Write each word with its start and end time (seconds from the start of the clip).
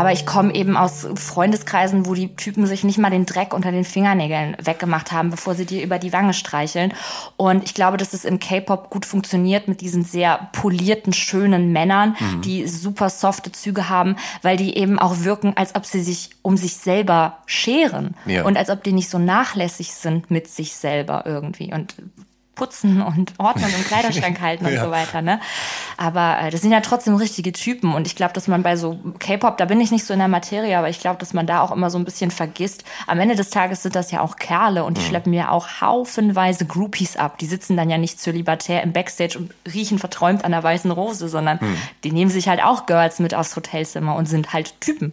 Aber 0.00 0.12
ich 0.12 0.24
komme 0.24 0.54
eben 0.54 0.78
aus 0.78 1.06
Freundeskreisen, 1.14 2.06
wo 2.06 2.14
die 2.14 2.34
Typen 2.34 2.64
sich 2.64 2.84
nicht 2.84 2.96
mal 2.96 3.10
den 3.10 3.26
Dreck 3.26 3.52
unter 3.52 3.70
den 3.70 3.84
Fingernägeln 3.84 4.56
weggemacht 4.58 5.12
haben, 5.12 5.28
bevor 5.28 5.54
sie 5.54 5.66
dir 5.66 5.82
über 5.82 5.98
die 5.98 6.14
Wange 6.14 6.32
streicheln. 6.32 6.94
Und 7.36 7.64
ich 7.64 7.74
glaube, 7.74 7.98
dass 7.98 8.14
es 8.14 8.24
im 8.24 8.38
K-Pop 8.38 8.88
gut 8.88 9.04
funktioniert 9.04 9.68
mit 9.68 9.82
diesen 9.82 10.02
sehr 10.02 10.48
polierten, 10.52 11.12
schönen 11.12 11.72
Männern, 11.72 12.16
mhm. 12.18 12.40
die 12.40 12.66
super 12.66 13.10
softe 13.10 13.52
Züge 13.52 13.90
haben, 13.90 14.16
weil 14.40 14.56
die 14.56 14.74
eben 14.74 14.98
auch 14.98 15.18
wirken, 15.18 15.52
als 15.54 15.74
ob 15.74 15.84
sie 15.84 16.00
sich 16.02 16.30
um 16.40 16.56
sich 16.56 16.76
selber 16.76 17.36
scheren 17.44 18.16
ja. 18.24 18.44
und 18.44 18.56
als 18.56 18.70
ob 18.70 18.82
die 18.82 18.92
nicht 18.92 19.10
so 19.10 19.18
nachlässig 19.18 19.92
sind 19.92 20.30
mit 20.30 20.48
sich 20.48 20.76
selber 20.76 21.24
irgendwie. 21.26 21.74
Und 21.74 21.94
putzen 22.60 23.00
und 23.00 23.32
ordnen 23.38 23.74
und 23.74 23.86
Kleiderschrank 23.86 24.38
halten 24.42 24.66
und 24.66 24.74
ja. 24.74 24.84
so 24.84 24.90
weiter. 24.90 25.22
Ne? 25.22 25.40
Aber 25.96 26.38
äh, 26.42 26.50
das 26.50 26.60
sind 26.60 26.72
ja 26.72 26.80
trotzdem 26.80 27.14
richtige 27.14 27.52
Typen. 27.52 27.94
Und 27.94 28.06
ich 28.06 28.16
glaube, 28.16 28.34
dass 28.34 28.48
man 28.48 28.62
bei 28.62 28.76
so 28.76 29.00
K-Pop, 29.18 29.56
da 29.56 29.64
bin 29.64 29.80
ich 29.80 29.90
nicht 29.90 30.04
so 30.04 30.12
in 30.12 30.18
der 30.18 30.28
Materie, 30.28 30.76
aber 30.76 30.90
ich 30.90 31.00
glaube, 31.00 31.18
dass 31.18 31.32
man 31.32 31.46
da 31.46 31.62
auch 31.62 31.70
immer 31.70 31.88
so 31.88 31.96
ein 31.96 32.04
bisschen 32.04 32.30
vergisst. 32.30 32.84
Am 33.06 33.18
Ende 33.18 33.34
des 33.34 33.48
Tages 33.48 33.82
sind 33.82 33.96
das 33.96 34.10
ja 34.10 34.20
auch 34.20 34.36
Kerle 34.36 34.84
und 34.84 34.98
die 34.98 35.00
mhm. 35.00 35.06
schleppen 35.06 35.32
ja 35.32 35.48
auch 35.48 35.80
haufenweise 35.80 36.66
Groupies 36.66 37.16
ab. 37.16 37.38
Die 37.38 37.46
sitzen 37.46 37.78
dann 37.78 37.88
ja 37.88 37.96
nicht 37.96 38.20
zölibatär 38.20 38.82
im 38.82 38.92
Backstage 38.92 39.38
und 39.38 39.54
riechen 39.72 39.98
verträumt 39.98 40.44
an 40.44 40.52
der 40.52 40.62
weißen 40.62 40.90
Rose, 40.90 41.30
sondern 41.30 41.58
mhm. 41.62 41.76
die 42.04 42.12
nehmen 42.12 42.30
sich 42.30 42.46
halt 42.46 42.62
auch 42.62 42.84
Girls 42.84 43.20
mit 43.20 43.34
aufs 43.34 43.56
Hotelzimmer 43.56 44.16
und 44.16 44.26
sind 44.26 44.52
halt 44.52 44.78
Typen. 44.82 45.12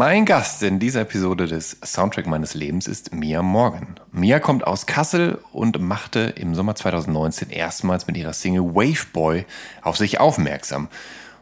Mein 0.00 0.24
Gast 0.24 0.62
in 0.62 0.78
dieser 0.78 1.02
Episode 1.02 1.46
des 1.46 1.76
Soundtrack 1.84 2.26
meines 2.26 2.54
Lebens 2.54 2.88
ist 2.88 3.12
Mia 3.12 3.42
Morgan. 3.42 4.00
Mia 4.12 4.40
kommt 4.40 4.66
aus 4.66 4.86
Kassel 4.86 5.38
und 5.52 5.78
machte 5.78 6.20
im 6.36 6.54
Sommer 6.54 6.74
2019 6.74 7.50
erstmals 7.50 8.06
mit 8.06 8.16
ihrer 8.16 8.32
Single 8.32 8.74
Wave 8.74 9.08
Boy 9.12 9.44
auf 9.82 9.98
sich 9.98 10.18
aufmerksam. 10.18 10.88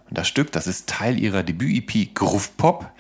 Und 0.09 0.19
das 0.19 0.27
Stück, 0.27 0.51
das 0.51 0.67
ist 0.67 0.89
Teil 0.89 1.21
ihrer 1.21 1.45
Debüt-EP 1.45 2.13
Groove 2.17 2.57
Pop 2.57 2.91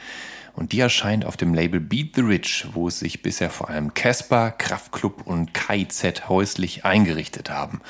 und 0.58 0.72
die 0.72 0.80
erscheint 0.80 1.24
auf 1.24 1.36
dem 1.36 1.54
Label 1.54 1.78
Beat 1.78 2.16
the 2.16 2.22
Rich, 2.22 2.66
wo 2.72 2.88
es 2.88 2.98
sich 2.98 3.22
bisher 3.22 3.48
vor 3.48 3.70
allem 3.70 3.94
Casper, 3.94 4.50
Kraftklub 4.50 5.24
und 5.24 5.54
KIZ 5.54 6.28
häuslich 6.28 6.84
eingerichtet 6.84 7.48
haben. 7.48 7.80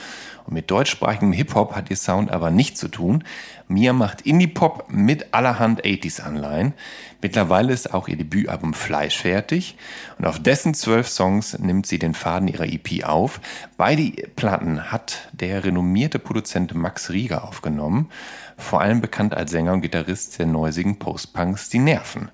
Und 0.44 0.52
mit 0.52 0.70
deutschsprachigem 0.70 1.32
Hip-Hop 1.32 1.74
hat 1.74 1.88
ihr 1.88 1.96
Sound 1.96 2.30
aber 2.30 2.50
nichts 2.50 2.78
zu 2.78 2.88
tun. 2.88 3.24
Mia 3.68 3.94
macht 3.94 4.22
Indie-Pop 4.22 4.86
mit 4.88 5.32
allerhand 5.32 5.82
80s-Anleihen. 5.82 6.74
Mittlerweile 7.22 7.72
ist 7.72 7.92
auch 7.92 8.06
ihr 8.06 8.16
Debütalbum 8.16 8.74
Fleisch 8.74 9.18
fertig 9.18 9.76
und 10.18 10.26
auf 10.26 10.38
dessen 10.38 10.74
zwölf 10.74 11.08
Songs 11.08 11.58
nimmt 11.58 11.86
sie 11.86 11.98
den 11.98 12.14
Faden 12.14 12.48
ihrer 12.48 12.66
EP 12.66 13.04
auf. 13.04 13.40
Beide 13.76 14.10
Platten 14.36 14.92
hat 14.92 15.28
der 15.32 15.64
renommierte 15.64 16.18
Produzent 16.18 16.74
Max 16.74 17.10
Rieger 17.10 17.44
aufgenommen, 17.44 18.10
vor 18.58 18.82
allem 18.82 19.00
bekannt 19.00 19.34
als 19.34 19.50
Sänger 19.50 19.72
und 19.72 19.80
Gitarrist 19.80 20.38
der 20.38 20.46
neusigen 20.46 20.98
Post-Punks 20.98 21.70
Die 21.70 21.78
Nerven. 21.78 22.30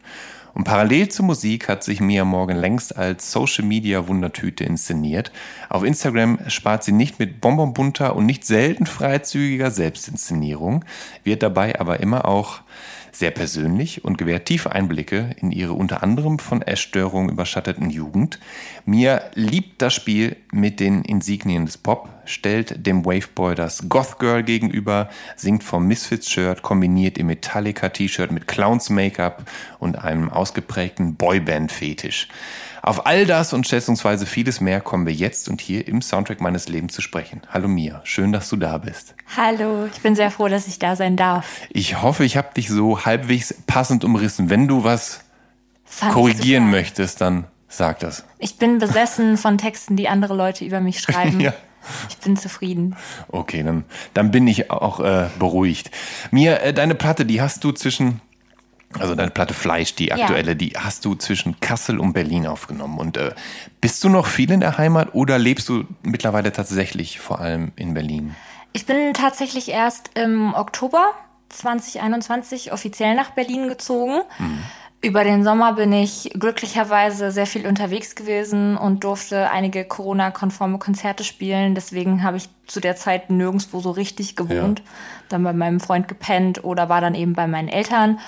Und 0.54 0.64
parallel 0.64 1.08
zur 1.08 1.24
Musik 1.24 1.68
hat 1.68 1.82
sich 1.82 2.00
Mia 2.00 2.24
Morgan 2.24 2.56
längst 2.56 2.96
als 2.96 3.32
Social 3.32 3.64
Media 3.64 4.06
Wundertüte 4.06 4.64
inszeniert. 4.64 5.32
Auf 5.68 5.82
Instagram 5.82 6.38
spart 6.48 6.84
sie 6.84 6.92
nicht 6.92 7.18
mit 7.18 7.40
bonbonbunter 7.40 8.14
und 8.14 8.24
nicht 8.24 8.46
selten 8.46 8.86
freizügiger 8.86 9.72
Selbstinszenierung, 9.72 10.84
wird 11.24 11.42
dabei 11.42 11.78
aber 11.80 12.00
immer 12.00 12.26
auch 12.26 12.60
sehr 13.14 13.30
persönlich 13.30 14.04
und 14.04 14.18
gewährt 14.18 14.46
tiefe 14.46 14.72
Einblicke 14.72 15.30
in 15.40 15.50
ihre 15.50 15.72
unter 15.72 16.02
anderem 16.02 16.38
von 16.38 16.62
Essstörungen 16.62 17.30
überschatteten 17.30 17.90
Jugend. 17.90 18.38
Mia 18.84 19.22
liebt 19.34 19.80
das 19.82 19.94
Spiel 19.94 20.36
mit 20.52 20.80
den 20.80 21.02
Insignien 21.02 21.66
des 21.66 21.78
Pop, 21.78 22.08
stellt 22.24 22.86
dem 22.86 23.04
Waveboy 23.04 23.54
das 23.54 23.88
Goth 23.88 24.18
Girl 24.18 24.42
gegenüber, 24.42 25.08
singt 25.36 25.62
vom 25.62 25.86
Misfits-Shirt, 25.86 26.62
kombiniert 26.62 27.18
ihr 27.18 27.24
Metallica-T-Shirt 27.24 28.32
mit 28.32 28.48
Clowns-Make-up 28.48 29.44
und 29.78 29.98
einem 29.98 30.30
ausgeprägten 30.30 31.16
Boyband-Fetisch. 31.16 32.28
Auf 32.84 33.06
all 33.06 33.24
das 33.24 33.54
und 33.54 33.66
schätzungsweise 33.66 34.26
vieles 34.26 34.60
mehr 34.60 34.82
kommen 34.82 35.06
wir 35.06 35.14
jetzt 35.14 35.48
und 35.48 35.62
hier 35.62 35.88
im 35.88 36.02
Soundtrack 36.02 36.42
meines 36.42 36.68
Lebens 36.68 36.92
zu 36.92 37.00
sprechen. 37.00 37.40
Hallo 37.50 37.66
Mia, 37.66 38.02
schön, 38.04 38.30
dass 38.30 38.50
du 38.50 38.56
da 38.56 38.76
bist. 38.76 39.14
Hallo, 39.34 39.86
ich 39.90 40.02
bin 40.02 40.14
sehr 40.14 40.30
froh, 40.30 40.48
dass 40.48 40.66
ich 40.66 40.78
da 40.78 40.94
sein 40.94 41.16
darf. 41.16 41.46
Ich 41.70 42.02
hoffe, 42.02 42.26
ich 42.26 42.36
habe 42.36 42.52
dich 42.54 42.68
so 42.68 43.06
halbwegs 43.06 43.54
passend 43.66 44.04
umrissen. 44.04 44.50
Wenn 44.50 44.68
du 44.68 44.84
was 44.84 45.20
Fand 45.86 46.12
korrigieren 46.12 46.70
möchtest, 46.70 47.22
dann 47.22 47.46
sag 47.68 48.00
das. 48.00 48.26
Ich 48.38 48.58
bin 48.58 48.76
besessen 48.76 49.38
von 49.38 49.56
Texten, 49.56 49.96
die 49.96 50.10
andere 50.10 50.34
Leute 50.34 50.66
über 50.66 50.80
mich 50.80 51.00
schreiben. 51.00 51.40
ja. 51.40 51.54
Ich 52.10 52.18
bin 52.18 52.36
zufrieden. 52.36 52.96
Okay, 53.28 53.62
dann, 53.62 53.84
dann 54.12 54.30
bin 54.30 54.46
ich 54.46 54.70
auch 54.70 55.00
äh, 55.00 55.30
beruhigt. 55.38 55.90
Mia, 56.30 56.56
äh, 56.56 56.74
deine 56.74 56.94
Platte, 56.94 57.24
die 57.24 57.40
hast 57.40 57.64
du 57.64 57.72
zwischen 57.72 58.20
also 59.00 59.14
deine 59.14 59.30
Platte 59.30 59.54
Fleisch, 59.54 59.94
die 59.94 60.12
aktuelle, 60.12 60.52
ja. 60.52 60.54
die 60.54 60.72
hast 60.76 61.04
du 61.04 61.14
zwischen 61.14 61.60
Kassel 61.60 61.98
und 61.98 62.12
Berlin 62.12 62.46
aufgenommen. 62.46 62.98
Und 62.98 63.16
äh, 63.16 63.32
bist 63.80 64.02
du 64.04 64.08
noch 64.08 64.26
viel 64.26 64.50
in 64.50 64.60
der 64.60 64.78
Heimat 64.78 65.14
oder 65.14 65.38
lebst 65.38 65.68
du 65.68 65.84
mittlerweile 66.02 66.52
tatsächlich 66.52 67.20
vor 67.20 67.40
allem 67.40 67.72
in 67.76 67.94
Berlin? 67.94 68.34
Ich 68.72 68.86
bin 68.86 69.14
tatsächlich 69.14 69.68
erst 69.68 70.10
im 70.14 70.54
Oktober 70.54 71.12
2021 71.50 72.72
offiziell 72.72 73.14
nach 73.14 73.30
Berlin 73.30 73.68
gezogen. 73.68 74.20
Mhm. 74.38 74.58
Über 75.04 75.22
den 75.22 75.44
Sommer 75.44 75.74
bin 75.74 75.92
ich 75.92 76.30
glücklicherweise 76.32 77.30
sehr 77.30 77.46
viel 77.46 77.66
unterwegs 77.66 78.14
gewesen 78.14 78.78
und 78.78 79.04
durfte 79.04 79.50
einige 79.50 79.84
Corona-konforme 79.84 80.78
Konzerte 80.78 81.24
spielen. 81.24 81.74
Deswegen 81.74 82.22
habe 82.22 82.38
ich 82.38 82.48
zu 82.66 82.80
der 82.80 82.96
Zeit 82.96 83.28
nirgendwo 83.28 83.80
so 83.80 83.90
richtig 83.90 84.34
gewohnt. 84.34 84.78
Ja. 84.78 84.84
Dann 85.28 85.44
bei 85.44 85.52
meinem 85.52 85.78
Freund 85.78 86.08
gepennt 86.08 86.64
oder 86.64 86.88
war 86.88 87.02
dann 87.02 87.14
eben 87.14 87.34
bei 87.34 87.46
meinen 87.46 87.68
Eltern. 87.68 88.18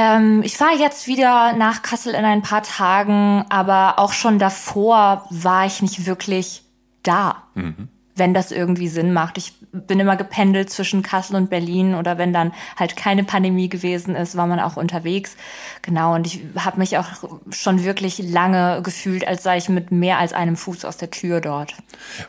Ähm, 0.00 0.42
ich 0.44 0.56
fahre 0.56 0.78
jetzt 0.78 1.08
wieder 1.08 1.54
nach 1.54 1.82
Kassel 1.82 2.14
in 2.14 2.24
ein 2.24 2.40
paar 2.40 2.62
Tagen, 2.62 3.44
aber 3.48 3.98
auch 3.98 4.12
schon 4.12 4.38
davor 4.38 5.26
war 5.30 5.66
ich 5.66 5.82
nicht 5.82 6.06
wirklich 6.06 6.62
da. 7.02 7.42
Mhm. 7.54 7.88
Wenn 8.14 8.32
das 8.32 8.52
irgendwie 8.52 8.86
Sinn 8.86 9.12
macht. 9.12 9.38
Ich 9.38 9.54
bin 9.72 10.00
immer 10.00 10.16
gependelt 10.16 10.70
zwischen 10.70 11.02
Kassel 11.02 11.36
und 11.36 11.50
Berlin 11.50 11.94
oder 11.94 12.18
wenn 12.18 12.32
dann 12.32 12.52
halt 12.76 12.96
keine 12.96 13.24
Pandemie 13.24 13.68
gewesen 13.68 14.16
ist, 14.16 14.36
war 14.36 14.46
man 14.46 14.60
auch 14.60 14.76
unterwegs. 14.76 15.36
Genau, 15.82 16.14
und 16.14 16.26
ich 16.26 16.40
habe 16.56 16.78
mich 16.78 16.98
auch 16.98 17.06
schon 17.50 17.84
wirklich 17.84 18.18
lange 18.18 18.80
gefühlt, 18.82 19.26
als 19.26 19.42
sei 19.42 19.58
ich 19.58 19.68
mit 19.68 19.92
mehr 19.92 20.18
als 20.18 20.32
einem 20.32 20.56
Fuß 20.56 20.84
aus 20.84 20.96
der 20.96 21.10
Tür 21.10 21.40
dort. 21.40 21.74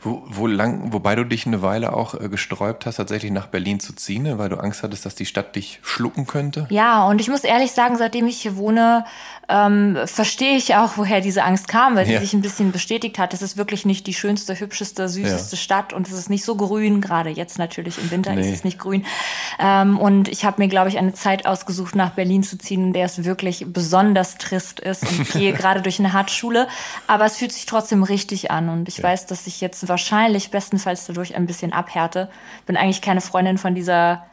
Wo, 0.01 0.23
wo 0.27 0.47
lang, 0.47 0.93
wobei 0.93 1.15
du 1.15 1.23
dich 1.25 1.45
eine 1.45 1.61
Weile 1.61 1.93
auch 1.93 2.13
äh, 2.15 2.29
gesträubt 2.29 2.85
hast, 2.85 2.97
tatsächlich 2.97 3.31
nach 3.31 3.47
Berlin 3.47 3.79
zu 3.79 3.93
ziehen, 3.93 4.23
ne? 4.23 4.37
weil 4.37 4.49
du 4.49 4.57
Angst 4.57 4.83
hattest, 4.83 5.05
dass 5.05 5.15
die 5.15 5.25
Stadt 5.25 5.55
dich 5.55 5.79
schlucken 5.81 6.27
könnte? 6.27 6.67
Ja, 6.69 7.07
und 7.07 7.21
ich 7.21 7.29
muss 7.29 7.43
ehrlich 7.43 7.71
sagen, 7.71 7.97
seitdem 7.97 8.27
ich 8.27 8.41
hier 8.41 8.57
wohne, 8.57 9.05
ähm, 9.49 9.97
verstehe 10.05 10.55
ich 10.55 10.75
auch, 10.75 10.97
woher 10.97 11.21
diese 11.21 11.43
Angst 11.43 11.67
kam, 11.67 11.95
weil 11.95 12.05
sie 12.05 12.13
ja. 12.13 12.19
sich 12.19 12.33
ein 12.33 12.41
bisschen 12.41 12.71
bestätigt 12.71 13.17
hat. 13.17 13.33
Es 13.33 13.41
ist 13.41 13.57
wirklich 13.57 13.85
nicht 13.85 14.05
die 14.05 14.13
schönste, 14.13 14.59
hübscheste, 14.59 15.09
süßeste 15.09 15.55
ja. 15.55 15.61
Stadt 15.61 15.91
und 15.91 16.07
es 16.07 16.13
ist 16.13 16.29
nicht 16.29 16.45
so 16.45 16.55
grün, 16.55 17.01
gerade 17.01 17.28
jetzt 17.31 17.59
natürlich 17.59 17.97
im 17.97 18.11
Winter 18.11 18.33
nee. 18.33 18.41
ist 18.41 18.53
es 18.53 18.63
nicht 18.63 18.79
grün. 18.79 19.05
Ähm, 19.59 19.97
und 19.97 20.27
ich 20.27 20.45
habe 20.45 20.61
mir, 20.61 20.67
glaube 20.67 20.89
ich, 20.89 20.97
eine 20.97 21.13
Zeit 21.13 21.45
ausgesucht, 21.45 21.95
nach 21.95 22.11
Berlin 22.11 22.43
zu 22.43 22.57
ziehen, 22.57 22.87
in 22.87 22.93
der 22.93 23.05
es 23.05 23.23
wirklich 23.23 23.65
besonders 23.67 24.37
trist 24.37 24.79
ist 24.79 25.03
und 25.03 25.29
gehe 25.33 25.53
gerade 25.53 25.81
durch 25.81 25.99
eine 25.99 26.13
Hartschule. 26.13 26.67
Aber 27.07 27.25
es 27.25 27.37
fühlt 27.37 27.51
sich 27.51 27.65
trotzdem 27.65 28.03
richtig 28.03 28.51
an 28.51 28.69
und 28.69 28.87
ich 28.87 28.97
ja. 28.97 29.05
weiß, 29.05 29.25
dass 29.25 29.47
ich 29.47 29.61
jetzt 29.61 29.87
wahrscheinlich 29.87 30.51
bestenfalls 30.51 31.05
dadurch 31.05 31.35
ein 31.35 31.45
bisschen 31.45 31.73
abhärte. 31.73 32.29
Bin 32.65 32.77
eigentlich 32.77 33.01
keine 33.01 33.21
Freundin 33.21 33.57
von 33.57 33.75
dieser 33.75 34.23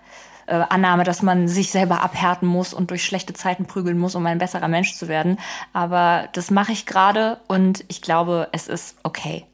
äh, 0.47 0.65
Annahme, 0.69 1.05
dass 1.05 1.23
man 1.23 1.49
sich 1.49 1.71
selber 1.71 2.03
abhärten 2.03 2.47
muss 2.47 2.73
und 2.73 2.91
durch 2.91 3.05
schlechte 3.05 3.33
Zeiten 3.33 3.67
prügeln 3.67 3.99
muss, 3.99 4.15
um 4.15 4.25
ein 4.27 4.39
besserer 4.39 4.69
Mensch 4.69 4.95
zu 4.95 5.09
werden. 5.09 5.39
Aber 5.73 6.29
das 6.33 6.51
mache 6.51 6.73
ich 6.73 6.87
gerade 6.87 7.41
und 7.49 7.85
ich 7.89 8.01
glaube, 8.01 8.49
es 8.53 8.69
ist 8.69 8.97
okay. 9.03 9.45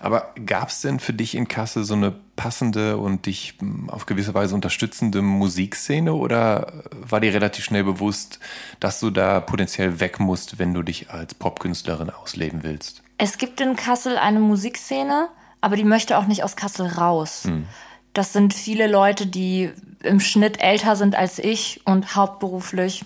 Aber 0.00 0.34
gab 0.44 0.68
es 0.68 0.80
denn 0.80 1.00
für 1.00 1.12
dich 1.12 1.34
in 1.34 1.48
Kassel 1.48 1.84
so 1.84 1.94
eine 1.94 2.14
passende 2.40 2.96
und 2.96 3.26
dich 3.26 3.56
hm, 3.58 3.90
auf 3.90 4.06
gewisse 4.06 4.32
Weise 4.32 4.54
unterstützende 4.54 5.20
Musikszene 5.20 6.14
oder 6.14 6.72
war 6.90 7.20
dir 7.20 7.34
relativ 7.34 7.66
schnell 7.66 7.84
bewusst, 7.84 8.40
dass 8.80 8.98
du 8.98 9.10
da 9.10 9.40
potenziell 9.40 10.00
weg 10.00 10.20
musst, 10.20 10.58
wenn 10.58 10.72
du 10.72 10.82
dich 10.82 11.10
als 11.10 11.34
Popkünstlerin 11.34 12.08
ausleben 12.08 12.62
willst? 12.62 13.02
Es 13.18 13.36
gibt 13.36 13.60
in 13.60 13.76
Kassel 13.76 14.16
eine 14.16 14.40
Musikszene, 14.40 15.28
aber 15.60 15.76
die 15.76 15.84
möchte 15.84 16.16
auch 16.16 16.26
nicht 16.26 16.42
aus 16.42 16.56
Kassel 16.56 16.86
raus. 16.86 17.42
Hm. 17.44 17.66
Das 18.14 18.32
sind 18.32 18.54
viele 18.54 18.86
Leute, 18.86 19.26
die 19.26 19.70
im 20.02 20.18
Schnitt 20.18 20.62
älter 20.62 20.96
sind 20.96 21.14
als 21.14 21.38
ich 21.38 21.82
und 21.84 22.16
hauptberuflich 22.16 23.04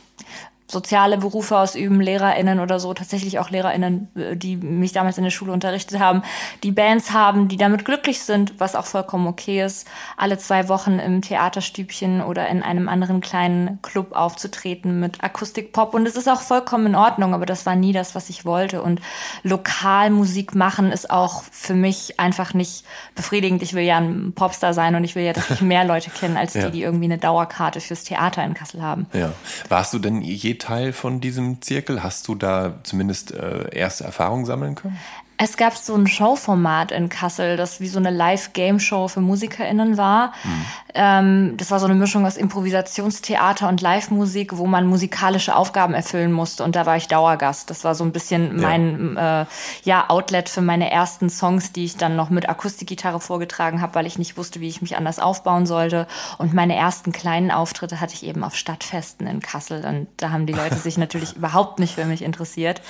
soziale 0.66 1.18
Berufe 1.18 1.58
ausüben, 1.58 2.00
LehrerInnen 2.00 2.58
oder 2.58 2.80
so, 2.80 2.94
tatsächlich 2.94 3.38
auch 3.38 3.50
LehrerInnen, 3.50 4.08
äh, 4.16 4.36
die 4.36 4.56
mich 4.56 4.92
damals 4.92 5.18
in 5.18 5.24
der 5.24 5.30
Schule 5.30 5.52
unterrichtet 5.52 5.98
haben, 5.98 6.22
die 6.62 6.72
Bands 6.72 7.12
haben, 7.12 7.48
die 7.48 7.58
damit 7.58 7.84
glücklich 7.84 8.20
sind, 8.20 8.58
was 8.58 8.74
auch 8.74 8.86
vollkommen 8.86 9.26
okay 9.26 9.62
ist, 9.62 9.86
alle 10.16 10.38
zwei 10.38 10.68
Wochen 10.68 10.98
im 10.98 11.20
Theaterstübchen 11.20 12.22
oder 12.22 12.48
in 12.48 12.62
einem 12.62 12.88
anderen 12.88 13.20
kleinen 13.20 13.80
Club 13.82 14.12
aufzutreten 14.12 15.00
mit 15.00 15.22
Akustikpop. 15.22 15.92
Und 15.92 16.06
es 16.06 16.16
ist 16.16 16.28
auch 16.28 16.40
vollkommen 16.40 16.86
in 16.86 16.94
Ordnung, 16.94 17.34
aber 17.34 17.46
das 17.46 17.66
war 17.66 17.76
nie 17.76 17.92
das, 17.92 18.14
was 18.14 18.30
ich 18.30 18.46
wollte. 18.46 18.82
Und 18.82 19.00
Lokalmusik 19.42 20.54
machen 20.54 20.92
ist 20.92 21.10
auch 21.10 21.42
für 21.50 21.74
mich 21.74 22.18
einfach 22.18 22.54
nicht 22.54 22.84
befriedigend. 23.14 23.62
Ich 23.62 23.74
will 23.74 23.84
ja 23.84 23.98
ein 23.98 24.32
Popstar 24.34 24.72
sein 24.72 24.94
und 24.94 25.04
ich 25.04 25.14
will 25.14 25.24
ja, 25.24 25.34
dass 25.34 25.50
ich 25.50 25.60
mehr 25.60 25.84
Leute 25.84 26.08
kennen, 26.08 26.38
als 26.38 26.54
ja. 26.54 26.66
die, 26.66 26.72
die 26.72 26.82
irgendwie 26.82 27.04
eine 27.04 27.18
Dauerkarte 27.18 27.80
fürs 27.80 28.04
Theater 28.04 28.42
in 28.42 28.54
Kassel 28.54 28.80
haben. 28.80 29.06
Ja. 29.12 29.32
Warst 29.68 29.92
du 29.92 29.98
denn 29.98 30.22
je 30.22 30.54
Teil 30.64 30.94
von 30.94 31.20
diesem 31.20 31.60
Zirkel? 31.60 32.02
Hast 32.02 32.26
du 32.26 32.34
da 32.34 32.76
zumindest 32.84 33.32
äh, 33.32 33.68
erste 33.70 34.04
Erfahrungen 34.04 34.46
sammeln 34.46 34.74
können? 34.74 34.98
Es 35.36 35.56
gab 35.56 35.76
so 35.76 35.96
ein 35.96 36.06
Showformat 36.06 36.92
in 36.92 37.08
Kassel, 37.08 37.56
das 37.56 37.80
wie 37.80 37.88
so 37.88 37.98
eine 37.98 38.10
Live-Game-Show 38.10 39.08
für 39.08 39.20
MusikerInnen 39.20 39.96
war. 39.96 40.28
Mhm. 40.44 40.66
Ähm, 40.94 41.54
das 41.56 41.72
war 41.72 41.80
so 41.80 41.86
eine 41.86 41.96
Mischung 41.96 42.24
aus 42.24 42.36
Improvisationstheater 42.36 43.68
und 43.68 43.80
Live-Musik, 43.80 44.56
wo 44.56 44.66
man 44.66 44.86
musikalische 44.86 45.56
Aufgaben 45.56 45.92
erfüllen 45.92 46.30
musste. 46.30 46.62
Und 46.62 46.76
da 46.76 46.86
war 46.86 46.96
ich 46.96 47.08
Dauergast. 47.08 47.68
Das 47.68 47.82
war 47.82 47.96
so 47.96 48.04
ein 48.04 48.12
bisschen 48.12 48.60
ja. 48.60 48.68
mein 48.68 49.16
äh, 49.16 49.46
ja, 49.82 50.08
Outlet 50.08 50.48
für 50.48 50.60
meine 50.60 50.92
ersten 50.92 51.28
Songs, 51.28 51.72
die 51.72 51.84
ich 51.84 51.96
dann 51.96 52.14
noch 52.14 52.30
mit 52.30 52.48
Akustikgitarre 52.48 53.18
vorgetragen 53.18 53.82
habe, 53.82 53.96
weil 53.96 54.06
ich 54.06 54.18
nicht 54.18 54.36
wusste, 54.36 54.60
wie 54.60 54.68
ich 54.68 54.82
mich 54.82 54.96
anders 54.96 55.18
aufbauen 55.18 55.66
sollte. 55.66 56.06
Und 56.38 56.54
meine 56.54 56.76
ersten 56.76 57.10
kleinen 57.10 57.50
Auftritte 57.50 58.00
hatte 58.00 58.14
ich 58.14 58.24
eben 58.24 58.44
auf 58.44 58.54
Stadtfesten 58.54 59.26
in 59.26 59.40
Kassel. 59.40 59.84
Und 59.84 60.06
da 60.18 60.30
haben 60.30 60.46
die 60.46 60.52
Leute 60.52 60.76
sich 60.76 60.96
natürlich 60.96 61.34
überhaupt 61.34 61.80
nicht 61.80 61.96
für 61.96 62.04
mich 62.04 62.22
interessiert. 62.22 62.80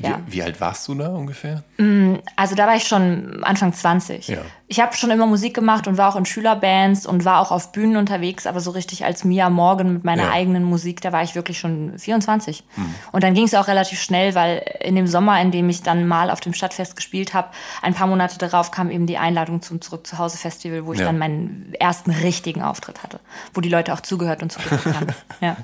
Ja. 0.00 0.20
Wie, 0.26 0.34
wie, 0.34 0.42
alt 0.42 0.60
warst 0.60 0.86
du 0.86 0.94
da 0.94 1.08
ungefähr? 1.08 1.64
Mm, 1.76 2.14
also 2.36 2.54
da 2.54 2.68
war 2.68 2.76
ich 2.76 2.84
schon 2.84 3.42
Anfang 3.42 3.72
20. 3.72 4.28
Ja. 4.28 4.38
Ich 4.68 4.80
habe 4.80 4.94
schon 4.96 5.10
immer 5.10 5.26
Musik 5.26 5.54
gemacht 5.54 5.88
und 5.88 5.98
war 5.98 6.08
auch 6.08 6.16
in 6.16 6.24
Schülerbands 6.24 7.04
und 7.04 7.24
war 7.24 7.40
auch 7.40 7.50
auf 7.50 7.72
Bühnen 7.72 7.96
unterwegs, 7.96 8.46
aber 8.46 8.60
so 8.60 8.70
richtig 8.70 9.04
als 9.04 9.24
Mia 9.24 9.50
Morgan 9.50 9.94
mit 9.94 10.04
meiner 10.04 10.24
ja. 10.24 10.30
eigenen 10.30 10.62
Musik, 10.62 11.00
da 11.00 11.10
war 11.10 11.22
ich 11.22 11.34
wirklich 11.34 11.58
schon 11.58 11.98
24. 11.98 12.64
Hm. 12.74 12.94
Und 13.10 13.24
dann 13.24 13.34
ging 13.34 13.44
es 13.44 13.54
auch 13.54 13.66
relativ 13.66 14.00
schnell, 14.00 14.36
weil 14.36 14.62
in 14.80 14.94
dem 14.94 15.08
Sommer, 15.08 15.40
in 15.40 15.50
dem 15.50 15.68
ich 15.68 15.82
dann 15.82 16.06
mal 16.06 16.30
auf 16.30 16.40
dem 16.40 16.54
Stadtfest 16.54 16.94
gespielt 16.94 17.34
habe, 17.34 17.48
ein 17.82 17.94
paar 17.94 18.06
Monate 18.06 18.38
darauf 18.38 18.70
kam 18.70 18.90
eben 18.90 19.06
die 19.06 19.18
Einladung 19.18 19.62
zum 19.62 19.80
Zurück 19.80 20.06
zu 20.06 20.18
Hause 20.18 20.38
Festival, 20.38 20.86
wo 20.86 20.92
ich 20.92 21.00
dann 21.00 21.18
meinen 21.18 21.74
ersten 21.80 22.12
richtigen 22.12 22.62
Auftritt 22.62 23.02
hatte, 23.02 23.18
wo 23.54 23.60
die 23.60 23.68
Leute 23.68 23.92
auch 23.92 24.00
zugehört 24.00 24.42
und 24.42 24.52
zugehört 24.52 24.84
haben. 24.94 25.06
ja. 25.40 25.56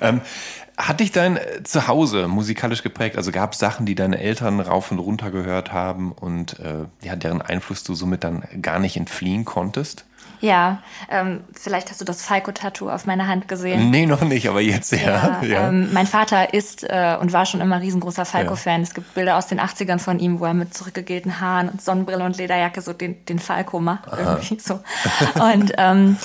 ähm, 0.00 0.20
hat 0.88 1.00
dich 1.00 1.12
dein 1.12 1.36
äh, 1.36 1.62
Zuhause 1.62 2.28
musikalisch 2.28 2.82
geprägt? 2.82 3.16
Also 3.16 3.32
gab 3.32 3.52
es 3.52 3.58
Sachen, 3.58 3.86
die 3.86 3.94
deine 3.94 4.18
Eltern 4.18 4.60
rauf 4.60 4.90
und 4.90 4.98
runter 4.98 5.30
gehört 5.30 5.72
haben 5.72 6.12
und 6.12 6.58
äh, 6.60 6.86
ja, 7.02 7.16
deren 7.16 7.42
Einfluss 7.42 7.84
du 7.84 7.94
somit 7.94 8.24
dann 8.24 8.44
gar 8.62 8.78
nicht 8.78 8.96
entfliehen 8.96 9.44
konntest? 9.44 10.04
Ja, 10.40 10.78
ähm, 11.10 11.44
vielleicht 11.52 11.90
hast 11.90 12.00
du 12.00 12.04
das 12.06 12.22
Falco-Tattoo 12.22 12.88
auf 12.88 13.04
meiner 13.04 13.26
Hand 13.26 13.46
gesehen. 13.46 13.90
Nee, 13.90 14.06
noch 14.06 14.22
nicht, 14.22 14.48
aber 14.48 14.62
jetzt 14.62 14.90
ja. 14.92 14.98
ja, 14.98 15.42
ja. 15.42 15.68
Ähm, 15.68 15.92
mein 15.92 16.06
Vater 16.06 16.54
ist 16.54 16.82
äh, 16.84 17.16
und 17.20 17.34
war 17.34 17.44
schon 17.44 17.60
immer 17.60 17.80
riesengroßer 17.80 18.24
Falco-Fan. 18.24 18.80
Ja. 18.80 18.86
Es 18.86 18.94
gibt 18.94 19.12
Bilder 19.12 19.36
aus 19.36 19.48
den 19.48 19.60
80ern 19.60 19.98
von 19.98 20.18
ihm, 20.18 20.40
wo 20.40 20.46
er 20.46 20.54
mit 20.54 20.72
zurückgegelten 20.72 21.40
Haaren 21.40 21.68
und 21.68 21.82
Sonnenbrille 21.82 22.24
und 22.24 22.38
Lederjacke 22.38 22.80
so 22.80 22.94
den, 22.94 23.22
den 23.26 23.38
Falco 23.38 23.80
macht. 23.80 24.08
Irgendwie 24.16 24.58
so. 24.58 24.80
Und 25.34 25.74
ähm, 25.76 26.16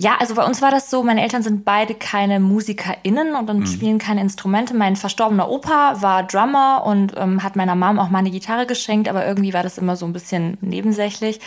ja, 0.00 0.16
also 0.18 0.34
bei 0.34 0.46
uns 0.46 0.62
war 0.62 0.70
das 0.70 0.88
so, 0.88 1.02
meine 1.02 1.22
Eltern 1.22 1.42
sind 1.42 1.66
beide 1.66 1.94
keine 1.94 2.40
MusikerInnen 2.40 3.34
und, 3.34 3.50
und 3.50 3.58
mhm. 3.60 3.66
spielen 3.66 3.98
keine 3.98 4.22
Instrumente. 4.22 4.72
Mein 4.72 4.96
verstorbener 4.96 5.50
Opa 5.50 6.00
war 6.00 6.22
Drummer 6.22 6.84
und 6.86 7.12
ähm, 7.18 7.42
hat 7.42 7.54
meiner 7.54 7.74
Mom 7.74 7.98
auch 7.98 8.08
mal 8.08 8.20
eine 8.20 8.30
Gitarre 8.30 8.64
geschenkt, 8.64 9.10
aber 9.10 9.26
irgendwie 9.26 9.52
war 9.52 9.62
das 9.62 9.76
immer 9.76 9.96
so 9.96 10.06
ein 10.06 10.14
bisschen 10.14 10.56
nebensächlich. 10.62 11.38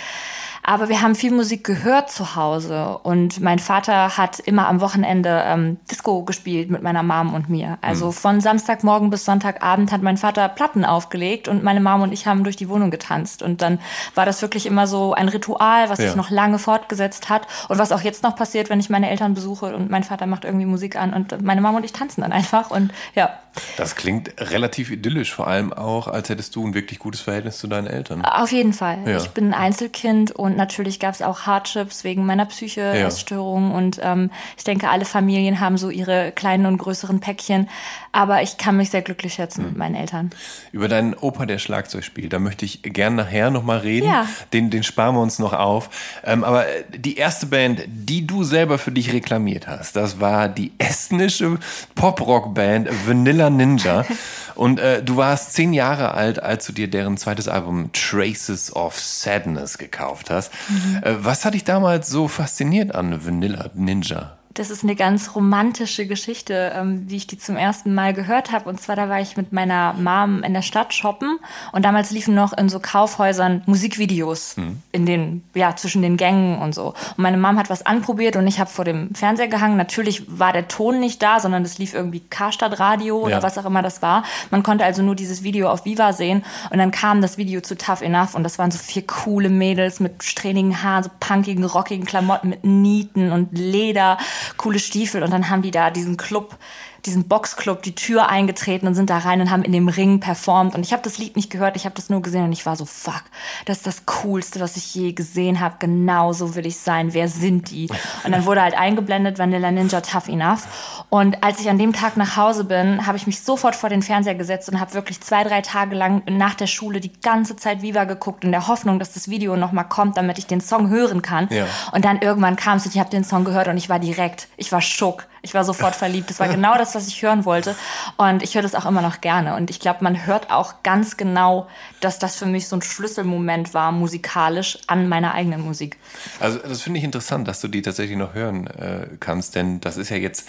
Aber 0.65 0.87
wir 0.87 1.01
haben 1.01 1.13
viel 1.13 1.31
Musik 1.31 1.65
gehört 1.65 2.09
zu 2.09 2.37
Hause 2.37 2.97
und 3.03 3.41
mein 3.41 3.59
Vater 3.59 4.17
hat 4.17 4.39
immer 4.39 4.69
am 4.69 4.79
Wochenende 4.79 5.43
ähm, 5.45 5.77
Disco 5.91 6.23
gespielt 6.23 6.71
mit 6.71 6.81
meiner 6.81 7.03
Mom 7.03 7.33
und 7.33 7.49
mir. 7.49 7.77
Also 7.81 8.07
mhm. 8.07 8.11
von 8.13 8.41
Samstagmorgen 8.41 9.09
bis 9.09 9.25
Sonntagabend 9.25 9.91
hat 9.91 10.01
mein 10.01 10.15
Vater 10.15 10.47
Platten 10.47 10.85
aufgelegt 10.85 11.49
und 11.49 11.63
meine 11.63 11.81
Mom 11.81 12.01
und 12.01 12.13
ich 12.13 12.27
haben 12.27 12.45
durch 12.45 12.55
die 12.55 12.69
Wohnung 12.69 12.91
getanzt. 12.91 13.43
Und 13.43 13.61
dann 13.61 13.79
war 14.15 14.25
das 14.25 14.41
wirklich 14.41 14.65
immer 14.65 14.87
so 14.87 15.13
ein 15.13 15.27
Ritual, 15.27 15.89
was 15.89 15.99
ja. 15.99 16.05
sich 16.05 16.15
noch 16.15 16.29
lange 16.29 16.59
fortgesetzt 16.59 17.29
hat 17.29 17.45
und 17.67 17.77
was 17.77 17.91
auch 17.91 18.01
jetzt 18.01 18.23
noch 18.23 18.37
passiert, 18.37 18.69
wenn 18.69 18.79
ich 18.79 18.89
meine 18.89 19.09
Eltern 19.09 19.33
besuche 19.33 19.75
und 19.75 19.89
mein 19.89 20.03
Vater 20.03 20.27
macht 20.27 20.45
irgendwie 20.45 20.65
Musik 20.65 20.95
an 20.95 21.13
und 21.13 21.41
meine 21.41 21.59
Mom 21.59 21.75
und 21.75 21.83
ich 21.83 21.91
tanzen 21.91 22.21
dann 22.21 22.31
einfach 22.31 22.71
und 22.71 22.93
ja. 23.15 23.31
Das 23.77 23.95
klingt 23.95 24.33
relativ 24.39 24.89
idyllisch, 24.89 25.33
vor 25.33 25.45
allem 25.47 25.73
auch, 25.73 26.07
als 26.07 26.29
hättest 26.29 26.55
du 26.55 26.65
ein 26.65 26.73
wirklich 26.73 26.97
gutes 26.97 27.21
Verhältnis 27.21 27.59
zu 27.59 27.67
deinen 27.67 27.85
Eltern. 27.85 28.25
Auf 28.25 28.51
jeden 28.51 28.73
Fall. 28.73 28.99
Ja. 29.05 29.17
Ich 29.17 29.29
bin 29.29 29.47
ein 29.47 29.53
Einzelkind 29.53 30.31
und 30.31 30.52
natürlich 30.57 30.99
gab 30.99 31.13
es 31.13 31.21
auch 31.21 31.41
Hardships 31.41 32.03
wegen 32.03 32.25
meiner 32.25 32.45
Psyche, 32.45 32.81
ja. 32.81 33.07
Essstörungen 33.07 33.71
und 33.71 33.99
ähm, 34.01 34.31
ich 34.57 34.63
denke, 34.63 34.89
alle 34.89 35.05
Familien 35.05 35.59
haben 35.59 35.77
so 35.77 35.89
ihre 35.89 36.31
kleinen 36.31 36.65
und 36.65 36.77
größeren 36.77 37.19
Päckchen, 37.19 37.69
aber 38.11 38.41
ich 38.41 38.57
kann 38.57 38.77
mich 38.77 38.89
sehr 38.89 39.01
glücklich 39.01 39.33
schätzen 39.33 39.61
mhm. 39.61 39.67
mit 39.69 39.77
meinen 39.77 39.95
Eltern. 39.95 40.31
Über 40.71 40.87
deinen 40.87 41.13
Opa, 41.13 41.45
der 41.45 41.57
Schlagzeug 41.57 42.03
spielt, 42.03 42.33
da 42.33 42.39
möchte 42.39 42.65
ich 42.65 42.81
gern 42.83 43.15
nachher 43.15 43.49
nochmal 43.49 43.79
reden. 43.79 44.07
Ja. 44.07 44.27
Den, 44.53 44.69
den 44.69 44.83
sparen 44.83 45.15
wir 45.15 45.21
uns 45.21 45.39
noch 45.39 45.53
auf. 45.53 45.89
Ähm, 46.23 46.43
aber 46.43 46.65
die 46.95 47.17
erste 47.17 47.47
Band, 47.47 47.81
die 47.87 48.25
du 48.25 48.43
selber 48.43 48.77
für 48.77 48.91
dich 48.91 49.13
reklamiert 49.13 49.67
hast, 49.67 49.95
das 49.95 50.19
war 50.19 50.49
die 50.49 50.71
estnische 50.77 51.57
Pop-Rock-Band 51.95 52.89
Vanilla 53.07 53.49
Ninja. 53.49 54.05
Und 54.55 54.79
äh, 54.79 55.03
du 55.03 55.17
warst 55.17 55.53
zehn 55.53 55.73
Jahre 55.73 56.13
alt, 56.13 56.41
als 56.41 56.65
du 56.65 56.73
dir 56.73 56.89
deren 56.89 57.17
zweites 57.17 57.47
Album 57.47 57.91
Traces 57.93 58.75
of 58.75 58.99
Sadness 58.99 59.77
gekauft 59.77 60.29
hast. 60.29 60.51
Mhm. 60.69 61.01
Äh, 61.03 61.25
was 61.25 61.45
hat 61.45 61.53
dich 61.53 61.63
damals 61.63 62.09
so 62.09 62.27
fasziniert 62.27 62.93
an 62.93 63.25
Vanilla 63.25 63.69
Ninja? 63.73 64.37
Das 64.55 64.69
ist 64.69 64.83
eine 64.83 64.95
ganz 64.95 65.35
romantische 65.35 66.05
Geschichte, 66.05 66.73
ähm, 66.75 67.05
wie 67.07 67.15
ich 67.15 67.25
die 67.25 67.39
zum 67.39 67.57
ersten 67.57 67.95
Mal 67.95 68.13
gehört 68.13 68.51
habe. 68.51 68.69
Und 68.69 68.79
zwar, 68.79 68.95
da 68.95 69.09
war 69.09 69.19
ich 69.19 69.35
mit 69.35 69.51
meiner 69.51 69.93
Mom 69.93 70.43
in 70.43 70.53
der 70.53 70.61
Stadt 70.61 70.93
shoppen 70.93 71.39
und 71.71 71.83
damals 71.85 72.11
liefen 72.11 72.35
noch 72.35 72.53
in 72.53 72.69
so 72.69 72.79
Kaufhäusern 72.79 73.63
Musikvideos 73.65 74.57
mhm. 74.57 74.81
in 74.91 75.05
den, 75.07 75.43
ja, 75.55 75.75
zwischen 75.75 76.03
den 76.03 76.17
Gängen 76.17 76.59
und 76.59 76.75
so. 76.75 76.89
Und 76.89 77.17
meine 77.17 77.37
Mom 77.37 77.57
hat 77.57 77.71
was 77.71 77.85
anprobiert 77.85 78.35
und 78.35 78.45
ich 78.45 78.59
habe 78.59 78.69
vor 78.69 78.85
dem 78.85 79.15
Fernseher 79.15 79.47
gehangen. 79.47 79.75
Natürlich 79.75 80.23
war 80.27 80.53
der 80.53 80.67
Ton 80.67 80.99
nicht 80.99 81.23
da, 81.23 81.39
sondern 81.39 81.63
es 81.63 81.79
lief 81.79 81.95
irgendwie 81.95 82.19
Karstadt 82.19 82.79
Radio 82.79 83.17
oder 83.19 83.37
ja. 83.37 83.43
was 83.43 83.57
auch 83.57 83.65
immer 83.65 83.81
das 83.81 84.03
war. 84.03 84.23
Man 84.51 84.61
konnte 84.61 84.85
also 84.85 85.01
nur 85.01 85.15
dieses 85.15 85.41
Video 85.43 85.69
auf 85.69 85.85
Viva 85.85 86.13
sehen 86.13 86.43
und 86.69 86.77
dann 86.77 86.91
kam 86.91 87.21
das 87.21 87.37
Video 87.37 87.61
zu 87.61 87.75
Tough 87.75 88.01
Enough 88.01 88.35
und 88.35 88.43
das 88.43 88.59
waren 88.59 88.69
so 88.69 88.77
vier 88.77 89.07
coole 89.07 89.49
Mädels 89.49 89.99
mit 89.99 90.23
strähnigen 90.23 90.83
Haaren, 90.83 91.03
so 91.03 91.09
punkigen, 91.19 91.63
rockigen 91.63 92.05
Klamotten 92.05 92.49
mit 92.49 92.63
Nieten 92.63 93.31
und 93.31 93.57
Leder 93.57 94.17
coole 94.57 94.79
Stiefel 94.79 95.23
und 95.23 95.31
dann 95.31 95.49
haben 95.49 95.61
die 95.61 95.71
da 95.71 95.89
diesen 95.89 96.17
Club 96.17 96.57
diesen 97.05 97.27
Boxclub 97.27 97.81
die 97.83 97.95
Tür 97.95 98.29
eingetreten 98.29 98.87
und 98.87 98.95
sind 98.95 99.09
da 99.09 99.17
rein 99.17 99.41
und 99.41 99.51
haben 99.51 99.63
in 99.63 99.71
dem 99.71 99.87
Ring 99.87 100.19
performt. 100.19 100.73
Und 100.75 100.85
ich 100.85 100.93
habe 100.93 101.03
das 101.03 101.17
Lied 101.17 101.35
nicht 101.35 101.49
gehört, 101.49 101.75
ich 101.75 101.85
habe 101.85 101.95
das 101.95 102.09
nur 102.09 102.21
gesehen 102.21 102.45
und 102.45 102.53
ich 102.53 102.65
war 102.65 102.75
so, 102.75 102.85
fuck, 102.85 103.23
das 103.65 103.77
ist 103.77 103.87
das 103.87 104.05
Coolste, 104.05 104.59
was 104.59 104.77
ich 104.77 104.95
je 104.95 105.11
gesehen 105.11 105.59
habe. 105.59 105.75
Genau 105.79 106.33
so 106.33 106.55
will 106.55 106.65
ich 106.65 106.77
sein. 106.77 107.13
Wer 107.13 107.27
sind 107.27 107.71
die? 107.71 107.89
Und 108.23 108.31
dann 108.31 108.45
wurde 108.45 108.61
halt 108.61 108.77
eingeblendet 108.77 109.39
Vanilla 109.39 109.71
Ninja 109.71 110.01
Tough 110.01 110.29
Enough. 110.29 111.05
Und 111.09 111.43
als 111.43 111.59
ich 111.59 111.69
an 111.69 111.77
dem 111.77 111.93
Tag 111.93 112.17
nach 112.17 112.37
Hause 112.37 112.63
bin, 112.63 113.05
habe 113.05 113.17
ich 113.17 113.27
mich 113.27 113.41
sofort 113.41 113.75
vor 113.75 113.89
den 113.89 114.01
Fernseher 114.01 114.35
gesetzt 114.35 114.69
und 114.69 114.79
habe 114.79 114.93
wirklich 114.93 115.21
zwei, 115.21 115.43
drei 115.43 115.61
Tage 115.61 115.95
lang 115.95 116.23
nach 116.29 116.55
der 116.55 116.67
Schule 116.67 116.99
die 116.99 117.11
ganze 117.21 117.55
Zeit 117.55 117.81
Viva 117.81 118.05
geguckt 118.05 118.43
in 118.43 118.51
der 118.51 118.67
Hoffnung, 118.67 118.99
dass 118.99 119.13
das 119.13 119.27
Video 119.27 119.55
nochmal 119.55 119.87
kommt, 119.87 120.17
damit 120.17 120.37
ich 120.37 120.47
den 120.47 120.61
Song 120.61 120.89
hören 120.89 121.21
kann. 121.21 121.47
Ja. 121.51 121.65
Und 121.91 122.05
dann 122.05 122.21
irgendwann 122.21 122.55
kam 122.55 122.77
es 122.77 122.85
und 122.85 122.95
ich 122.95 122.99
habe 122.99 123.09
den 123.09 123.23
Song 123.23 123.43
gehört 123.43 123.67
und 123.67 123.77
ich 123.77 123.89
war 123.89 123.99
direkt, 123.99 124.47
ich 124.57 124.71
war 124.71 124.81
schock. 124.81 125.27
Ich 125.45 125.53
war 125.53 125.65
sofort 125.65 125.93
verliebt. 125.93 126.29
Das 126.29 126.39
war 126.39 126.47
genau 126.47 126.77
das, 126.77 126.95
was 126.95 127.05
ich 127.07 127.21
hören 127.21 127.43
wollte. 127.43 127.75
Und 128.15 128.41
ich 128.41 128.55
höre 128.55 128.61
das 128.61 128.75
auch 128.75 128.85
immer 128.85 129.01
noch 129.01 129.19
gerne. 129.19 129.55
Und 129.55 129.69
ich 129.69 129.81
glaube, 129.81 129.99
man 130.01 130.25
hört 130.25 130.49
auch 130.49 130.75
ganz 130.83 131.17
genau, 131.17 131.67
dass 131.99 132.17
das 132.17 132.37
für 132.37 132.45
mich 132.45 132.69
so 132.69 132.77
ein 132.77 132.81
Schlüsselmoment 132.81 133.73
war, 133.73 133.91
musikalisch, 133.91 134.77
an 134.87 135.09
meiner 135.09 135.33
eigenen 135.33 135.61
Musik. 135.61 135.97
Also 136.39 136.59
das 136.59 136.81
finde 136.81 136.99
ich 136.99 137.03
interessant, 137.03 137.45
dass 137.47 137.59
du 137.59 137.67
die 137.67 137.81
tatsächlich 137.81 138.17
noch 138.17 138.33
hören 138.33 138.67
äh, 138.67 139.07
kannst, 139.19 139.55
denn 139.55 139.81
das 139.81 139.97
ist 139.97 140.09
ja 140.09 140.17
jetzt 140.17 140.47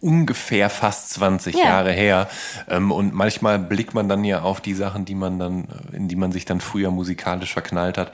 ungefähr 0.00 0.70
fast 0.70 1.10
20 1.14 1.56
ja. 1.56 1.64
Jahre 1.64 1.92
her. 1.92 2.28
Ähm, 2.68 2.92
und 2.92 3.14
manchmal 3.14 3.58
blickt 3.58 3.94
man 3.94 4.08
dann 4.10 4.24
ja 4.24 4.42
auf 4.42 4.60
die 4.60 4.74
Sachen, 4.74 5.06
die 5.06 5.14
man 5.14 5.38
dann, 5.38 5.68
in 5.92 6.08
die 6.08 6.16
man 6.16 6.32
sich 6.32 6.44
dann 6.44 6.60
früher 6.60 6.90
musikalisch 6.90 7.52
verknallt 7.52 7.98
hat 7.98 8.12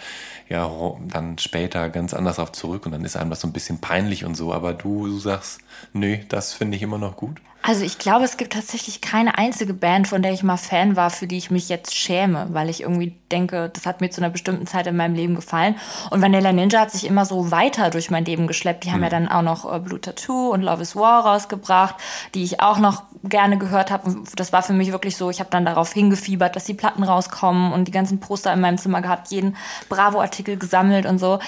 ja 0.52 0.64
dann 1.09 1.38
später 1.38 1.88
ganz 1.88 2.14
anders 2.14 2.38
auf 2.38 2.52
zurück 2.52 2.87
und 2.87 2.92
dann 2.92 3.04
ist 3.04 3.16
einem 3.16 3.30
das 3.30 3.40
so 3.40 3.49
ein 3.49 3.52
bisschen 3.52 3.80
peinlich 3.80 4.25
und 4.25 4.37
so. 4.37 4.52
Aber 4.52 4.75
du, 4.75 5.06
du 5.06 5.18
sagst, 5.18 5.61
nö, 5.92 6.18
das 6.28 6.52
finde 6.52 6.76
ich 6.76 6.82
immer 6.82 6.99
noch 6.99 7.16
gut. 7.16 7.40
Also 7.64 7.85
ich 7.85 7.99
glaube, 7.99 8.25
es 8.25 8.37
gibt 8.37 8.54
tatsächlich 8.54 9.00
keine 9.00 9.38
einzige 9.38 9.73
Band, 9.73 10.09
von 10.09 10.21
der 10.21 10.33
ich 10.33 10.42
mal 10.42 10.57
Fan 10.57 10.97
war, 10.97 11.11
für 11.11 11.28
die 11.28 11.38
ich 11.38 11.52
mich 11.52 11.69
jetzt 11.69 11.95
schäme, 11.95 12.49
weil 12.50 12.69
ich 12.69 12.83
irgendwie 12.83 13.16
denke, 13.31 13.71
das 13.73 13.87
hat 13.87 14.00
mir 14.00 14.11
zu 14.11 14.21
einer 14.21 14.31
bestimmten 14.31 14.66
Zeit 14.66 14.88
in 14.88 14.97
meinem 14.97 15.14
Leben 15.14 15.37
gefallen. 15.37 15.76
Und 16.11 16.21
Vanilla 16.21 16.52
Ninja 16.52 16.81
hat 16.81 16.90
sich 16.90 17.07
immer 17.07 17.25
so 17.25 17.52
weiter 17.52 17.90
durch 17.90 18.11
mein 18.11 18.25
Leben 18.25 18.49
geschleppt. 18.49 18.85
Die 18.85 18.90
haben 18.90 18.99
mhm. 18.99 19.04
ja 19.04 19.11
dann 19.11 19.28
auch 19.28 19.42
noch 19.42 19.73
äh, 19.73 19.78
Blue 19.78 20.00
Tattoo 20.00 20.50
und 20.50 20.62
Love 20.62 20.83
is 20.83 20.97
War 20.97 21.25
rausgebracht, 21.25 21.95
die 22.35 22.42
ich 22.42 22.61
auch 22.61 22.78
noch 22.78 23.04
gerne 23.23 23.59
gehört 23.59 23.92
habe. 23.92 24.12
Das 24.35 24.52
war 24.52 24.64
für 24.64 24.73
mich 24.73 24.90
wirklich 24.90 25.16
so, 25.16 25.31
ich 25.31 25.38
habe 25.38 25.50
dann 25.50 25.64
darauf 25.64 25.92
hingefiebert, 25.92 26.57
dass 26.57 26.64
die 26.64 26.75
Platten 26.75 27.04
rauskommen 27.04 27.73
und 27.73 27.87
die 27.87 27.92
ganzen 27.92 28.19
Poster 28.19 28.52
in 28.52 28.61
meinem 28.61 28.78
Zimmer 28.78 29.02
gehabt, 29.02 29.28
jeden 29.31 29.57
Bravo-Artikel 29.88 30.57
gesammelt 30.57 31.07
und 31.07 31.19
so. 31.19 31.38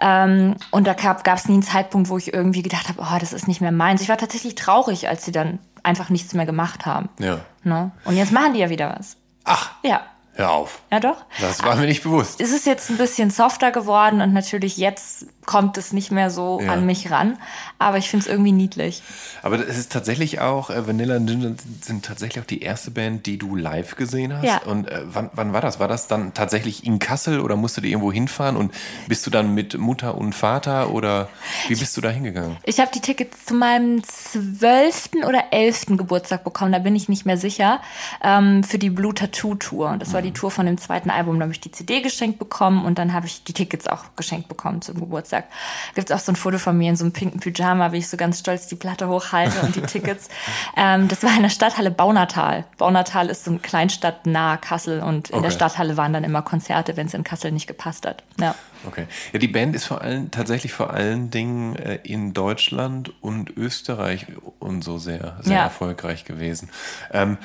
Ähm, 0.00 0.56
und 0.72 0.88
da 0.88 0.94
gab 0.94 1.28
es 1.28 1.48
nie 1.48 1.54
einen 1.54 1.62
Zeitpunkt, 1.62 2.08
wo 2.08 2.18
ich 2.18 2.34
irgendwie 2.34 2.62
gedacht 2.62 2.88
habe, 2.88 3.00
oh, 3.00 3.18
das 3.20 3.32
ist 3.32 3.46
nicht 3.46 3.60
mehr 3.60 3.70
meins. 3.70 4.02
Ich 4.02 4.08
war 4.08 4.18
tatsächlich 4.18 4.56
traurig, 4.56 5.08
als 5.08 5.24
sie 5.24 5.32
dann 5.32 5.59
einfach 5.82 6.10
nichts 6.10 6.34
mehr 6.34 6.46
gemacht 6.46 6.86
haben. 6.86 7.08
Ja. 7.18 7.40
Ne? 7.62 7.90
Und 8.04 8.16
jetzt 8.16 8.32
machen 8.32 8.54
die 8.54 8.60
ja 8.60 8.70
wieder 8.70 8.96
was. 8.98 9.16
Ach. 9.44 9.72
Ja. 9.82 10.02
Hör 10.34 10.52
auf. 10.52 10.80
Ja, 10.90 11.00
doch. 11.00 11.24
Das 11.40 11.62
war 11.64 11.76
mir 11.76 11.86
nicht 11.86 12.02
bewusst. 12.02 12.40
Es 12.40 12.52
ist 12.52 12.64
jetzt 12.64 12.88
ein 12.88 12.96
bisschen 12.96 13.30
softer 13.30 13.72
geworden 13.72 14.20
und 14.20 14.32
natürlich 14.32 14.76
jetzt 14.76 15.26
kommt 15.50 15.76
es 15.78 15.92
nicht 15.92 16.12
mehr 16.12 16.30
so 16.30 16.60
ja. 16.60 16.72
an 16.72 16.86
mich 16.86 17.10
ran. 17.10 17.36
Aber 17.80 17.98
ich 17.98 18.08
finde 18.08 18.24
es 18.24 18.30
irgendwie 18.30 18.52
niedlich. 18.52 19.02
Aber 19.42 19.58
es 19.58 19.78
ist 19.78 19.90
tatsächlich 19.90 20.40
auch, 20.40 20.70
äh, 20.70 20.86
Vanilla 20.86 21.18
Ninja 21.18 21.50
sind 21.80 22.04
tatsächlich 22.04 22.40
auch 22.40 22.46
die 22.46 22.62
erste 22.62 22.92
Band, 22.92 23.26
die 23.26 23.36
du 23.36 23.56
live 23.56 23.96
gesehen 23.96 24.32
hast. 24.32 24.44
Ja. 24.44 24.58
Und 24.58 24.88
äh, 24.88 25.00
wann, 25.06 25.28
wann 25.32 25.52
war 25.52 25.60
das? 25.60 25.80
War 25.80 25.88
das 25.88 26.06
dann 26.06 26.34
tatsächlich 26.34 26.86
in 26.86 27.00
Kassel 27.00 27.40
oder 27.40 27.56
musst 27.56 27.76
du 27.76 27.80
dir 27.80 27.88
irgendwo 27.88 28.12
hinfahren? 28.12 28.56
Und 28.56 28.72
bist 29.08 29.26
du 29.26 29.30
dann 29.30 29.52
mit 29.52 29.76
Mutter 29.76 30.16
und 30.16 30.36
Vater 30.36 30.90
oder 30.90 31.28
wie 31.66 31.74
bist 31.74 31.96
du 31.96 32.00
da 32.00 32.10
hingegangen? 32.10 32.56
Ich 32.62 32.78
habe 32.78 32.92
die 32.94 33.00
Tickets 33.00 33.46
zu 33.46 33.54
meinem 33.54 34.04
zwölften 34.04 35.24
oder 35.24 35.46
elften 35.50 35.96
Geburtstag 35.96 36.44
bekommen, 36.44 36.70
da 36.70 36.78
bin 36.78 36.94
ich 36.94 37.08
nicht 37.08 37.26
mehr 37.26 37.36
sicher, 37.36 37.80
ähm, 38.22 38.62
für 38.62 38.78
die 38.78 38.90
Blue 38.90 39.14
Tattoo 39.14 39.56
Tour. 39.56 39.96
Das 39.98 40.12
war 40.12 40.22
die 40.22 40.28
mhm. 40.28 40.34
Tour 40.34 40.52
von 40.52 40.66
dem 40.66 40.78
zweiten 40.78 41.10
Album. 41.10 41.40
Da 41.40 41.42
habe 41.42 41.52
ich 41.52 41.60
die 41.60 41.72
CD 41.72 42.02
geschenkt 42.02 42.38
bekommen 42.38 42.84
und 42.84 43.00
dann 43.00 43.12
habe 43.12 43.26
ich 43.26 43.42
die 43.42 43.52
Tickets 43.52 43.88
auch 43.88 44.04
geschenkt 44.14 44.46
bekommen 44.46 44.80
zum 44.80 45.00
Geburtstag. 45.00 45.39
Geburtstag. 45.40 45.94
Gibt 45.94 46.10
es 46.10 46.16
auch 46.16 46.20
so 46.20 46.32
ein 46.32 46.36
Foto 46.36 46.58
von 46.58 46.76
mir 46.76 46.90
in 46.90 46.96
so 46.96 47.04
einem 47.04 47.12
pinken 47.12 47.40
Pyjama, 47.40 47.92
wie 47.92 47.98
ich 47.98 48.08
so 48.08 48.16
ganz 48.16 48.38
stolz 48.38 48.66
die 48.66 48.76
Platte 48.76 49.08
hochhalte 49.08 49.60
und 49.60 49.76
die 49.76 49.82
Tickets. 49.82 50.28
ähm, 50.76 51.08
das 51.08 51.22
war 51.22 51.34
in 51.36 51.42
der 51.42 51.50
Stadthalle 51.50 51.90
Baunatal. 51.90 52.64
Baunatal 52.78 53.28
ist 53.28 53.44
so 53.44 53.50
eine 53.50 53.60
Kleinstadt 53.60 54.26
nahe 54.26 54.58
Kassel 54.58 55.00
und 55.00 55.30
in 55.30 55.36
okay. 55.36 55.44
der 55.44 55.50
Stadthalle 55.50 55.96
waren 55.96 56.12
dann 56.12 56.24
immer 56.24 56.42
Konzerte, 56.42 56.96
wenn 56.96 57.06
es 57.06 57.14
in 57.14 57.24
Kassel 57.24 57.52
nicht 57.52 57.66
gepasst 57.66 58.06
hat. 58.06 58.22
Ja. 58.38 58.54
Okay. 58.86 59.06
Ja, 59.32 59.38
die 59.38 59.48
Band 59.48 59.74
ist 59.74 59.84
vor 59.84 60.00
allem 60.00 60.30
tatsächlich 60.30 60.72
vor 60.72 60.90
allen 60.94 61.30
Dingen 61.30 61.76
äh, 61.76 61.96
in 62.02 62.32
Deutschland 62.32 63.12
und 63.20 63.54
Österreich 63.56 64.26
und 64.58 64.82
so 64.82 64.96
sehr, 64.96 65.36
sehr 65.42 65.56
ja. 65.56 65.64
erfolgreich 65.64 66.24
gewesen. 66.24 66.70
Ähm, 67.12 67.36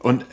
und 0.00 0.22
äh, 0.22 0.26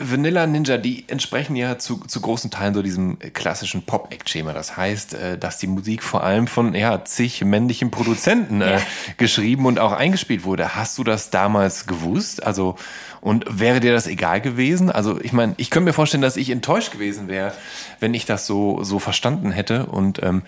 Vanilla 0.00 0.46
Ninja, 0.46 0.78
die 0.78 1.04
entsprechen 1.08 1.56
ja 1.56 1.78
zu, 1.78 1.98
zu 2.06 2.20
großen 2.20 2.50
Teilen 2.50 2.74
so 2.74 2.82
diesem 2.82 3.18
klassischen 3.18 3.82
Pop-Act-Schema. 3.82 4.52
Das 4.52 4.76
heißt, 4.76 5.14
äh, 5.14 5.38
dass 5.38 5.58
die 5.58 5.66
Musik 5.66 6.02
vor 6.02 6.24
allem 6.24 6.46
von 6.46 6.74
ja, 6.74 7.04
zig 7.04 7.44
männlichen 7.44 7.90
Produzenten 7.90 8.60
äh, 8.62 8.80
geschrieben 9.18 9.66
und 9.66 9.78
auch 9.78 9.92
eingespielt 9.92 10.44
wurde. 10.44 10.74
Hast 10.74 10.98
du 10.98 11.04
das 11.04 11.30
damals 11.30 11.86
gewusst? 11.86 12.42
Also, 12.42 12.76
und 13.20 13.44
wäre 13.48 13.80
dir 13.80 13.92
das 13.92 14.06
egal 14.06 14.40
gewesen? 14.40 14.90
Also, 14.90 15.20
ich 15.20 15.32
meine, 15.32 15.54
ich 15.58 15.70
könnte 15.70 15.84
mir 15.84 15.92
vorstellen, 15.92 16.22
dass 16.22 16.36
ich 16.36 16.50
enttäuscht 16.50 16.92
gewesen 16.92 17.28
wäre, 17.28 17.52
wenn 18.00 18.14
ich 18.14 18.24
das 18.24 18.46
so, 18.46 18.82
so 18.82 18.98
verstanden 18.98 19.52
hätte 19.52 19.86
und 19.86 20.22
ähm, 20.22 20.42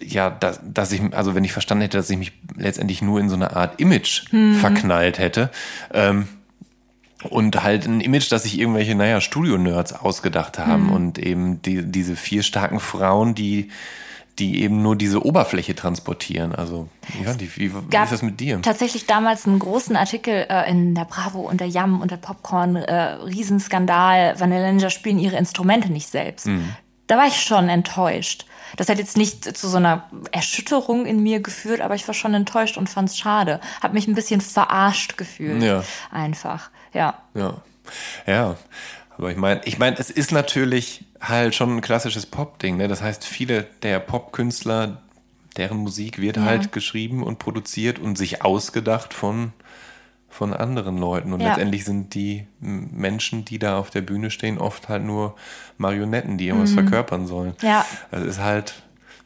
ja, 0.00 0.30
dass, 0.30 0.60
dass 0.62 0.92
ich, 0.92 1.02
also 1.12 1.34
wenn 1.34 1.44
ich 1.44 1.52
verstanden 1.52 1.82
hätte, 1.82 1.96
dass 1.96 2.08
ich 2.08 2.16
mich 2.16 2.32
letztendlich 2.56 3.02
nur 3.02 3.20
in 3.20 3.28
so 3.28 3.34
eine 3.34 3.56
Art 3.56 3.80
Image 3.80 4.30
hm. 4.30 4.54
verknallt 4.54 5.18
hätte. 5.18 5.50
Ähm, 5.92 6.28
und 7.24 7.62
halt 7.62 7.86
ein 7.86 8.00
Image, 8.00 8.30
das 8.30 8.44
sich 8.44 8.58
irgendwelche, 8.58 8.94
naja, 8.94 9.20
Studio-Nerds 9.20 9.92
ausgedacht 9.92 10.58
haben 10.58 10.84
mhm. 10.84 10.92
und 10.92 11.18
eben 11.18 11.62
die, 11.62 11.84
diese 11.84 12.16
vier 12.16 12.42
starken 12.42 12.80
Frauen, 12.80 13.34
die 13.34 13.70
die 14.38 14.62
eben 14.62 14.82
nur 14.82 14.96
diese 14.96 15.24
Oberfläche 15.24 15.74
transportieren. 15.74 16.54
Also, 16.54 16.88
ja, 17.24 17.34
die, 17.34 17.50
wie, 17.56 17.72
wie 17.74 17.96
ist 17.96 18.12
das 18.12 18.22
mit 18.22 18.38
dir? 18.40 18.60
Tatsächlich 18.62 19.06
damals 19.06 19.46
einen 19.46 19.58
großen 19.58 19.96
Artikel 19.96 20.46
äh, 20.48 20.70
in 20.70 20.94
der 20.94 21.04
Bravo 21.04 21.40
und 21.40 21.60
der 21.60 21.68
Yam 21.68 22.00
und 22.00 22.10
der 22.10 22.18
Popcorn, 22.18 22.76
äh, 22.76 22.94
Riesenskandal, 22.94 24.38
Vanilla 24.38 24.70
Ninja 24.70 24.90
spielen 24.90 25.18
ihre 25.18 25.36
Instrumente 25.36 25.90
nicht 25.90 26.08
selbst. 26.08 26.46
Mhm. 26.46 26.72
Da 27.08 27.16
war 27.16 27.26
ich 27.26 27.40
schon 27.40 27.68
enttäuscht. 27.68 28.46
Das 28.76 28.88
hat 28.88 28.98
jetzt 28.98 29.16
nicht 29.16 29.56
zu 29.56 29.66
so 29.66 29.78
einer 29.78 30.04
Erschütterung 30.30 31.06
in 31.06 31.22
mir 31.22 31.40
geführt, 31.40 31.80
aber 31.80 31.94
ich 31.94 32.06
war 32.06 32.14
schon 32.14 32.34
enttäuscht 32.34 32.76
und 32.76 32.88
fand 32.88 33.08
es 33.08 33.18
schade. 33.18 33.60
Hab 33.82 33.94
mich 33.94 34.06
ein 34.06 34.14
bisschen 34.14 34.42
verarscht 34.42 35.16
gefühlt. 35.16 35.62
Ja. 35.62 35.82
Einfach. 36.12 36.70
Ja. 36.98 37.14
Ja. 37.34 37.54
Ja. 38.26 38.56
Aber 39.16 39.30
ich 39.30 39.36
meine, 39.36 39.60
ich 39.64 39.78
meine, 39.78 39.98
es 39.98 40.10
ist 40.10 40.32
natürlich 40.32 41.04
halt 41.20 41.54
schon 41.54 41.76
ein 41.76 41.80
klassisches 41.80 42.26
Pop-Ding. 42.26 42.76
Ne? 42.76 42.88
Das 42.88 43.02
heißt, 43.02 43.24
viele 43.24 43.64
der 43.82 43.98
Pop-Künstler, 43.98 45.02
deren 45.56 45.78
Musik 45.78 46.20
wird 46.20 46.36
ja. 46.36 46.44
halt 46.44 46.72
geschrieben 46.72 47.22
und 47.22 47.38
produziert 47.38 47.98
und 47.98 48.16
sich 48.16 48.42
ausgedacht 48.42 49.14
von, 49.14 49.52
von 50.28 50.52
anderen 50.52 50.98
Leuten. 50.98 51.32
Und 51.32 51.40
ja. 51.40 51.48
letztendlich 51.48 51.84
sind 51.84 52.14
die 52.14 52.46
Menschen, 52.60 53.44
die 53.44 53.58
da 53.58 53.78
auf 53.78 53.90
der 53.90 54.02
Bühne 54.02 54.30
stehen, 54.30 54.58
oft 54.58 54.88
halt 54.88 55.04
nur 55.04 55.34
Marionetten, 55.78 56.38
die 56.38 56.48
irgendwas 56.48 56.70
mhm. 56.70 56.80
verkörpern 56.80 57.26
sollen. 57.26 57.54
Ja. 57.62 57.84
Also 58.10 58.26
es 58.26 58.36
ist 58.36 58.42
halt 58.42 58.74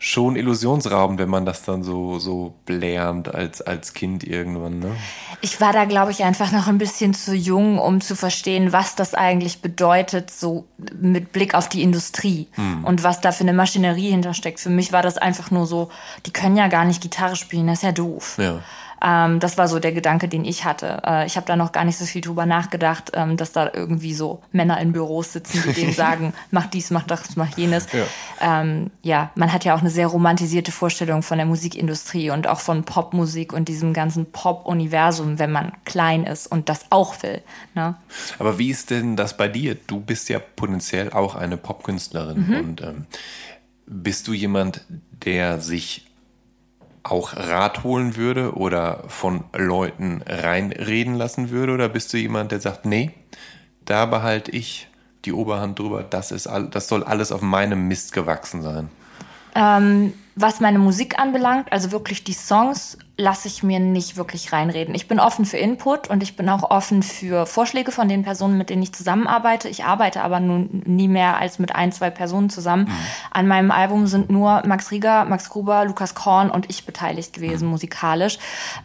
schon 0.04 0.35
illusionsraubend, 0.35 1.21
wenn 1.21 1.28
man 1.28 1.47
das 1.47 1.62
dann 1.62 1.85
so, 1.85 2.18
so 2.18 2.54
blährend 2.66 3.32
als, 3.32 3.62
als 3.62 3.94
Kind 3.94 4.25
irgendwann, 4.25 4.80
ne? 4.80 4.97
Ich 5.42 5.61
war 5.61 5.73
da, 5.73 5.85
glaube 5.85 6.11
ich, 6.11 6.25
einfach 6.25 6.50
noch 6.50 6.66
ein 6.66 6.78
bisschen 6.78 7.14
zu 7.14 7.37
jung, 7.37 7.78
um 7.78 8.00
zu 8.00 8.16
verstehen, 8.16 8.73
was 8.73 8.97
das 8.97 9.14
eigentlich 9.14 9.62
bedeutet, 9.62 10.32
so 10.32 10.66
mit 11.00 11.30
Blick 11.30 11.54
auf 11.54 11.68
die 11.68 11.82
Industrie 11.82 12.49
hm. 12.52 12.82
und 12.82 13.04
was 13.04 13.21
da 13.21 13.30
für 13.30 13.44
eine 13.44 13.52
Maschinerie 13.52 14.11
hintersteckt. 14.11 14.59
Für 14.59 14.71
mich 14.71 14.92
war 14.92 15.02
das 15.02 15.18
einfach 15.18 15.52
nur 15.52 15.66
so, 15.66 15.88
die 16.26 16.32
können 16.32 16.56
ja 16.56 16.66
gar 16.66 16.85
nicht 16.85 17.00
Gitarre 17.00 17.37
spielen, 17.37 17.68
das 17.68 17.78
ist 17.78 17.85
ja 17.85 17.92
doof. 17.92 18.38
Ja. 18.38 18.59
Ähm, 19.02 19.40
das 19.40 19.59
war 19.59 19.66
so 19.66 19.80
der 19.80 19.92
Gedanke, 19.92 20.28
den 20.28 20.44
ich 20.44 20.64
hatte. 20.64 21.02
Äh, 21.04 21.26
ich 21.26 21.37
habe 21.37 21.47
da 21.47 21.56
noch 21.56 21.73
gar 21.73 21.85
nicht 21.85 21.99
so 21.99 22.04
viel 22.04 22.21
drüber 22.21 22.47
nachgedacht, 22.47 23.12
ähm, 23.14 23.37
dass 23.37 23.52
da 23.52 23.71
irgendwie 23.73 24.14
so 24.14 24.42
Männer 24.52 24.80
in 24.80 24.92
Büros 24.92 25.32
sitzen, 25.32 25.62
die 25.66 25.73
denen 25.73 25.92
sagen, 25.94 26.32
mach 26.50 26.66
dies, 26.66 26.90
mach 26.90 27.02
das, 27.02 27.37
mach 27.37 27.56
jenes. 27.56 27.88
Ja. 27.92 28.61
Ähm, 28.61 28.90
ja, 29.02 29.30
man 29.35 29.52
hat 29.52 29.64
ja 29.64 29.75
auch 29.75 29.80
eine 29.80 29.90
sehr 29.90 30.06
romantisierte 30.06 30.71
Vorstellung 30.71 31.23
von 31.23 31.38
der 31.38 31.47
Musikindustrie 31.47 32.30
und 32.30 32.47
auch 32.47 32.61
von 32.61 32.85
Popmusik 32.85 33.52
und 33.52 33.68
diesem 33.68 33.92
ganzen 33.92 34.30
Pop-Universum, 34.30 35.38
wenn 35.38 35.50
man 35.50 35.73
klein 35.85 36.25
ist 36.25 36.47
und 36.47 36.68
das 36.68 36.87
auch 36.90 37.23
will. 37.23 37.42
Ne? 37.75 37.97
Aber 38.38 38.59
wie 38.59 38.71
ist 38.71 38.90
denn 38.90 39.16
das 39.16 39.37
bei 39.37 39.49
dir? 39.49 39.76
Du 39.87 39.99
bist 39.99 40.28
ja 40.28 40.38
potenziell 40.38 41.11
auch 41.12 41.35
eine 41.35 41.56
Popkünstlerin 41.56 42.47
mhm. 42.47 42.56
und 42.56 42.80
ähm, 42.82 43.06
bist 43.87 44.28
du 44.28 44.32
jemand, 44.32 44.82
der 45.25 45.61
sich 45.61 46.12
auch 47.02 47.37
Rat 47.37 47.85
holen 47.85 48.16
würde 48.16 48.52
oder 48.54 49.04
von 49.09 49.44
Leuten 49.56 50.23
reinreden 50.26 51.14
lassen 51.14 51.50
würde? 51.50 51.73
Oder 51.73 51.88
bist 51.88 52.12
du 52.12 52.18
jemand, 52.18 52.52
der 52.52 52.61
sagt, 52.61 52.87
nee, 52.87 53.11
da 53.85 54.06
behalte 54.06 54.50
ich 54.50 54.88
die 55.25 55.32
Oberhand 55.32 55.78
drüber, 55.78 56.02
das, 56.02 56.32
ist, 56.32 56.49
das 56.71 56.88
soll 56.88 57.04
alles 57.04 57.32
auf 57.32 57.42
meinem 57.42 57.88
Mist 57.88 58.12
gewachsen 58.12 58.62
sein? 58.62 58.88
Ähm, 59.54 60.14
was 60.35 60.61
meine 60.61 60.78
Musik 60.78 61.18
anbelangt, 61.18 61.71
also 61.73 61.92
wirklich 61.92 62.25
die 62.25 62.32
Songs, 62.32 62.99
lasse 63.23 63.47
ich 63.47 63.62
mir 63.62 63.79
nicht 63.79 64.17
wirklich 64.17 64.52
reinreden. 64.52 64.95
Ich 64.95 65.07
bin 65.07 65.21
offen 65.21 65.45
für 65.45 65.57
Input 65.57 66.11
und 66.11 66.25
ich 66.25 66.37
bin 66.37 66.49
auch 66.49 66.71
offen 66.71 67.05
für 67.05 67.47
Vorschläge 67.47 67.93
von 67.93 68.09
den 68.09 68.25
Personen, 68.25 68.59
mit 68.59 68.69
denen 68.69 68.83
ich 68.83 68.93
zusammenarbeite. 68.93 69.69
Ich 69.69 69.85
arbeite 69.85 70.23
aber 70.23 70.41
nun 70.41 70.83
nie 70.85 71.07
mehr 71.07 71.38
als 71.38 71.61
mit 71.61 71.75
ein, 71.75 71.93
zwei 71.93 72.11
Personen 72.11 72.50
zusammen. 72.50 72.87
Mhm. 72.87 72.93
An 73.31 73.47
meinem 73.47 73.71
Album 73.71 74.09
sind 74.09 74.29
nur 74.29 74.62
Max 74.67 74.91
Rieger, 74.91 75.25
Max 75.25 75.50
Gruber, 75.50 75.85
Lukas 75.85 76.17
Korn 76.17 76.50
und 76.50 76.69
ich 76.69 76.85
beteiligt 76.85 77.33
gewesen, 77.33 77.67
mhm. 77.67 77.71
musikalisch. 77.71 78.38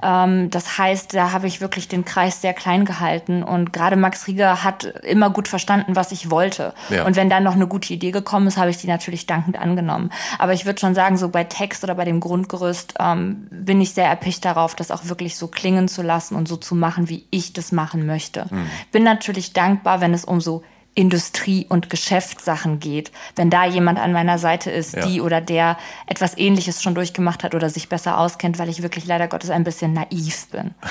Ähm, 0.04 0.52
das 0.52 0.78
heißt, 0.78 1.16
da 1.16 1.32
habe 1.32 1.48
ich 1.48 1.60
wirklich 1.60 1.88
den 1.88 2.06
Kreis 2.06 2.40
sehr 2.40 2.54
klein 2.54 2.86
gehalten 2.86 3.42
und 3.42 3.74
gerade 3.74 3.96
Max 3.96 4.28
Rieger 4.28 4.64
hat 4.64 4.84
immer 4.84 5.32
gut 5.32 5.48
verstanden, 5.48 5.96
was 5.96 6.12
ich 6.12 6.30
wollte. 6.30 6.76
Ja. 6.90 7.06
Und 7.06 7.16
wenn 7.16 7.30
dann 7.30 7.44
noch 7.44 7.56
eine 7.56 7.66
gute 7.66 7.92
Idee 7.92 8.12
gekommen 8.12 8.46
ist, 8.46 8.58
habe 8.58 8.70
ich 8.70 8.78
die 8.78 8.88
natürlich 8.88 9.26
dankend 9.26 9.58
angenommen. 9.58 10.12
Aber 10.38 10.54
ich 10.54 10.68
würde 10.68 10.80
schon 10.80 10.94
sagen, 10.94 11.18
so 11.18 11.30
bei 11.30 11.44
Text 11.44 11.84
oder 11.84 11.96
bei 11.96 12.06
dem 12.06 12.20
Grundgerüst 12.20 12.94
ähm, 13.00 13.48
bin 13.50 13.82
ich 13.82 13.96
sehr 13.96 14.08
erpicht 14.08 14.27
darauf, 14.42 14.76
das 14.76 14.92
auch 14.92 15.06
wirklich 15.06 15.36
so 15.36 15.48
klingen 15.48 15.88
zu 15.88 16.02
lassen 16.02 16.36
und 16.36 16.48
so 16.48 16.58
zu 16.58 16.76
machen, 16.76 17.10
wie 17.10 17.26
ich 17.32 17.54
das 17.54 17.72
machen 17.72 18.06
möchte. 18.06 18.48
Mhm. 18.50 18.70
Bin 18.92 19.04
natürlich 19.04 19.54
dankbar, 19.54 20.02
wenn 20.02 20.14
es 20.14 20.26
um 20.26 20.42
so 20.42 20.64
Industrie- 20.98 21.68
und 21.70 21.92
Geschäftssachen 21.92 22.80
geht. 22.80 23.12
Wenn 23.36 23.52
da 23.52 23.66
jemand 23.66 24.00
an 24.00 24.14
meiner 24.14 24.40
Seite 24.40 24.72
ist, 24.72 24.96
ja. 24.96 25.06
die 25.06 25.22
oder 25.22 25.42
der 25.42 25.78
etwas 26.08 26.36
Ähnliches 26.36 26.82
schon 26.82 26.96
durchgemacht 26.96 27.44
hat 27.44 27.54
oder 27.54 27.70
sich 27.70 27.88
besser 27.88 28.18
auskennt, 28.18 28.58
weil 28.58 28.68
ich 28.68 28.82
wirklich 28.82 29.06
leider 29.06 29.28
Gottes 29.28 29.52
ein 29.52 29.64
bisschen 29.64 29.94
naiv 29.94 30.48
bin. 30.48 30.72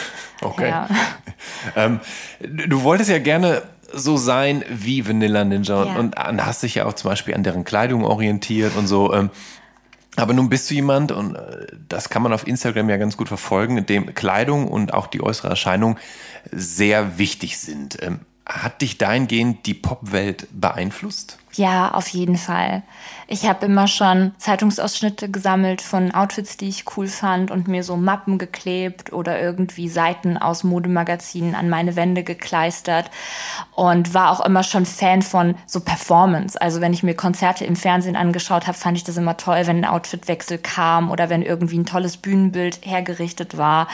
Okay. 0.43 0.69
Ja. 0.69 0.87
ähm, 1.77 1.99
du 2.41 2.83
wolltest 2.83 3.09
ja 3.09 3.19
gerne 3.19 3.63
so 3.93 4.19
sein 4.19 4.63
wie 4.69 5.09
Vanilla 5.09 5.45
Ninja 5.45 5.85
ja. 5.85 5.97
und, 5.97 6.15
und, 6.19 6.47
hast 6.47 6.63
dich 6.63 6.75
ja 6.75 6.85
auch 6.85 6.93
zum 6.93 7.11
Beispiel 7.11 7.35
an 7.35 7.43
deren 7.43 7.65
Kleidung 7.65 8.05
orientiert 8.05 8.77
und 8.77 8.87
so. 8.87 9.15
Ähm, 9.15 9.31
aber 10.17 10.33
nun 10.33 10.49
bist 10.49 10.71
du 10.71 10.75
jemand, 10.75 11.13
und 11.13 11.37
äh, 11.37 11.67
das 11.89 12.09
kann 12.09 12.23
man 12.23 12.33
auf 12.33 12.47
Instagram 12.47 12.89
ja 12.89 12.97
ganz 12.97 13.17
gut 13.17 13.29
verfolgen, 13.29 13.79
in 13.79 13.87
dem 13.87 14.15
Kleidung 14.15 14.69
und 14.69 14.95
auch 14.95 15.07
die 15.07 15.23
äußere 15.23 15.49
Erscheinung 15.49 15.99
sehr 16.51 17.19
wichtig 17.19 17.59
sind. 17.59 18.03
Ähm, 18.03 18.21
hat 18.47 18.81
dich 18.81 18.97
dahingehend 18.97 19.67
die 19.67 19.75
Popwelt 19.75 20.47
beeinflusst? 20.53 21.39
Ja, 21.55 21.93
auf 21.93 22.09
jeden 22.09 22.37
Fall. 22.37 22.83
Ich 23.29 23.49
habe 23.49 23.67
immer 23.67 23.89
schon 23.89 24.33
Zeitungsausschnitte 24.39 25.29
gesammelt 25.29 25.83
von 25.83 26.13
Outfits, 26.13 26.57
die 26.57 26.69
ich 26.69 26.85
cool 26.97 27.09
fand 27.09 27.51
und 27.51 27.67
mir 27.67 27.83
so 27.83 27.97
Mappen 27.97 28.39
geklebt 28.39 29.13
oder 29.13 29.41
irgendwie 29.41 29.89
Seiten 29.89 30.37
aus 30.37 30.63
Modemagazinen 30.63 31.57
an 31.57 31.69
meine 31.69 31.97
Wände 31.97 32.23
gekleistert 32.23 33.11
und 33.75 34.15
war 34.15 34.31
auch 34.31 34.45
immer 34.47 34.63
schon 34.63 34.87
Fan 34.87 35.23
von 35.23 35.57
so 35.67 35.81
Performance. 35.81 36.61
Also 36.61 36.81
wenn 36.81 36.93
ich 36.93 37.03
mir 37.03 37.15
Konzerte 37.15 37.65
im 37.65 37.75
Fernsehen 37.75 38.15
angeschaut 38.15 38.69
habe, 38.69 38.79
fand 38.79 38.97
ich 38.97 39.03
das 39.03 39.17
immer 39.17 39.37
toll, 39.37 39.67
wenn 39.67 39.79
ein 39.79 39.91
Outfitwechsel 39.91 40.59
kam 40.59 41.11
oder 41.11 41.29
wenn 41.29 41.43
irgendwie 41.43 41.79
ein 41.79 41.87
tolles 41.87 42.19
Bühnenbild 42.19 42.87
hergerichtet 42.87 43.59
war. 43.59 43.89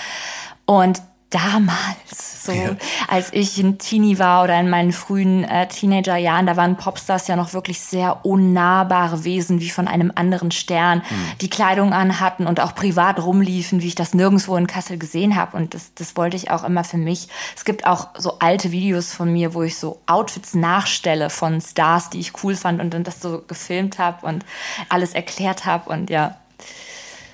Und 0.66 1.00
damals, 1.32 2.44
so 2.44 2.52
ja. 2.52 2.76
als 3.08 3.32
ich 3.32 3.58
ein 3.58 3.78
Teenie 3.78 4.18
war 4.18 4.44
oder 4.44 4.58
in 4.60 4.68
meinen 4.68 4.92
frühen 4.92 5.44
äh, 5.44 5.66
Teenagerjahren, 5.66 6.46
da 6.46 6.56
waren 6.56 6.76
Popstars 6.76 7.26
ja 7.26 7.36
noch 7.36 7.54
wirklich 7.54 7.80
sehr 7.80 8.24
unnahbare 8.24 9.24
Wesen 9.24 9.60
wie 9.60 9.70
von 9.70 9.88
einem 9.88 10.12
anderen 10.14 10.50
Stern, 10.50 10.98
mhm. 10.98 11.38
die 11.40 11.48
Kleidung 11.48 11.92
anhatten 11.92 12.46
und 12.46 12.60
auch 12.60 12.74
privat 12.74 13.18
rumliefen, 13.18 13.80
wie 13.80 13.88
ich 13.88 13.94
das 13.94 14.12
nirgendwo 14.12 14.56
in 14.56 14.66
Kassel 14.66 14.98
gesehen 14.98 15.36
habe. 15.36 15.56
Und 15.56 15.74
das, 15.74 15.94
das 15.94 16.16
wollte 16.16 16.36
ich 16.36 16.50
auch 16.50 16.64
immer 16.64 16.84
für 16.84 16.98
mich. 16.98 17.28
Es 17.56 17.64
gibt 17.64 17.86
auch 17.86 18.08
so 18.18 18.38
alte 18.38 18.72
Videos 18.72 19.12
von 19.12 19.32
mir, 19.32 19.54
wo 19.54 19.62
ich 19.62 19.78
so 19.78 20.00
Outfits 20.06 20.54
nachstelle 20.54 21.30
von 21.30 21.60
Stars, 21.60 22.10
die 22.10 22.20
ich 22.20 22.44
cool 22.44 22.56
fand 22.56 22.80
und 22.80 22.92
dann 22.92 23.04
das 23.04 23.20
so 23.20 23.42
gefilmt 23.46 23.98
habe 23.98 24.26
und 24.26 24.44
alles 24.90 25.14
erklärt 25.14 25.64
habe 25.64 25.88
und 25.90 26.10
ja. 26.10 26.36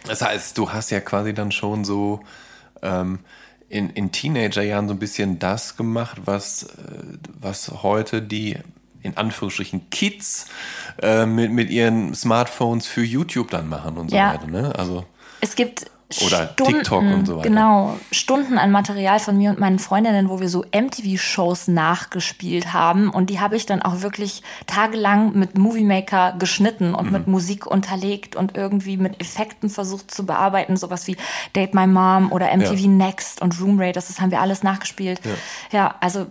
Das 0.06 0.22
heißt, 0.22 0.56
du 0.56 0.72
hast 0.72 0.90
ja 0.90 1.00
quasi 1.00 1.34
dann 1.34 1.50
schon 1.50 1.84
so 1.84 2.20
ähm, 2.82 3.18
in, 3.68 3.90
in 3.90 4.12
Teenagerjahren 4.12 4.88
so 4.88 4.94
ein 4.94 4.98
bisschen 4.98 5.38
das 5.38 5.76
gemacht, 5.76 6.22
was, 6.24 6.64
äh, 6.64 6.68
was 7.40 7.82
heute 7.82 8.22
die 8.22 8.56
in 9.02 9.16
Anführungsstrichen 9.16 9.90
Kids 9.90 10.46
äh, 11.02 11.26
mit, 11.26 11.52
mit 11.52 11.70
ihren 11.70 12.14
Smartphones 12.14 12.86
für 12.86 13.02
YouTube 13.02 13.50
dann 13.50 13.68
machen 13.68 13.96
und 13.96 14.10
so 14.10 14.16
ja. 14.16 14.34
weiter. 14.34 14.46
Ne? 14.46 14.74
Also 14.74 15.04
es 15.40 15.54
gibt 15.54 15.90
oder 16.22 16.48
Stunden, 16.48 16.72
TikTok 16.72 17.02
und 17.02 17.26
so 17.26 17.36
weiter. 17.36 17.48
Genau, 17.48 17.98
Stunden 18.12 18.56
an 18.56 18.70
Material 18.70 19.20
von 19.20 19.36
mir 19.36 19.50
und 19.50 19.58
meinen 19.58 19.78
Freundinnen, 19.78 20.30
wo 20.30 20.40
wir 20.40 20.48
so 20.48 20.64
MTV-Shows 20.72 21.68
nachgespielt 21.68 22.72
haben. 22.72 23.10
Und 23.10 23.28
die 23.28 23.40
habe 23.40 23.56
ich 23.56 23.66
dann 23.66 23.82
auch 23.82 24.00
wirklich 24.00 24.42
tagelang 24.66 25.38
mit 25.38 25.58
Movie 25.58 25.84
Maker 25.84 26.34
geschnitten 26.38 26.94
und 26.94 27.06
mhm. 27.06 27.12
mit 27.12 27.26
Musik 27.26 27.66
unterlegt 27.66 28.36
und 28.36 28.56
irgendwie 28.56 28.96
mit 28.96 29.20
Effekten 29.20 29.68
versucht 29.68 30.10
zu 30.10 30.24
bearbeiten. 30.24 30.78
Sowas 30.78 31.06
wie 31.06 31.18
Date 31.54 31.74
My 31.74 31.86
Mom 31.86 32.32
oder 32.32 32.56
MTV 32.56 32.72
ja. 32.72 32.88
Next 32.88 33.42
und 33.42 33.60
Room 33.60 33.78
Raiders, 33.78 34.08
das 34.08 34.18
haben 34.18 34.30
wir 34.30 34.40
alles 34.40 34.62
nachgespielt. 34.62 35.20
Ja. 35.24 35.78
ja, 35.78 35.94
also 36.00 36.26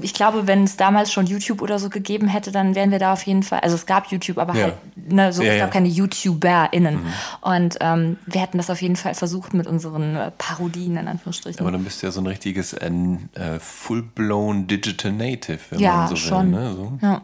ich 0.00 0.14
glaube, 0.14 0.46
wenn 0.46 0.64
es 0.64 0.78
damals 0.78 1.12
schon 1.12 1.26
YouTube 1.26 1.60
oder 1.60 1.78
so 1.78 1.90
gegeben 1.90 2.28
hätte, 2.28 2.50
dann 2.50 2.74
wären 2.74 2.90
wir 2.90 2.98
da 2.98 3.12
auf 3.12 3.24
jeden 3.24 3.42
Fall, 3.42 3.60
also 3.60 3.74
es 3.74 3.84
gab 3.84 4.10
YouTube, 4.10 4.38
aber 4.38 4.54
ja. 4.54 4.62
halt, 4.64 4.74
ne, 4.96 5.34
so, 5.34 5.42
es 5.42 5.58
gab 5.58 5.70
keine 5.70 5.88
YouTuberInnen. 5.88 6.94
Mhm. 6.94 7.12
Und 7.42 7.76
ähm, 7.82 8.16
wir 8.24 8.40
hätten 8.40 8.56
das 8.56 8.70
auf 8.70 8.80
jeden 8.80 8.96
Fall 8.96 9.17
versucht 9.18 9.52
mit 9.54 9.66
unseren 9.66 10.16
äh, 10.16 10.30
Parodien, 10.38 10.96
in 10.96 11.08
Anführungsstrichen. 11.08 11.60
Aber 11.60 11.72
dann 11.72 11.84
bist 11.84 12.02
du 12.02 12.06
ja 12.06 12.12
so 12.12 12.20
ein 12.20 12.26
richtiges 12.26 12.72
äh, 12.72 12.90
äh 13.34 13.58
full-blown 13.58 14.66
Digital 14.66 15.12
Native, 15.12 15.58
wenn 15.70 15.80
ja, 15.80 15.96
man 15.96 16.08
so 16.08 16.16
schon. 16.16 16.52
will. 16.52 16.60
Ne? 16.60 16.72
So. 16.74 16.98
Ja. 17.02 17.22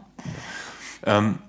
Ähm, 1.05 1.39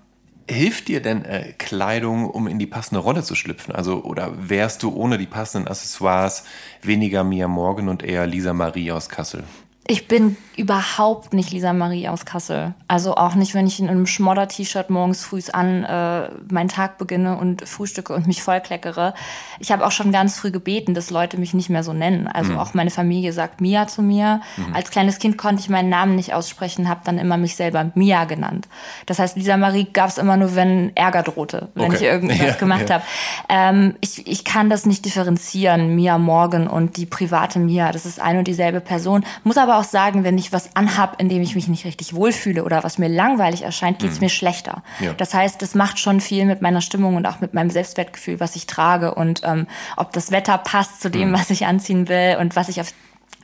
hilft 0.48 0.88
dir 0.88 1.02
denn 1.02 1.24
äh, 1.24 1.52
Kleidung, 1.58 2.30
um 2.30 2.46
in 2.46 2.58
die 2.58 2.66
passende 2.66 3.00
Rolle 3.00 3.22
zu 3.22 3.34
schlüpfen? 3.34 3.74
Also, 3.74 4.04
oder 4.04 4.32
wärst 4.48 4.82
du 4.82 4.94
ohne 4.94 5.18
die 5.18 5.26
passenden 5.26 5.68
Accessoires 5.68 6.44
weniger 6.82 7.24
Mia 7.24 7.48
Morgan 7.48 7.88
und 7.88 8.02
eher 8.02 8.26
Lisa 8.26 8.52
Marie 8.52 8.92
aus 8.92 9.08
Kassel? 9.08 9.44
Ich 9.88 10.08
bin 10.08 10.36
überhaupt 10.56 11.34
nicht 11.34 11.52
Lisa 11.52 11.72
Marie 11.72 12.08
aus 12.08 12.24
Kassel. 12.24 12.74
Also 12.88 13.14
auch 13.14 13.34
nicht, 13.34 13.54
wenn 13.54 13.66
ich 13.66 13.78
in 13.78 13.88
einem 13.88 14.06
Schmodder-T-Shirt 14.06 14.88
morgens 14.88 15.22
früh 15.22 15.40
an 15.52 15.84
äh, 15.84 16.30
meinen 16.50 16.68
Tag 16.68 16.96
beginne 16.96 17.36
und 17.36 17.68
frühstücke 17.68 18.14
und 18.14 18.26
mich 18.26 18.42
vollkleckere. 18.42 19.12
Ich 19.60 19.70
habe 19.70 19.84
auch 19.86 19.90
schon 19.90 20.12
ganz 20.12 20.38
früh 20.38 20.50
gebeten, 20.50 20.94
dass 20.94 21.10
Leute 21.10 21.36
mich 21.36 21.52
nicht 21.52 21.68
mehr 21.68 21.82
so 21.82 21.92
nennen. 21.92 22.26
Also 22.26 22.52
mhm. 22.52 22.58
auch 22.58 22.72
meine 22.72 22.90
Familie 22.90 23.34
sagt 23.34 23.60
Mia 23.60 23.86
zu 23.86 24.02
mir. 24.02 24.40
Mhm. 24.56 24.74
Als 24.74 24.90
kleines 24.90 25.18
Kind 25.18 25.36
konnte 25.36 25.60
ich 25.60 25.68
meinen 25.68 25.90
Namen 25.90 26.16
nicht 26.16 26.32
aussprechen, 26.32 26.88
habe 26.88 27.02
dann 27.04 27.18
immer 27.18 27.36
mich 27.36 27.54
selber 27.54 27.90
Mia 27.94 28.24
genannt. 28.24 28.66
Das 29.04 29.18
heißt, 29.18 29.36
Lisa 29.36 29.58
Marie 29.58 29.84
gab 29.92 30.08
es 30.08 30.16
immer 30.16 30.38
nur, 30.38 30.56
wenn 30.56 30.96
Ärger 30.96 31.22
drohte, 31.22 31.68
wenn 31.74 31.86
okay. 31.86 31.96
ich 31.96 32.02
irgendwas 32.02 32.38
ja, 32.40 32.54
gemacht 32.54 32.88
ja. 32.88 32.94
habe. 32.96 33.04
Ähm, 33.50 33.96
ich, 34.00 34.26
ich 34.26 34.44
kann 34.44 34.70
das 34.70 34.86
nicht 34.86 35.04
differenzieren, 35.04 35.94
Mia 35.94 36.16
Morgan 36.16 36.66
und 36.66 36.96
die 36.96 37.04
private 37.04 37.58
Mia. 37.58 37.92
Das 37.92 38.06
ist 38.06 38.20
eine 38.20 38.38
und 38.38 38.48
dieselbe 38.48 38.80
Person. 38.80 39.22
Muss 39.44 39.58
aber 39.58 39.75
auch 39.76 39.84
sagen, 39.84 40.24
wenn 40.24 40.38
ich 40.38 40.52
was 40.52 40.74
anhab, 40.74 41.20
in 41.20 41.28
dem 41.28 41.42
ich 41.42 41.54
mich 41.54 41.68
nicht 41.68 41.84
richtig 41.84 42.14
wohlfühle 42.14 42.64
oder 42.64 42.84
was 42.84 42.98
mir 42.98 43.08
langweilig 43.08 43.62
erscheint, 43.62 43.98
geht 43.98 44.10
es 44.10 44.16
mhm. 44.16 44.26
mir 44.26 44.30
schlechter. 44.30 44.82
Ja. 45.00 45.12
Das 45.12 45.34
heißt, 45.34 45.60
das 45.62 45.74
macht 45.74 45.98
schon 45.98 46.20
viel 46.20 46.44
mit 46.46 46.62
meiner 46.62 46.80
Stimmung 46.80 47.16
und 47.16 47.26
auch 47.26 47.40
mit 47.40 47.54
meinem 47.54 47.70
Selbstwertgefühl, 47.70 48.40
was 48.40 48.56
ich 48.56 48.66
trage 48.66 49.14
und 49.14 49.42
ähm, 49.44 49.66
ob 49.96 50.12
das 50.12 50.30
Wetter 50.30 50.58
passt 50.58 51.00
zu 51.00 51.10
dem, 51.10 51.30
mhm. 51.30 51.34
was 51.34 51.50
ich 51.50 51.66
anziehen 51.66 52.08
will 52.08 52.36
und 52.40 52.56
was 52.56 52.68
ich 52.68 52.80
auf 52.80 52.92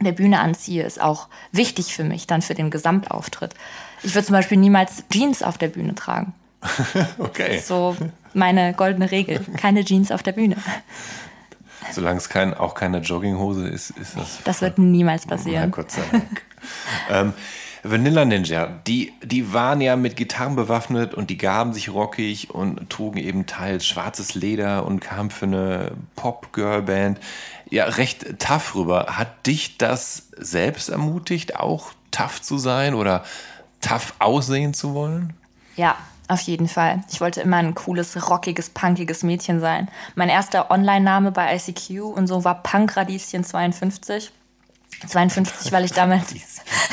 der 0.00 0.12
Bühne 0.12 0.40
anziehe, 0.40 0.84
ist 0.84 1.00
auch 1.00 1.28
wichtig 1.52 1.94
für 1.94 2.04
mich, 2.04 2.26
dann 2.26 2.42
für 2.42 2.54
den 2.54 2.70
Gesamtauftritt. 2.70 3.54
Ich 4.02 4.14
würde 4.14 4.26
zum 4.26 4.34
Beispiel 4.34 4.58
niemals 4.58 5.04
Jeans 5.10 5.42
auf 5.42 5.58
der 5.58 5.68
Bühne 5.68 5.94
tragen. 5.94 6.34
okay. 7.18 7.46
Das 7.48 7.56
ist 7.58 7.68
so 7.68 7.96
meine 8.34 8.72
goldene 8.74 9.10
Regel. 9.10 9.40
Keine 9.56 9.84
Jeans 9.84 10.10
auf 10.10 10.22
der 10.22 10.32
Bühne. 10.32 10.56
Solange 11.92 12.18
es 12.18 12.28
kein, 12.28 12.54
auch 12.54 12.74
keine 12.74 12.98
Jogginghose 12.98 13.68
ist, 13.68 13.90
ist 13.90 14.16
das. 14.16 14.38
Das 14.44 14.62
wird 14.62 14.78
niemals 14.78 15.26
passieren. 15.26 15.70
Na, 15.70 15.76
Gott 15.76 15.90
sei 15.90 16.02
Dank. 16.10 16.42
ähm, 17.10 17.32
Vanilla 17.84 18.24
Ninja, 18.24 18.66
die, 18.86 19.12
die 19.24 19.52
waren 19.52 19.80
ja 19.80 19.96
mit 19.96 20.14
Gitarren 20.14 20.54
bewaffnet 20.54 21.14
und 21.14 21.30
die 21.30 21.38
gaben 21.38 21.72
sich 21.72 21.92
rockig 21.92 22.50
und 22.50 22.88
trugen 22.90 23.18
eben 23.18 23.46
teils 23.46 23.84
schwarzes 23.84 24.34
Leder 24.34 24.86
und 24.86 25.00
kamen 25.00 25.30
für 25.30 25.46
eine 25.46 25.92
Pop-Girl-Band 26.14 27.18
ja 27.70 27.86
recht 27.86 28.38
tough 28.38 28.76
rüber. 28.76 29.06
Hat 29.18 29.46
dich 29.46 29.78
das 29.78 30.28
selbst 30.36 30.90
ermutigt, 30.90 31.56
auch 31.56 31.92
tough 32.12 32.40
zu 32.40 32.56
sein 32.56 32.94
oder 32.94 33.24
tough 33.80 34.14
aussehen 34.20 34.74
zu 34.74 34.94
wollen? 34.94 35.32
Ja, 35.76 35.96
auf 36.32 36.40
jeden 36.40 36.68
Fall. 36.68 37.04
Ich 37.10 37.20
wollte 37.20 37.40
immer 37.40 37.58
ein 37.58 37.74
cooles, 37.74 38.28
rockiges, 38.28 38.70
punkiges 38.70 39.22
Mädchen 39.22 39.60
sein. 39.60 39.88
Mein 40.14 40.28
erster 40.28 40.70
Online-Name 40.70 41.32
bei 41.32 41.54
ICQ 41.54 42.02
und 42.02 42.26
so 42.26 42.44
war 42.44 42.62
Punkradieschen52. 42.62 44.30
52, 45.06 45.72
weil 45.72 45.84
ich 45.84 45.92
damals. 45.92 46.34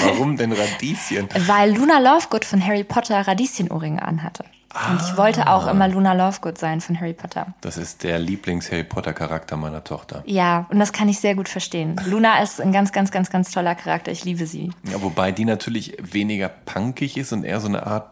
Warum 0.02 0.36
denn 0.36 0.52
Radieschen? 0.52 1.28
Weil 1.48 1.76
Luna 1.76 2.00
Lovegood 2.00 2.46
von 2.46 2.66
Harry 2.66 2.84
Potter 2.84 3.28
Radieschenohrringe 3.28 4.02
anhatte. 4.02 4.46
Ah. 4.74 4.92
Und 4.92 5.02
ich 5.02 5.18
wollte 5.18 5.48
auch 5.48 5.68
immer 5.68 5.88
Luna 5.88 6.14
Lovegood 6.14 6.58
sein 6.58 6.80
von 6.80 7.00
Harry 7.00 7.14
Potter. 7.14 7.48
Das 7.62 7.78
ist 7.78 8.04
der 8.04 8.20
Lieblings-Harry 8.20 8.84
Potter-Charakter 8.84 9.58
meiner 9.58 9.84
Tochter. 9.84 10.22
Ja, 10.26 10.68
und 10.70 10.80
das 10.80 10.94
kann 10.94 11.10
ich 11.10 11.20
sehr 11.20 11.36
gut 11.36 11.50
verstehen. 11.50 12.00
Luna 12.06 12.42
ist 12.42 12.62
ein 12.62 12.72
ganz, 12.72 12.92
ganz, 12.92 13.10
ganz, 13.10 13.32
ganz 13.32 13.52
toller 13.52 13.74
Charakter. 13.74 14.12
Ich 14.12 14.26
liebe 14.26 14.46
sie. 14.46 14.72
Ja, 14.84 15.02
wobei 15.02 15.32
die 15.32 15.46
natürlich 15.46 15.98
weniger 16.00 16.50
punkig 16.50 17.18
ist 17.18 17.34
und 17.34 17.44
eher 17.44 17.60
so 17.60 17.68
eine 17.68 17.86
Art 17.88 18.12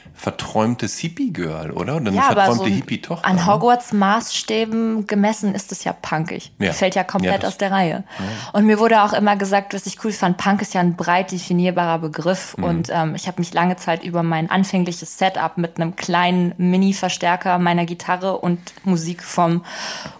verträumte 0.21 0.85
Hippie-Girl, 0.85 1.71
oder? 1.71 1.95
Oder 1.95 2.09
eine 2.09 2.15
ja, 2.15 2.21
verträumte 2.21 2.65
so 2.65 2.65
Hippie-Tochter. 2.65 3.27
An? 3.27 3.47
Hogwarts-Maßstäben 3.47 5.07
gemessen 5.07 5.55
ist 5.55 5.71
es 5.71 5.83
ja 5.83 5.93
punkig. 5.93 6.51
Ja. 6.59 6.73
Fällt 6.73 6.93
ja 6.93 7.03
komplett 7.03 7.41
ja, 7.41 7.47
aus 7.47 7.57
der 7.57 7.71
Reihe. 7.71 8.03
Und 8.53 8.67
mir 8.67 8.77
wurde 8.77 9.01
auch 9.01 9.13
immer 9.13 9.35
gesagt, 9.35 9.73
was 9.73 9.87
ich 9.87 9.97
cool 10.05 10.11
fand, 10.11 10.37
Punk 10.37 10.61
ist 10.61 10.75
ja 10.75 10.81
ein 10.81 10.95
breit 10.95 11.31
definierbarer 11.31 11.97
Begriff. 11.97 12.55
Mhm. 12.55 12.63
Und 12.63 12.89
ähm, 12.91 13.15
ich 13.15 13.25
habe 13.25 13.41
mich 13.41 13.51
lange 13.51 13.77
Zeit 13.77 14.03
über 14.03 14.21
mein 14.21 14.51
anfängliches 14.51 15.17
Setup 15.17 15.57
mit 15.57 15.77
einem 15.77 15.95
kleinen 15.95 16.53
Mini-Verstärker 16.57 17.57
meiner 17.57 17.87
Gitarre 17.87 18.37
und 18.37 18.59
Musik 18.83 19.23
vom 19.23 19.63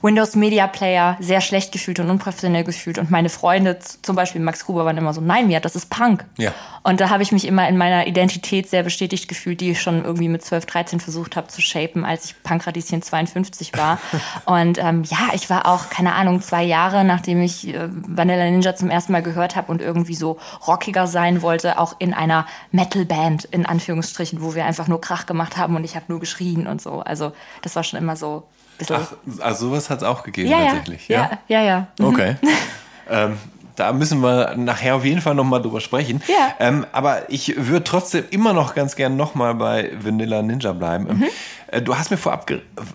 Windows 0.02 0.36
Media 0.36 0.66
Player 0.66 1.16
sehr 1.20 1.42
schlecht 1.42 1.72
gefühlt 1.72 2.00
und 2.00 2.10
unprofessionell 2.10 2.64
gefühlt. 2.64 2.98
Und 2.98 3.12
meine 3.12 3.30
Freunde, 3.30 3.78
zum 4.02 4.16
Beispiel 4.16 4.42
Max 4.42 4.66
Gruber, 4.66 4.84
waren 4.84 4.98
immer 4.98 5.14
so, 5.14 5.22
nein, 5.22 5.46
Mia, 5.46 5.60
das 5.60 5.76
ist 5.76 5.92
Punk. 5.92 6.26
Ja. 6.40 6.54
Und 6.82 7.00
da 7.00 7.12
habe 7.12 7.22
ich 7.22 7.32
mich 7.32 7.46
immer 7.46 7.70
in 7.70 7.78
meiner 7.78 8.08
Identität 8.08 8.68
sehr 8.68 8.82
bestätigt 8.82 9.28
gefühlt, 9.28 9.62
die 9.62 9.70
ich 9.70 9.82
schon 9.82 9.91
irgendwie 9.98 10.30
mit 10.30 10.44
12, 10.44 10.66
13 10.66 11.00
versucht 11.00 11.36
habe 11.36 11.48
zu 11.48 11.62
shapen, 11.62 12.06
als 12.06 12.26
ich 12.26 12.44
Pankradieschen 12.44 13.02
52 13.02 13.74
war. 13.78 14.00
und 14.46 14.78
ähm, 14.78 15.04
ja, 15.04 15.30
ich 15.34 15.50
war 15.50 15.66
auch, 15.66 15.90
keine 15.90 16.14
Ahnung, 16.14 16.42
zwei 16.42 16.64
Jahre, 16.64 17.04
nachdem 17.04 17.42
ich 17.42 17.68
äh, 17.68 17.90
Vanilla 17.90 18.46
Ninja 18.46 18.76
zum 18.76 18.90
ersten 18.90 19.12
Mal 19.12 19.24
gehört 19.24 19.56
habe 19.56 19.72
und 19.72 19.82
irgendwie 19.82 20.16
so 20.16 20.40
rockiger 20.68 21.08
sein 21.08 21.42
wollte, 21.42 21.80
auch 21.80 21.96
in 22.00 22.14
einer 22.14 22.46
Metal-Band, 22.72 23.46
in 23.46 23.66
Anführungsstrichen, 23.66 24.42
wo 24.42 24.56
wir 24.56 24.66
einfach 24.66 24.88
nur 24.88 25.02
Krach 25.02 25.26
gemacht 25.26 25.58
haben 25.58 25.76
und 25.76 25.84
ich 25.84 25.96
habe 25.96 26.06
nur 26.08 26.20
geschrien 26.20 26.68
und 26.68 26.82
so. 26.82 27.00
Also 27.00 27.34
das 27.62 27.76
war 27.76 27.84
schon 27.84 28.00
immer 28.00 28.16
so 28.16 28.48
ein 28.74 28.78
bisschen... 28.78 28.96
Ach, 29.00 29.44
also 29.44 29.68
sowas 29.68 29.90
hat 29.90 30.00
es 30.00 30.04
auch 30.04 30.24
gegeben 30.24 30.50
ja, 30.50 30.66
tatsächlich? 30.66 31.08
Ja, 31.08 31.40
ja, 31.48 31.62
ja. 31.62 31.88
ja. 32.00 32.06
Okay. 32.06 32.36
ähm, 33.10 33.38
da 33.82 33.94
müssen 33.94 34.22
wir 34.22 34.56
nachher 34.58 34.96
auf 34.96 35.04
jeden 35.04 35.22
Fall 35.22 35.34
nochmal 35.34 35.60
drüber 35.60 35.82
sprechen. 35.82 36.22
Ja. 36.28 36.54
Ähm, 36.60 36.86
aber 36.92 37.32
ich 37.32 37.56
würde 37.58 37.84
trotzdem 37.84 38.26
immer 38.30 38.54
noch 38.54 38.76
ganz 38.76 38.96
gern 38.96 39.18
nochmal 39.18 39.56
bei 39.56 39.92
Vanilla 40.00 40.44
Ninja 40.44 40.72
bleiben. 40.74 41.06
Mhm. 41.06 41.28
Äh, 41.66 41.82
du 41.82 41.98
hast 41.98 42.12
mir 42.12 42.18
vorab 42.18 42.46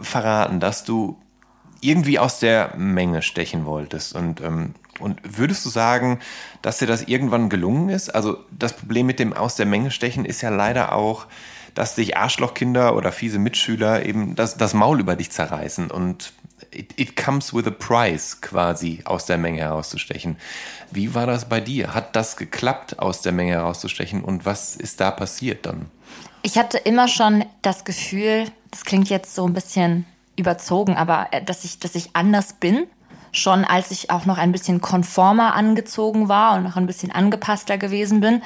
verraten, 0.01 0.61
dass 0.61 0.85
du 0.85 1.19
irgendwie 1.81 2.21
aus 2.21 2.39
der 2.39 2.73
Menge 2.77 3.23
stechen 3.23 3.67
wolltest. 3.67 4.15
Und, 4.15 4.41
ähm, 4.41 4.75
und 5.01 5.19
würdest 5.25 5.67
du 5.67 5.71
sagen, 5.71 6.21
dass 6.63 6.79
dir 6.79 6.87
das 6.87 7.03
irgendwann 7.03 7.49
gelungen 7.49 7.89
ist? 7.89 8.15
Also 8.15 8.45
das 8.57 8.77
Problem 8.77 9.07
mit 9.07 9.19
dem 9.19 9.33
aus 9.33 9.57
der 9.57 9.67
Menge 9.67 9.91
stechen 9.91 10.25
ist 10.25 10.41
ja 10.41 10.51
leider 10.51 10.93
auch, 10.93 11.27
dass 11.75 11.97
sich 11.97 12.17
Arschlochkinder 12.17 12.95
oder 12.95 13.11
fiese 13.11 13.41
Mitschüler 13.41 14.07
eben 14.07 14.37
das, 14.37 14.57
das 14.57 14.73
Maul 14.73 15.01
über 15.01 15.17
dich 15.17 15.33
zerreißen. 15.33 15.91
Und 15.91 16.33
it, 16.71 16.95
it 16.97 17.17
comes 17.17 17.53
with 17.53 17.67
a 17.67 17.71
price 17.71 18.41
quasi 18.41 19.01
aus 19.05 19.27
der 19.27 19.39
Menge 19.39 19.61
herauszustechen. 19.61 20.37
Wie 20.91 21.15
war 21.15 21.27
das 21.27 21.49
bei 21.49 21.61
dir? 21.61 21.95
Hat 21.95 22.17
das 22.17 22.37
geklappt, 22.37 22.99
aus 22.99 23.23
der 23.23 23.33
Menge 23.33 23.53
herauszustechen? 23.53 24.23
Und 24.23 24.47
was 24.47 24.77
ist 24.77 25.01
da 25.01 25.11
passiert 25.11 25.67
dann? 25.67 25.87
Ich 26.43 26.59
hatte 26.59 26.79
immer 26.79 27.09
schon 27.09 27.45
das 27.63 27.85
Gefühl, 27.85 28.45
das 28.71 28.85
klingt 28.85 29.09
jetzt 29.09 29.35
so 29.35 29.47
ein 29.47 29.53
bisschen 29.53 30.07
überzogen, 30.37 30.97
aber 30.97 31.29
äh, 31.33 31.43
dass 31.43 31.65
ich, 31.65 31.81
dass 31.81 31.95
ich 31.95 32.11
anders 32.15 32.55
bin. 32.55 32.87
Schon 33.33 33.65
als 33.65 33.91
ich 33.91 34.11
auch 34.11 34.25
noch 34.25 34.39
ein 34.39 34.53
bisschen 34.53 34.81
konformer 34.81 35.55
angezogen 35.55 36.29
war 36.29 36.57
und 36.57 36.63
noch 36.63 36.77
ein 36.77 36.87
bisschen 36.87 37.13
angepasster 37.13 37.77
gewesen 37.77 38.21
bin 38.21 38.43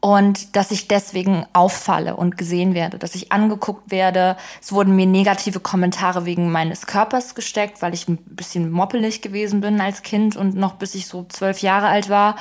und 0.00 0.54
dass 0.54 0.70
ich 0.70 0.86
deswegen 0.86 1.44
auffalle 1.52 2.14
und 2.14 2.36
gesehen 2.36 2.74
werde, 2.74 2.98
dass 2.98 3.16
ich 3.16 3.32
angeguckt 3.32 3.90
werde. 3.90 4.36
Es 4.62 4.72
wurden 4.72 4.94
mir 4.94 5.06
negative 5.06 5.58
Kommentare 5.58 6.24
wegen 6.24 6.52
meines 6.52 6.86
Körpers 6.86 7.34
gesteckt, 7.34 7.82
weil 7.82 7.94
ich 7.94 8.06
ein 8.08 8.18
bisschen 8.18 8.70
moppelig 8.70 9.22
gewesen 9.22 9.60
bin 9.60 9.80
als 9.80 10.02
Kind 10.02 10.36
und 10.36 10.54
noch 10.54 10.74
bis 10.74 10.94
ich 10.94 11.06
so 11.06 11.24
zwölf 11.28 11.60
Jahre 11.62 11.88
alt 11.88 12.08
war. 12.08 12.36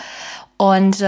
Und 0.59 1.01
äh, 1.01 1.03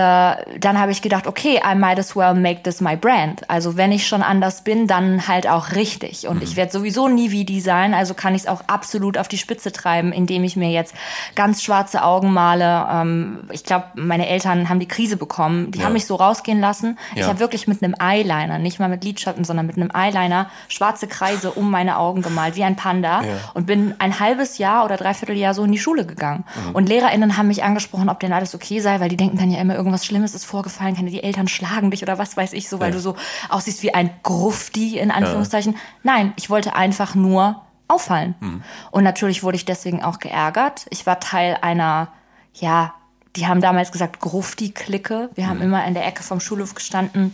dann 0.60 0.80
habe 0.80 0.92
ich 0.92 1.02
gedacht, 1.02 1.26
okay, 1.26 1.60
I 1.66 1.76
might 1.76 1.98
as 1.98 2.16
well 2.16 2.36
make 2.36 2.62
this 2.62 2.82
my 2.82 2.96
brand. 2.96 3.50
Also 3.50 3.78
wenn 3.78 3.92
ich 3.92 4.08
schon 4.08 4.22
anders 4.22 4.64
bin, 4.64 4.86
dann 4.86 5.28
halt 5.28 5.48
auch 5.48 5.72
richtig. 5.72 6.28
Und 6.28 6.38
mhm. 6.38 6.44
ich 6.44 6.56
werde 6.56 6.72
sowieso 6.72 7.08
nie 7.08 7.32
wie 7.32 7.46
die 7.46 7.60
sein, 7.60 7.96
also 7.96 8.14
kann 8.14 8.36
ich 8.36 8.44
es 8.44 8.48
auch 8.48 8.62
absolut 8.68 9.18
auf 9.18 9.28
die 9.28 9.40
Spitze 9.40 9.72
treiben, 9.72 10.12
indem 10.12 10.44
ich 10.44 10.56
mir 10.56 10.70
jetzt 10.70 10.94
ganz 11.34 11.64
schwarze 11.64 12.04
Augen 12.04 12.32
male. 12.32 12.88
Ähm, 12.92 13.40
ich 13.52 13.64
glaube, 13.64 13.86
meine 13.96 14.30
Eltern 14.30 14.70
haben 14.70 14.80
die 14.80 14.88
Krise 14.88 15.18
bekommen. 15.18 15.72
Die 15.72 15.80
ja. 15.80 15.86
haben 15.86 15.94
mich 15.94 16.06
so 16.06 16.14
rausgehen 16.14 16.60
lassen. 16.60 17.00
Ja. 17.16 17.24
Ich 17.24 17.28
habe 17.28 17.40
wirklich 17.40 17.68
mit 17.68 17.82
einem 17.82 17.96
Eyeliner, 18.00 18.60
nicht 18.60 18.80
mal 18.80 18.88
mit 18.88 19.04
Lidschatten, 19.04 19.46
sondern 19.46 19.66
mit 19.66 19.78
einem 19.78 19.90
Eyeliner 19.92 20.52
schwarze 20.68 21.08
Kreise 21.08 21.50
um 21.50 21.72
meine 21.72 21.98
Augen 21.98 22.22
gemalt, 22.22 22.56
wie 22.56 22.64
ein 22.64 22.76
Panda. 22.76 23.24
Ja. 23.24 23.30
Und 23.56 23.66
bin 23.66 23.96
ein 23.98 24.20
halbes 24.20 24.60
Jahr 24.60 24.86
oder 24.86 24.96
dreiviertel 24.96 25.36
Jahr 25.36 25.56
so 25.56 25.64
in 25.64 25.72
die 25.72 25.80
Schule 25.80 26.06
gegangen. 26.06 26.46
Mhm. 26.68 26.76
Und 26.76 26.88
LehrerInnen 26.88 27.36
haben 27.36 27.48
mich 27.48 27.64
angesprochen, 27.64 28.10
ob 28.10 28.20
denn 28.20 28.32
alles 28.32 28.54
okay 28.54 28.80
sei, 28.80 29.00
weil 29.00 29.10
die 29.10 29.18
denken, 29.18 29.39
dann 29.40 29.52
ja 29.52 29.60
immer 29.60 29.76
irgendwas 29.76 30.06
Schlimmes 30.06 30.36
ist 30.36 30.46
vorgefallen, 30.46 30.96
keine 30.96 31.10
die 31.10 31.24
Eltern 31.24 31.48
schlagen 31.48 31.92
dich 31.92 32.04
oder 32.04 32.18
was 32.18 32.36
weiß 32.36 32.54
ich 32.54 32.68
so, 32.68 32.80
weil 32.80 32.90
ja. 32.90 32.96
du 32.96 33.02
so 33.02 33.16
aussiehst 33.50 33.84
wie 33.84 33.94
ein 33.94 34.10
Grufti 34.24 35.00
in 35.00 35.12
Anführungszeichen. 35.12 35.74
Ja. 35.74 35.80
Nein, 36.04 36.34
ich 36.36 36.50
wollte 36.50 36.76
einfach 36.76 37.16
nur 37.16 37.62
auffallen. 37.88 38.36
Mhm. 38.40 38.64
Und 38.92 39.04
natürlich 39.04 39.44
wurde 39.44 39.56
ich 39.56 39.66
deswegen 39.66 40.04
auch 40.04 40.20
geärgert. 40.20 40.86
Ich 40.90 41.06
war 41.06 41.20
Teil 41.20 41.58
einer, 41.62 42.10
ja, 42.54 42.94
die 43.36 43.48
haben 43.48 43.62
damals 43.62 43.92
gesagt 43.92 44.20
Grufti-Clique. 44.20 45.30
Wir 45.36 45.48
haben 45.48 45.58
mhm. 45.58 45.64
immer 45.64 45.86
in 45.86 45.94
der 45.94 46.06
Ecke 46.06 46.24
vom 46.24 46.40
Schulhof 46.40 46.76
gestanden. 46.76 47.34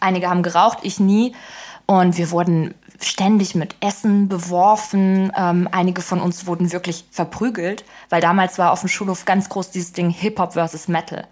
Einige 0.00 0.28
haben 0.28 0.42
geraucht, 0.42 0.78
ich 0.82 1.00
nie. 1.00 1.34
Und 1.86 2.18
wir 2.18 2.30
wurden 2.30 2.74
ständig 3.00 3.54
mit 3.54 3.76
Essen 3.80 4.28
beworfen. 4.28 5.32
Ähm, 5.36 5.68
einige 5.70 6.02
von 6.02 6.20
uns 6.20 6.46
wurden 6.46 6.72
wirklich 6.72 7.04
verprügelt, 7.10 7.84
weil 8.10 8.20
damals 8.20 8.58
war 8.58 8.72
auf 8.72 8.80
dem 8.80 8.88
Schulhof 8.88 9.24
ganz 9.24 9.48
groß 9.48 9.70
dieses 9.70 9.92
Ding 9.92 10.10
Hip-Hop 10.10 10.54
versus 10.54 10.88
Metal. 10.88 11.26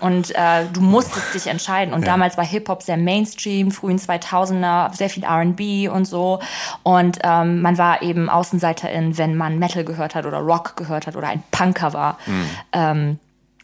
Und 0.00 0.34
äh, 0.34 0.64
du 0.72 0.80
musstest 0.80 1.32
dich 1.32 1.46
entscheiden. 1.46 1.94
Und 1.94 2.00
ja. 2.00 2.06
damals 2.06 2.36
war 2.36 2.44
Hip-Hop 2.44 2.82
sehr 2.82 2.96
Mainstream, 2.96 3.70
frühen 3.70 3.98
2000er, 3.98 4.92
sehr 4.96 5.08
viel 5.08 5.22
R&B 5.22 5.88
und 5.88 6.06
so. 6.06 6.40
Und 6.82 7.20
ähm, 7.22 7.62
man 7.62 7.78
war 7.78 8.02
eben 8.02 8.28
Außenseiterin, 8.28 9.16
wenn 9.16 9.36
man 9.36 9.60
Metal 9.60 9.84
gehört 9.84 10.16
hat 10.16 10.26
oder 10.26 10.38
Rock 10.38 10.76
gehört 10.76 11.06
hat 11.06 11.14
oder 11.14 11.28
ein 11.28 11.44
Punker 11.52 11.92
war. 11.92 12.18
Mhm. 12.26 12.50
Ähm, 12.72 13.18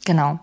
genau 0.05 0.39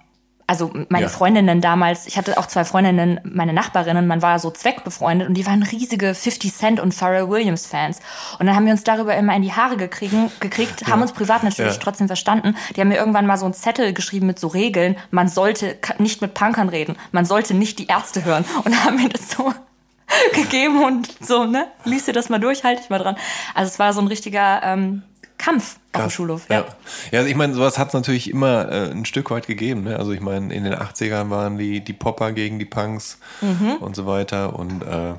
also 0.47 0.71
meine 0.89 1.05
ja. 1.05 1.09
Freundinnen 1.09 1.59
damals, 1.59 2.05
ich 2.05 2.17
hatte 2.17 2.37
auch 2.37 2.45
zwei 2.45 2.65
Freundinnen, 2.65 3.19
meine 3.23 3.51
Nachbarinnen, 3.51 4.05
man 4.05 4.21
war 4.21 4.37
so 4.37 4.51
zweckbefreundet 4.51 5.27
und 5.27 5.33
die 5.33 5.45
waren 5.47 5.63
riesige 5.63 6.13
50 6.13 6.53
Cent 6.53 6.79
und 6.79 6.93
Pharrell 6.93 7.29
Williams 7.29 7.65
Fans. 7.65 7.99
Und 8.37 8.45
dann 8.45 8.55
haben 8.55 8.65
wir 8.65 8.71
uns 8.71 8.83
darüber 8.83 9.15
immer 9.15 9.35
in 9.35 9.41
die 9.41 9.53
Haare 9.53 9.75
gekriegen, 9.75 10.31
gekriegt, 10.39 10.81
ja. 10.81 10.87
haben 10.87 11.01
uns 11.01 11.13
privat 11.13 11.43
natürlich 11.43 11.73
ja. 11.73 11.79
trotzdem 11.81 12.07
verstanden. 12.07 12.55
Die 12.75 12.81
haben 12.81 12.89
mir 12.89 12.97
irgendwann 12.97 13.25
mal 13.25 13.37
so 13.37 13.45
einen 13.45 13.55
Zettel 13.55 13.93
geschrieben 13.93 14.27
mit 14.27 14.39
so 14.39 14.47
Regeln, 14.47 14.97
man 15.09 15.27
sollte 15.27 15.77
nicht 15.97 16.21
mit 16.21 16.35
Punkern 16.35 16.69
reden, 16.69 16.95
man 17.11 17.25
sollte 17.25 17.55
nicht 17.55 17.79
die 17.79 17.87
Ärzte 17.87 18.23
hören 18.23 18.45
und 18.63 18.85
haben 18.85 18.97
mir 18.97 19.09
das 19.09 19.31
so 19.31 19.51
gegeben 20.33 20.83
und 20.83 21.09
so, 21.19 21.45
ne, 21.45 21.67
liest 21.85 22.07
dir 22.07 22.13
das 22.13 22.29
mal 22.29 22.39
durch, 22.39 22.63
halte 22.63 22.81
ich 22.83 22.89
mal 22.89 22.99
dran. 22.99 23.15
Also 23.55 23.69
es 23.69 23.79
war 23.79 23.93
so 23.93 24.01
ein 24.01 24.07
richtiger 24.07 24.61
ähm, 24.63 25.01
Kampf 25.45 25.77
auf 25.93 26.01
dem 26.01 26.09
Schulhof. 26.09 26.49
Ja, 26.49 26.55
ja. 26.55 26.65
ja 27.11 27.19
also 27.19 27.29
ich 27.29 27.35
meine, 27.35 27.53
sowas 27.53 27.77
hat 27.77 27.89
es 27.89 27.93
natürlich 27.93 28.31
immer 28.31 28.71
äh, 28.71 28.91
ein 28.91 29.05
Stück 29.05 29.29
weit 29.29 29.45
gegeben. 29.45 29.83
Ne? 29.83 29.97
Also 29.97 30.11
ich 30.11 30.21
meine, 30.21 30.53
in 30.53 30.63
den 30.63 30.73
80ern 30.73 31.29
waren 31.29 31.57
die, 31.57 31.81
die 31.81 31.93
Popper 31.93 32.31
gegen 32.31 32.57
die 32.57 32.65
Punks 32.65 33.19
mhm. 33.41 33.75
und 33.79 33.95
so 33.95 34.07
weiter. 34.07 34.57
Und 34.57 34.81
äh, 34.81 35.13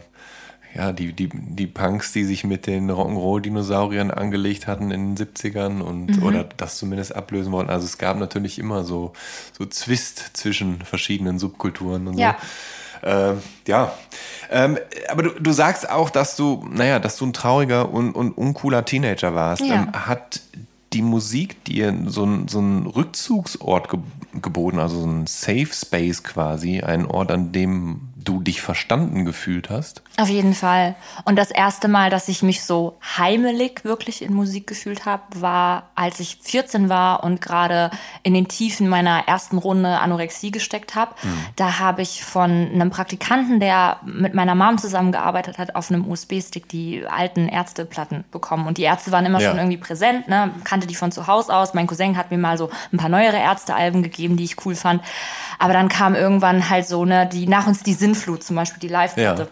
ja, 0.74 0.92
die, 0.92 1.12
die, 1.12 1.30
die 1.32 1.68
Punks, 1.68 2.12
die 2.12 2.24
sich 2.24 2.42
mit 2.42 2.66
den 2.66 2.90
Rock'n'Roll-Dinosauriern 2.90 4.10
angelegt 4.10 4.66
hatten 4.66 4.90
in 4.90 5.14
den 5.14 5.26
70ern 5.26 5.80
und 5.80 6.18
mhm. 6.18 6.22
oder 6.24 6.44
das 6.56 6.76
zumindest 6.76 7.14
ablösen 7.14 7.52
wollten. 7.52 7.70
Also 7.70 7.86
es 7.86 7.96
gab 7.96 8.18
natürlich 8.18 8.58
immer 8.58 8.82
so, 8.82 9.12
so 9.56 9.64
Zwist 9.64 10.36
zwischen 10.36 10.80
verschiedenen 10.82 11.38
Subkulturen 11.38 12.08
und 12.08 12.18
ja. 12.18 12.36
so. 12.40 12.46
Äh, 13.06 13.34
ja. 13.68 13.92
Ähm, 14.50 14.78
aber 15.08 15.22
du, 15.22 15.30
du 15.30 15.52
sagst 15.52 15.88
auch, 15.88 16.10
dass 16.10 16.36
du, 16.36 16.66
naja, 16.70 16.98
dass 16.98 17.16
du 17.16 17.26
ein 17.26 17.32
trauriger 17.32 17.90
und, 17.90 18.12
und 18.12 18.32
uncooler 18.32 18.84
Teenager 18.84 19.34
warst. 19.34 19.62
Ja. 19.62 19.74
Ähm, 19.74 19.92
hat 19.92 20.40
die 20.92 21.02
Musik 21.02 21.64
dir 21.64 21.94
so, 22.06 22.24
ein, 22.24 22.48
so 22.48 22.58
einen 22.58 22.86
Rückzugsort 22.86 23.90
ge 23.90 24.00
geboten, 24.42 24.78
also 24.80 25.00
so 25.00 25.06
ein 25.06 25.26
Safe 25.26 25.70
Space 25.72 26.22
quasi, 26.22 26.80
ein 26.80 27.06
Ort, 27.06 27.30
an 27.30 27.52
dem 27.52 28.08
du 28.26 28.40
dich 28.40 28.60
verstanden 28.60 29.24
gefühlt 29.24 29.70
hast? 29.70 30.02
Auf 30.18 30.28
jeden 30.28 30.54
Fall. 30.54 30.94
Und 31.24 31.36
das 31.36 31.50
erste 31.50 31.88
Mal, 31.88 32.10
dass 32.10 32.28
ich 32.28 32.42
mich 32.42 32.64
so 32.64 32.98
heimelig 33.16 33.84
wirklich 33.84 34.22
in 34.22 34.34
Musik 34.34 34.66
gefühlt 34.66 35.06
habe, 35.06 35.22
war, 35.40 35.90
als 35.94 36.20
ich 36.20 36.38
14 36.42 36.88
war 36.88 37.24
und 37.24 37.40
gerade 37.40 37.90
in 38.22 38.34
den 38.34 38.48
Tiefen 38.48 38.88
meiner 38.88 39.26
ersten 39.26 39.58
Runde 39.58 39.98
Anorexie 39.98 40.50
gesteckt 40.50 40.94
habe. 40.94 41.12
Mhm. 41.22 41.38
Da 41.56 41.78
habe 41.78 42.02
ich 42.02 42.24
von 42.24 42.50
einem 42.50 42.90
Praktikanten, 42.90 43.60
der 43.60 44.00
mit 44.04 44.34
meiner 44.34 44.54
Mom 44.54 44.78
zusammengearbeitet 44.78 45.58
hat, 45.58 45.74
auf 45.74 45.90
einem 45.90 46.08
USB-Stick 46.10 46.68
die 46.68 47.06
alten 47.06 47.48
Ärzteplatten 47.48 48.24
bekommen. 48.30 48.66
Und 48.66 48.78
die 48.78 48.82
Ärzte 48.82 49.12
waren 49.12 49.24
immer 49.24 49.40
ja. 49.40 49.50
schon 49.50 49.58
irgendwie 49.58 49.78
präsent, 49.78 50.28
ne? 50.28 50.50
kannte 50.64 50.86
die 50.86 50.94
von 50.94 51.12
zu 51.12 51.26
Hause 51.26 51.54
aus. 51.54 51.74
Mein 51.74 51.86
Cousin 51.86 52.16
hat 52.16 52.30
mir 52.30 52.38
mal 52.38 52.58
so 52.58 52.70
ein 52.92 52.98
paar 52.98 53.08
neuere 53.08 53.38
Ärztealben 53.38 54.02
gegeben, 54.02 54.36
die 54.36 54.44
ich 54.44 54.66
cool 54.66 54.74
fand. 54.74 55.02
Aber 55.58 55.72
dann 55.72 55.88
kam 55.88 56.14
irgendwann 56.14 56.68
halt 56.68 56.86
so, 56.86 57.04
ne, 57.04 57.26
die 57.26 57.46
nach 57.46 57.66
uns 57.66 57.82
die 57.82 57.94
Sinnflut, 58.16 58.42
zum 58.42 58.56
Beispiel 58.56 58.80
die 58.80 58.88
Live-Platte. 58.88 59.42
Ja. 59.42 59.48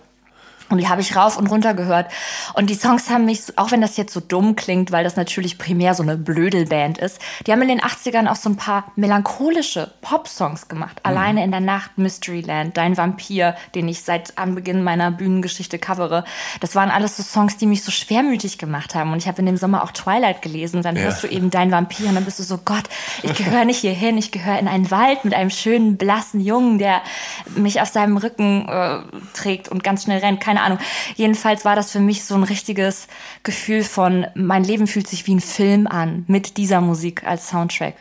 Und 0.75 0.81
die 0.81 0.89
habe 0.89 1.01
ich 1.01 1.15
rauf 1.15 1.39
und 1.39 1.47
runter 1.47 1.73
gehört. 1.73 2.11
Und 2.55 2.69
die 2.69 2.75
Songs 2.75 3.09
haben 3.09 3.27
mich, 3.27 3.57
auch 3.57 3.71
wenn 3.71 3.81
das 3.81 3.97
jetzt 3.97 4.13
so 4.13 4.19
dumm 4.19 4.57
klingt, 4.57 4.91
weil 4.91 5.05
das 5.05 5.15
natürlich 5.15 5.57
primär 5.57 5.95
so 5.95 6.03
eine 6.03 6.17
Blödelband 6.17 6.99
ist, 6.99 7.21
die 7.47 7.53
haben 7.53 7.63
in 7.63 7.69
den 7.69 7.81
80ern 7.81 8.29
auch 8.29 8.35
so 8.35 8.51
ein 8.51 8.57
paar 8.57 8.91
melancholische 8.97 9.93
Pop-Songs 10.01 10.67
gemacht. 10.67 10.97
Mhm. 10.97 11.11
Alleine 11.11 11.45
in 11.45 11.53
der 11.53 11.61
Nacht, 11.61 11.97
Mysteryland, 11.97 12.77
Dein 12.77 12.97
Vampir, 12.97 13.55
den 13.77 13.87
ich 13.87 14.03
seit 14.03 14.37
Anbeginn 14.37 14.83
meiner 14.83 15.13
Bühnengeschichte 15.13 15.79
covere. 15.79 16.25
Das 16.59 16.75
waren 16.75 16.91
alles 16.91 17.17
so 17.17 17.23
Songs, 17.23 17.57
die 17.57 17.67
mich 17.67 17.85
so 17.85 17.93
schwermütig 17.93 18.59
gemacht 18.59 18.97
haben. 18.97 19.13
Und 19.13 19.19
ich 19.19 19.29
habe 19.29 19.39
in 19.39 19.47
dem 19.47 19.57
Sommer 19.57 19.85
auch 19.85 19.93
Twilight 19.93 20.43
gelesen. 20.43 20.83
Dann 20.83 20.97
ja. 20.97 21.03
hörst 21.03 21.23
du 21.23 21.29
eben 21.29 21.51
Dein 21.51 21.71
Vampir 21.71 22.09
und 22.09 22.17
dann 22.17 22.25
bist 22.25 22.41
du 22.41 22.43
so, 22.43 22.59
Gott, 22.59 22.85
ich 23.23 23.33
gehöre 23.35 23.65
nicht 23.65 23.79
hierhin. 23.79 24.19
Ich 24.19 24.33
gehöre 24.33 24.59
in 24.59 24.67
einen 24.67 24.91
Wald 24.91 25.25
mit 25.25 25.35
einem 25.35 25.51
schönen, 25.51 25.97
blassen 25.97 26.41
Jungen, 26.41 26.79
der 26.79 27.01
mich 27.55 27.81
auf 27.81 27.89
seinem 27.89 28.17
Rücken 28.17 28.69
äh, 28.69 28.99
trägt 29.35 29.69
und 29.69 29.85
ganz 29.85 30.03
schnell 30.03 30.19
rennt. 30.19 30.41
Keine 30.41 30.63
Ahnung. 30.65 30.79
Jedenfalls 31.17 31.65
war 31.65 31.77
das 31.77 31.93
für 31.93 32.01
mich 32.01 32.25
so 32.25 32.35
ein 32.35 32.43
richtiges 32.43 33.09
Gefühl 33.43 33.85
von, 33.85 34.27
mein 34.35 34.65
Leben 34.65 34.87
fühlt 34.87 35.07
sich 35.07 35.27
wie 35.27 35.35
ein 35.35 35.41
Film 35.41 35.87
an 35.87 36.25
mit 36.27 36.57
dieser 36.57 36.81
Musik 36.81 37.25
als 37.25 37.49
Soundtrack. 37.49 37.95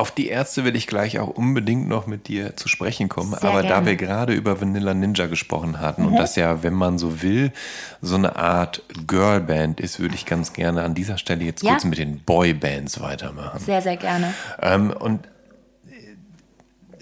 Auf 0.00 0.10
die 0.10 0.28
Ärzte 0.28 0.64
will 0.64 0.76
ich 0.76 0.86
gleich 0.86 1.18
auch 1.18 1.28
unbedingt 1.28 1.86
noch 1.86 2.06
mit 2.06 2.28
dir 2.28 2.56
zu 2.56 2.68
sprechen 2.68 3.10
kommen. 3.10 3.32
Sehr 3.32 3.50
Aber 3.50 3.60
gerne. 3.60 3.68
da 3.68 3.86
wir 3.86 3.96
gerade 3.96 4.32
über 4.32 4.58
Vanilla 4.58 4.94
Ninja 4.94 5.26
gesprochen 5.26 5.78
hatten 5.78 6.02
mhm. 6.02 6.08
und 6.08 6.16
das 6.16 6.36
ja, 6.36 6.62
wenn 6.62 6.72
man 6.72 6.96
so 6.96 7.20
will, 7.20 7.52
so 8.00 8.14
eine 8.14 8.36
Art 8.36 8.82
Girlband 9.06 9.78
ist, 9.78 10.00
würde 10.00 10.14
ich 10.14 10.24
ganz 10.24 10.54
gerne 10.54 10.84
an 10.84 10.94
dieser 10.94 11.18
Stelle 11.18 11.44
jetzt 11.44 11.62
ja? 11.62 11.72
kurz 11.72 11.84
mit 11.84 11.98
den 11.98 12.20
Boybands 12.20 13.02
weitermachen. 13.02 13.60
Sehr, 13.60 13.82
sehr 13.82 13.98
gerne. 13.98 14.32
Ähm, 14.62 14.90
und 14.90 15.28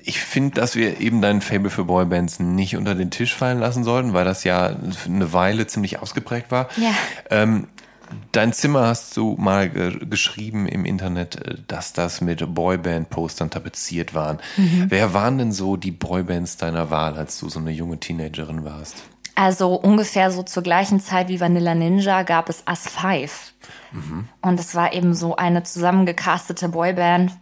ich 0.09 0.21
finde, 0.21 0.59
dass 0.59 0.75
wir 0.75 1.01
eben 1.01 1.21
deinen 1.21 1.42
Fable 1.42 1.68
für 1.68 1.85
Boybands 1.85 2.40
nicht 2.40 2.77
unter 2.77 2.94
den 2.94 3.11
Tisch 3.11 3.35
fallen 3.35 3.59
lassen 3.59 3.85
sollten, 3.85 4.14
weil 4.14 4.25
das 4.25 4.42
ja 4.42 4.75
eine 5.05 5.33
Weile 5.35 5.66
ziemlich 5.66 6.01
ausgeprägt 6.01 6.51
war. 6.51 6.68
Ja. 6.79 6.92
Ähm, 7.29 7.68
dein 8.33 8.55
Zimmer 8.55 8.87
hast 8.87 9.14
du 9.18 9.37
mal 9.38 9.68
ge 9.68 10.07
geschrieben 10.07 10.66
im 10.66 10.87
Internet, 10.87 11.37
äh, 11.37 11.57
dass 11.66 11.92
das 11.92 12.23
mit 12.23 12.42
Boyband-Postern 12.55 13.51
tapeziert 13.51 14.14
waren. 14.14 14.38
Mhm. 14.57 14.87
Wer 14.88 15.12
waren 15.12 15.37
denn 15.37 15.53
so 15.53 15.77
die 15.77 15.92
Boybands 15.92 16.57
deiner 16.57 16.90
Wahl, 16.90 17.18
als 17.18 17.38
du 17.38 17.51
so 17.51 17.59
eine 17.59 17.71
junge 17.71 18.01
Teenagerin 18.01 18.64
warst? 18.64 18.97
Also 19.35 19.75
ungefähr 19.75 20.31
so 20.31 20.42
zur 20.42 20.62
gleichen 20.62 21.01
Zeit 21.01 21.29
wie 21.29 21.38
Vanilla 21.38 21.75
Ninja 21.75 22.23
gab 22.23 22.49
es 22.49 22.62
As 22.66 22.88
Five. 22.88 23.53
Mhm. 23.92 24.27
Und 24.40 24.59
es 24.59 24.75
war 24.75 24.94
eben 24.94 25.12
so 25.12 25.37
eine 25.37 25.64
zusammengecastete 25.64 26.71
Boyband 26.71 27.33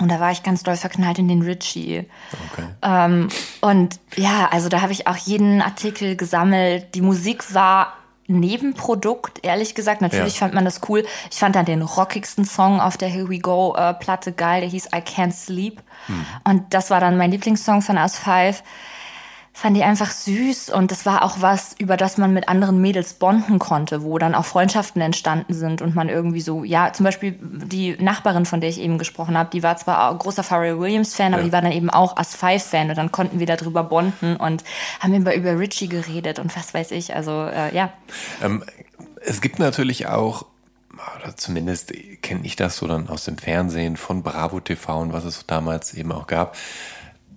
und 0.00 0.10
da 0.10 0.20
war 0.20 0.30
ich 0.30 0.42
ganz 0.42 0.62
doll 0.62 0.76
verknallt 0.76 1.18
in 1.18 1.28
den 1.28 1.42
Richie. 1.42 2.06
Okay. 2.52 2.66
Ähm, 2.82 3.28
und 3.60 3.98
ja, 4.16 4.48
also 4.50 4.68
da 4.68 4.80
habe 4.80 4.92
ich 4.92 5.06
auch 5.06 5.16
jeden 5.16 5.60
Artikel 5.60 6.16
gesammelt. 6.16 6.94
Die 6.94 7.00
Musik 7.00 7.54
war 7.54 7.94
Nebenprodukt, 8.30 9.42
ehrlich 9.42 9.74
gesagt. 9.74 10.02
Natürlich 10.02 10.34
ja. 10.34 10.40
fand 10.40 10.54
man 10.54 10.66
das 10.66 10.82
cool. 10.88 11.04
Ich 11.30 11.38
fand 11.38 11.56
dann 11.56 11.64
den 11.64 11.80
rockigsten 11.80 12.44
Song 12.44 12.78
auf 12.78 12.98
der 12.98 13.08
Here 13.08 13.28
We 13.30 13.38
Go 13.38 13.74
äh, 13.74 13.94
Platte 13.94 14.32
geil. 14.32 14.60
Der 14.60 14.68
hieß 14.68 14.88
I 14.94 14.98
Can't 14.98 15.32
Sleep. 15.32 15.80
Hm. 16.06 16.26
Und 16.44 16.74
das 16.74 16.90
war 16.90 17.00
dann 17.00 17.16
mein 17.16 17.30
Lieblingssong 17.30 17.80
von 17.80 17.96
Us 17.96 18.18
Five 18.18 18.62
fand 19.58 19.76
die 19.76 19.82
einfach 19.82 20.12
süß 20.12 20.70
und 20.70 20.92
das 20.92 21.04
war 21.04 21.24
auch 21.24 21.38
was, 21.40 21.74
über 21.80 21.96
das 21.96 22.16
man 22.16 22.32
mit 22.32 22.48
anderen 22.48 22.80
Mädels 22.80 23.14
bonden 23.14 23.58
konnte, 23.58 24.04
wo 24.04 24.16
dann 24.18 24.36
auch 24.36 24.44
Freundschaften 24.44 25.02
entstanden 25.02 25.52
sind 25.52 25.82
und 25.82 25.96
man 25.96 26.08
irgendwie 26.08 26.40
so, 26.40 26.62
ja, 26.62 26.92
zum 26.92 27.02
Beispiel 27.02 27.36
die 27.40 27.96
Nachbarin, 28.00 28.46
von 28.46 28.60
der 28.60 28.70
ich 28.70 28.80
eben 28.80 28.98
gesprochen 28.98 29.36
habe, 29.36 29.50
die 29.50 29.64
war 29.64 29.76
zwar 29.76 30.10
auch 30.10 30.18
großer 30.20 30.44
Pharrell 30.44 30.78
Williams 30.78 31.16
Fan, 31.16 31.34
aber 31.34 31.42
ja. 31.42 31.46
die 31.48 31.52
war 31.52 31.60
dann 31.60 31.72
eben 31.72 31.90
auch 31.90 32.16
As 32.16 32.36
Five 32.36 32.62
Fan 32.62 32.88
und 32.88 32.96
dann 32.96 33.10
konnten 33.10 33.40
wir 33.40 33.46
darüber 33.46 33.82
bonden 33.82 34.36
und 34.36 34.62
haben 35.00 35.12
immer 35.12 35.34
über 35.34 35.58
Richie 35.58 35.88
geredet 35.88 36.38
und 36.38 36.56
was 36.56 36.72
weiß 36.72 36.92
ich, 36.92 37.16
also 37.16 37.32
äh, 37.46 37.74
ja. 37.74 37.92
Ähm, 38.40 38.62
es 39.26 39.40
gibt 39.40 39.58
natürlich 39.58 40.06
auch 40.06 40.46
oder 41.20 41.36
zumindest 41.36 41.92
kenne 42.22 42.40
ich 42.44 42.54
das 42.54 42.76
so 42.76 42.86
dann 42.86 43.08
aus 43.08 43.24
dem 43.24 43.38
Fernsehen 43.38 43.96
von 43.96 44.22
Bravo 44.22 44.60
TV 44.60 45.00
und 45.00 45.12
was 45.12 45.24
es 45.24 45.46
damals 45.46 45.94
eben 45.94 46.12
auch 46.12 46.28
gab, 46.28 46.56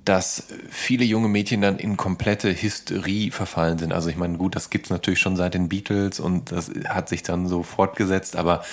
dass 0.06 0.44
viele 0.70 1.06
junge 1.06 1.28
Mädchen 1.28 1.62
dann 1.62 1.78
in 1.78 1.96
komplette 1.96 2.50
Hysterie 2.50 3.30
verfallen 3.32 3.78
sind. 3.78 3.94
Also 3.94 4.10
ich 4.10 4.18
meine, 4.18 4.38
gut, 4.38 4.56
das 4.56 4.72
gibt's 4.72 4.90
natürlich 4.90 5.20
schon 5.20 5.36
seit 5.36 5.54
den 5.54 5.70
Beatles 5.70 6.20
und 6.20 6.52
das 6.52 6.72
hat 6.88 7.08
sich 7.08 7.22
dann 7.22 7.48
so 7.48 7.62
fortgesetzt, 7.62 8.36
aber 8.36 8.64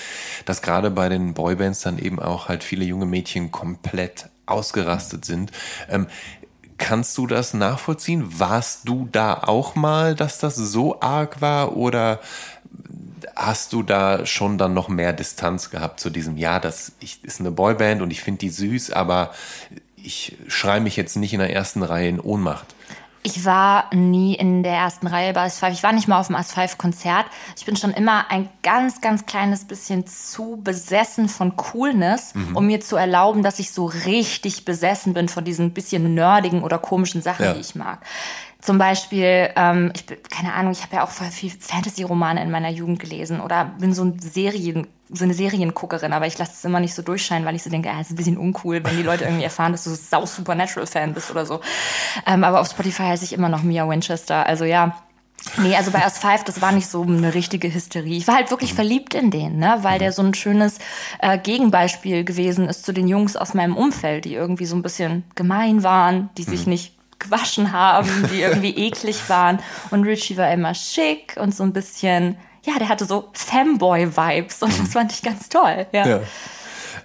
dass 0.45 0.61
gerade 0.61 0.89
bei 0.89 1.07
den 1.07 1.35
Boybands 1.35 1.81
dann 1.81 1.99
eben 1.99 2.19
auch 2.19 2.49
halt 2.49 2.63
viele 2.63 2.83
junge 2.83 3.05
Mädchen 3.05 3.51
komplett 3.51 4.29
ausgerastet 4.47 5.23
sind. 5.23 5.51
Ähm, 5.87 6.07
kannst 6.79 7.17
du 7.17 7.27
das 7.27 7.53
nachvollziehen? 7.53 8.39
Warst 8.39 8.87
du 8.87 9.07
da 9.11 9.35
auch 9.35 9.75
mal, 9.75 10.15
dass 10.15 10.39
das 10.39 10.55
so 10.55 10.99
arg 11.01 11.41
war 11.41 11.77
oder 11.77 12.21
hast 13.35 13.73
du 13.73 13.83
da 13.83 14.25
schon 14.25 14.57
dann 14.57 14.73
noch 14.73 14.89
mehr 14.89 15.13
Distanz 15.13 15.69
gehabt 15.69 15.99
zu 15.99 16.09
diesem, 16.09 16.37
ja, 16.37 16.59
das 16.59 16.93
ist 17.21 17.39
eine 17.39 17.51
Boyband 17.51 18.01
und 18.01 18.11
ich 18.11 18.21
finde 18.21 18.39
die 18.39 18.49
süß, 18.49 18.91
aber 18.91 19.31
ich 20.03 20.37
schreie 20.47 20.81
mich 20.81 20.95
jetzt 20.95 21.15
nicht 21.15 21.33
in 21.33 21.39
der 21.39 21.53
ersten 21.53 21.83
Reihe 21.83 22.09
in 22.09 22.19
Ohnmacht. 22.19 22.75
Ich 23.21 23.43
war 23.43 23.93
nie 23.93 24.33
in 24.35 24.63
der 24.63 24.73
ersten 24.73 25.05
Reihe 25.05 25.33
bei 25.33 25.45
As5. 25.45 25.71
Ich 25.71 25.83
war 25.83 25.91
nicht 25.91 26.07
mal 26.07 26.19
auf 26.19 26.27
dem 26.27 26.37
As5-Konzert. 26.37 27.25
Ich 27.57 27.65
bin 27.65 27.75
schon 27.75 27.91
immer 27.91 28.31
ein 28.31 28.47
ganz, 28.63 29.01
ganz 29.01 29.25
kleines 29.25 29.65
bisschen 29.65 30.07
zu 30.07 30.61
besessen 30.63 31.27
von 31.27 31.57
Coolness, 31.57 32.33
mhm. 32.33 32.55
um 32.55 32.65
mir 32.65 32.79
zu 32.79 32.95
erlauben, 32.95 33.43
dass 33.43 33.59
ich 33.59 33.71
so 33.71 33.85
richtig 33.85 34.63
besessen 34.63 35.13
bin 35.13 35.27
von 35.27 35.43
diesen 35.43 35.73
bisschen 35.73 36.13
nerdigen 36.13 36.63
oder 36.63 36.77
komischen 36.77 37.21
Sachen, 37.21 37.45
ja. 37.45 37.53
die 37.53 37.59
ich 37.59 37.75
mag. 37.75 37.99
Zum 38.61 38.77
Beispiel, 38.77 39.49
ähm, 39.55 39.91
ich 39.95 40.05
bin, 40.05 40.17
keine 40.29 40.53
Ahnung, 40.53 40.71
ich 40.71 40.83
habe 40.83 40.97
ja 40.97 41.03
auch 41.03 41.11
voll 41.11 41.27
viel 41.27 41.51
Fantasy-Romane 41.51 42.41
in 42.41 42.51
meiner 42.51 42.69
Jugend 42.69 42.99
gelesen 42.99 43.41
oder 43.41 43.65
bin 43.79 43.93
so 43.93 44.03
ein 44.03 44.19
Serien, 44.19 44.87
so 45.11 45.23
eine 45.23 45.33
Serienguckerin, 45.33 46.13
aber 46.13 46.27
ich 46.27 46.37
lasse 46.37 46.53
es 46.53 46.65
immer 46.65 46.79
nicht 46.79 46.93
so 46.93 47.01
durchscheinen, 47.01 47.45
weil 47.45 47.55
ich 47.55 47.63
so 47.63 47.69
denke, 47.69 47.89
ah, 47.89 47.99
ist 47.99 48.11
ein 48.11 48.15
bisschen 48.15 48.37
uncool, 48.37 48.83
wenn 48.83 48.95
die 48.95 49.03
Leute 49.03 49.25
irgendwie 49.25 49.43
erfahren, 49.43 49.71
dass 49.71 49.83
du 49.83 49.89
sau 49.91 50.25
Supernatural-Fan 50.25 51.13
bist 51.13 51.31
oder 51.31 51.45
so. 51.45 51.61
Ähm, 52.27 52.43
aber 52.43 52.61
auf 52.61 52.69
Spotify 52.69 53.03
heiße 53.03 53.25
ich 53.25 53.33
immer 53.33 53.49
noch 53.49 53.63
Mia 53.63 53.89
Winchester. 53.89 54.45
Also 54.45 54.65
ja, 54.65 54.95
Nee, 55.57 55.75
also 55.75 55.91
bei 55.91 56.05
S5, 56.05 56.43
das 56.45 56.61
war 56.61 56.71
nicht 56.71 56.87
so 56.87 57.01
eine 57.01 57.33
richtige 57.33 57.73
Hysterie. 57.73 58.17
Ich 58.17 58.27
war 58.27 58.35
halt 58.35 58.51
wirklich 58.51 58.73
verliebt 58.73 59.13
in 59.13 59.31
den, 59.31 59.57
ne? 59.57 59.77
weil 59.81 59.97
der 59.97 60.11
so 60.11 60.21
ein 60.21 60.33
schönes 60.33 60.79
äh, 61.19 61.37
Gegenbeispiel 61.37 62.23
gewesen 62.23 62.67
ist 62.67 62.85
zu 62.85 62.91
den 62.91 63.07
Jungs 63.07 63.37
aus 63.37 63.53
meinem 63.53 63.77
Umfeld, 63.77 64.25
die 64.25 64.33
irgendwie 64.33 64.65
so 64.65 64.75
ein 64.75 64.81
bisschen 64.81 65.23
gemein 65.35 65.81
waren, 65.81 66.29
die 66.37 66.43
sich 66.43 66.65
mhm. 66.65 66.73
nicht 66.73 66.93
gewaschen 67.19 67.71
haben, 67.71 68.09
die 68.31 68.41
irgendwie 68.41 68.75
eklig 68.87 69.29
waren. 69.29 69.59
Und 69.91 70.03
Richie 70.03 70.37
war 70.37 70.51
immer 70.51 70.73
schick 70.73 71.35
und 71.39 71.55
so 71.55 71.63
ein 71.63 71.73
bisschen, 71.73 72.37
ja, 72.63 72.77
der 72.79 72.89
hatte 72.89 73.05
so 73.05 73.29
Femboy-Vibes 73.33 74.61
und 74.63 74.79
das 74.79 74.93
fand 74.93 75.11
ich 75.11 75.21
ganz 75.21 75.49
toll. 75.49 75.87
ja. 75.91 76.07
ja. 76.07 76.19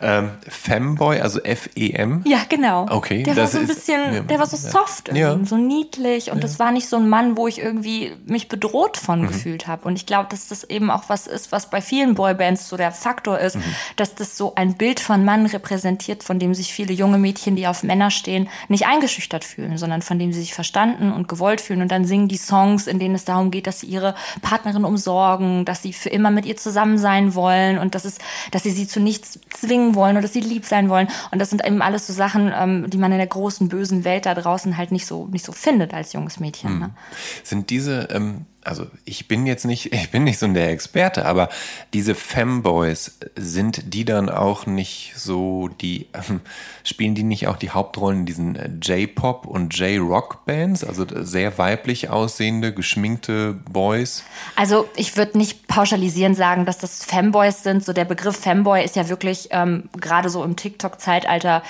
Ähm, 0.00 0.30
Femboy, 0.48 1.20
also 1.20 1.40
F-E-M? 1.42 2.22
Ja, 2.26 2.38
genau. 2.48 2.86
Okay. 2.90 3.22
Der 3.22 3.36
war 3.36 3.46
so 3.46 3.58
ein 3.58 3.66
bisschen, 3.66 4.14
ja, 4.14 4.20
der 4.20 4.38
war 4.38 4.46
so 4.46 4.56
soft, 4.56 5.14
ja. 5.14 5.38
so 5.44 5.56
niedlich 5.56 6.30
und 6.30 6.38
ja. 6.38 6.42
das 6.42 6.58
war 6.58 6.72
nicht 6.72 6.88
so 6.88 6.96
ein 6.96 7.08
Mann, 7.08 7.36
wo 7.36 7.48
ich 7.48 7.60
irgendwie 7.60 8.12
mich 8.26 8.48
bedroht 8.48 8.96
von 8.96 9.22
mhm. 9.22 9.28
gefühlt 9.28 9.66
habe. 9.66 9.86
Und 9.86 9.96
ich 9.96 10.06
glaube, 10.06 10.28
dass 10.30 10.48
das 10.48 10.64
eben 10.64 10.90
auch 10.90 11.04
was 11.08 11.26
ist, 11.26 11.52
was 11.52 11.70
bei 11.70 11.80
vielen 11.80 12.14
Boybands 12.14 12.68
so 12.68 12.76
der 12.76 12.92
Faktor 12.92 13.38
ist, 13.38 13.56
mhm. 13.56 13.62
dass 13.96 14.14
das 14.14 14.36
so 14.36 14.54
ein 14.54 14.74
Bild 14.74 15.00
von 15.00 15.24
Mann 15.24 15.46
repräsentiert, 15.46 16.22
von 16.22 16.38
dem 16.38 16.54
sich 16.54 16.72
viele 16.72 16.92
junge 16.92 17.18
Mädchen, 17.18 17.56
die 17.56 17.66
auf 17.66 17.82
Männer 17.82 18.10
stehen, 18.10 18.48
nicht 18.68 18.86
eingeschüchtert 18.86 19.44
fühlen, 19.44 19.78
sondern 19.78 20.02
von 20.02 20.18
dem 20.18 20.32
sie 20.32 20.40
sich 20.40 20.54
verstanden 20.54 21.12
und 21.12 21.28
gewollt 21.28 21.60
fühlen. 21.60 21.82
Und 21.82 21.90
dann 21.90 22.04
singen 22.04 22.28
die 22.28 22.36
Songs, 22.36 22.86
in 22.86 22.98
denen 22.98 23.14
es 23.14 23.24
darum 23.24 23.50
geht, 23.50 23.66
dass 23.66 23.80
sie 23.80 23.86
ihre 23.86 24.14
Partnerin 24.42 24.84
umsorgen, 24.84 25.64
dass 25.64 25.82
sie 25.82 25.92
für 25.92 26.08
immer 26.08 26.30
mit 26.30 26.46
ihr 26.46 26.56
zusammen 26.56 26.98
sein 26.98 27.34
wollen 27.34 27.78
und 27.78 27.94
dass 27.94 28.04
es, 28.04 28.18
dass 28.50 28.62
sie 28.62 28.70
sie 28.70 28.86
zu 28.86 29.00
nichts 29.00 29.38
zwingen 29.50 29.83
wollen 29.94 30.16
oder 30.16 30.22
dass 30.22 30.32
sie 30.32 30.40
lieb 30.40 30.64
sein 30.64 30.88
wollen. 30.88 31.08
Und 31.30 31.40
das 31.40 31.50
sind 31.50 31.64
eben 31.66 31.82
alles 31.82 32.06
so 32.06 32.12
Sachen, 32.12 32.52
ähm, 32.56 32.88
die 32.88 32.98
man 32.98 33.12
in 33.12 33.18
der 33.18 33.26
großen, 33.26 33.68
bösen 33.68 34.04
Welt 34.04 34.26
da 34.26 34.34
draußen 34.34 34.76
halt 34.76 34.92
nicht 34.92 35.06
so, 35.06 35.26
nicht 35.26 35.44
so 35.44 35.52
findet 35.52 35.92
als 35.92 36.12
junges 36.12 36.40
Mädchen. 36.40 36.74
Mhm. 36.74 36.78
Ne? 36.78 36.90
Sind 37.42 37.70
diese 37.70 38.08
ähm, 38.12 38.46
also 38.64 38.86
ich 39.04 39.28
bin 39.28 39.46
jetzt 39.46 39.64
nicht, 39.64 39.86
ich 39.92 40.10
bin 40.10 40.24
nicht 40.24 40.38
so 40.38 40.48
der 40.48 40.70
Experte, 40.70 41.26
aber 41.26 41.48
diese 41.92 42.14
Femboys, 42.14 43.18
sind 43.36 43.94
die 43.94 44.04
dann 44.04 44.28
auch 44.28 44.66
nicht 44.66 45.12
so 45.16 45.68
die, 45.68 46.08
ähm, 46.12 46.40
spielen 46.82 47.14
die 47.14 47.22
nicht 47.22 47.46
auch 47.46 47.56
die 47.56 47.70
Hauptrollen 47.70 48.20
in 48.20 48.26
diesen 48.26 48.56
äh, 48.56 48.68
J-Pop 48.80 49.46
und 49.46 49.76
J-Rock-Bands? 49.76 50.84
Also 50.84 51.06
sehr 51.22 51.58
weiblich 51.58 52.10
aussehende, 52.10 52.72
geschminkte 52.72 53.54
Boys? 53.70 54.24
Also 54.56 54.88
ich 54.96 55.16
würde 55.16 55.38
nicht 55.38 55.66
pauschalisieren 55.68 56.34
sagen, 56.34 56.64
dass 56.64 56.78
das 56.78 57.04
Femboys 57.04 57.62
sind. 57.62 57.84
So 57.84 57.92
der 57.92 58.04
Begriff 58.04 58.36
Femboy 58.36 58.84
ist 58.84 58.96
ja 58.96 59.08
wirklich 59.08 59.48
ähm, 59.50 59.88
gerade 60.00 60.28
so 60.28 60.42
im 60.44 60.56
TikTok-Zeitalter 60.56 61.62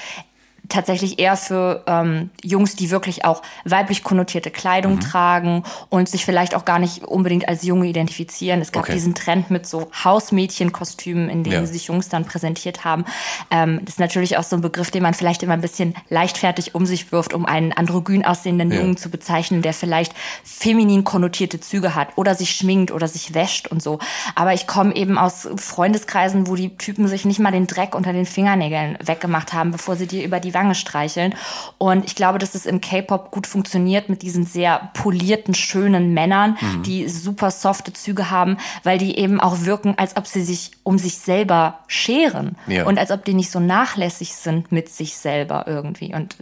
tatsächlich 0.68 1.18
eher 1.18 1.36
für 1.36 1.82
ähm, 1.86 2.30
Jungs, 2.42 2.76
die 2.76 2.90
wirklich 2.90 3.24
auch 3.24 3.42
weiblich 3.64 4.02
konnotierte 4.02 4.50
Kleidung 4.50 4.94
mhm. 4.94 5.00
tragen 5.00 5.64
und 5.90 6.08
sich 6.08 6.24
vielleicht 6.24 6.54
auch 6.54 6.64
gar 6.64 6.78
nicht 6.78 7.04
unbedingt 7.04 7.48
als 7.48 7.62
Junge 7.64 7.86
identifizieren. 7.86 8.60
Es 8.60 8.72
gab 8.72 8.84
okay. 8.84 8.92
diesen 8.92 9.14
Trend 9.14 9.50
mit 9.50 9.66
so 9.66 9.90
Hausmädchenkostümen, 10.04 11.28
in 11.28 11.44
denen 11.44 11.64
ja. 11.64 11.66
sich 11.66 11.86
Jungs 11.86 12.08
dann 12.08 12.24
präsentiert 12.24 12.84
haben. 12.84 13.04
Ähm, 13.50 13.80
das 13.82 13.94
ist 13.94 14.00
natürlich 14.00 14.38
auch 14.38 14.42
so 14.42 14.56
ein 14.56 14.62
Begriff, 14.62 14.90
den 14.90 15.02
man 15.02 15.14
vielleicht 15.14 15.42
immer 15.42 15.54
ein 15.54 15.60
bisschen 15.60 15.94
leichtfertig 16.08 16.74
um 16.74 16.86
sich 16.86 17.12
wirft, 17.12 17.34
um 17.34 17.44
einen 17.44 17.72
androgyn 17.72 18.24
aussehenden 18.24 18.70
ja. 18.70 18.80
Jungen 18.80 18.96
zu 18.96 19.10
bezeichnen, 19.10 19.60
der 19.60 19.74
vielleicht 19.74 20.14
feminin 20.44 21.04
konnotierte 21.04 21.60
Züge 21.60 21.94
hat 21.94 22.08
oder 22.16 22.34
sich 22.34 22.52
schminkt 22.52 22.90
oder 22.90 23.08
sich 23.08 23.34
wäscht 23.34 23.68
und 23.68 23.82
so. 23.82 23.98
Aber 24.34 24.54
ich 24.54 24.66
komme 24.66 24.96
eben 24.96 25.18
aus 25.18 25.46
Freundeskreisen, 25.56 26.46
wo 26.46 26.56
die 26.56 26.76
Typen 26.76 27.06
sich 27.06 27.24
nicht 27.24 27.40
mal 27.40 27.52
den 27.52 27.66
Dreck 27.66 27.94
unter 27.94 28.12
den 28.12 28.26
Fingernägeln 28.26 28.96
weggemacht 29.04 29.52
haben, 29.52 29.70
bevor 29.70 29.96
sie 29.96 30.06
dir 30.06 30.24
über 30.24 30.40
die 30.40 30.53
Wange 30.54 30.74
streicheln. 30.74 31.34
Und 31.78 32.04
ich 32.06 32.14
glaube, 32.14 32.38
dass 32.38 32.54
es 32.54 32.66
im 32.66 32.80
K-Pop 32.80 33.30
gut 33.30 33.46
funktioniert 33.46 34.08
mit 34.08 34.22
diesen 34.22 34.46
sehr 34.46 34.90
polierten, 34.94 35.54
schönen 35.54 36.14
Männern, 36.14 36.56
mhm. 36.60 36.82
die 36.82 37.08
super 37.08 37.50
softe 37.50 37.92
Züge 37.92 38.30
haben, 38.30 38.56
weil 38.82 38.98
die 38.98 39.18
eben 39.18 39.40
auch 39.40 39.62
wirken, 39.62 39.94
als 39.96 40.16
ob 40.16 40.26
sie 40.26 40.42
sich 40.42 40.70
um 40.82 40.98
sich 40.98 41.18
selber 41.18 41.80
scheren 41.86 42.56
ja. 42.66 42.84
und 42.84 42.98
als 42.98 43.10
ob 43.10 43.24
die 43.24 43.34
nicht 43.34 43.50
so 43.50 43.60
nachlässig 43.60 44.34
sind 44.34 44.72
mit 44.72 44.88
sich 44.88 45.16
selber 45.16 45.64
irgendwie. 45.66 46.14
Und 46.14 46.36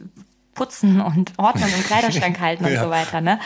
putzen 0.55 1.01
und 1.01 1.33
Ordnung 1.39 1.69
im 1.75 1.83
Kleiderschrank 1.83 2.39
halten 2.41 2.65
und 2.67 2.73
ja. 2.73 2.85
so 2.85 2.91
weiter. 2.91 3.21
Ne? 3.23 3.39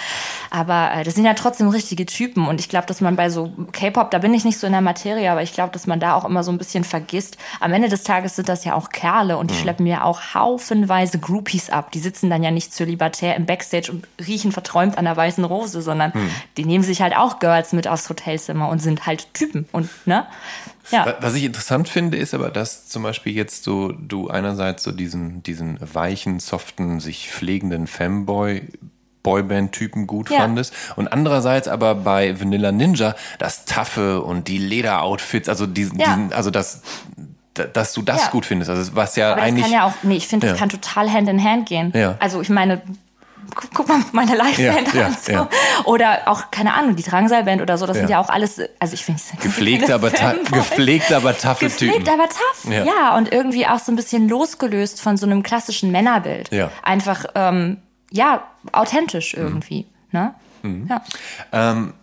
Aber 0.51 0.91
äh, 0.93 1.05
das 1.05 1.15
sind 1.15 1.25
ja 1.25 1.35
trotzdem 1.35 1.69
richtige 1.69 2.05
Typen. 2.05 2.49
Und 2.49 2.59
ich 2.61 2.69
glaube, 2.69 2.87
dass 2.87 3.01
man 3.01 3.15
bei 3.15 3.31
so 3.31 3.53
K-Pop, 3.73 4.11
da 4.11 4.19
bin 4.19 4.35
ich 4.35 4.45
nicht 4.45 4.59
so 4.59 4.67
in 4.67 4.73
der 4.73 4.83
Materie, 4.83 5.31
aber 5.31 5.43
ich 5.43 5.53
glaube, 5.53 5.73
dass 5.73 5.87
man 5.87 6.01
da 6.01 6.15
auch 6.15 6.25
immer 6.25 6.43
so 6.43 6.51
ein 6.51 6.59
bisschen 6.59 6.83
vergisst. 6.83 7.39
Am 7.61 7.73
Ende 7.73 7.89
des 7.89 8.03
Tages 8.03 8.37
sind 8.37 8.49
das 8.49 8.65
ja 8.65 8.75
auch 8.75 8.89
Kerle 8.89 9.39
und 9.39 9.51
die 9.51 9.55
mhm. 9.55 9.61
schleppen 9.61 9.87
ja 9.87 10.03
auch 10.03 10.35
haufenweise 10.35 11.21
Groupies 11.21 11.71
ab. 11.71 11.93
Die 11.93 12.01
sitzen 12.01 12.29
dann 12.29 12.43
ja 12.43 12.51
nicht 12.51 12.75
zölibatär 12.75 13.37
im 13.37 13.47
Backstage 13.47 13.93
und 13.93 14.07
riechen 14.27 14.51
verträumt 14.51 14.99
an 14.99 15.05
der 15.05 15.17
weißen 15.17 15.45
Rose, 15.45 15.83
sondern 15.83 16.11
mhm. 16.13 16.31
die 16.57 16.65
nehmen 16.65 16.83
sich 16.83 17.03
halt 17.03 17.17
auch 17.17 17.39
Girls 17.39 17.73
mit 17.73 17.87
aufs 17.87 18.09
Hotelzimmer 18.09 18.69
und 18.69 18.81
sind 18.81 19.07
halt 19.07 19.33
Typen. 19.33 19.69
Und 19.71 19.89
ne? 20.07 20.27
Ja. 20.91 21.17
Was 21.21 21.35
ich 21.35 21.45
interessant 21.45 21.89
finde, 21.89 22.17
ist 22.17 22.35
aber, 22.35 22.51
dass 22.51 22.89
zum 22.89 23.03
Beispiel 23.03 23.35
jetzt 23.35 23.65
so 23.65 23.93
du 23.93 24.29
einerseits 24.29 24.83
so 24.83 24.93
diesen, 24.93 25.43
diesen 25.43 25.79
weichen, 25.81 26.41
soften, 26.41 27.01
sich 27.01 27.31
pflegenden 27.31 27.87
Femboy 27.87 28.63
Boyband-Typen 29.27 30.07
gut 30.07 30.31
ja. 30.31 30.39
fandest. 30.39 30.73
Und 30.95 31.09
andererseits 31.09 31.67
aber 31.67 31.97
bei 31.97 32.39
Vanilla 32.39 32.71
Ninja 32.71 33.17
das 33.41 33.65
Taffe 33.65 34.23
und 34.23 34.47
die 34.47 34.59
Lederoutfits, 34.59 35.49
also 35.49 35.67
diesen, 35.67 35.99
ja. 35.99 36.07
diesen 36.07 36.33
also 36.33 36.53
das, 36.53 36.83
dass 37.55 37.93
du 37.93 38.03
das 38.03 38.27
ja. 38.27 38.31
gut 38.31 38.47
findest. 38.47 38.71
Also 38.71 38.95
was 38.95 39.17
ja 39.17 39.33
aber 39.33 39.43
eigentlich. 39.43 39.65
Das 39.65 39.73
kann 39.73 39.81
ja 39.81 39.87
auch, 39.89 40.05
nee, 40.05 40.17
ich 40.17 40.29
finde, 40.29 40.47
das 40.47 40.59
kann 40.59 40.69
total 40.69 41.13
Hand 41.13 41.29
in 41.29 41.43
Hand 41.43 41.69
gehen. 41.69 41.93
Ja. 41.95 42.17
Also 42.21 42.41
ich 42.41 42.51
meine, 42.51 42.83
guck 43.75 43.89
mal 43.89 44.01
meine 44.13 44.37
Liveband 44.37 44.95
ja, 44.95 45.07
an. 45.07 45.17
So. 45.21 45.33
Ja. 45.33 45.49
Oder 45.85 46.23
auch, 46.27 46.51
keine 46.51 46.75
Ahnung, 46.75 46.97
die 46.97 47.03
Drangseilband 47.03 47.63
oder 47.63 47.79
so, 47.79 47.87
das 47.87 47.97
ja. 47.97 48.03
sind 48.03 48.11
ja 48.11 48.21
auch 48.21 48.29
alles, 48.29 48.61
also 48.79 48.95
ich 48.95 49.05
finde 49.05 49.21
gepflegt, 49.41 49.91
aber 49.91 50.11
gepflegt, 50.11 51.13
aber 51.13 51.37
taffe 51.37 51.69
Typen. 51.69 51.87
Gepflegt, 51.87 52.09
aber 52.09 52.25
tough, 52.25 52.71
ja. 52.71 52.85
ja. 52.85 53.17
Und 53.17 53.33
irgendwie 53.33 53.67
auch 53.67 53.79
so 53.79 53.93
ein 53.93 53.97
bisschen 53.97 54.29
losgelöst 54.29 55.01
von 55.01 55.17
so 55.17 55.27
einem 55.27 55.43
klassischen 55.43 55.91
Männerbild. 55.91 56.51
Ja. 56.53 56.71
Einfach, 56.83 57.25
ähm, 57.35 57.79
ja, 58.11 58.45
authentisch 58.73 59.35
irgendwie. 59.35 59.87
Mhm. 60.11 60.19
Ne? 60.19 60.35
Mhm. 60.63 60.89
Ja. 60.89 61.03
Ähm, 61.53 61.95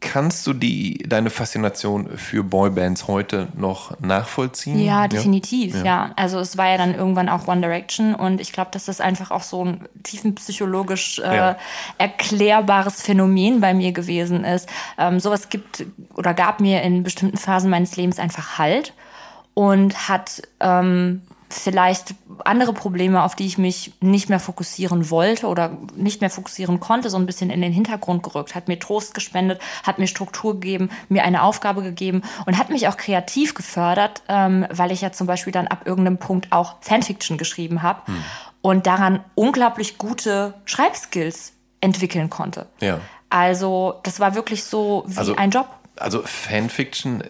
Kannst 0.00 0.46
du 0.46 0.52
die, 0.52 0.98
deine 1.08 1.28
Faszination 1.28 2.16
für 2.16 2.44
Boybands 2.44 3.08
heute 3.08 3.48
noch 3.56 3.98
nachvollziehen? 4.00 4.78
Ja, 4.78 5.08
definitiv, 5.08 5.74
ja. 5.74 5.84
ja. 5.84 6.10
Also 6.14 6.38
es 6.38 6.56
war 6.56 6.68
ja 6.68 6.78
dann 6.78 6.94
irgendwann 6.94 7.28
auch 7.28 7.48
One 7.48 7.60
Direction 7.60 8.14
und 8.14 8.40
ich 8.40 8.52
glaube, 8.52 8.70
dass 8.70 8.84
das 8.84 9.00
einfach 9.00 9.32
auch 9.32 9.42
so 9.42 9.64
ein 9.64 9.88
tiefenpsychologisch 10.04 11.18
äh, 11.18 11.36
ja. 11.36 11.56
erklärbares 11.98 13.02
Phänomen 13.02 13.60
bei 13.60 13.74
mir 13.74 13.90
gewesen 13.90 14.44
ist. 14.44 14.68
Ähm, 14.98 15.18
sowas 15.18 15.48
gibt 15.48 15.84
oder 16.14 16.32
gab 16.32 16.60
mir 16.60 16.82
in 16.82 17.02
bestimmten 17.02 17.36
Phasen 17.36 17.68
meines 17.68 17.96
Lebens 17.96 18.20
einfach 18.20 18.56
Halt 18.56 18.94
und 19.54 20.08
hat 20.08 20.42
ähm, 20.60 21.22
vielleicht 21.50 22.14
andere 22.44 22.72
Probleme, 22.72 23.22
auf 23.22 23.34
die 23.34 23.46
ich 23.46 23.58
mich 23.58 23.92
nicht 24.00 24.28
mehr 24.28 24.40
fokussieren 24.40 25.10
wollte 25.10 25.46
oder 25.46 25.78
nicht 25.96 26.20
mehr 26.20 26.30
fokussieren 26.30 26.78
konnte, 26.78 27.10
so 27.10 27.16
ein 27.16 27.26
bisschen 27.26 27.50
in 27.50 27.62
den 27.62 27.72
Hintergrund 27.72 28.22
gerückt, 28.22 28.54
hat 28.54 28.68
mir 28.68 28.78
Trost 28.78 29.14
gespendet, 29.14 29.60
hat 29.82 29.98
mir 29.98 30.06
Struktur 30.06 30.54
gegeben, 30.54 30.90
mir 31.08 31.24
eine 31.24 31.42
Aufgabe 31.42 31.82
gegeben 31.82 32.22
und 32.46 32.58
hat 32.58 32.70
mich 32.70 32.88
auch 32.88 32.96
kreativ 32.96 33.54
gefördert, 33.54 34.22
ähm, 34.28 34.66
weil 34.70 34.92
ich 34.92 35.00
ja 35.00 35.12
zum 35.12 35.26
Beispiel 35.26 35.52
dann 35.52 35.66
ab 35.66 35.86
irgendeinem 35.86 36.18
Punkt 36.18 36.52
auch 36.52 36.76
Fanfiction 36.80 37.38
geschrieben 37.38 37.82
habe 37.82 38.06
hm. 38.06 38.24
und 38.60 38.86
daran 38.86 39.24
unglaublich 39.34 39.96
gute 39.96 40.54
Schreibskills 40.66 41.54
entwickeln 41.80 42.28
konnte. 42.28 42.66
Ja. 42.80 43.00
Also 43.30 44.00
das 44.02 44.20
war 44.20 44.34
wirklich 44.34 44.64
so 44.64 45.04
wie 45.06 45.18
also, 45.18 45.36
ein 45.36 45.50
Job. 45.50 45.68
Also 45.96 46.22
Fanfiction 46.24 47.22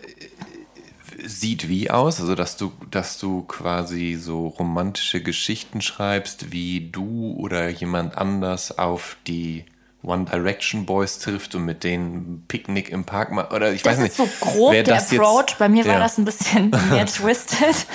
sieht 1.25 1.69
wie 1.69 1.91
aus? 1.91 2.21
Also, 2.21 2.35
dass 2.35 2.57
du, 2.57 2.73
dass 2.91 3.19
du 3.19 3.43
quasi 3.43 4.17
so 4.21 4.49
romantische 4.49 5.23
Geschichten 5.23 5.81
schreibst, 5.81 6.53
wie 6.53 6.91
du 6.91 7.35
oder 7.37 7.69
jemand 7.69 8.17
anders 8.17 8.79
auf 8.79 9.17
die 9.27 9.65
One 10.03 10.27
Direction 10.27 10.87
Boys 10.87 11.19
trifft 11.19 11.57
und 11.57 11.65
mit 11.65 11.83
denen 11.83 12.45
Picknick 12.47 12.89
im 12.91 13.05
Park 13.05 13.33
macht. 13.33 13.53
Oder 13.53 13.73
ich 13.73 13.83
das 13.83 13.95
weiß 13.95 14.03
nicht. 14.03 14.19
Das 14.19 14.27
ist 14.27 14.41
so 14.41 14.47
grob 14.47 14.73
der 14.73 14.97
Approach. 14.97 15.49
Jetzt, 15.49 15.59
bei 15.59 15.69
mir 15.69 15.85
war 15.87 15.95
ja. 15.95 15.99
das 15.99 16.19
ein 16.19 16.25
bisschen 16.25 16.71
mehr 16.91 17.07
twisted. 17.07 17.87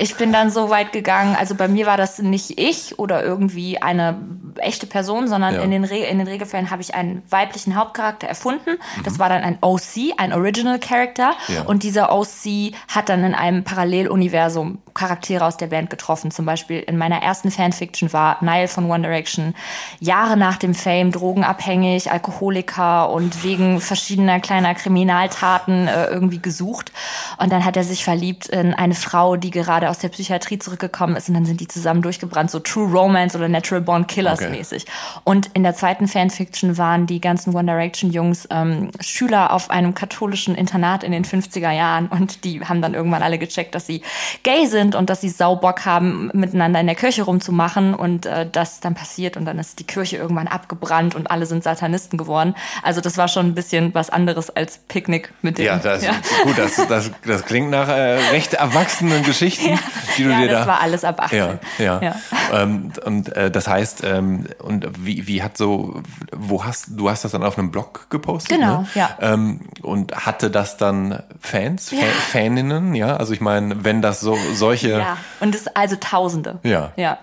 Ich 0.00 0.16
bin 0.16 0.32
dann 0.32 0.50
so 0.50 0.70
weit 0.70 0.92
gegangen. 0.92 1.36
Also 1.38 1.54
bei 1.54 1.68
mir 1.68 1.86
war 1.86 1.96
das 1.96 2.18
nicht 2.18 2.58
ich 2.58 2.98
oder 2.98 3.22
irgendwie 3.22 3.80
eine 3.80 4.18
echte 4.56 4.86
Person, 4.86 5.28
sondern 5.28 5.54
ja. 5.54 5.62
in, 5.62 5.70
den 5.70 5.84
in 5.84 6.18
den 6.18 6.26
Regelfällen 6.26 6.70
habe 6.70 6.82
ich 6.82 6.96
einen 6.96 7.22
weiblichen 7.30 7.76
Hauptcharakter 7.76 8.26
erfunden. 8.26 8.72
Mhm. 8.96 9.02
Das 9.04 9.20
war 9.20 9.28
dann 9.28 9.42
ein 9.42 9.58
OC, 9.60 10.14
ein 10.16 10.32
Original 10.32 10.80
Character. 10.80 11.34
Ja. 11.46 11.62
Und 11.62 11.84
dieser 11.84 12.12
OC 12.12 12.74
hat 12.88 13.08
dann 13.08 13.22
in 13.22 13.34
einem 13.34 13.62
Paralleluniversum 13.62 14.78
Charaktere 14.94 15.44
aus 15.44 15.56
der 15.56 15.68
Band 15.68 15.90
getroffen. 15.90 16.30
Zum 16.30 16.44
Beispiel 16.44 16.80
in 16.80 16.98
meiner 16.98 17.22
ersten 17.22 17.50
Fanfiction 17.50 18.12
war 18.12 18.38
Niall 18.40 18.68
von 18.68 18.90
One 18.90 19.02
Direction 19.02 19.54
Jahre 20.00 20.36
nach 20.36 20.56
dem 20.56 20.74
Fame 20.74 21.12
drogenabhängig, 21.12 22.10
Alkoholiker 22.10 23.10
und 23.10 23.44
wegen 23.44 23.80
verschiedener 23.80 24.40
kleiner 24.40 24.74
Kriminaltaten 24.74 25.88
äh, 25.88 26.06
irgendwie 26.06 26.40
gesucht. 26.40 26.92
Und 27.38 27.52
dann 27.52 27.64
hat 27.64 27.76
er 27.76 27.84
sich 27.84 28.04
verliebt 28.04 28.48
in 28.48 28.74
eine 28.74 28.94
Frau, 28.94 29.36
die 29.36 29.50
gerade 29.50 29.88
aus 29.88 29.98
der 29.98 30.08
Psychiatrie 30.08 30.58
zurückgekommen 30.58 31.16
ist 31.16 31.28
und 31.28 31.34
dann 31.34 31.46
sind 31.46 31.60
die 31.60 31.68
zusammen 31.68 32.02
durchgebrannt, 32.02 32.50
so 32.50 32.58
True 32.58 32.90
Romance 32.90 33.36
oder 33.36 33.48
Natural 33.48 33.80
Born 33.80 34.06
Killers 34.06 34.40
okay. 34.40 34.50
mäßig. 34.50 34.86
Und 35.24 35.50
in 35.54 35.62
der 35.62 35.74
zweiten 35.74 36.08
Fanfiction 36.08 36.78
waren 36.78 37.06
die 37.06 37.20
ganzen 37.20 37.54
One 37.54 37.66
Direction 37.66 38.10
Jungs 38.10 38.46
ähm, 38.50 38.90
Schüler 39.00 39.52
auf 39.52 39.70
einem 39.70 39.94
katholischen 39.94 40.54
Internat 40.54 41.04
in 41.04 41.12
den 41.12 41.24
50er 41.24 41.70
Jahren 41.70 42.08
und 42.08 42.44
die 42.44 42.60
haben 42.60 42.82
dann 42.82 42.94
irgendwann 42.94 43.22
alle 43.22 43.38
gecheckt, 43.38 43.74
dass 43.74 43.86
sie 43.86 44.02
gay 44.42 44.66
sind 44.66 44.81
sind 44.82 44.94
und 44.94 45.10
dass 45.10 45.20
sie 45.20 45.28
Saubock 45.28 45.84
haben, 45.84 46.30
miteinander 46.34 46.80
in 46.80 46.86
der 46.86 46.96
Kirche 46.96 47.22
rumzumachen 47.22 47.94
und 47.94 48.26
äh, 48.26 48.48
das 48.50 48.80
dann 48.80 48.94
passiert 48.94 49.36
und 49.36 49.44
dann 49.44 49.58
ist 49.58 49.78
die 49.78 49.84
Kirche 49.84 50.16
irgendwann 50.16 50.48
abgebrannt 50.48 51.14
und 51.14 51.30
alle 51.30 51.46
sind 51.46 51.62
Satanisten 51.62 52.18
geworden. 52.18 52.54
Also 52.82 53.00
das 53.00 53.16
war 53.16 53.28
schon 53.28 53.46
ein 53.46 53.54
bisschen 53.54 53.94
was 53.94 54.10
anderes 54.10 54.50
als 54.50 54.78
Picknick 54.78 55.32
mit 55.42 55.58
dem. 55.58 55.66
Ja, 55.66 55.76
das, 55.76 56.04
ja. 56.04 56.12
gut, 56.42 56.58
das, 56.58 56.76
das, 56.88 57.10
das 57.24 57.44
klingt 57.44 57.70
nach 57.70 57.88
äh, 57.88 58.18
recht 58.30 58.54
erwachsenen 58.54 59.22
Geschichten, 59.22 59.70
ja. 59.70 59.78
die 60.16 60.24
du 60.24 60.30
ja, 60.30 60.40
dir 60.40 60.48
da. 60.48 60.58
Das 60.58 60.66
war 60.66 60.80
alles 60.80 61.04
ab 61.04 61.22
18. 61.22 61.58
Ja, 61.78 62.00
ja. 62.02 62.14
Ähm, 62.52 62.92
und 63.04 63.34
äh, 63.36 63.50
das 63.50 63.68
heißt, 63.68 64.02
ähm, 64.04 64.46
und 64.58 64.88
wie, 64.98 65.26
wie 65.26 65.42
hat 65.42 65.56
so, 65.56 66.02
wo 66.32 66.64
hast 66.64 66.86
du 66.88 67.08
hast 67.08 67.24
das 67.24 67.32
dann 67.32 67.44
auf 67.44 67.58
einem 67.58 67.70
Blog 67.70 68.10
gepostet? 68.10 68.58
Genau, 68.58 68.80
ne? 68.80 68.88
ja. 68.94 69.10
Ähm, 69.20 69.60
und 69.82 70.14
hatte 70.26 70.50
das 70.50 70.76
dann 70.76 71.22
Fans, 71.40 71.90
ja. 71.90 71.98
Faninnen, 72.30 72.94
ja? 72.94 73.16
Also 73.16 73.32
ich 73.32 73.40
meine, 73.40 73.84
wenn 73.84 74.02
das 74.02 74.20
so 74.20 74.36
so 74.54 74.71
solche. 74.80 74.98
Ja, 74.98 75.16
und 75.40 75.54
es 75.54 75.66
also 75.68 75.96
Tausende. 75.96 76.58
Ja. 76.62 76.92
Ja. 76.96 77.18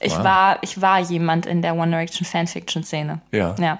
Ich 0.00 0.16
wow. 0.16 0.24
war, 0.24 0.58
ich 0.62 0.80
war 0.80 1.00
jemand 1.00 1.46
in 1.46 1.62
der 1.62 1.74
One 1.74 1.90
Direction 1.90 2.26
Fanfiction 2.26 2.82
Szene. 2.82 3.20
Ja. 3.32 3.54
Ja. 3.58 3.78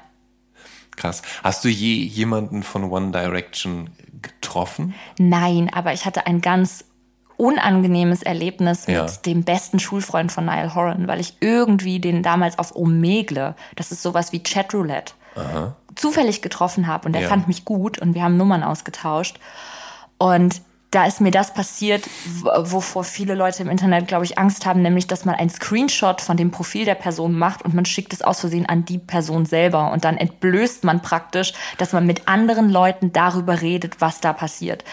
Krass. 0.97 1.23
Hast 1.43 1.65
du 1.65 1.69
je 1.69 2.03
jemanden 2.05 2.63
von 2.63 2.85
One 2.91 3.11
Direction 3.11 3.91
getroffen? 4.21 4.95
Nein, 5.19 5.71
aber 5.73 5.95
ich 5.95 6.05
hatte 6.05 6.27
ein 6.27 6.43
ganz 6.43 6.85
unangenehmes 7.39 8.23
Erlebnis 8.23 8.87
ja. 8.87 9.05
mit 9.05 9.25
dem 9.25 9.45
besten 9.45 9.79
Schulfreund 9.79 10.31
von 10.31 10.45
Niall 10.45 10.75
Horan, 10.75 11.09
weil 11.09 11.21
ich 11.21 11.39
irgendwie 11.41 11.99
den 11.99 12.23
damals 12.23 12.59
auf 12.59 12.77
Omegle, 12.77 13.55
das 13.77 13.93
ist 13.93 14.03
sowas 14.03 14.33
wie 14.33 14.43
Chatroulette, 14.43 15.15
zufällig 15.95 16.43
getroffen 16.43 16.87
habe 16.87 17.07
und 17.07 17.15
der 17.15 17.23
Ja. 17.23 17.29
fand 17.29 17.49
mich 17.49 17.65
gut 17.65 17.99
und 17.99 18.15
wir 18.15 18.23
haben 18.23 18.37
Nummern 18.37 18.63
ausgetauscht. 18.63 19.41
Und 20.19 20.61
da 20.91 21.07
ist 21.07 21.21
mir 21.21 21.31
das 21.31 21.55
passiert, 21.55 22.05
wovor 22.43 23.05
viele 23.05 23.35
Leute 23.35 23.63
im 23.63 23.69
Internet, 23.71 24.09
glaube 24.09 24.25
ich, 24.25 24.39
Angst 24.39 24.67
haben, 24.67 24.83
nämlich, 24.83 25.07
dass 25.07 25.25
man 25.25 25.37
einen 25.37 25.51
Screenshot 25.51 26.21
von 26.21 26.37
dem 26.37 26.51
Profil 26.51 26.85
der 26.85 26.97
Person 26.97 27.39
macht 27.39 27.63
und 27.65 27.75
man 27.75 27.85
schickt 27.85 28.13
es 28.13 28.23
aus 28.23 28.41
Versehen 28.41 28.67
an 28.67 28.85
die 28.85 28.99
Person 28.99 29.47
selber. 29.47 29.93
Und 29.93 30.05
dann 30.05 30.17
entblößt 30.17 30.83
man 30.83 31.01
praktisch, 31.01 31.53
dass 31.79 31.93
man 31.93 32.07
mit 32.07 32.27
anderen 32.27 32.71
Leuten 32.71 33.13
darüber 33.13 33.61
redet, 33.61 34.01
was 34.01 34.21
da 34.21 34.33
passiert. 34.33 34.85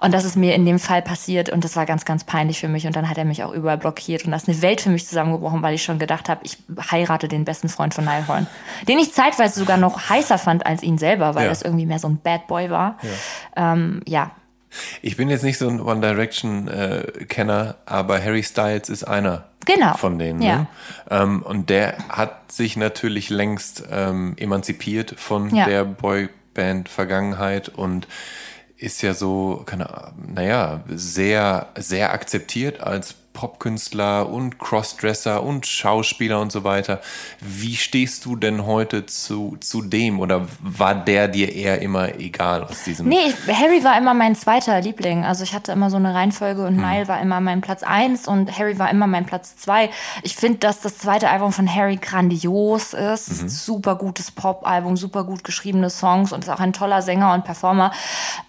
Und 0.00 0.12
das 0.12 0.24
ist 0.24 0.36
mir 0.36 0.54
in 0.54 0.66
dem 0.66 0.78
Fall 0.78 1.00
passiert 1.02 1.48
und 1.48 1.64
das 1.64 1.76
war 1.76 1.86
ganz, 1.86 2.04
ganz 2.04 2.24
peinlich 2.24 2.60
für 2.60 2.68
mich. 2.68 2.86
Und 2.86 2.94
dann 2.94 3.08
hat 3.08 3.16
er 3.16 3.24
mich 3.24 3.42
auch 3.42 3.52
überall 3.52 3.78
blockiert 3.78 4.24
und 4.26 4.32
da 4.32 4.36
ist 4.36 4.48
eine 4.48 4.60
Welt 4.60 4.80
für 4.82 4.90
mich 4.90 5.06
zusammengebrochen, 5.08 5.62
weil 5.62 5.74
ich 5.74 5.82
schon 5.82 5.98
gedacht 5.98 6.28
habe, 6.28 6.40
ich 6.44 6.58
heirate 6.90 7.26
den 7.26 7.44
besten 7.44 7.68
Freund 7.70 7.94
von 7.94 8.04
Niall 8.04 8.28
Horn. 8.28 8.46
Den 8.86 8.98
ich 8.98 9.14
zeitweise 9.14 9.58
sogar 9.58 9.78
noch 9.78 10.10
heißer 10.10 10.36
fand 10.38 10.66
als 10.66 10.82
ihn 10.82 10.98
selber, 10.98 11.34
weil 11.34 11.44
Ja. 11.44 11.48
das 11.48 11.62
irgendwie 11.62 11.86
mehr 11.86 11.98
so 11.98 12.08
ein 12.08 12.18
Bad 12.18 12.46
Boy 12.48 12.68
war. 12.70 12.98
Ja, 13.56 13.72
ähm, 13.72 14.02
ja. 14.06 14.30
Ich 15.02 15.16
bin 15.16 15.28
jetzt 15.30 15.42
nicht 15.44 15.58
so 15.58 15.68
ein 15.68 15.80
One 15.80 16.00
Direction-Kenner, 16.00 17.76
aber 17.86 18.22
Harry 18.22 18.42
Styles 18.42 18.88
ist 18.88 19.04
einer 19.04 19.44
Genau. 19.66 19.94
von 19.96 20.18
denen. 20.18 20.40
Ja. 20.40 20.56
Ne? 20.60 20.66
Ähm, 21.10 21.42
und 21.42 21.68
der 21.70 21.96
hat 22.08 22.52
sich 22.52 22.76
natürlich 22.76 23.28
längst 23.30 23.84
ähm, 23.90 24.34
emanzipiert 24.38 25.14
von 25.18 25.54
Ja. 25.54 25.66
der 25.66 25.84
Boyband-Vergangenheit 25.84 27.68
und 27.68 28.06
ist 28.76 29.02
ja 29.02 29.12
so, 29.12 29.62
keine, 29.66 29.90
Ahnung, 29.92 30.34
naja, 30.34 30.80
sehr, 30.88 31.66
sehr 31.76 32.12
akzeptiert 32.12 32.80
als 32.80 33.14
Popkünstler 33.38 34.28
und 34.28 34.58
Crossdresser 34.58 35.44
und 35.44 35.64
Schauspieler 35.64 36.40
und 36.40 36.50
so 36.50 36.64
weiter. 36.64 37.00
Wie 37.40 37.76
stehst 37.76 38.24
du 38.24 38.34
denn 38.34 38.66
heute 38.66 39.06
zu, 39.06 39.56
zu 39.60 39.82
dem 39.82 40.18
oder 40.18 40.48
war 40.60 40.96
der 40.96 41.28
dir 41.28 41.54
eher 41.54 41.80
immer 41.80 42.16
egal 42.18 42.64
aus 42.64 42.82
diesem? 42.82 43.06
Nee, 43.06 43.32
Harry 43.46 43.84
war 43.84 43.96
immer 43.96 44.12
mein 44.12 44.34
zweiter 44.34 44.80
Liebling. 44.80 45.24
Also 45.24 45.44
ich 45.44 45.54
hatte 45.54 45.70
immer 45.70 45.88
so 45.88 45.98
eine 45.98 46.14
Reihenfolge 46.14 46.66
und 46.66 46.78
Niall 46.78 47.06
war 47.06 47.20
immer 47.20 47.40
mein 47.40 47.60
Platz 47.60 47.84
eins 47.84 48.26
und 48.26 48.58
Harry 48.58 48.76
war 48.80 48.90
immer 48.90 49.06
mein 49.06 49.24
Platz 49.24 49.56
zwei. 49.56 49.88
Ich 50.24 50.34
finde, 50.34 50.58
dass 50.58 50.80
das 50.80 50.98
zweite 50.98 51.30
Album 51.30 51.52
von 51.52 51.72
Harry 51.72 51.94
grandios 51.94 52.92
ist. 52.92 53.48
Super 53.50 53.94
gutes 53.94 54.32
Pop-Album, 54.32 54.96
super 54.96 55.22
gut 55.22 55.44
geschriebene 55.44 55.90
Songs 55.90 56.32
und 56.32 56.42
ist 56.42 56.50
auch 56.50 56.58
ein 56.58 56.72
toller 56.72 57.02
Sänger 57.02 57.34
und 57.34 57.44
Performer. 57.44 57.92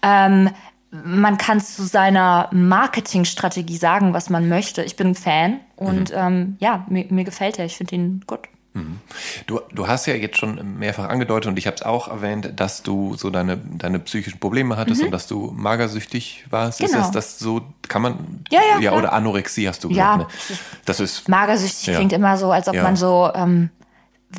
Ähm, 0.01 0.49
man 0.91 1.37
kann 1.37 1.59
zu 1.61 1.83
seiner 1.83 2.49
Marketingstrategie 2.51 3.77
sagen, 3.77 4.13
was 4.13 4.29
man 4.29 4.49
möchte. 4.49 4.83
Ich 4.83 4.95
bin 4.95 5.07
ein 5.09 5.15
Fan 5.15 5.59
und 5.75 6.11
ähm, 6.15 6.57
ja, 6.59 6.85
mir, 6.89 7.05
mir 7.09 7.23
gefällt 7.23 7.59
er. 7.59 7.65
Ich 7.65 7.77
finde 7.77 7.95
ihn 7.95 8.23
gut. 8.25 8.39
Du, 9.47 9.59
du 9.73 9.87
hast 9.87 10.05
ja 10.05 10.13
jetzt 10.13 10.37
schon 10.37 10.77
mehrfach 10.77 11.09
angedeutet 11.09 11.49
und 11.49 11.57
ich 11.57 11.67
habe 11.67 11.75
es 11.75 11.81
auch 11.81 12.07
erwähnt, 12.07 12.53
dass 12.55 12.81
du 12.81 13.15
so 13.15 13.29
deine, 13.29 13.57
deine 13.57 13.99
psychischen 13.99 14.39
Probleme 14.39 14.77
hattest 14.77 15.01
und 15.03 15.11
dass 15.11 15.27
du 15.27 15.51
magersüchtig 15.53 16.45
warst. 16.49 16.79
Ist 16.79 16.91
Mhm. 16.91 16.93
Genau. 16.93 17.05
das, 17.07 17.11
das 17.11 17.39
so, 17.39 17.61
kann 17.89 18.01
man, 18.03 18.43
Ja, 18.51 18.61
ja, 18.75 18.79
ja 18.79 18.91
oder 18.93 19.11
Anorexie 19.11 19.67
hast 19.67 19.83
du 19.83 19.89
Ja, 19.89 20.15
gesagt. 20.17 20.31
Ne? 20.49 20.57
Das 20.85 20.99
ist, 21.01 21.27
Magersüchtig 21.27 21.87
Ja. 21.87 21.95
klingt 21.95 22.13
immer 22.13 22.37
so, 22.37 22.51
als 22.51 22.67
ob 22.69 22.75
Ja. 22.75 22.83
man 22.83 22.95
so, 22.95 23.29
ähm, 23.35 23.69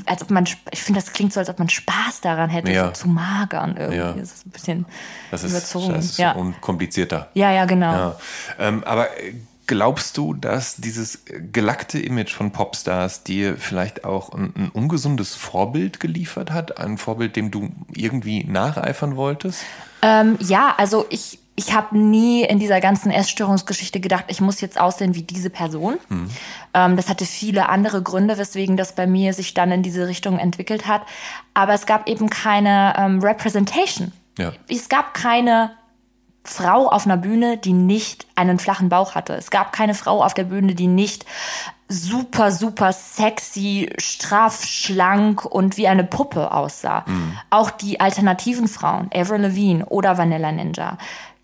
als 0.07 0.22
ob 0.22 0.30
man, 0.30 0.47
ich 0.70 0.82
finde, 0.82 1.01
das 1.01 1.12
klingt 1.12 1.32
so, 1.32 1.41
als 1.41 1.49
ob 1.49 1.59
man 1.59 1.68
Spaß 1.68 2.20
daran 2.20 2.49
hätte, 2.49 2.70
Ja. 2.70 2.86
so 2.86 2.93
zu 2.93 3.09
magern 3.09 3.76
irgendwie. 3.76 3.99
Ja. 3.99 4.12
Das 4.12 4.32
ist 4.32 4.47
ein 4.47 4.51
bisschen 4.51 4.86
das 5.30 5.43
ist, 5.45 5.51
überzogen. 5.51 5.95
das 5.95 6.05
ist 6.05 6.18
ja. 6.18 6.32
unkomplizierter. 6.32 7.28
ja, 7.34 7.51
ja, 7.51 7.64
genau. 7.64 7.93
Ja. 7.93 8.16
Ähm, 8.59 8.84
aber 8.84 9.09
äh, 9.20 9.34
glaubst 9.66 10.16
du, 10.16 10.34
dass 10.34 10.76
dieses 10.76 11.24
gelackte 11.53 11.99
Image 11.99 12.32
von 12.32 12.53
Popstars 12.53 13.24
dir 13.24 13.57
vielleicht 13.57 14.05
auch 14.05 14.32
ein, 14.32 14.53
ein 14.57 14.68
ungesundes 14.72 15.34
Vorbild 15.34 15.99
geliefert 16.01 16.53
hat? 16.53 16.78
Ein 16.78 16.97
Vorbild, 16.97 17.34
dem 17.36 17.51
du 17.51 17.70
irgendwie 17.93 18.45
nacheifern 18.45 19.16
wolltest? 19.16 19.64
Ähm, 20.03 20.36
ja, 20.41 20.74
also 20.78 21.07
ich, 21.11 21.39
ich 21.61 21.74
habe 21.74 21.98
nie 21.98 22.42
in 22.42 22.58
dieser 22.58 22.80
ganzen 22.80 23.11
Essstörungsgeschichte 23.11 24.00
gedacht, 24.00 24.24
ich 24.28 24.40
muss 24.40 24.62
jetzt 24.62 24.80
aussehen 24.80 25.14
wie 25.14 25.22
diese 25.22 25.50
Person. 25.50 25.98
Ähm, 26.72 26.96
das 26.96 27.11
hatte 27.11 27.26
viele 27.26 27.68
andere 27.68 28.02
Gründe, 28.02 28.38
weswegen 28.38 28.78
das 28.78 28.94
bei 28.94 29.06
mir 29.06 29.34
sich 29.34 29.52
dann 29.52 29.70
in 29.70 29.82
diese 29.82 30.08
Richtung 30.08 30.38
entwickelt 30.38 30.86
hat. 30.86 31.02
Aber 31.52 31.74
es 31.74 31.84
gab 31.84 32.08
eben 32.08 32.30
keine 32.30 32.94
ähm, 32.96 33.20
Representation. 33.20 34.12
Ja. 34.38 34.52
Es 34.70 34.88
gab 34.88 35.12
keine 35.12 35.72
Frau 36.44 36.88
auf 36.88 37.04
einer 37.04 37.18
Bühne, 37.18 37.58
die 37.58 37.74
nicht 37.74 38.26
einen 38.36 38.58
flachen 38.58 38.88
Bauch 38.88 39.14
hatte. 39.14 39.34
Es 39.34 39.50
gab 39.50 39.74
keine 39.74 39.92
Frau 39.92 40.24
auf 40.24 40.32
der 40.32 40.44
Bühne, 40.44 40.74
die 40.74 40.86
nicht 40.86 41.26
super, 41.88 42.52
super 42.52 42.92
sexy, 42.92 43.92
straff, 43.98 44.64
schlank 44.64 45.44
und 45.44 45.76
wie 45.76 45.88
eine 45.88 46.04
Puppe 46.04 46.52
aussah. 46.52 47.04
Auch 47.50 47.70
die 47.70 48.00
alternativen 48.00 48.68
Frauen, 48.68 49.11
Avril 49.12 49.42
Lavigne 49.42 49.84
oder 49.86 50.16
Vanilla 50.16 50.52
Ninja, 50.52 50.96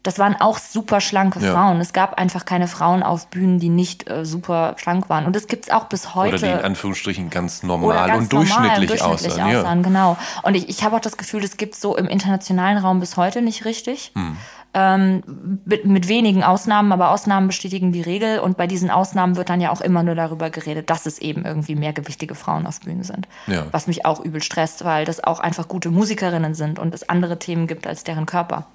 das 0.07 0.19
waren 0.19 0.37
auch 0.39 0.59
super 0.59 1.01
schlanke 1.01 1.41
Ja. 1.41 1.53
Frauen. 1.53 1.81
Es 1.81 1.93
gab 1.93 2.15
einfach 2.15 2.45
keine 2.45 2.69
Frauen 2.69 3.03
auf 3.03 3.27
Bühnen, 3.27 3.59
die 3.59 3.69
nicht 3.69 4.09
äh, 4.09 4.25
super 4.25 4.77
schlank 4.79 5.09
waren. 5.09 5.27
Und 5.27 5.35
das 5.35 5.49
gibt's 5.49 5.69
auch 5.71 5.85
bis 5.85 6.15
heute. 6.15 6.37
Oder 6.37 6.47
die 6.47 6.53
in 6.53 6.65
Anführungsstrichen 6.65 7.29
ganz 7.29 7.63
normal 7.63 8.07
ganz 8.07 8.25
und 8.25 8.33
durchschnittlich, 8.33 8.61
normal, 8.61 8.87
durchschnittlich 8.87 9.33
aussahen. 9.33 9.51
Ja. 9.51 9.59
aussahen. 9.61 9.83
Genau. 9.83 10.17
Und 10.43 10.55
ich, 10.55 10.69
ich 10.69 10.85
habe 10.85 10.97
auch 10.97 11.01
das 11.01 11.17
Gefühl, 11.17 11.41
das 11.41 11.57
gibt 11.57 11.75
so 11.75 11.97
im 11.97 12.07
internationalen 12.07 12.79
Raum 12.79 13.01
bis 13.01 13.17
heute 13.17 13.43
nicht 13.43 13.65
richtig. 13.65 14.13
Hm. 14.15 14.37
Ähm, 14.79 15.23
mit, 15.65 15.87
mit 15.87 16.07
wenigen 16.07 16.45
Ausnahmen, 16.45 16.93
aber 16.93 17.11
Ausnahmen 17.11 17.47
bestätigen 17.47 17.93
die 17.93 18.03
Regel. 18.03 18.39
Und 18.39 18.57
bei 18.57 18.67
diesen 18.67 18.91
Ausnahmen 18.91 19.37
wird 19.37 19.49
dann 19.49 19.61
ja 19.61 19.71
auch 19.71 19.81
immer 19.81 20.03
nur 20.03 20.15
darüber 20.15 20.51
geredet, 20.51 20.91
dass 20.91 21.07
es 21.07 21.19
eben 21.19 21.45
irgendwie 21.47 21.75
mehrgewichtige 21.75 22.35
Frauen 22.35 22.67
auf 22.67 22.81
Bühnen 22.81 23.03
sind. 23.03 23.27
Ja. 23.47 23.65
Was 23.73 23.87
mich 23.87 24.05
auch 24.05 24.21
übel 24.21 24.43
stresst, 24.43 24.85
weil 24.85 25.05
das 25.05 25.25
auch 25.25 25.41
einfach 25.41 25.67
gute 25.67 25.91
Musikerinnen 25.91 26.55
sind 26.55 26.79
und 26.79 26.95
es 26.95 27.09
andere 27.09 27.39
Themen 27.39 27.67
gibt 27.67 27.87
als 27.87 28.05
deren 28.05 28.27
Körper. 28.27 28.67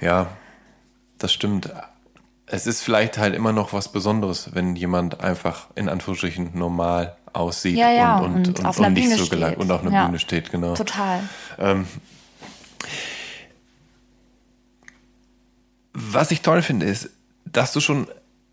Ja, 0.00 0.28
das 1.22 1.32
stimmt. 1.32 1.70
Es 2.46 2.66
ist 2.66 2.82
vielleicht 2.82 3.18
halt 3.18 3.34
immer 3.34 3.52
noch 3.52 3.72
was 3.72 3.90
Besonderes, 3.92 4.50
wenn 4.54 4.76
jemand 4.76 5.20
einfach 5.20 5.68
in 5.74 5.88
Anführungsstrichen 5.88 6.50
normal 6.54 7.16
aussieht 7.32 7.76
Ja, 7.76 7.90
ja, 7.90 8.18
und, 8.18 8.34
und, 8.34 8.48
und 8.48 8.58
und, 8.60 8.66
auf 8.66 8.78
und 8.78 8.92
nicht 8.92 9.04
Bühne 9.04 9.16
so 9.16 9.28
gelangt 9.28 9.58
und 9.58 9.70
auf 9.70 9.82
einer 9.82 9.92
Ja. 9.92 10.06
Bühne 10.06 10.18
steht, 10.18 10.50
genau. 10.50 10.74
Total. 10.74 11.20
Was 15.94 16.30
ich 16.30 16.42
toll 16.42 16.62
finde, 16.62 16.86
ist, 16.86 17.10
dass 17.44 17.72
du 17.72 17.80
schon 17.80 18.06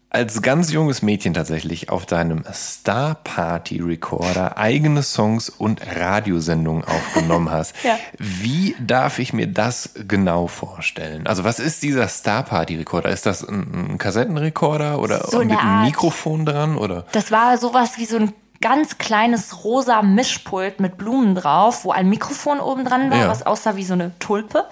als 0.10 0.42
ganz 0.42 0.72
junges 0.72 1.02
Mädchen 1.02 1.34
tatsächlich 1.34 1.90
auf 1.90 2.06
deinem 2.06 2.44
Star 2.52 3.16
Party 3.24 3.80
Recorder 3.80 4.58
eigene 4.58 5.04
Songs 5.04 5.50
und 5.50 5.82
Radiosendungen 5.86 6.84
aufgenommen 6.84 7.52
hast. 7.52 7.76
Ja. 7.84 7.98
Wie 8.18 8.76
darf 8.80 9.20
ich 9.20 9.34
mir 9.34 9.48
das 9.48 9.92
genau 10.08 10.48
vorstellen? 10.48 11.28
Also 11.28 11.44
was 11.44 11.60
ist 11.60 11.84
dieser 11.84 12.08
Star 12.08 12.44
Party 12.44 12.76
Recorder? 12.76 13.10
Ist 13.10 13.26
das 13.28 13.48
ein, 13.48 13.92
ein 13.92 13.98
Kassettenrekorder 14.00 15.00
oder 15.00 15.28
So 15.28 15.40
mit 15.40 15.52
einem. 15.52 15.86
Mikrofon 15.86 16.46
dran 16.46 16.78
oder? 16.78 17.06
Das 17.12 17.32
war 17.32 17.58
sowas 17.58 17.98
wie 17.98 18.06
so 18.06 18.18
ein 18.18 18.34
ganz 18.62 18.98
kleines 18.98 19.64
rosa 19.64 20.02
Mischpult 20.02 20.82
mit 20.82 20.98
Blumen 20.98 21.34
drauf, 21.34 21.86
wo 21.86 21.92
ein 21.92 22.10
Mikrofon 22.10 22.60
oben 22.60 22.84
dran 22.84 23.10
war, 23.10 23.18
Ja. 23.20 23.28
was 23.30 23.46
aussah 23.46 23.78
wie 23.78 23.86
so 23.86 23.94
eine 23.94 24.12
Tulpe. 24.20 24.66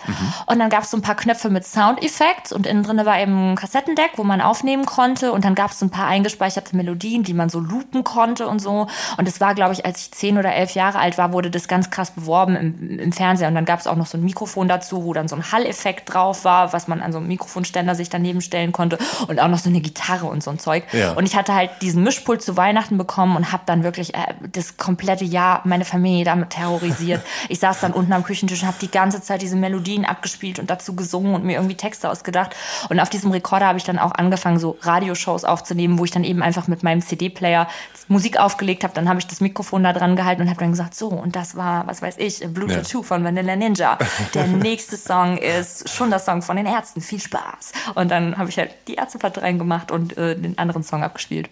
Und 0.45 0.59
dann 0.59 0.69
gab 0.69 0.83
es 0.83 0.91
so 0.91 0.97
ein 0.97 1.01
paar 1.01 1.15
Knöpfe 1.15 1.49
mit 1.49 1.65
Soundeffekts 1.65 2.51
und 2.51 2.67
innen 2.67 2.83
drin 2.83 3.05
war 3.05 3.17
eben 3.19 3.53
ein 3.53 3.55
Kassettendeck, 3.55 4.11
wo 4.17 4.23
man 4.23 4.41
aufnehmen 4.41 4.85
konnte. 4.85 5.31
Und 5.31 5.45
dann 5.45 5.55
gab 5.55 5.71
es 5.71 5.79
so 5.79 5.85
ein 5.85 5.89
paar 5.89 6.07
eingespeicherte 6.07 6.75
Melodien, 6.75 7.23
die 7.23 7.33
man 7.33 7.47
so 7.49 7.59
loopen 7.61 8.03
konnte 8.03 8.47
und 8.47 8.59
so. 8.59 8.87
Und 9.17 9.27
es 9.27 9.39
war, 9.39 9.55
glaube 9.55 9.71
ich, 9.73 9.85
als 9.85 10.01
ich 10.01 10.11
zehn 10.11 10.37
oder 10.37 10.53
elf 10.53 10.71
Jahre 10.71 10.99
alt 10.99 11.17
war, 11.17 11.31
wurde 11.31 11.49
das 11.49 11.69
ganz 11.69 11.89
krass 11.89 12.11
beworben 12.11 12.55
im, 12.57 12.99
im 12.99 13.11
Fernseher. 13.13 13.47
Und 13.47 13.55
dann 13.55 13.65
gab 13.65 13.79
es 13.79 13.87
auch 13.87 13.95
noch 13.95 14.07
so 14.07 14.17
ein 14.17 14.23
Mikrofon 14.23 14.67
dazu, 14.67 15.05
wo 15.05 15.13
dann 15.13 15.29
so 15.29 15.35
ein 15.37 15.51
Halleffekt 15.51 16.13
drauf 16.13 16.43
war, 16.43 16.73
was 16.73 16.89
man 16.89 17.01
an 17.01 17.13
so 17.13 17.19
einem 17.19 17.27
Mikrofonständer 17.27 17.95
sich 17.95 18.09
daneben 18.09 18.41
stellen 18.41 18.73
konnte. 18.73 18.97
Und 19.29 19.39
auch 19.39 19.47
noch 19.47 19.59
so 19.59 19.69
eine 19.69 19.79
Gitarre 19.79 20.25
und 20.25 20.43
so 20.43 20.51
ein 20.51 20.59
Zeug. 20.59 20.83
Ja. 20.91 21.13
Und 21.13 21.25
ich 21.25 21.37
hatte 21.37 21.53
halt 21.55 21.69
diesen 21.81 22.03
Mischpult 22.03 22.41
zu 22.41 22.57
Weihnachten 22.57 22.97
bekommen 22.97 23.35
und 23.37 23.51
habe 23.53 23.63
dann 23.65 23.76
wirklich 23.83 24.15
äh, 24.15 24.33
das 24.51 24.77
komplette 24.77 25.25
Jahr 25.25 25.61
meine 25.65 25.85
Familie 25.85 26.25
damit 26.25 26.51
terrorisiert. 26.51 27.21
Ich 27.49 27.59
saß 27.59 27.79
dann 27.79 27.93
unten 27.93 28.11
am 28.13 28.23
Küchentisch 28.23 28.61
und 28.61 28.67
habe 28.67 28.77
die 28.81 28.91
ganze 28.91 29.21
Zeit 29.21 29.41
diese 29.41 29.55
Melodien 29.55 30.05
abgespielt 30.05 30.59
und 30.59 30.69
dazu 30.69 30.95
gesungen 30.95 31.33
und 31.33 31.45
mir 31.45 31.53
irgendwie 31.53 31.75
Texte 31.75 32.09
ausgedacht. 32.09 32.55
Und 32.89 32.99
auf 32.99 33.09
diesem 33.09 33.31
Rekorder 33.31 33.67
habe 33.67 33.77
ich 33.77 33.83
dann 33.83 33.99
auch 33.99 34.11
angefangen, 34.11 34.59
so 34.59 34.77
Radioshows 34.81 35.43
aufzunehmen, 35.45 35.97
wo 35.97 36.05
ich 36.05 36.11
dann 36.11 36.23
eben 36.23 36.41
einfach 36.41 36.67
mit 36.67 36.83
meinem 36.83 37.01
CD-Player 37.01 37.67
Musik 38.07 38.39
aufgelegt 38.39 38.83
habe. 38.83 38.93
Dann 38.93 39.07
habe 39.07 39.19
ich 39.19 39.27
das 39.27 39.41
Mikrofon 39.41 39.83
da 39.83 39.93
dran 39.93 40.15
gehalten 40.15 40.41
und 40.41 40.49
habe 40.49 40.59
dann 40.59 40.71
gesagt, 40.71 40.95
so, 40.95 41.07
und 41.07 41.35
das 41.35 41.55
war, 41.55 41.87
was 41.87 42.01
weiß 42.01 42.15
ich, 42.17 42.39
Blue 42.53 42.69
Ja. 42.69 42.77
Tattoo 42.77 43.03
von 43.03 43.23
Vanilla 43.23 43.55
Ninja. 43.55 43.97
Der 44.33 44.47
nächste 44.47 44.97
Song 44.97 45.37
ist 45.37 45.89
schon 45.89 46.11
das 46.11 46.25
Song 46.25 46.41
von 46.41 46.57
den 46.57 46.65
Ärzten. 46.65 47.01
Viel 47.01 47.19
Spaß. 47.19 47.73
Und 47.95 48.09
dann 48.09 48.37
habe 48.37 48.49
ich 48.49 48.57
halt 48.57 48.71
die 48.87 48.95
Ärzteplatte 48.95 49.41
reingemacht 49.41 49.91
und 49.91 50.17
äh, 50.17 50.35
den 50.35 50.57
anderen 50.57 50.83
Song 50.83 51.03
abgespielt. 51.03 51.49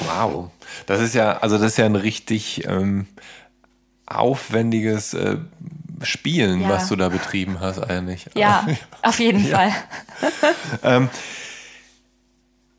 Wow. 0.00 0.50
Das 0.86 1.00
ist 1.00 1.14
ja, 1.14 1.38
also 1.38 1.58
das 1.58 1.72
ist 1.72 1.78
ja 1.78 1.86
ein 1.86 1.96
richtig 1.96 2.66
ähm, 2.66 3.06
aufwendiges 4.06 5.14
äh, 5.14 5.36
Spielen, 6.02 6.62
Ja. 6.62 6.68
was 6.70 6.88
du 6.88 6.96
da 6.96 7.08
betrieben 7.08 7.60
hast 7.60 7.78
eigentlich. 7.80 8.26
Ja, 8.34 8.66
auf 9.02 9.18
jeden 9.18 9.44
Fall. 9.44 9.72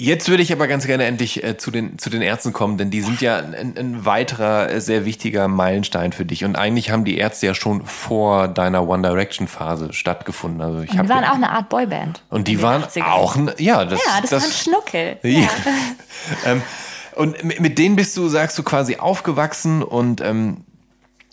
Jetzt 0.01 0.29
würde 0.29 0.41
ich 0.41 0.53
aber 0.53 0.69
ganz 0.69 0.87
gerne 0.87 1.03
endlich 1.03 1.43
äh, 1.43 1.57
zu, 1.57 1.71
den, 1.71 1.99
zu 1.99 2.09
den 2.09 2.21
Ärzten 2.21 2.53
kommen, 2.53 2.77
denn 2.77 2.89
die 2.89 3.01
sind 3.01 3.19
ja 3.19 3.35
ein, 3.39 3.77
ein 3.77 4.05
weiterer 4.05 4.69
äh, 4.69 4.79
sehr 4.79 5.03
wichtiger 5.03 5.49
Meilenstein 5.49 6.13
für 6.13 6.23
dich. 6.23 6.45
Und 6.45 6.55
eigentlich 6.55 6.89
haben 6.89 7.03
die 7.03 7.17
Ärzte 7.17 7.47
ja 7.47 7.53
schon 7.53 7.85
vor 7.85 8.47
deiner 8.47 8.87
One 8.87 9.05
Direction 9.05 9.49
Phase 9.49 9.91
stattgefunden. 9.91 10.61
Also 10.61 10.79
ich 10.83 10.91
und 10.91 11.03
die 11.03 11.09
waren 11.09 11.25
auch 11.25 11.33
eine 11.35 11.49
Art 11.49 11.67
Boyband. 11.67 12.23
Und 12.29 12.47
die 12.47 12.61
waren 12.61 12.83
80ern. 12.83 13.01
auch, 13.03 13.35
ja, 13.57 13.83
das, 13.83 13.99
ja, 13.99 14.21
das, 14.21 14.29
das 14.29 14.43
waren 14.43 14.51
Schnuckel. 14.53 15.17
Ja. 15.21 15.49
ähm, 16.45 16.61
und 17.19 17.43
mit 17.43 17.77
denen 17.77 17.95
bist 17.95 18.15
du, 18.15 18.29
sagst 18.29 18.57
du, 18.57 18.63
quasi 18.63 18.95
aufgewachsen 18.95 19.83
und 19.83 20.21
ähm, 20.21 20.63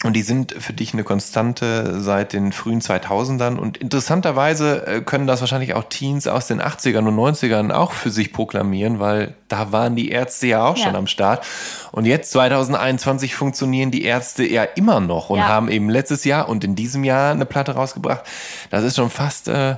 und 0.05 0.13
die 0.13 0.23
sind 0.23 0.53
für 0.53 0.75
dich 0.75 0.93
eine 0.93 1.05
Konstante 1.05 2.03
seit 2.03 2.35
den 2.35 2.53
frühen 2.53 2.83
2000ern. 2.83 3.57
Und 3.57 3.79
interessanterweise 3.79 4.87
äh, 4.87 5.01
können 5.01 5.27
das 5.27 5.41
wahrscheinlich 5.41 5.73
auch 5.73 5.85
Teens 5.85 6.27
aus 6.27 6.47
den 6.47 6.61
80ern 6.61 7.09
und 7.09 7.17
90ern 7.17 7.73
auch 7.73 7.93
für 7.93 8.11
sich 8.11 8.31
proklamieren, 8.31 9.01
weil 9.01 9.35
da 9.49 9.73
waren 9.73 9.97
die 9.97 10.11
Ärzte 10.11 10.49
ja 10.49 10.67
auch 10.67 10.77
ja. 10.77 10.85
schon 10.85 10.97
am 10.97 11.07
Start. 11.07 11.47
Und 11.93 12.05
jetzt 12.05 12.31
2021 12.33 13.35
funktionieren 13.35 13.91
die 13.91 14.05
Ärzte 14.05 14.47
ja 14.47 14.65
immer 14.65 15.01
noch 15.01 15.31
und 15.31 15.39
ja. 15.39 15.49
haben 15.49 15.71
eben 15.71 15.89
letztes 15.89 16.25
Jahr 16.25 16.51
und 16.51 16.63
in 16.63 16.77
diesem 16.77 17.03
Jahr 17.03 17.33
eine 17.33 17.47
Platte 17.47 17.73
rausgebracht. 17.73 18.25
Das 18.71 18.85
ist 18.85 18.97
schon 18.97 19.09
fast 19.09 19.49
äh, 19.49 19.77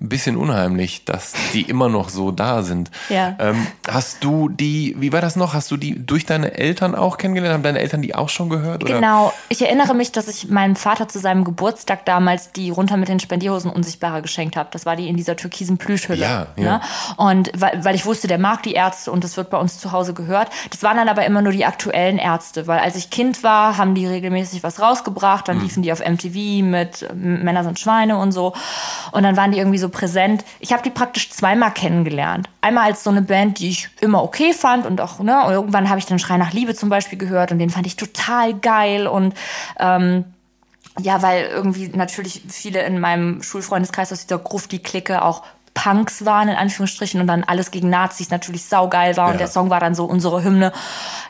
ein 0.00 0.08
bisschen 0.08 0.36
unheimlich, 0.36 1.04
dass 1.04 1.34
die 1.52 1.62
immer 1.62 1.90
noch 1.90 2.08
so 2.08 2.30
da 2.30 2.62
sind. 2.62 2.90
Ja. 3.10 3.36
Ähm, 3.38 3.66
hast 3.86 4.24
du 4.24 4.48
die, 4.48 4.96
wie 4.98 5.12
war 5.12 5.20
das 5.20 5.36
noch? 5.36 5.52
Hast 5.52 5.70
du 5.70 5.76
die 5.76 6.06
durch 6.06 6.24
deine 6.24 6.54
Eltern 6.56 6.94
auch 6.94 7.18
kennengelernt? 7.18 7.52
Haben 7.52 7.62
deine 7.62 7.80
Eltern 7.80 8.00
die 8.00 8.14
auch 8.14 8.30
schon 8.30 8.48
gehört? 8.48 8.82
Oder? 8.82 8.94
Genau. 8.94 9.32
Ich 9.50 9.60
erinnere 9.60 9.92
mich, 9.92 10.10
dass 10.10 10.26
ich 10.28 10.48
meinem 10.48 10.74
Vater 10.74 11.06
zu 11.06 11.18
seinem 11.18 11.44
Geburtstag 11.44 12.06
damals 12.06 12.52
die 12.52 12.70
runter 12.70 12.96
mit 12.96 13.08
den 13.08 13.20
Spendierhosen 13.20 13.70
unsichtbarer 13.70 14.22
geschenkt 14.22 14.56
habe. 14.56 14.70
Das 14.72 14.86
war 14.86 14.96
die 14.96 15.06
in 15.06 15.18
dieser 15.18 15.36
türkisen 15.36 15.76
Plüschhülle. 15.76 16.20
Ja, 16.20 16.46
ja. 16.56 16.64
Ne? 16.64 16.80
Und 17.18 17.50
weil, 17.54 17.84
weil 17.84 17.94
ich 17.94 18.06
wusste, 18.06 18.26
der 18.26 18.38
mag 18.38 18.62
die 18.62 18.72
Ärzte 18.72 19.12
und 19.12 19.22
das 19.22 19.36
wird 19.36 19.50
bei 19.50 19.58
uns 19.58 19.78
zu 19.78 19.92
Hause 19.92 20.14
gehört. 20.14 20.48
Das 20.70 20.82
waren 20.82 20.96
dann 20.96 21.10
aber 21.10 21.26
immer 21.26 21.42
nur 21.42 21.52
die 21.52 21.66
aktuellen 21.66 22.16
Ärzte, 22.16 22.66
weil 22.66 22.78
als 22.78 22.96
ich 22.96 23.10
Kind 23.10 23.42
war, 23.42 23.76
haben 23.76 23.94
die 23.94 24.06
regelmäßig 24.06 24.62
was 24.62 24.80
rausgebracht. 24.80 25.46
Dann 25.46 25.58
mhm. 25.58 25.64
liefen 25.64 25.82
die 25.82 25.92
auf 25.92 26.00
MTV 26.00 26.64
mit 26.64 27.06
Männer 27.14 27.64
sind 27.64 27.78
Schweine 27.78 28.16
und 28.16 28.32
so. 28.32 28.54
Und 29.12 29.24
dann 29.24 29.36
waren 29.36 29.52
die 29.52 29.58
irgendwie 29.58 29.78
so 29.78 29.89
präsent. 29.90 30.44
Ich 30.58 30.72
habe 30.72 30.82
die 30.82 30.90
praktisch 30.90 31.30
zweimal 31.30 31.72
kennengelernt. 31.72 32.48
Einmal 32.60 32.86
als 32.86 33.04
so 33.04 33.10
eine 33.10 33.22
Band, 33.22 33.58
die 33.58 33.68
ich 33.68 33.90
immer 34.00 34.22
okay 34.22 34.52
fand 34.52 34.86
und 34.86 35.00
auch, 35.00 35.20
ne, 35.20 35.44
und 35.44 35.52
irgendwann 35.52 35.88
habe 35.88 35.98
ich 35.98 36.06
dann 36.06 36.18
Schrei 36.18 36.36
nach 36.36 36.52
Liebe 36.52 36.74
zum 36.74 36.88
Beispiel 36.88 37.18
gehört 37.18 37.52
und 37.52 37.58
den 37.58 37.70
fand 37.70 37.86
ich 37.86 37.96
total 37.96 38.54
geil 38.54 39.06
und 39.06 39.34
ähm, 39.78 40.24
ja, 40.98 41.22
weil 41.22 41.44
irgendwie 41.44 41.88
natürlich 41.88 42.42
viele 42.48 42.82
in 42.82 43.00
meinem 43.00 43.42
Schulfreundeskreis 43.42 44.12
aus 44.12 44.26
dieser 44.26 44.38
Grufti-Clique 44.38 45.22
auch 45.22 45.42
Punks 45.74 46.24
waren, 46.24 46.48
in 46.48 46.56
Anführungsstrichen, 46.56 47.20
und 47.20 47.26
dann 47.26 47.44
alles 47.44 47.70
gegen 47.70 47.90
Nazis 47.90 48.30
natürlich 48.30 48.64
saugeil 48.64 49.16
war. 49.16 49.26
Ja. 49.26 49.32
Und 49.32 49.38
der 49.38 49.48
Song 49.48 49.70
war 49.70 49.80
dann 49.80 49.94
so 49.94 50.04
unsere 50.04 50.42
Hymne. 50.42 50.72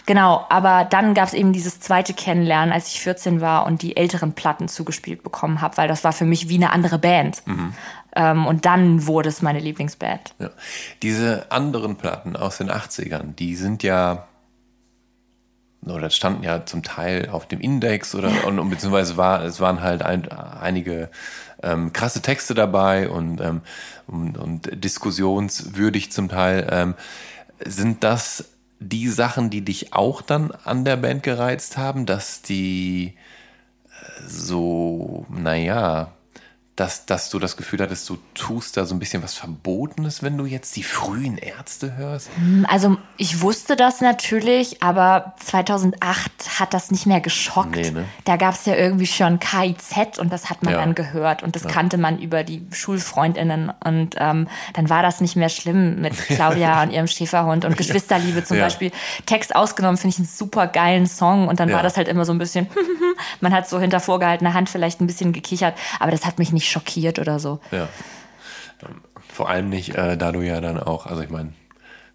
Genau, 0.06 0.46
aber 0.48 0.84
dann 0.84 1.14
gab 1.14 1.28
es 1.28 1.34
eben 1.34 1.52
dieses 1.52 1.80
zweite 1.80 2.14
Kennenlernen, 2.14 2.72
als 2.72 2.88
ich 2.88 3.00
14 3.00 3.40
war 3.40 3.66
und 3.66 3.82
die 3.82 3.96
älteren 3.96 4.32
Platten 4.32 4.68
zugespielt 4.68 5.22
bekommen 5.22 5.60
habe, 5.60 5.76
weil 5.76 5.88
das 5.88 6.04
war 6.04 6.12
für 6.12 6.24
mich 6.24 6.48
wie 6.48 6.56
eine 6.56 6.70
andere 6.70 6.98
Band. 6.98 7.42
Mhm. 7.46 7.74
Ähm, 8.16 8.46
und 8.46 8.66
dann 8.66 9.06
wurde 9.06 9.28
es 9.28 9.42
meine 9.42 9.60
Lieblingsband. 9.60 10.34
Ja. 10.38 10.50
Diese 11.02 11.50
anderen 11.50 11.96
Platten 11.96 12.36
aus 12.36 12.58
den 12.58 12.70
80ern, 12.70 13.34
die 13.34 13.54
sind 13.54 13.82
ja 13.82 14.26
oder 15.86 16.10
standen 16.10 16.42
ja 16.42 16.66
zum 16.66 16.82
Teil 16.82 17.30
auf 17.30 17.48
dem 17.48 17.60
Index 17.60 18.14
oder 18.14 18.30
und, 18.46 18.68
beziehungsweise 18.68 19.16
war 19.16 19.44
es 19.44 19.60
waren 19.60 19.80
halt 19.80 20.02
ein, 20.02 20.30
einige 20.30 21.10
ähm, 21.62 21.92
krasse 21.92 22.20
Texte 22.20 22.54
dabei 22.54 23.08
und, 23.08 23.40
ähm, 23.40 23.62
und, 24.06 24.36
und 24.36 24.84
diskussionswürdig 24.84 26.12
zum 26.12 26.28
Teil. 26.28 26.66
Ähm, 26.70 26.94
sind 27.64 28.04
das 28.04 28.46
die 28.78 29.08
Sachen, 29.08 29.50
die 29.50 29.62
dich 29.62 29.92
auch 29.92 30.22
dann 30.22 30.52
an 30.64 30.84
der 30.84 30.96
Band 30.96 31.22
gereizt 31.22 31.76
haben, 31.76 32.06
dass 32.06 32.40
die 32.40 33.14
äh, 33.88 34.22
so, 34.26 35.26
naja, 35.28 36.12
dass, 36.80 37.04
dass 37.04 37.28
du 37.28 37.38
das 37.38 37.58
Gefühl 37.58 37.78
hattest, 37.82 38.08
du 38.08 38.16
tust 38.32 38.78
da 38.78 38.86
so 38.86 38.94
ein 38.94 38.98
bisschen 38.98 39.22
was 39.22 39.34
Verbotenes, 39.34 40.22
wenn 40.22 40.38
du 40.38 40.46
jetzt 40.46 40.76
die 40.76 40.82
frühen 40.82 41.36
Ärzte 41.36 41.98
hörst? 41.98 42.30
Hm, 42.36 42.66
also 42.70 42.96
ich 43.18 43.42
wusste 43.42 43.76
das 43.76 44.00
natürlich, 44.00 44.82
aber 44.82 45.34
2008 45.44 46.58
hat 46.58 46.72
das 46.72 46.90
nicht 46.90 47.04
mehr 47.04 47.20
geschockt. 47.20 47.76
Nee, 47.76 47.90
ne? 47.90 48.06
Da 48.24 48.36
gab 48.38 48.54
es 48.54 48.64
ja 48.64 48.76
irgendwie 48.76 49.06
schon 49.06 49.38
KIZ 49.38 50.18
und 50.18 50.32
das 50.32 50.48
hat 50.48 50.62
man 50.62 50.72
ja. 50.72 50.80
dann 50.80 50.94
gehört 50.94 51.42
und 51.42 51.54
das 51.54 51.64
ja. 51.64 51.68
kannte 51.68 51.98
man 51.98 52.18
über 52.18 52.44
die 52.44 52.66
Schulfreundinnen 52.72 53.70
und 53.84 54.14
ähm, 54.16 54.48
dann 54.72 54.88
war 54.88 55.02
das 55.02 55.20
nicht 55.20 55.36
mehr 55.36 55.50
schlimm 55.50 56.00
mit 56.00 56.16
Claudia 56.28 56.82
und 56.82 56.92
ihrem 56.92 57.08
Schäferhund 57.08 57.66
und 57.66 57.76
Geschwisterliebe 57.76 58.42
zum 58.42 58.56
ja. 58.56 58.64
Beispiel. 58.64 58.90
Text 59.26 59.54
ausgenommen 59.54 59.98
finde 59.98 60.14
ich 60.14 60.18
einen 60.18 60.28
super 60.28 60.66
geilen 60.66 61.06
Song 61.06 61.46
und 61.46 61.60
dann 61.60 61.70
war 61.70 61.82
das 61.82 61.98
halt 61.98 62.08
immer 62.08 62.24
so 62.24 62.32
ein 62.32 62.38
bisschen, 62.38 62.68
man 63.42 63.52
hat 63.52 63.68
so 63.68 63.78
hinter 63.78 64.00
vorgehaltener 64.00 64.54
Hand 64.54 64.70
vielleicht 64.70 65.02
ein 65.02 65.06
bisschen 65.06 65.34
gekichert, 65.34 65.74
aber 65.98 66.10
das 66.10 66.24
hat 66.24 66.38
mich 66.38 66.52
nicht 66.52 66.69
schockiert 66.70 67.18
oder 67.18 67.38
so. 67.38 67.60
Ja. 67.70 67.88
Vor 69.28 69.48
allem 69.48 69.68
nicht, 69.68 69.94
äh, 69.94 70.16
da 70.16 70.32
du 70.32 70.40
ja 70.40 70.60
dann 70.60 70.80
auch, 70.80 71.06
also 71.06 71.22
ich 71.22 71.30
meine, 71.30 71.52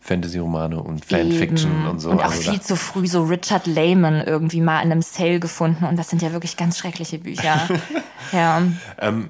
Fantasy-Romane 0.06 0.80
und 0.80 1.04
Fanfiction 1.04 1.72
Eben. 1.72 1.88
und 1.88 2.00
so. 2.00 2.12
Und 2.12 2.20
auch 2.20 2.26
also 2.26 2.52
viel 2.52 2.62
zu 2.62 2.76
früh 2.76 3.08
so 3.08 3.24
Richard 3.24 3.66
Lehman 3.66 4.22
irgendwie 4.22 4.62
mal 4.62 4.82
in 4.82 4.92
einem 4.92 5.02
Sale 5.02 5.40
gefunden 5.40 5.84
und 5.86 5.98
das 5.98 6.10
sind 6.10 6.22
ja 6.22 6.32
wirklich 6.32 6.58
ganz 6.58 6.78
schreckliche 6.78 7.18
Bücher. 7.18 7.68
ja. 8.32 8.62
Ähm, 9.00 9.30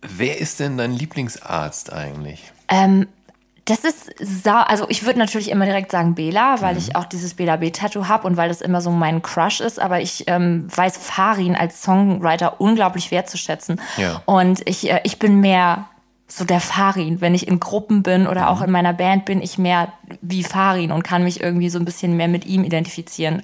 wer 0.00 0.38
ist 0.38 0.60
denn 0.60 0.78
dein 0.78 0.92
Lieblingsarzt 0.92 1.92
eigentlich? 1.92 2.52
Ähm, 2.68 3.08
das 3.64 3.84
ist 3.84 4.12
sau, 4.18 4.56
also 4.56 4.86
ich 4.88 5.06
würde 5.06 5.18
natürlich 5.18 5.50
immer 5.50 5.66
direkt 5.66 5.92
sagen 5.92 6.14
Bela, 6.14 6.60
weil 6.60 6.74
mhm. 6.74 6.78
ich 6.78 6.96
auch 6.96 7.04
dieses 7.04 7.34
Bela 7.34 7.56
B-Tattoo 7.56 8.08
habe 8.08 8.26
und 8.26 8.36
weil 8.36 8.48
das 8.48 8.60
immer 8.60 8.80
so 8.80 8.90
mein 8.90 9.22
Crush 9.22 9.60
ist, 9.60 9.80
aber 9.80 10.00
ich 10.00 10.24
ähm, 10.26 10.66
weiß 10.74 10.96
Farin 10.96 11.54
als 11.54 11.82
Songwriter 11.82 12.60
unglaublich 12.60 13.10
wertzuschätzen. 13.10 13.80
Ja. 13.96 14.22
Und 14.26 14.68
ich, 14.68 14.90
äh, 14.90 15.00
ich 15.04 15.18
bin 15.18 15.40
mehr 15.40 15.86
so 16.26 16.44
der 16.44 16.60
Farin. 16.60 17.20
Wenn 17.20 17.34
ich 17.34 17.46
in 17.46 17.60
Gruppen 17.60 18.02
bin 18.02 18.26
oder 18.26 18.48
auch 18.50 18.58
mhm. 18.58 18.64
in 18.64 18.70
meiner 18.72 18.92
Band 18.94 19.26
bin, 19.26 19.42
ich 19.42 19.58
mehr 19.58 19.92
wie 20.20 20.42
Farin 20.42 20.90
und 20.90 21.04
kann 21.04 21.22
mich 21.22 21.40
irgendwie 21.40 21.68
so 21.68 21.78
ein 21.78 21.84
bisschen 21.84 22.16
mehr 22.16 22.28
mit 22.28 22.46
ihm 22.46 22.64
identifizieren 22.64 23.42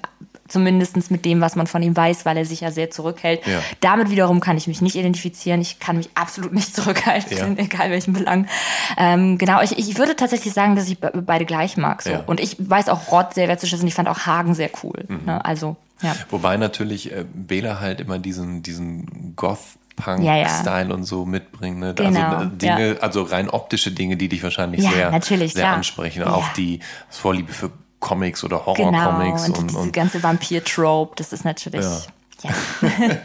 zumindest 0.49 1.11
mit 1.11 1.25
dem, 1.25 1.41
was 1.41 1.55
man 1.55 1.67
von 1.67 1.81
ihm 1.81 1.95
weiß, 1.95 2.25
weil 2.25 2.37
er 2.37 2.45
sich 2.45 2.61
ja 2.61 2.71
sehr 2.71 2.91
zurückhält. 2.91 3.45
Ja. 3.45 3.61
Damit 3.79 4.09
wiederum 4.09 4.39
kann 4.39 4.57
ich 4.57 4.67
mich 4.67 4.81
nicht 4.81 4.95
identifizieren. 4.95 5.61
Ich 5.61 5.79
kann 5.79 5.97
mich 5.97 6.09
absolut 6.15 6.53
nicht 6.53 6.75
zurückhalten, 6.75 7.57
ja. 7.57 7.63
egal 7.63 7.91
welchen 7.91 8.13
Belang. 8.13 8.47
Ähm, 8.97 9.37
genau, 9.37 9.61
ich, 9.61 9.77
ich 9.77 9.97
würde 9.97 10.15
tatsächlich 10.15 10.53
sagen, 10.53 10.75
dass 10.75 10.89
ich 10.89 10.99
beide 10.99 11.45
gleich 11.45 11.77
mag. 11.77 12.01
So. 12.01 12.11
Ja. 12.11 12.23
Und 12.25 12.39
ich 12.39 12.57
weiß 12.59 12.89
auch 12.89 13.11
Rott 13.11 13.33
sehr 13.33 13.47
wertzuschätzen. 13.47 13.87
Ich 13.87 13.93
fand 13.93 14.07
auch 14.07 14.25
Hagen 14.25 14.55
sehr 14.55 14.69
cool. 14.83 15.05
Mhm. 15.07 15.25
Ne? 15.25 15.43
Also, 15.45 15.77
ja. 16.01 16.15
Wobei 16.29 16.57
natürlich 16.57 17.11
äh, 17.11 17.25
Bela 17.33 17.79
halt 17.79 18.01
immer 18.01 18.19
diesen, 18.19 18.63
diesen 18.63 19.35
Goth 19.35 19.59
Punk-Style 19.99 20.89
ja. 20.89 20.93
und 20.93 21.03
so 21.03 21.25
mitbringt. 21.25 21.79
Ne? 21.79 21.93
Also, 21.97 22.03
genau, 22.03 22.35
also 22.35 22.49
Dinge, 22.55 22.87
ja. 22.95 22.99
also 23.01 23.23
rein 23.23 23.49
optische 23.49 23.91
Dinge, 23.91 24.17
die 24.17 24.29
dich 24.29 24.41
wahrscheinlich 24.41 24.81
ja, 24.81 24.91
sehr, 25.21 25.47
sehr 25.49 25.71
ansprechen. 25.71 26.23
Auch 26.23 26.47
die 26.53 26.79
Vorliebe 27.09 27.51
für 27.51 27.71
Comics 27.99 28.43
oder 28.43 28.65
Horror-Comics. 28.65 29.45
Genau, 29.45 29.57
und, 29.57 29.57
und, 29.57 29.69
diese 29.71 29.79
und, 29.79 29.93
ganze 29.93 30.23
Vampir-Trope, 30.23 31.15
das 31.15 31.33
ist 31.33 31.45
natürlich. 31.45 31.85
Ja. 32.43 32.49
ja. 32.81 33.17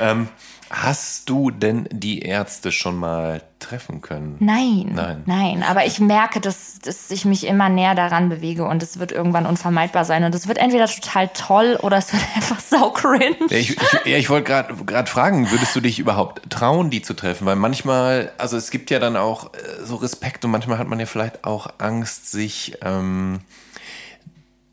ähm, 0.00 0.28
hast 0.70 1.28
du 1.28 1.50
denn 1.50 1.88
die 1.90 2.20
Ärzte 2.20 2.70
schon 2.70 2.96
mal 2.96 3.42
treffen 3.58 4.00
können? 4.00 4.36
Nein, 4.38 4.92
nein, 4.94 5.22
nein. 5.26 5.64
Aber 5.64 5.84
ich 5.84 5.98
merke, 5.98 6.40
dass, 6.40 6.78
dass 6.78 7.10
ich 7.10 7.24
mich 7.24 7.46
immer 7.46 7.68
näher 7.68 7.96
daran 7.96 8.28
bewege 8.28 8.64
und 8.64 8.82
es 8.82 8.98
wird 8.98 9.10
irgendwann 9.10 9.46
unvermeidbar 9.46 10.04
sein. 10.04 10.22
Und 10.22 10.34
es 10.34 10.46
wird 10.46 10.58
entweder 10.58 10.86
total 10.86 11.28
toll 11.28 11.78
oder 11.82 11.96
es 11.96 12.12
wird 12.12 12.22
einfach 12.36 12.60
sau 12.60 12.90
cringe. 12.90 13.36
Ja, 13.48 13.56
ich, 13.56 13.76
ich, 14.04 14.12
ich 14.12 14.30
wollte 14.30 14.64
gerade 14.86 15.10
fragen, 15.10 15.50
würdest 15.50 15.74
du 15.74 15.80
dich 15.80 15.98
überhaupt 15.98 16.48
trauen, 16.50 16.90
die 16.90 17.02
zu 17.02 17.14
treffen? 17.14 17.46
Weil 17.46 17.56
manchmal, 17.56 18.32
also 18.38 18.56
es 18.56 18.70
gibt 18.70 18.90
ja 18.90 19.00
dann 19.00 19.16
auch 19.16 19.52
äh, 19.54 19.84
so 19.84 19.96
Respekt 19.96 20.44
und 20.44 20.52
manchmal 20.52 20.78
hat 20.78 20.86
man 20.86 21.00
ja 21.00 21.06
vielleicht 21.06 21.44
auch 21.44 21.68
Angst, 21.78 22.30
sich. 22.30 22.78
Ähm, 22.82 23.40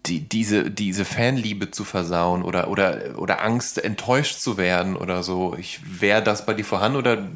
die, 0.07 0.21
diese, 0.21 0.69
diese 0.71 1.05
Fanliebe 1.05 1.71
zu 1.71 1.83
versauen 1.83 2.43
oder, 2.43 2.69
oder, 2.69 3.17
oder 3.17 3.43
Angst, 3.43 3.83
enttäuscht 3.83 4.39
zu 4.39 4.57
werden 4.57 4.95
oder 4.95 5.23
so. 5.23 5.55
Ich, 5.57 5.79
wäre 6.01 6.23
das 6.23 6.45
bei 6.45 6.53
dir 6.53 6.65
vorhanden 6.65 6.97
oder 6.97 7.27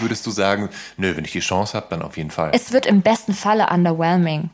würdest 0.00 0.26
du 0.26 0.30
sagen, 0.30 0.70
nö, 0.96 1.16
wenn 1.16 1.24
ich 1.24 1.32
die 1.32 1.40
Chance 1.40 1.74
habe, 1.74 1.86
dann 1.90 2.02
auf 2.02 2.16
jeden 2.16 2.30
Fall? 2.30 2.50
Es 2.54 2.72
wird 2.72 2.86
im 2.86 3.02
besten 3.02 3.34
Falle 3.34 3.68
underwhelming. 3.70 4.50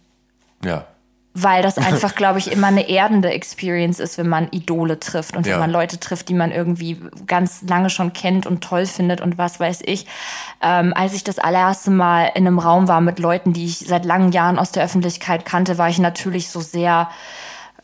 Ja. 0.65 0.87
Weil 1.33 1.63
das 1.63 1.79
einfach, 1.79 2.15
glaube 2.17 2.41
ich, 2.41 2.51
immer 2.51 2.67
eine 2.67 2.89
erdende 2.89 3.31
Experience 3.31 4.01
ist, 4.01 4.19
wenn 4.19 4.29
man 4.29 4.49
Idole 4.51 4.99
trifft 4.99 5.37
und 5.37 5.45
wenn 5.45 5.53
ja. 5.53 5.59
man 5.59 5.71
Leute 5.71 6.01
trifft, 6.01 6.29
die 6.29 6.35
man 6.35 6.51
irgendwie 6.51 7.01
ganz 7.27 7.63
lange 7.63 7.89
schon 7.89 8.13
kennt 8.13 8.47
und 8.47 8.63
toll 8.63 8.87
findet 8.87 9.21
und 9.21 9.39
was 9.39 9.61
weiß 9.61 9.83
ich. 9.85 10.07
Ähm, 10.61 10.93
als 10.95 11.15
ich 11.15 11.23
das 11.23 11.39
allererste 11.39 11.93
Mal 11.93 12.33
in 12.35 12.47
einem 12.47 12.59
Raum 12.59 12.89
war 12.89 13.01
mit 13.01 13.21
Leuten, 13.21 13.53
die 13.53 13.67
ich 13.67 13.79
seit 13.79 14.05
langen 14.05 14.33
Jahren 14.33 14.59
aus 14.59 14.73
der 14.73 14.85
Öffentlichkeit 14.85 15.45
kannte, 15.45 15.79
war 15.79 15.89
ich 15.89 15.99
natürlich 15.99 16.51
so 16.51 16.61
sehr 16.61 17.09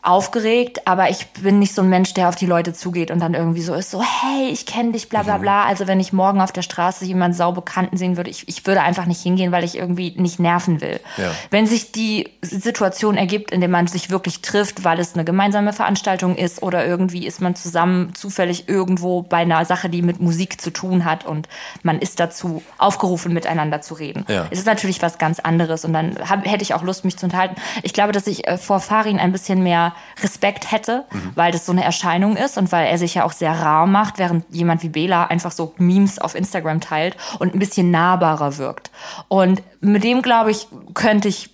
aufgeregt, 0.07 0.87
aber 0.87 1.11
ich 1.11 1.27
bin 1.43 1.59
nicht 1.59 1.75
so 1.75 1.83
ein 1.83 1.89
Mensch, 1.89 2.15
der 2.15 2.29
auf 2.29 2.37
die 2.37 2.47
Leute 2.47 2.73
zugeht 2.73 3.11
und 3.11 3.19
dann 3.19 3.35
irgendwie 3.35 3.63
so 3.63 3.75
ist, 3.75 3.91
so, 3.91 4.01
hey, 4.01 4.49
ich 4.51 4.65
kenne 4.65 4.93
dich, 4.93 5.09
bla 5.09 5.25
bla 5.25 5.39
bla. 5.39 5.65
Also 5.65 5.89
wenn 5.89 5.99
ich 5.99 6.13
morgen 6.13 6.41
auf 6.41 6.53
der 6.53 6.63
Straße 6.63 7.05
jemanden 7.05 7.37
saubekannten 7.37 7.99
sehen 7.99 8.17
würde, 8.17 8.31
ich, 8.31 8.49
ich 8.49 8.67
würde 8.67 8.83
einfach 8.83 9.07
nicht 9.07 9.21
hingehen, 9.21 9.51
weil 9.51 9.65
ich 9.65 9.77
irgendwie 9.77 10.15
nicht 10.17 10.39
nerven 10.39 10.81
will. 10.81 11.01
Ja. 11.17 11.33
Wenn 11.51 11.67
sich 11.67 11.91
die 11.91 12.31
Situation 12.41 13.17
ergibt, 13.17 13.51
in 13.51 13.61
der 13.61 13.69
man 13.69 13.89
sich 13.89 14.09
wirklich 14.09 14.43
trifft, 14.43 14.85
weil 14.85 15.01
es 15.01 15.15
eine 15.15 15.25
gemeinsame 15.25 15.73
Veranstaltung 15.73 16.37
ist 16.37 16.63
oder 16.63 16.87
irgendwie 16.87 17.27
ist 17.27 17.41
man 17.41 17.57
zusammen 17.57 18.15
zufällig 18.15 18.69
irgendwo 18.69 19.23
bei 19.23 19.39
einer 19.39 19.65
Sache, 19.65 19.89
die 19.89 20.03
mit 20.03 20.21
Musik 20.21 20.61
zu 20.61 20.73
tun 20.73 21.05
hat 21.05 21.27
und 21.27 21.49
man 21.83 21.99
ist 21.99 22.21
dazu 22.21 22.63
aufgerufen, 22.79 23.35
miteinander 23.35 23.81
zu 23.81 23.95
reden. 23.95 24.25
Ja. 24.29 24.47
Es 24.51 24.61
ist 24.61 24.67
natürlich 24.67 25.03
was 25.03 25.19
ganz 25.19 25.41
anderes 25.41 25.85
und 25.85 25.93
dann 25.93 26.17
hab, 26.29 26.47
hätte 26.47 26.63
ich 26.63 26.75
auch 26.75 26.83
Lust, 26.85 27.05
mich 27.05 27.17
zu 27.17 27.27
unterhalten. 27.27 27.57
Ich 27.83 27.93
glaube, 27.93 28.13
dass 28.13 28.29
ich 28.29 28.47
äh, 28.47 28.57
vor 28.57 28.79
Farin 28.79 29.19
ein 29.19 29.33
bisschen 29.33 29.65
mehr 29.65 29.96
Respekt 30.23 30.71
hätte, 30.73 31.05
weil 31.35 31.53
das 31.53 31.67
so 31.67 31.73
eine 31.73 31.85
Erscheinung 31.85 32.37
ist 32.37 32.59
und 32.59 32.73
weil 32.73 32.87
er 32.87 32.99
sich 32.99 33.15
ja 33.15 33.25
auch 33.25 33.33
sehr 33.33 33.53
rar 33.53 33.87
macht, 33.87 34.19
während 34.19 34.45
jemand 34.55 34.83
wie 34.83 34.89
Bela 34.89 35.25
einfach 35.27 35.53
so 35.53 35.75
Memes 35.79 36.19
auf 36.19 36.35
Instagram 36.35 36.81
teilt 36.81 37.17
und 37.39 37.55
ein 37.55 37.59
bisschen 37.59 37.91
nahbarer 37.91 38.57
wirkt. 38.59 38.91
Und 39.29 39.63
mit 39.81 40.05
dem, 40.05 40.23
glaube 40.23 40.51
ich, 40.51 40.67
könnte 40.95 41.29
ich 41.29 41.51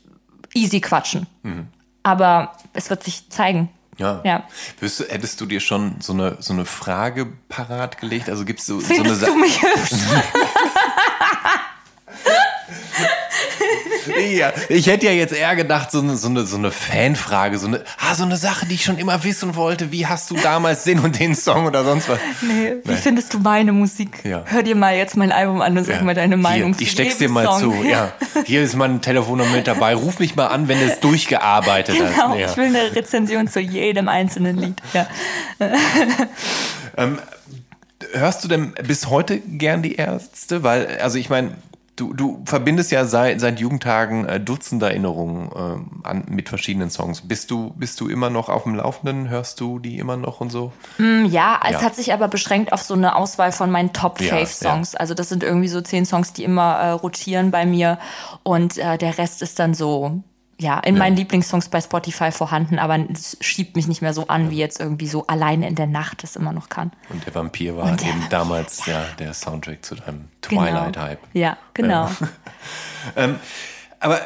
easy 0.54 0.80
quatschen. 0.80 1.26
Aber 2.02 2.52
es 2.72 2.90
wird 2.90 3.02
sich 3.04 3.30
zeigen. 3.30 3.68
Ja. 3.98 4.20
Ja. 4.24 4.42
Wirst 4.80 5.00
du, 5.00 5.04
hättest 5.04 5.40
du 5.40 5.46
dir 5.46 5.60
schon 5.60 5.96
so 6.00 6.12
eine, 6.14 6.36
so 6.40 6.52
eine 6.54 6.64
Frage 6.64 7.26
parat 7.48 7.98
gelegt? 7.98 8.28
Also 8.30 8.44
gibt 8.44 8.60
es 8.60 8.66
so, 8.66 8.80
so 8.80 8.86
eine 8.86 8.94
Findest 8.96 9.20
Sa- 9.20 9.26
du 9.26 9.36
mich 9.36 9.62
hübsch? 9.62 9.92
Ja, 14.36 14.52
ich 14.68 14.88
hätte 14.88 15.06
ja 15.06 15.12
jetzt 15.12 15.32
eher 15.32 15.54
gedacht, 15.54 15.92
so 15.92 16.00
eine, 16.00 16.16
so 16.16 16.28
eine, 16.28 16.44
so 16.44 16.56
eine 16.56 16.72
Fanfrage, 16.72 17.58
so 17.58 17.68
eine, 17.68 17.84
ah, 18.00 18.14
so 18.16 18.24
eine 18.24 18.36
Sache, 18.36 18.66
die 18.66 18.74
ich 18.74 18.82
schon 18.84 18.98
immer 18.98 19.22
wissen 19.22 19.54
wollte. 19.54 19.92
Wie 19.92 20.06
hast 20.06 20.28
du 20.30 20.36
damals 20.36 20.82
den 20.84 20.98
und 20.98 21.18
den 21.20 21.36
Song 21.36 21.66
oder 21.66 21.84
sonst 21.84 22.08
was? 22.08 22.18
Nee, 22.40 22.74
wie 22.84 22.96
findest 22.96 23.32
du 23.32 23.38
meine 23.38 23.72
Musik? 23.72 24.24
Ja. 24.24 24.42
Hör 24.46 24.64
dir 24.64 24.74
mal 24.74 24.96
jetzt 24.96 25.16
mein 25.16 25.30
Album 25.30 25.62
an 25.62 25.78
und 25.78 25.84
sag 25.84 25.96
Ja. 25.98 26.02
mal 26.02 26.14
deine 26.16 26.36
Meinung. 26.36 26.74
Hier, 26.74 26.82
ich 26.86 26.90
steck's 26.92 27.18
dir 27.18 27.28
mal 27.28 27.46
Song. 27.46 27.60
zu. 27.60 27.84
Ja. 27.88 28.12
Hier 28.44 28.62
ist 28.62 28.74
mein 28.74 29.00
Telefonnummer 29.00 29.50
mit 29.54 29.68
dabei. 29.68 29.94
Ruf 29.94 30.18
mich 30.18 30.34
mal 30.34 30.48
an, 30.48 30.66
wenn 30.66 30.80
du 30.80 30.86
es 30.86 30.98
durchgearbeitet 30.98 31.96
Genau, 31.96 32.10
hast. 32.30 32.38
Ja. 32.38 32.50
ich 32.50 32.56
will 32.56 32.66
eine 32.66 32.94
Rezension 32.96 33.46
zu 33.46 33.60
jedem 33.60 34.08
einzelnen 34.08 34.56
Lied. 34.58 34.82
Ja. 34.94 35.06
Hörst 38.14 38.44
du 38.44 38.48
denn 38.48 38.72
bis 38.86 39.06
heute 39.08 39.38
gern 39.38 39.82
die 39.82 39.94
Ärzte? 39.94 40.62
Weil, 40.64 40.98
also 41.00 41.18
ich 41.18 41.30
meine, 41.30 41.52
du, 42.02 42.14
du 42.14 42.42
verbindest 42.44 42.90
ja 42.90 43.04
seit, 43.04 43.40
seit 43.40 43.60
Jugendtagen 43.60 44.24
äh, 44.26 44.40
Dutzende 44.40 44.86
Erinnerungen 44.86 45.50
ähm, 45.56 46.00
an, 46.02 46.24
mit 46.28 46.48
verschiedenen 46.48 46.90
Songs. 46.90 47.20
Bist 47.22 47.50
du, 47.50 47.72
bist 47.76 48.00
du 48.00 48.08
immer 48.08 48.30
noch 48.30 48.48
auf 48.48 48.64
dem 48.64 48.74
Laufenden? 48.74 49.28
Hörst 49.28 49.60
du 49.60 49.78
die 49.78 49.98
immer 49.98 50.16
noch 50.16 50.40
und 50.40 50.50
so? 50.50 50.72
Ja, 50.98 51.60
es 51.64 51.72
Ja. 51.72 51.82
hat 51.82 51.94
sich 51.94 52.12
aber 52.12 52.28
beschränkt 52.28 52.72
auf 52.72 52.82
so 52.82 52.94
eine 52.94 53.14
Auswahl 53.14 53.52
von 53.52 53.70
meinen 53.70 53.88
Ja, 53.88 53.92
Top-Fave-Songs. 54.00 54.94
Also 54.96 55.14
das 55.14 55.28
sind 55.28 55.42
irgendwie 55.44 55.68
so 55.68 55.80
zehn 55.80 56.04
Songs, 56.04 56.32
die 56.32 56.44
immer 56.44 56.74
äh, 56.74 56.90
rotieren 56.90 57.50
bei 57.50 57.64
mir 57.66 57.98
und 58.42 58.78
äh, 58.78 58.98
der 58.98 59.18
Rest 59.18 59.42
ist 59.42 59.58
dann 59.58 59.74
so, 59.74 60.22
ja, 60.60 60.78
in 60.78 60.96
meinen 60.96 61.16
Lieblingssongs 61.16 61.68
bei 61.68 61.80
Spotify 61.80 62.30
vorhanden, 62.30 62.78
aber 62.78 62.98
es 63.12 63.36
schiebt 63.40 63.74
mich 63.74 63.88
nicht 63.88 64.00
mehr 64.02 64.14
so 64.14 64.28
an, 64.28 64.50
wie 64.50 64.58
jetzt 64.58 64.78
irgendwie 64.78 65.08
so 65.08 65.26
alleine 65.26 65.66
in 65.66 65.74
der 65.74 65.86
Nacht 65.88 66.22
es 66.22 66.36
immer 66.36 66.52
noch 66.52 66.68
kann. 66.68 66.92
Und 67.08 67.26
der 67.26 67.34
Vampir 67.34 67.76
war 67.76 67.86
der 67.96 68.08
eben 68.08 68.20
Vampir, 68.20 68.28
damals 68.30 68.86
ja, 68.86 69.04
der 69.18 69.34
Soundtrack 69.34 69.84
zu 69.84 69.96
deinem 69.96 70.28
Genau. 70.48 70.62
Twilight-Hype. 70.62 71.20
Ja, 71.32 71.56
genau. 71.74 72.10
Aber 74.00 74.18
äh, 74.18 74.24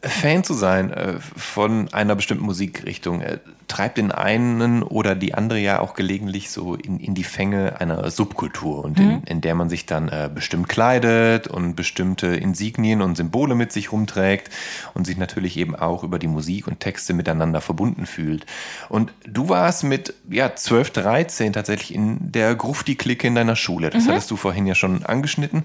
Fan 0.00 0.44
zu 0.44 0.54
sein 0.54 0.92
äh, 0.92 1.14
von 1.18 1.92
einer 1.92 2.14
bestimmten 2.14 2.44
Musikrichtung 2.44 3.20
äh, 3.20 3.38
treibt 3.66 3.98
den 3.98 4.12
einen 4.12 4.82
oder 4.82 5.14
die 5.14 5.34
andere 5.34 5.58
ja 5.58 5.80
auch 5.80 5.94
gelegentlich 5.94 6.50
so 6.50 6.74
in, 6.74 7.00
in 7.00 7.14
die 7.14 7.24
Fänge 7.24 7.80
einer 7.80 8.10
Subkultur 8.10 8.84
und 8.84 8.98
in, 8.98 9.22
in 9.24 9.40
der 9.40 9.54
man 9.54 9.68
sich 9.68 9.86
dann 9.86 10.08
äh, 10.08 10.30
bestimmt 10.32 10.68
kleidet 10.68 11.48
und 11.48 11.74
bestimmte 11.74 12.28
Insignien 12.28 13.02
und 13.02 13.16
Symbole 13.16 13.54
mit 13.54 13.72
sich 13.72 13.92
rumträgt 13.92 14.50
und 14.94 15.04
sich 15.04 15.16
natürlich 15.16 15.56
eben 15.56 15.74
auch 15.74 16.04
über 16.04 16.18
die 16.18 16.28
Musik 16.28 16.68
und 16.68 16.80
Texte 16.80 17.12
miteinander 17.12 17.60
verbunden 17.60 18.06
fühlt. 18.06 18.46
Und 18.88 19.12
du 19.26 19.48
warst 19.48 19.84
mit 19.84 20.14
ja, 20.30 20.54
12, 20.54 20.90
13 20.90 21.52
tatsächlich 21.52 21.94
in 21.94 22.32
der 22.32 22.54
Grufti-Clique 22.54 23.26
in 23.26 23.34
deiner 23.34 23.56
Schule. 23.56 23.90
Das 23.90 24.08
hattest 24.08 24.30
du 24.30 24.36
vorhin 24.36 24.66
ja 24.66 24.74
schon 24.74 25.04
angeschnitten. 25.04 25.64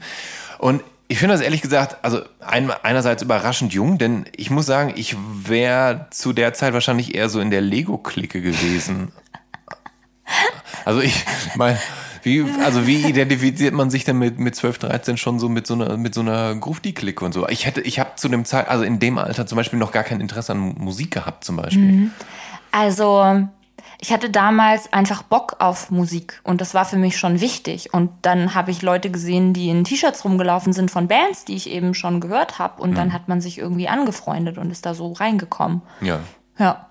Und 0.58 0.82
ich 1.14 1.20
finde 1.20 1.36
das 1.36 1.42
ehrlich 1.42 1.62
gesagt, 1.62 1.98
also 2.02 2.22
ein, 2.40 2.72
einerseits 2.72 3.22
überraschend 3.22 3.72
jung, 3.72 4.00
denn 4.00 4.26
ich 4.36 4.50
muss 4.50 4.66
sagen, 4.66 4.94
ich 4.96 5.16
wäre 5.46 6.08
zu 6.10 6.34
der 6.34 6.56
Zeit 6.56 6.74
wahrscheinlich 6.74 7.14
eher 7.14 7.30
so 7.30 7.40
in 7.40 7.52
der 7.52 7.62
Lego-Clique 7.62 8.42
gewesen. 8.42 9.12
Also 10.86 11.00
ich 11.00 11.24
meine, 11.56 11.78
wie, 12.24 12.44
also 12.62 12.86
wie 12.88 13.08
identifiziert 13.08 13.74
man 13.74 13.90
sich 13.90 14.04
denn 14.04 14.18
mit, 14.18 14.38
mit 14.38 14.54
12, 14.54 14.80
13 14.80 15.18
schon 15.18 15.40
so 15.40 15.48
mit 15.48 15.66
so 15.66 15.76
einer, 15.76 15.96
mit 15.96 16.14
so 16.14 16.20
einer 16.20 16.56
Grufti-Clique 16.56 17.24
und 17.24 17.32
so? 17.32 17.48
Ich 17.48 17.66
hätte, 17.66 17.80
ich 17.80 18.00
habe 18.00 18.16
zu 18.16 18.28
dem 18.28 18.44
Zeit, 18.44 18.68
also 18.68 18.84
in 18.84 19.00
dem 19.00 19.18
Alter 19.18 19.46
zum 19.46 19.56
Beispiel 19.56 19.80
noch 19.80 19.94
gar 19.94 20.04
kein 20.04 20.20
Interesse 20.20 20.52
an 20.52 20.76
Musik 20.78 21.12
gehabt 21.12 21.46
zum 21.46 21.56
Beispiel. 21.56 22.10
Also, 22.72 23.48
ich 24.04 24.12
hatte 24.12 24.30
damals 24.30 24.92
einfach 24.92 25.24
Bock 25.24 25.56
auf 25.60 25.90
Musik 25.90 26.42
und 26.44 26.60
das 26.60 26.74
war 26.74 26.84
für 26.84 26.98
mich 26.98 27.18
schon 27.18 27.40
wichtig. 27.40 27.94
Und 27.94 28.12
dann 28.22 28.54
habe 28.54 28.70
ich 28.70 28.82
Leute 28.82 29.10
gesehen, 29.10 29.54
die 29.54 29.70
in 29.70 29.86
T-Shirts 29.86 30.26
rumgelaufen 30.26 30.74
sind 30.74 30.92
von 30.92 31.08
Bands, 31.08 31.46
die 31.46 31.56
ich 31.56 31.70
eben 31.70 31.94
schon 31.94 32.20
gehört 32.20 32.60
habe. 32.60 32.82
Und 32.82 32.98
dann 32.98 33.14
hat 33.14 33.30
man 33.30 33.40
sich 33.40 33.58
irgendwie 33.58 33.88
angefreundet 33.88 34.58
und 34.58 34.72
ist 34.72 34.86
da 34.86 34.94
so 34.94 35.14
reingekommen. 35.14 35.84
Ja. 36.02 36.20
Ja. 36.58 36.90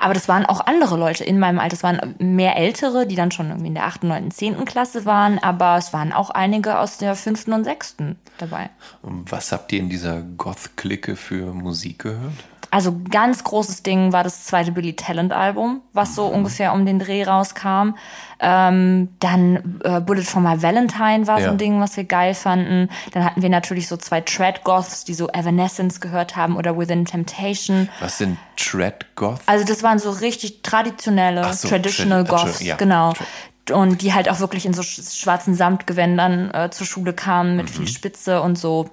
Aber 0.00 0.14
das 0.14 0.26
waren 0.26 0.46
auch 0.46 0.66
andere 0.66 0.96
Leute 0.96 1.22
in 1.22 1.38
meinem 1.38 1.60
Alter. 1.60 1.76
Es 1.76 1.84
waren 1.84 2.16
mehr 2.18 2.56
Ältere, 2.56 3.06
die 3.06 3.14
dann 3.14 3.30
schon 3.30 3.50
irgendwie 3.50 3.68
in 3.68 3.74
der 3.74 3.86
8., 3.86 4.02
9., 4.02 4.32
10. 4.32 4.64
Klasse 4.64 5.04
waren. 5.06 5.38
Aber 5.38 5.76
es 5.76 5.92
waren 5.92 6.12
auch 6.12 6.30
einige 6.30 6.80
aus 6.80 6.98
der 6.98 7.14
5. 7.14 7.46
und 7.46 7.62
6. 7.62 7.98
dabei. 8.38 8.70
Und 9.02 9.30
was 9.30 9.52
habt 9.52 9.72
ihr 9.72 9.78
in 9.78 9.90
dieser 9.90 10.22
Goth-Clique 10.22 11.14
für 11.14 11.54
Musik 11.54 12.00
gehört? 12.00 12.32
Also 12.70 12.94
ganz 13.10 13.44
großes 13.44 13.82
Ding 13.82 14.12
war 14.12 14.22
das 14.24 14.44
zweite 14.44 14.72
Billy 14.72 14.94
Talent 14.94 15.32
Album, 15.32 15.80
was 15.94 16.14
so 16.14 16.26
ungefähr 16.26 16.74
um 16.74 16.84
den 16.84 16.98
Dreh 16.98 17.22
rauskam. 17.24 17.94
Ähm, 18.40 19.08
dann 19.20 19.80
äh, 19.84 20.00
Bullet 20.00 20.22
for 20.22 20.42
My 20.42 20.60
Valentine 20.62 21.26
war 21.26 21.38
so 21.38 21.46
Ja. 21.46 21.50
ein 21.50 21.58
Ding, 21.58 21.80
was 21.80 21.96
wir 21.96 22.04
geil 22.04 22.34
fanden. 22.34 22.90
Dann 23.12 23.24
hatten 23.24 23.40
wir 23.42 23.48
natürlich 23.48 23.88
so 23.88 23.96
zwei 23.96 24.20
Trad 24.20 24.64
Goths, 24.64 25.04
die 25.04 25.14
so 25.14 25.28
Evanescence 25.30 26.00
gehört 26.00 26.36
haben 26.36 26.56
oder 26.56 26.76
Within 26.78 27.06
Temptation. 27.06 27.88
Was 28.00 28.18
sind 28.18 28.36
Trad 28.56 29.06
Goth? 29.16 29.40
Also 29.46 29.64
das 29.64 29.82
waren 29.82 29.98
so 29.98 30.10
richtig 30.10 30.62
traditionelle, 30.62 31.50
so, 31.54 31.68
traditional 31.68 32.24
trad- 32.24 32.44
Goths, 32.44 32.60
ja, 32.62 32.76
genau. 32.76 33.12
trad- 33.14 33.76
Und 33.76 34.02
die 34.02 34.12
halt 34.12 34.28
auch 34.30 34.40
wirklich 34.40 34.66
in 34.66 34.74
so 34.74 34.82
sch- 34.82 35.18
schwarzen 35.20 35.54
Samtgewändern 35.54 36.50
äh, 36.52 36.70
zur 36.70 36.86
Schule 36.86 37.12
kamen 37.14 37.56
mit 37.56 37.66
Mhm. 37.66 37.72
viel 37.72 37.88
Spitze 37.88 38.40
und 38.42 38.58
so. 38.58 38.90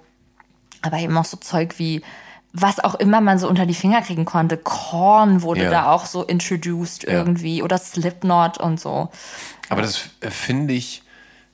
Aber 0.81 0.97
eben 0.97 1.17
auch 1.17 1.25
so 1.25 1.37
Zeug 1.37 1.75
wie 1.77 2.01
was 2.57 2.79
auch 2.79 2.95
immer 2.95 3.19
man 3.21 3.37
so 3.37 3.47
unter 3.49 3.65
die 3.65 3.73
Finger 3.73 4.01
kriegen 4.01 4.25
konnte. 4.25 4.57
Korn 4.57 5.41
wurde 5.41 5.63
Ja. 5.63 5.69
da 5.69 5.91
auch 5.91 6.05
so 6.05 6.23
introduced 6.23 7.03
irgendwie 7.03 7.61
oder 7.61 7.77
Slipknot 7.77 8.57
und 8.57 8.79
so. 8.79 9.09
Aber 9.69 9.81
das 9.81 10.09
finde 10.21 10.73
ich, 10.73 11.03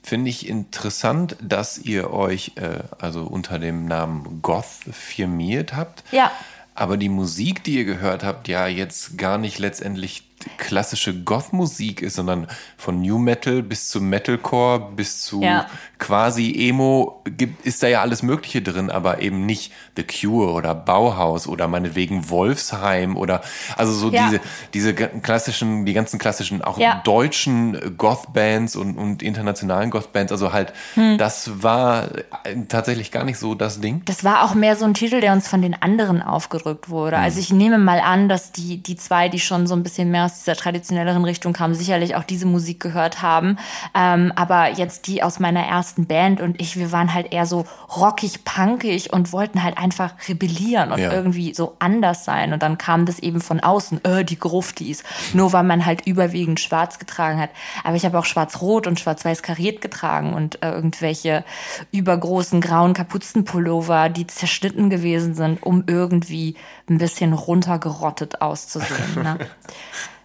finde 0.04 0.30
ich 0.30 0.48
interessant, 0.48 1.36
dass 1.42 1.78
ihr 1.80 2.12
euch 2.12 2.54
äh, 2.56 2.80
also 3.00 3.24
unter 3.24 3.58
dem 3.60 3.86
Namen 3.86 4.42
Goth 4.42 4.66
firmiert 4.92 5.76
habt. 5.76 6.04
Ja. 6.12 6.32
Aber 6.76 6.98
die 6.98 7.10
Musik, 7.10 7.64
die 7.64 7.76
ihr 7.78 7.86
gehört 7.86 8.24
habt, 8.24 8.48
ja 8.48 8.68
jetzt 8.68 9.18
gar 9.18 9.38
nicht 9.38 9.60
letztendlich 9.60 10.31
klassische 10.58 11.14
Goth-Musik 11.24 12.02
ist, 12.02 12.16
sondern 12.16 12.48
von 12.78 13.02
New 13.02 13.18
Metal 13.18 13.62
bis 13.64 13.90
zu 13.90 14.02
Metalcore 14.02 14.92
bis 14.96 15.24
zu 15.24 15.42
Ja. 15.42 15.68
quasi 16.00 16.54
Emo 16.68 17.22
gibt, 17.38 17.66
ist 17.66 17.84
da 17.84 17.88
ja 17.88 18.02
alles 18.02 18.24
Mögliche 18.24 18.62
drin, 18.62 18.90
aber 18.90 19.22
eben 19.22 19.46
nicht 19.46 19.72
The 19.96 20.04
Cure 20.04 20.54
oder 20.54 20.74
Bauhaus 20.74 21.48
oder 21.48 21.68
meinetwegen 21.68 22.30
Wolfsheim 22.30 23.18
oder 23.18 23.42
also 23.78 23.94
so 23.94 24.10
Ja. 24.12 24.28
diese 24.28 24.40
diese 24.74 24.94
klassischen, 24.94 25.86
die 25.86 25.94
ganzen 25.94 26.20
klassischen 26.20 26.62
auch 26.62 26.78
Ja. 26.78 27.02
deutschen 27.04 27.98
Goth-Bands 27.98 28.76
und, 28.76 28.98
und 28.98 29.22
internationalen 29.24 29.90
Goth-Bands. 29.90 30.32
Also 30.32 30.54
halt, 30.54 30.74
Hm. 30.96 31.18
das 31.18 31.64
war 31.64 32.10
äh, 32.44 32.56
tatsächlich 32.68 33.12
gar 33.12 33.24
nicht 33.24 33.38
so 33.38 33.56
das 33.56 33.80
Ding. 33.82 34.02
Das 34.06 34.24
war 34.24 34.44
auch 34.44 34.54
mehr 34.56 34.76
so 34.76 34.86
ein 34.86 34.94
Titel, 34.94 35.22
der 35.22 35.34
uns 35.34 35.48
von 35.48 35.62
den 35.62 35.80
anderen 35.82 36.22
aufgedrückt 36.22 36.90
wurde. 36.90 37.18
Mhm. 37.18 37.24
Also 37.24 37.40
ich 37.40 37.52
nehme 37.52 37.78
mal 37.78 38.00
an, 38.00 38.30
dass 38.30 38.52
die, 38.52 38.78
die 38.82 38.96
zwei, 38.96 39.30
die 39.30 39.40
schon 39.40 39.68
so 39.68 39.76
ein 39.76 39.84
bisschen 39.84 40.12
mehr 40.12 40.30
aus 40.32 40.40
dieser 40.40 40.56
traditionelleren 40.56 41.24
Richtung 41.26 41.54
kamen, 41.54 41.74
sicherlich 41.76 42.16
auch 42.16 42.24
diese 42.24 42.46
Musik 42.46 42.80
gehört 42.80 43.22
haben. 43.22 43.58
Ähm, 43.94 44.32
aber 44.36 44.70
jetzt 44.72 45.08
die 45.08 45.24
aus 45.24 45.40
meiner 45.40 45.66
ersten 45.66 46.06
Band 46.06 46.42
und 46.42 46.60
ich, 46.62 46.78
wir 46.78 46.92
waren 46.92 47.14
halt 47.14 47.32
eher 47.34 47.46
so 47.46 47.66
rockig, 47.96 48.44
punkig 48.46 49.12
und 49.14 49.32
wollten 49.34 49.64
halt 49.64 49.78
einfach 49.78 50.14
rebellieren 50.28 50.92
und 50.92 51.00
Ja. 51.00 51.12
irgendwie 51.12 51.54
so 51.54 51.76
anders 51.80 52.26
sein. 52.26 52.54
Und 52.54 52.64
dann 52.64 52.78
kam 52.78 53.06
das 53.06 53.20
eben 53.20 53.42
von 53.42 53.60
außen, 53.60 54.04
äh, 54.06 54.24
die 54.24 54.40
Gruftis. 54.40 55.04
Nur 55.34 55.52
weil 55.54 55.64
man 55.64 55.86
halt 55.86 56.08
überwiegend 56.08 56.60
schwarz 56.60 57.00
getragen 57.00 57.40
hat. 57.40 57.50
Aber 57.84 57.96
ich 57.96 58.06
habe 58.06 58.18
auch 58.18 58.26
schwarz-rot 58.26 58.88
und 58.88 59.00
schwarz-weiß 59.00 59.44
kariert 59.44 59.82
getragen 59.82 60.34
und 60.34 60.64
äh, 60.64 60.72
irgendwelche 60.72 61.44
übergroßen 61.92 62.62
grauen 62.62 62.94
Kapuzenpullover, 62.94 64.10
die 64.10 64.28
zerschnitten 64.28 64.90
gewesen 64.90 65.34
sind, 65.36 65.64
um 65.64 65.84
irgendwie 65.88 66.56
ein 66.90 66.98
bisschen 66.98 67.34
runtergerottet 67.34 68.42
auszusehen. 68.42 69.24
Ne? 69.24 69.38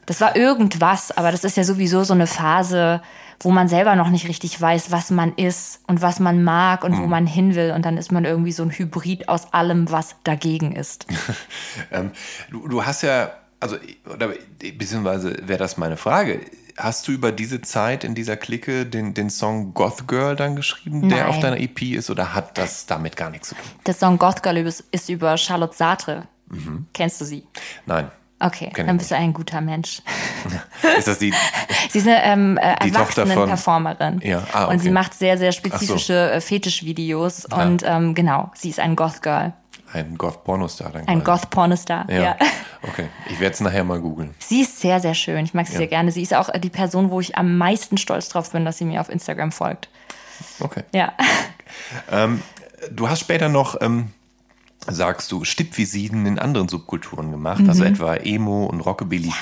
Das 0.07 0.21
war 0.21 0.37
irgendwas, 0.37 1.17
aber 1.17 1.33
das 1.33 1.45
ist 1.45 1.57
ja 1.57 1.65
sowieso 1.65 2.05
so 2.05 2.15
eine 2.15 2.29
Phase, 2.29 3.03
wo 3.41 3.51
man 3.51 3.69
selber 3.69 3.97
noch 3.97 4.09
nicht 4.09 4.29
richtig 4.29 4.61
weiß, 4.61 4.91
was 4.93 5.11
man 5.11 5.35
ist 5.35 5.81
und 5.87 6.01
was 6.01 6.21
man 6.21 6.43
mag 6.43 6.85
und 6.85 6.97
wo 6.97 7.07
man 7.07 7.27
hin 7.27 7.55
will. 7.55 7.73
Und 7.73 7.85
dann 7.85 7.97
ist 7.99 8.13
man 8.13 8.25
irgendwie 8.25 8.53
so 8.53 8.63
ein 8.63 8.71
Hybrid 8.71 9.29
aus 9.29 9.53
allem, 9.53 9.91
was 9.91 10.17
dagegen 10.25 10.73
ist. 10.73 11.07
Ähm, 11.93 12.11
du, 12.51 12.67
du 12.67 12.85
hast 12.85 13.03
ja, 13.03 13.31
also, 13.61 13.77
oder 14.13 14.33
beziehungsweise 14.59 15.37
wäre 15.43 15.59
das 15.59 15.77
meine 15.77 15.97
Frage. 15.97 16.41
Hast 16.77 17.07
du 17.07 17.13
über 17.13 17.33
diese 17.33 17.61
Zeit 17.61 18.03
in 18.03 18.15
dieser 18.15 18.37
Clique 18.37 18.87
den, 18.87 19.15
den 19.15 19.31
Song 19.31 19.75
Goth 19.75 20.09
Girl 20.09 20.37
dann 20.37 20.57
geschrieben, 20.57 21.09
der 21.09 21.25
Nein. 21.25 21.29
auf 21.29 21.41
deiner 21.41 21.61
EP 21.61 21.83
ist, 21.83 22.11
oder 22.11 22.35
hat 22.35 22.57
das 22.59 22.87
damit 22.87 23.17
gar 23.17 23.31
nichts 23.31 23.51
zu 23.51 23.55
tun? 23.55 23.65
Der 23.87 23.95
Song 23.95 24.19
Goth 24.19 24.43
Girl 24.43 24.57
ist, 24.57 24.85
ist 24.91 25.09
über 25.09 25.37
Charlotte 25.37 25.77
Sartre. 25.77 26.27
Kennst 26.93 27.21
du 27.21 27.25
sie? 27.25 27.45
Nein. 27.85 28.11
Okay, 28.39 28.66
ich 28.76 28.84
dann 28.84 28.99
bist 28.99 29.11
du 29.11 29.16
ein 29.16 29.32
guter 29.32 29.62
Mensch. 29.62 30.03
Ist 30.99 31.09
das 31.09 31.18
die? 31.18 31.32
Sie 31.91 31.99
ist 31.99 32.07
eine 32.07 32.22
ähm, 32.24 32.59
äh, 32.59 32.74
Die 32.84 32.91
Tochter 32.91 33.22
von- 33.26 33.30
Erwachsenen-Performerin. 33.30 34.20
Ja, 34.22 34.43
ah, 34.53 34.64
Und 34.66 34.80
sie 34.80 34.89
okay. 34.89 34.95
macht 34.95 35.14
sehr, 35.14 35.39
sehr 35.39 35.53
spezifische 35.53 36.32
äh, 36.32 36.41
Fetischvideos. 36.43 37.47
Und 37.47 37.82
ähm, 37.87 38.14
genau, 38.14 38.51
sie 38.55 38.68
ist 38.68 38.80
ein 38.80 38.95
Goth-Girl. 38.97 39.55
Ein 39.95 40.18
Goth-Pornostar 40.18 40.91
dann 40.91 41.09
Ein. 41.09 41.24
Goth-Pornostar. 41.24 42.11
Ja. 42.11 42.20
ja. 42.20 42.37
Okay, 42.82 43.09
ich 43.30 43.41
werde 43.41 43.55
es 43.55 43.61
nachher 43.61 43.82
mal 43.82 43.99
googeln. 44.01 44.34
Sie 44.39 44.61
ist 44.61 44.78
sehr, 44.80 45.01
sehr 45.01 45.14
schön. 45.14 45.45
Ich 45.45 45.55
mag 45.55 45.66
sie 45.66 45.72
Ja. 45.72 45.78
sehr 45.78 45.87
gerne. 45.89 46.12
Sie 46.12 46.22
ist 46.22 46.34
auch 46.34 46.51
äh, 46.51 46.61
die 46.61 46.68
Person, 46.70 47.11
wo 47.11 47.20
ich 47.20 47.37
am 47.37 47.57
meisten 47.59 47.97
stolz 47.97 48.28
drauf 48.28 48.53
bin, 48.53 48.64
dass 48.64 48.78
sie 48.78 48.84
mir 48.84 49.01
auf 49.01 49.09
Instagram 49.09 49.51
folgt. 49.51 49.89
Okay. 50.61 50.82
Ja. 50.93 51.12
Du 52.93 53.09
hast 53.09 53.20
später 53.20 53.49
noch, 53.49 53.80
ähm, 53.80 54.12
sagst 54.89 55.33
du, 55.33 55.45
Stippvisiten 55.45 56.27
in 56.27 56.39
anderen 56.39 56.68
Subkulturen 56.68 57.31
gemacht, 57.31 57.64
also 57.68 57.83
Mhm. 57.83 57.91
etwa 57.91 58.14
Emo 58.16 58.66
und 58.66 58.81
Rockabilly. 58.81 59.33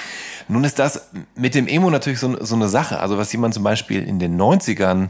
Nun 0.49 0.64
ist 0.64 0.78
das 0.78 1.11
mit 1.35 1.55
dem 1.55 1.66
Emo 1.66 1.91
natürlich 1.91 2.18
so, 2.18 2.43
so 2.45 2.55
eine 2.55 2.68
Sache. 2.68 3.01
Also 3.01 3.16
was 3.18 3.32
jemand 3.32 3.55
zum 3.55 3.62
Beispiel 3.62 4.03
in 4.03 4.18
den 4.18 4.37
90ern 4.37 5.09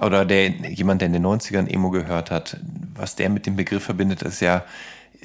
oder 0.00 0.24
der, 0.24 0.48
jemand, 0.48 1.00
der 1.00 1.06
in 1.06 1.12
den 1.12 1.22
90ern 1.26 1.66
Emo 1.68 1.90
gehört 1.90 2.30
hat, 2.30 2.58
was 2.94 3.16
der 3.16 3.28
mit 3.30 3.46
dem 3.46 3.56
Begriff 3.56 3.84
verbindet, 3.84 4.22
ist 4.22 4.40
ja 4.40 4.64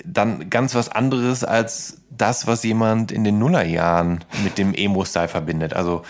dann 0.06 0.50
ganz 0.50 0.74
was 0.74 0.90
anderes 0.90 1.44
als 1.44 1.98
das, 2.10 2.48
was 2.48 2.64
jemand 2.64 3.12
in 3.12 3.24
den 3.24 3.40
Nullerjahren 3.40 4.24
mit 4.44 4.58
dem 4.58 4.74
Emo-Style 4.74 5.28
verbindet. 5.28 5.74
Also 5.74 6.04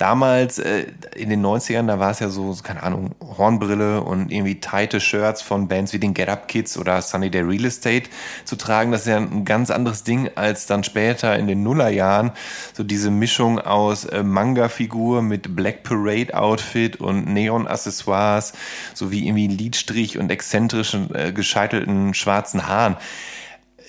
damals 0.00 0.58
äh, 0.58 0.86
in 1.14 1.28
den 1.28 1.44
90ern, 1.44 1.86
da 1.86 1.98
war 1.98 2.10
es 2.10 2.20
ja 2.20 2.30
so, 2.30 2.56
keine 2.62 2.82
Ahnung, 2.82 3.14
Hornbrille 3.20 4.00
und 4.00 4.32
irgendwie 4.32 4.58
tighte 4.58 4.98
Shirts 4.98 5.42
von 5.42 5.68
Bands 5.68 5.92
wie 5.92 5.98
den 5.98 6.14
Get 6.14 6.30
Up 6.30 6.48
Kids 6.48 6.78
oder 6.78 7.02
Sunny 7.02 7.30
Day 7.30 7.42
Real 7.42 7.66
Estate 7.66 8.08
zu 8.44 8.56
tragen. 8.56 8.92
Das 8.92 9.02
ist 9.02 9.08
ja 9.08 9.18
ein 9.18 9.44
ganz 9.44 9.70
anderes 9.70 10.02
Ding 10.02 10.30
als 10.36 10.66
dann 10.66 10.84
später 10.84 11.38
in 11.38 11.46
den 11.46 11.62
Nullerjahren. 11.62 12.32
So 12.72 12.82
diese 12.82 13.10
Mischung 13.10 13.58
aus 13.58 14.06
äh, 14.06 14.22
Manga-Figur 14.22 15.20
mit 15.20 15.54
Black 15.54 15.82
Parade 15.82 16.34
Outfit 16.34 16.96
und 16.96 17.26
Neon-Accessoires 17.26 18.54
sowie 18.94 19.26
irgendwie 19.26 19.48
Lidstrich 19.48 20.16
und 20.16 20.30
exzentrischen, 20.30 21.14
äh, 21.14 21.32
gescheitelten 21.32 22.14
schwarzen 22.14 22.66
Haaren. 22.66 22.96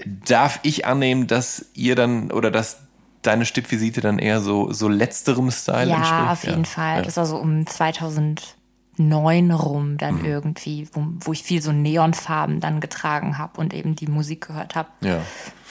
Darf 0.05 0.59
ich 0.63 0.85
annehmen, 0.85 1.27
dass 1.27 1.67
ihr 1.73 1.95
dann 1.95 2.31
oder 2.31 2.51
dass 2.51 2.79
deine 3.21 3.45
Stippvisite 3.45 4.01
dann 4.01 4.19
eher 4.19 4.41
so, 4.41 4.71
so 4.73 4.87
letzterem 4.87 5.51
Style 5.51 5.91
entspricht? 5.91 6.11
Ja, 6.11 6.31
auf 6.31 6.43
jeden 6.45 6.65
Fall. 6.65 6.97
Ja. 6.97 7.01
Das 7.03 7.17
war 7.17 7.25
so 7.25 7.37
um 7.37 7.65
2009 7.67 9.51
rum 9.51 9.97
dann 9.97 10.19
Mhm. 10.19 10.25
irgendwie, 10.25 10.87
wo, 10.93 11.03
wo 11.19 11.33
ich 11.33 11.43
viel 11.43 11.61
so 11.61 11.71
Neonfarben 11.71 12.59
dann 12.59 12.79
getragen 12.79 13.37
habe 13.37 13.59
und 13.59 13.73
eben 13.73 13.95
die 13.95 14.07
Musik 14.07 14.47
gehört 14.47 14.75
habe. 14.75 14.89
ja. 15.01 15.19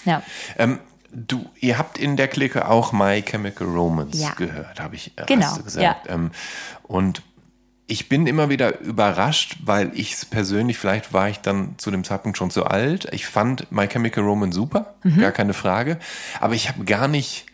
Ja. 0.06 0.22
Ähm, 0.56 0.78
du, 1.12 1.44
ihr 1.60 1.76
habt 1.76 1.98
in 1.98 2.16
der 2.16 2.26
Clique 2.26 2.66
auch 2.66 2.92
My 2.92 3.20
Chemical 3.20 3.66
Romance 3.66 4.16
Ja. 4.18 4.30
gehört, 4.32 4.80
habe 4.80 4.94
ich 4.94 5.12
äh, 5.18 5.24
Genau, 5.26 5.56
gesagt. 5.56 5.76
ja. 6.08 6.14
Ähm, 6.14 6.30
und 6.84 7.22
ich 7.90 8.08
bin 8.08 8.26
immer 8.28 8.48
wieder 8.48 8.78
überrascht, 8.80 9.56
weil 9.64 9.90
ich 9.94 10.12
es 10.12 10.24
persönlich, 10.24 10.78
vielleicht 10.78 11.12
war 11.12 11.28
ich 11.28 11.40
dann 11.40 11.74
zu 11.76 11.90
dem 11.90 12.04
Zeitpunkt 12.04 12.38
schon 12.38 12.50
zu 12.52 12.64
alt. 12.64 13.08
Ich 13.12 13.26
fand 13.26 13.70
My 13.72 13.88
Chemical 13.88 14.22
Romance 14.22 14.54
super, 14.54 14.94
Mhm. 15.02 15.18
gar 15.20 15.32
keine 15.32 15.54
Frage. 15.54 15.98
Aber 16.38 16.54
ich 16.54 16.68
habe 16.68 16.84
gar 16.84 17.08
nicht 17.08 17.46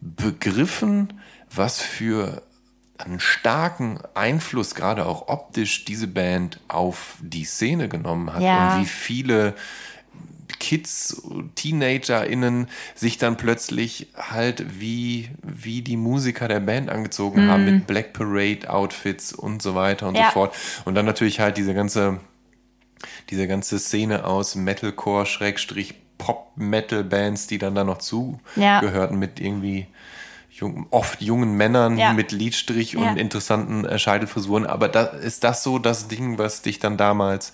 begriffen, 0.00 1.12
was 1.54 1.80
für 1.80 2.42
einen 2.98 3.20
starken 3.20 3.98
Einfluss, 4.14 4.74
gerade 4.74 5.04
auch 5.04 5.28
optisch, 5.28 5.84
diese 5.84 6.06
Band 6.06 6.60
auf 6.68 7.16
die 7.20 7.44
Szene 7.44 7.88
genommen 7.90 8.32
hat. 8.32 8.40
Ja. 8.40 8.76
Und 8.76 8.82
wie 8.82 8.86
viele 8.86 9.54
Kids, 10.58 11.22
TeenagerInnen 11.54 12.68
sich 12.94 13.18
dann 13.18 13.36
plötzlich 13.36 14.08
halt 14.16 14.80
wie, 14.80 15.30
wie 15.42 15.82
die 15.82 15.96
Musiker 15.96 16.48
der 16.48 16.60
Band 16.60 16.90
angezogen 16.90 17.46
haben 17.48 17.64
mit 17.64 17.86
Black 17.86 18.12
Parade 18.12 18.68
Outfits 18.70 19.32
und 19.32 19.62
so 19.62 19.74
weiter 19.74 20.08
und 20.08 20.14
Mhm. 20.14 20.20
Ja. 20.20 20.26
so 20.26 20.32
fort. 20.32 20.54
Und 20.84 20.94
dann 20.94 21.06
natürlich 21.06 21.40
halt 21.40 21.56
diese 21.56 21.74
ganze, 21.74 22.20
diese 23.30 23.46
ganze 23.46 23.78
Szene 23.78 24.24
aus 24.24 24.54
Metalcore, 24.54 25.26
Schrägstrich, 25.26 25.94
Pop-Metal-Bands, 26.18 27.46
die 27.46 27.58
dann 27.58 27.74
da 27.74 27.84
noch 27.84 28.00
Ja. 28.56 28.80
zugehörten 28.80 29.18
mit 29.18 29.38
irgendwie 29.40 29.86
jung, 30.50 30.86
oft 30.90 31.20
jungen 31.20 31.52
Männern 31.54 31.98
Ja. 31.98 32.14
mit 32.14 32.32
Lidstrich 32.32 32.94
Ja. 32.94 33.00
und 33.00 33.18
interessanten 33.18 33.84
äh, 33.84 33.98
Scheitelfrisuren. 33.98 34.66
Aber 34.66 34.88
da, 34.88 35.02
ist 35.02 35.44
das 35.44 35.62
so 35.62 35.78
das 35.78 36.08
Ding, 36.08 36.38
was 36.38 36.62
dich 36.62 36.78
dann 36.78 36.96
damals 36.96 37.52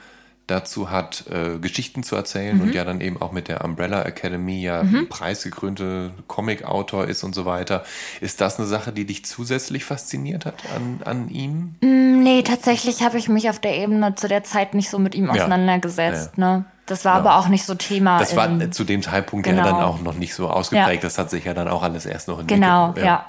dazu 0.49 0.89
hat, 0.89 1.25
äh, 1.29 1.59
Geschichten 1.59 2.03
zu 2.03 2.15
erzählen 2.15 2.57
mhm. 2.57 2.61
und 2.63 2.73
ja 2.73 2.83
dann 2.83 3.01
eben 3.01 3.21
auch 3.21 3.31
mit 3.31 3.47
der 3.47 3.63
Umbrella 3.63 4.03
Academy 4.03 4.61
ja 4.61 4.83
mhm. 4.83 5.09
preisgekrönte 5.09 6.11
Comic-Autor 6.27 7.05
ist 7.05 7.23
und 7.23 7.35
so 7.35 7.45
weiter. 7.45 7.83
Ist 8.21 8.41
das 8.41 8.59
eine 8.59 8.67
Sache, 8.67 8.91
die 8.91 9.05
dich 9.05 9.25
zusätzlich 9.25 9.85
fasziniert 9.85 10.45
hat 10.45 10.55
an, 10.75 11.01
an 11.05 11.29
ihm? 11.29 11.75
Mm, 11.81 12.23
nee, 12.23 12.43
tatsächlich 12.43 13.01
habe 13.01 13.17
ich 13.17 13.29
mich 13.29 13.49
auf 13.49 13.59
der 13.59 13.77
Ebene 13.77 14.15
zu 14.15 14.27
der 14.27 14.43
Zeit 14.43 14.73
nicht 14.73 14.89
so 14.89 14.99
mit 14.99 15.15
ihm 15.15 15.29
auseinandergesetzt. 15.29 16.31
Ja. 16.37 16.57
Ne? 16.57 16.65
Das 16.85 17.05
war 17.05 17.13
ja. 17.13 17.19
aber 17.19 17.37
auch 17.37 17.47
nicht 17.47 17.65
so 17.65 17.75
Thema. 17.75 18.19
Das 18.19 18.35
war 18.35 18.71
zu 18.71 18.83
dem 18.83 19.03
Zeitpunkt 19.03 19.45
genau. 19.45 19.63
ja 19.63 19.71
dann 19.71 19.83
auch 19.83 20.01
noch 20.01 20.15
nicht 20.15 20.33
so 20.33 20.49
ausgeprägt. 20.49 21.03
Ja. 21.03 21.07
Das 21.09 21.17
hat 21.17 21.29
sich 21.29 21.45
ja 21.45 21.53
dann 21.53 21.67
auch 21.67 21.83
alles 21.83 22.05
erst 22.05 22.27
noch 22.27 22.39
entwickelt. 22.39 22.63
Genau, 22.63 22.93
ja. 22.97 23.25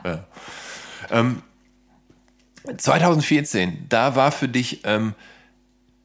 Ähm, 1.11 1.43
2014, 2.77 3.87
da 3.89 4.17
war 4.17 4.33
für 4.33 4.49
dich 4.49 4.83
ähm, 4.85 5.15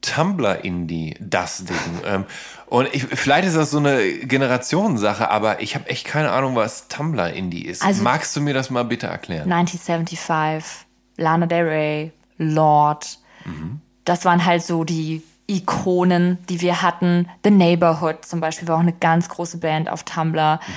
Tumblr-Indie 0.06 1.16
das 1.20 1.64
Ding. 1.64 1.76
ähm, 2.06 2.24
und 2.66 2.88
ich, 2.92 3.04
vielleicht 3.04 3.46
ist 3.46 3.56
das 3.56 3.70
so 3.70 3.78
eine 3.78 4.02
Generationssache, 4.02 5.30
aber 5.30 5.60
ich 5.60 5.74
habe 5.74 5.88
echt 5.88 6.06
keine 6.06 6.32
Ahnung, 6.32 6.56
was 6.56 6.88
Tumblr-Indie 6.88 7.64
ist. 7.64 7.82
Also, 7.82 8.02
Magst 8.02 8.34
du 8.34 8.40
mir 8.40 8.54
das 8.54 8.70
mal 8.70 8.84
bitte 8.84 9.06
erklären? 9.06 9.50
1975, 9.52 10.86
Lana 11.16 11.46
Del 11.46 11.64
Rey, 11.66 12.12
Lord. 12.38 13.18
Mhm. 13.44 13.80
Das 14.04 14.24
waren 14.24 14.44
halt 14.44 14.62
so 14.62 14.84
die 14.84 15.22
Ikonen, 15.46 16.38
die 16.48 16.60
wir 16.60 16.82
hatten. 16.82 17.28
The 17.44 17.50
Neighborhood 17.50 18.24
zum 18.24 18.40
Beispiel 18.40 18.66
war 18.66 18.76
auch 18.76 18.80
eine 18.80 18.92
ganz 18.92 19.28
große 19.28 19.58
Band 19.58 19.88
auf 19.88 20.02
Tumblr. 20.02 20.56
Mhm. 20.56 20.72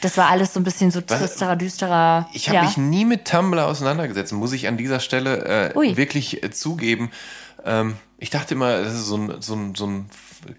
Das 0.00 0.18
war 0.18 0.28
alles 0.28 0.52
so 0.52 0.60
ein 0.60 0.64
bisschen 0.64 0.90
so 0.90 1.00
tristerer, 1.00 1.56
düsterer. 1.56 2.28
Ich 2.32 2.48
habe 2.48 2.56
ja. 2.56 2.64
mich 2.64 2.76
nie 2.76 3.06
mit 3.06 3.26
Tumblr 3.26 3.66
auseinandergesetzt, 3.66 4.34
muss 4.34 4.52
ich 4.52 4.68
an 4.68 4.76
dieser 4.76 5.00
Stelle 5.00 5.72
äh, 5.74 5.96
wirklich 5.96 6.42
äh, 6.42 6.50
zugeben. 6.50 7.10
Ähm, 7.64 7.96
ich 8.18 8.30
dachte 8.30 8.54
immer, 8.54 8.78
das 8.82 8.94
ist 8.94 9.06
so 9.06 9.16
ein, 9.16 9.42
so 9.42 9.54
ein, 9.54 9.74
so 9.74 9.86
ein 9.86 10.06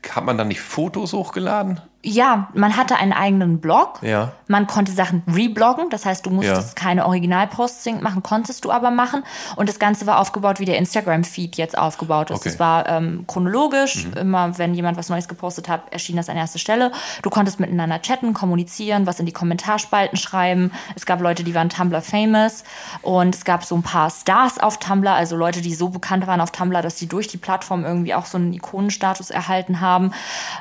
hat 0.10 0.26
man 0.26 0.38
dann 0.38 0.48
nicht 0.48 0.62
Fotos 0.62 1.14
hochgeladen? 1.14 1.82
Ja, 2.08 2.50
man 2.54 2.78
hatte 2.78 2.98
einen 2.98 3.14
eigenen 3.14 3.60
Blog. 3.60 4.00
Ja. 4.04 4.34
Man 4.48 4.68
konnte 4.68 4.92
Sachen 4.92 5.24
rebloggen, 5.28 5.90
das 5.90 6.06
heißt, 6.06 6.24
du 6.24 6.30
musstest 6.30 6.78
ja. 6.78 6.84
keine 6.84 7.08
Originalposting 7.08 8.04
machen, 8.04 8.22
konntest 8.22 8.64
du 8.64 8.72
aber 8.72 8.92
machen. 8.92 9.24
Und 9.56 9.70
das 9.70 9.80
Ganze 9.80 10.06
war 10.06 10.20
aufgebaut, 10.20 10.60
wie 10.60 10.66
der 10.66 10.78
Instagram-Feed 10.78 11.58
jetzt 11.58 11.76
aufgebaut 11.76 12.30
ist. 12.30 12.46
Es 12.46 12.54
okay. 12.54 12.60
war 12.60 12.88
ähm, 12.88 13.26
chronologisch. 13.26 14.06
Mhm. 14.06 14.14
Immer, 14.14 14.58
wenn 14.60 14.76
jemand 14.76 14.98
was 14.98 15.10
Neues 15.10 15.28
gepostet 15.28 15.68
hat, 15.68 15.92
erschien 15.92 16.16
das 16.16 16.30
an 16.30 16.38
erster 16.38 16.60
Stelle. 16.60 16.92
Du 17.24 17.32
konntest 17.32 17.60
miteinander 17.60 18.00
chatten, 18.00 18.36
kommunizieren, 18.36 19.08
was 19.08 19.20
in 19.20 19.26
die 19.26 19.34
Kommentarspalten 19.34 20.16
schreiben. 20.16 20.72
Es 20.96 21.08
gab 21.08 21.22
Leute, 21.22 21.44
die 21.44 21.56
waren 21.56 21.70
Tumblr 21.70 22.04
famous. 22.04 22.66
Und 23.02 23.34
es 23.34 23.46
gab 23.46 23.64
so 23.64 23.74
ein 23.76 23.84
paar 23.84 24.12
Stars 24.12 24.60
auf 24.60 24.78
Tumblr, 24.78 25.12
also 25.12 25.36
Leute, 25.36 25.62
die 25.62 25.74
so 25.74 25.90
bekannt 25.90 26.28
waren 26.28 26.40
auf 26.40 26.52
Tumblr, 26.52 26.84
dass 26.84 27.00
sie 27.00 27.08
durch 27.08 27.28
die 27.28 27.38
Plattform 27.38 27.84
irgendwie 27.84 28.14
auch 28.14 28.28
so 28.28 28.38
einen 28.38 28.54
Ikonenstatus 28.54 29.32
erhalten 29.32 29.82
haben. 29.82 30.12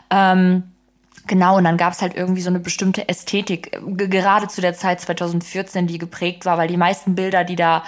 Ähm, 0.09 0.71
Genau, 1.27 1.57
und 1.57 1.65
dann 1.65 1.79
gab 1.79 1.95
es 1.95 2.03
halt 2.03 2.15
irgendwie 2.15 2.43
so 2.43 2.51
eine 2.51 2.61
bestimmte 2.61 3.09
Ästhetik, 3.09 3.81
gerade 3.97 4.47
zu 4.49 4.61
der 4.61 4.75
Zeit 4.75 5.01
2014, 5.01 5.87
die 5.87 5.97
geprägt 5.97 6.45
war, 6.45 6.59
weil 6.59 6.69
die 6.69 6.77
meisten 6.77 7.15
Bilder, 7.15 7.45
die 7.45 7.57
da 7.57 7.83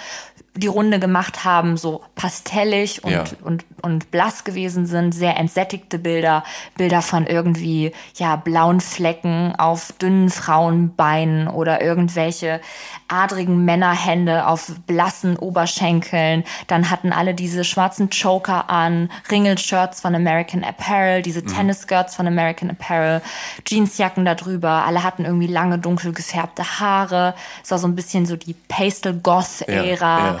die 0.57 0.67
Runde 0.67 0.99
gemacht 0.99 1.43
haben, 1.43 1.77
so 1.77 2.01
pastellig 2.15 3.03
und, 3.03 3.11
ja. 3.11 3.23
und, 3.43 3.65
und 3.81 4.11
blass 4.11 4.43
gewesen 4.43 4.85
sind, 4.85 5.13
sehr 5.13 5.37
entsättigte 5.37 5.99
Bilder, 5.99 6.43
Bilder 6.77 7.01
von 7.01 7.27
irgendwie, 7.27 7.91
ja, 8.15 8.35
blauen 8.35 8.81
Flecken 8.81 9.53
auf 9.57 9.91
dünnen 9.93 10.29
Frauenbeinen 10.29 11.47
oder 11.47 11.81
irgendwelche 11.81 12.61
adrigen 13.07 13.63
Männerhände 13.63 14.47
auf 14.47 14.71
blassen 14.85 15.37
Oberschenkeln. 15.37 16.43
Dann 16.67 16.89
hatten 16.89 17.13
alle 17.13 17.33
diese 17.33 17.63
schwarzen 17.63 18.09
Choker 18.09 18.69
an, 18.69 19.09
Ringelshirts 19.31 20.01
von 20.01 20.15
American 20.15 20.63
Apparel, 20.63 21.21
diese 21.21 21.41
mhm. 21.41 21.47
Tennisskirts 21.47 22.15
von 22.15 22.27
American 22.27 22.69
Apparel, 22.69 23.21
Jeansjacken 23.65 24.25
darüber. 24.25 24.85
Alle 24.85 25.03
hatten 25.03 25.25
irgendwie 25.25 25.47
lange, 25.47 25.79
dunkel 25.79 26.13
gefärbte 26.13 26.79
Haare. 26.79 27.33
Es 27.63 27.71
war 27.71 27.77
so 27.77 27.87
ein 27.87 27.95
bisschen 27.95 28.25
so 28.25 28.35
die 28.35 28.53
Pastel-Goth-Ära. 28.53 30.17
Ja, 30.17 30.25
ja. 30.33 30.39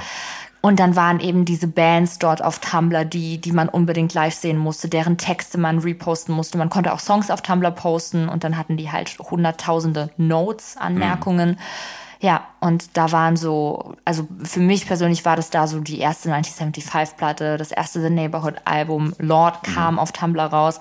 Und 0.61 0.79
dann 0.79 0.95
waren 0.95 1.19
eben 1.19 1.45
diese 1.45 1.67
Bands 1.67 2.19
dort 2.19 2.43
auf 2.43 2.59
Tumblr, 2.59 3.05
die, 3.05 3.39
die 3.39 3.51
man 3.51 3.69
unbedingt 3.69 4.13
live 4.13 4.33
sehen 4.33 4.57
musste, 4.57 4.89
deren 4.89 5.17
Texte 5.17 5.57
man 5.57 5.79
reposten 5.79 6.35
musste. 6.35 6.57
Man 6.57 6.69
konnte 6.69 6.93
auch 6.93 6.99
Songs 6.99 7.29
auf 7.29 7.41
Tumblr 7.41 7.71
posten 7.71 8.27
und 8.27 8.43
dann 8.43 8.57
hatten 8.57 8.75
die 8.75 8.91
halt 8.91 9.17
hunderttausende 9.19 10.09
Notes, 10.17 10.75
Anmerkungen. 10.77 11.51
Mhm. 11.51 11.57
Ja, 12.19 12.47
und 12.59 12.97
da 12.97 13.11
waren 13.11 13.35
so, 13.35 13.95
also 14.03 14.27
für 14.43 14.59
mich 14.59 14.87
persönlich 14.87 15.23
war 15.25 15.35
das 15.35 15.49
da 15.49 15.67
so 15.67 15.79
die 15.79 15.99
erste 15.99 16.33
1975-Platte, 16.33 17.57
das 17.57 17.71
erste 17.71 18.01
The 18.01 18.09
Neighborhood-Album. 18.09 19.13
Lord 19.19 19.63
kam 19.63 19.95
mhm. 19.95 19.99
auf 19.99 20.11
Tumblr 20.11 20.45
raus 20.45 20.79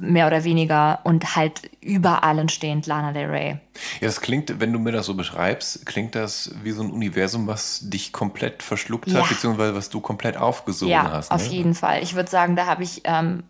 mehr 0.00 0.26
oder 0.26 0.44
weniger 0.44 1.00
und 1.04 1.36
halt 1.36 1.70
überall 1.80 2.38
entstehend 2.38 2.86
Lana 2.86 3.12
Del 3.12 3.28
Rey. 3.28 3.58
Ja, 4.00 4.06
das 4.06 4.20
klingt, 4.20 4.60
wenn 4.60 4.72
du 4.72 4.78
mir 4.78 4.92
das 4.92 5.06
so 5.06 5.14
beschreibst, 5.14 5.84
klingt 5.86 6.14
das 6.14 6.54
wie 6.62 6.70
so 6.70 6.82
ein 6.82 6.90
Universum, 6.90 7.46
was 7.46 7.80
dich 7.90 8.12
komplett 8.12 8.62
verschluckt 8.62 9.08
ja. 9.08 9.20
hat, 9.20 9.28
beziehungsweise 9.28 9.74
was 9.74 9.90
du 9.90 10.00
komplett 10.00 10.36
aufgesogen 10.36 10.92
ja, 10.92 11.10
hast. 11.10 11.30
Ja, 11.30 11.36
ne? 11.36 11.42
auf 11.42 11.48
jeden 11.48 11.74
Fall. 11.74 12.02
Ich 12.02 12.14
würde 12.14 12.30
sagen, 12.30 12.56
da 12.56 12.66
habe 12.66 12.82
ich 12.82 13.02
ähm, 13.04 13.42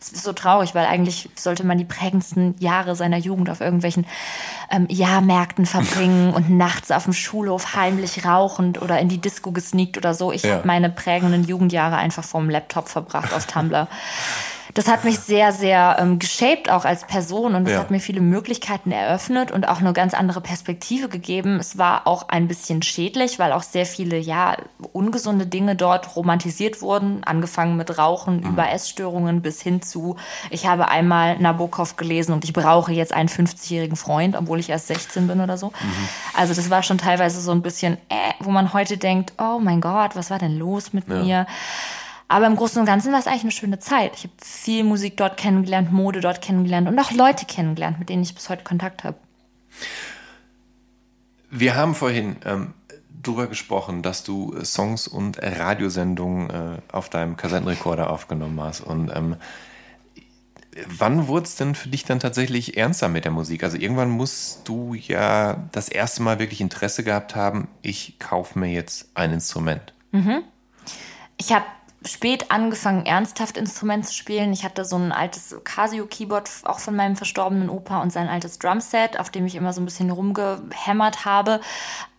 es 0.00 0.12
ist 0.12 0.24
so 0.24 0.32
traurig, 0.32 0.74
weil 0.74 0.86
eigentlich 0.86 1.28
sollte 1.34 1.66
man 1.66 1.76
die 1.76 1.84
prägendsten 1.84 2.54
Jahre 2.60 2.94
seiner 2.94 3.16
Jugend 3.16 3.50
auf 3.50 3.60
irgendwelchen 3.60 4.06
ähm, 4.70 4.86
Jahrmärkten 4.88 5.66
verbringen 5.66 6.32
und 6.34 6.50
nachts 6.50 6.90
auf 6.90 7.04
dem 7.04 7.12
Schulhof 7.12 7.74
heimlich 7.74 8.24
rauchend 8.24 8.80
oder 8.80 9.00
in 9.00 9.08
die 9.08 9.20
Disco 9.20 9.50
gesneakt 9.50 9.96
oder 9.96 10.14
so. 10.14 10.30
Ich 10.30 10.44
ja. 10.44 10.56
habe 10.56 10.66
meine 10.66 10.90
prägenden 10.90 11.44
Jugendjahre 11.44 11.96
einfach 11.96 12.24
vorm 12.24 12.48
Laptop 12.48 12.88
verbracht 12.88 13.32
auf 13.32 13.46
Tumblr. 13.46 13.88
das 14.78 14.86
hat 14.86 15.02
mich 15.02 15.18
sehr, 15.18 15.50
sehr 15.50 15.96
ähm, 15.98 16.20
geshaped 16.20 16.70
auch 16.70 16.84
als 16.84 17.04
Person 17.04 17.56
und 17.56 17.66
es 17.66 17.72
ja. 17.72 17.80
hat 17.80 17.90
mir 17.90 17.98
viele 17.98 18.20
Möglichkeiten 18.20 18.92
eröffnet 18.92 19.50
und 19.50 19.66
auch 19.66 19.80
eine 19.80 19.92
ganz 19.92 20.14
andere 20.14 20.40
Perspektive 20.40 21.08
gegeben. 21.08 21.56
Es 21.58 21.78
war 21.78 22.06
auch 22.06 22.28
ein 22.28 22.46
bisschen 22.46 22.82
schädlich, 22.82 23.40
weil 23.40 23.50
auch 23.50 23.64
sehr 23.64 23.86
viele, 23.86 24.18
ja, 24.18 24.56
ungesunde 24.92 25.48
Dinge 25.48 25.74
dort 25.74 26.14
romantisiert 26.14 26.80
wurden, 26.80 27.24
angefangen 27.24 27.76
mit 27.76 27.98
Rauchen 27.98 28.38
mhm. 28.38 28.50
über 28.50 28.70
Essstörungen 28.70 29.42
bis 29.42 29.60
hin 29.60 29.82
zu, 29.82 30.14
ich 30.48 30.68
habe 30.68 30.86
einmal 30.86 31.40
Nabokov 31.40 31.96
gelesen 31.96 32.32
und 32.32 32.44
ich 32.44 32.52
brauche 32.52 32.92
jetzt 32.92 33.12
einen 33.12 33.28
50-jährigen 33.28 33.96
Freund, 33.96 34.36
obwohl 34.36 34.60
ich 34.60 34.70
erst 34.70 34.86
16 34.86 35.26
bin 35.26 35.40
oder 35.40 35.58
so. 35.58 35.70
Mhm. 35.70 36.08
Also 36.34 36.54
das 36.54 36.70
war 36.70 36.84
schon 36.84 36.98
teilweise 36.98 37.40
so 37.40 37.50
ein 37.50 37.62
bisschen, 37.62 37.94
äh, 38.10 38.14
wo 38.38 38.50
man 38.50 38.72
heute 38.72 38.96
denkt, 38.96 39.32
oh 39.38 39.58
mein 39.58 39.80
Gott, 39.80 40.14
was 40.14 40.30
war 40.30 40.38
denn 40.38 40.56
los 40.56 40.92
mit 40.92 41.08
ja. 41.08 41.14
mir? 41.16 41.46
Aber 42.28 42.46
im 42.46 42.56
Großen 42.56 42.78
und 42.78 42.86
Ganzen 42.86 43.10
war 43.12 43.18
es 43.18 43.26
eigentlich 43.26 43.42
eine 43.42 43.52
schöne 43.52 43.78
Zeit. 43.78 44.12
Ich 44.14 44.24
habe 44.24 44.34
viel 44.42 44.84
Musik 44.84 45.16
dort 45.16 45.38
kennengelernt, 45.38 45.92
Mode 45.92 46.20
dort 46.20 46.42
kennengelernt 46.42 46.86
und 46.86 46.98
auch 46.98 47.10
Leute 47.10 47.46
kennengelernt, 47.46 47.98
mit 47.98 48.10
denen 48.10 48.22
ich 48.22 48.34
bis 48.34 48.50
heute 48.50 48.64
Kontakt 48.64 49.02
habe. 49.02 49.16
Wir 51.50 51.74
haben 51.74 51.94
vorhin 51.94 52.36
ähm, 52.44 52.74
darüber 53.22 53.46
gesprochen, 53.46 54.02
dass 54.02 54.24
du 54.24 54.54
Songs 54.62 55.08
und 55.08 55.38
Radiosendungen 55.42 56.50
äh, 56.50 56.78
auf 56.92 57.08
deinem 57.08 57.38
Kassettenrekorder 57.38 58.10
aufgenommen 58.10 58.60
hast. 58.60 58.82
Und 58.82 59.10
ähm, 59.14 59.36
wann 60.86 61.28
wurde 61.28 61.46
es 61.46 61.56
denn 61.56 61.74
für 61.74 61.88
dich 61.88 62.04
dann 62.04 62.20
tatsächlich 62.20 62.76
ernster 62.76 63.08
mit 63.08 63.24
der 63.24 63.32
Musik? 63.32 63.64
Also 63.64 63.78
irgendwann 63.78 64.10
musst 64.10 64.68
du 64.68 64.92
ja 64.92 65.64
das 65.72 65.88
erste 65.88 66.22
Mal 66.22 66.38
wirklich 66.38 66.60
Interesse 66.60 67.04
gehabt 67.04 67.34
haben, 67.34 67.68
ich 67.80 68.18
kaufe 68.18 68.58
mir 68.58 68.70
jetzt 68.70 69.10
ein 69.14 69.32
Instrument. 69.32 69.94
Mhm. 70.12 70.42
Ich 71.38 71.52
habe 71.52 71.64
spät 72.04 72.50
angefangen, 72.50 73.06
ernsthaft 73.06 73.56
Instrument 73.56 74.06
zu 74.06 74.14
spielen. 74.14 74.52
Ich 74.52 74.64
hatte 74.64 74.84
so 74.84 74.96
ein 74.96 75.12
altes 75.12 75.56
Casio-Keyboard, 75.64 76.48
auch 76.64 76.78
von 76.78 76.94
meinem 76.94 77.16
verstorbenen 77.16 77.68
Opa 77.68 78.00
und 78.00 78.12
sein 78.12 78.28
altes 78.28 78.58
Drumset, 78.58 79.18
auf 79.18 79.30
dem 79.30 79.46
ich 79.46 79.56
immer 79.56 79.72
so 79.72 79.80
ein 79.80 79.84
bisschen 79.84 80.10
rumgehämmert 80.10 81.24
habe. 81.24 81.60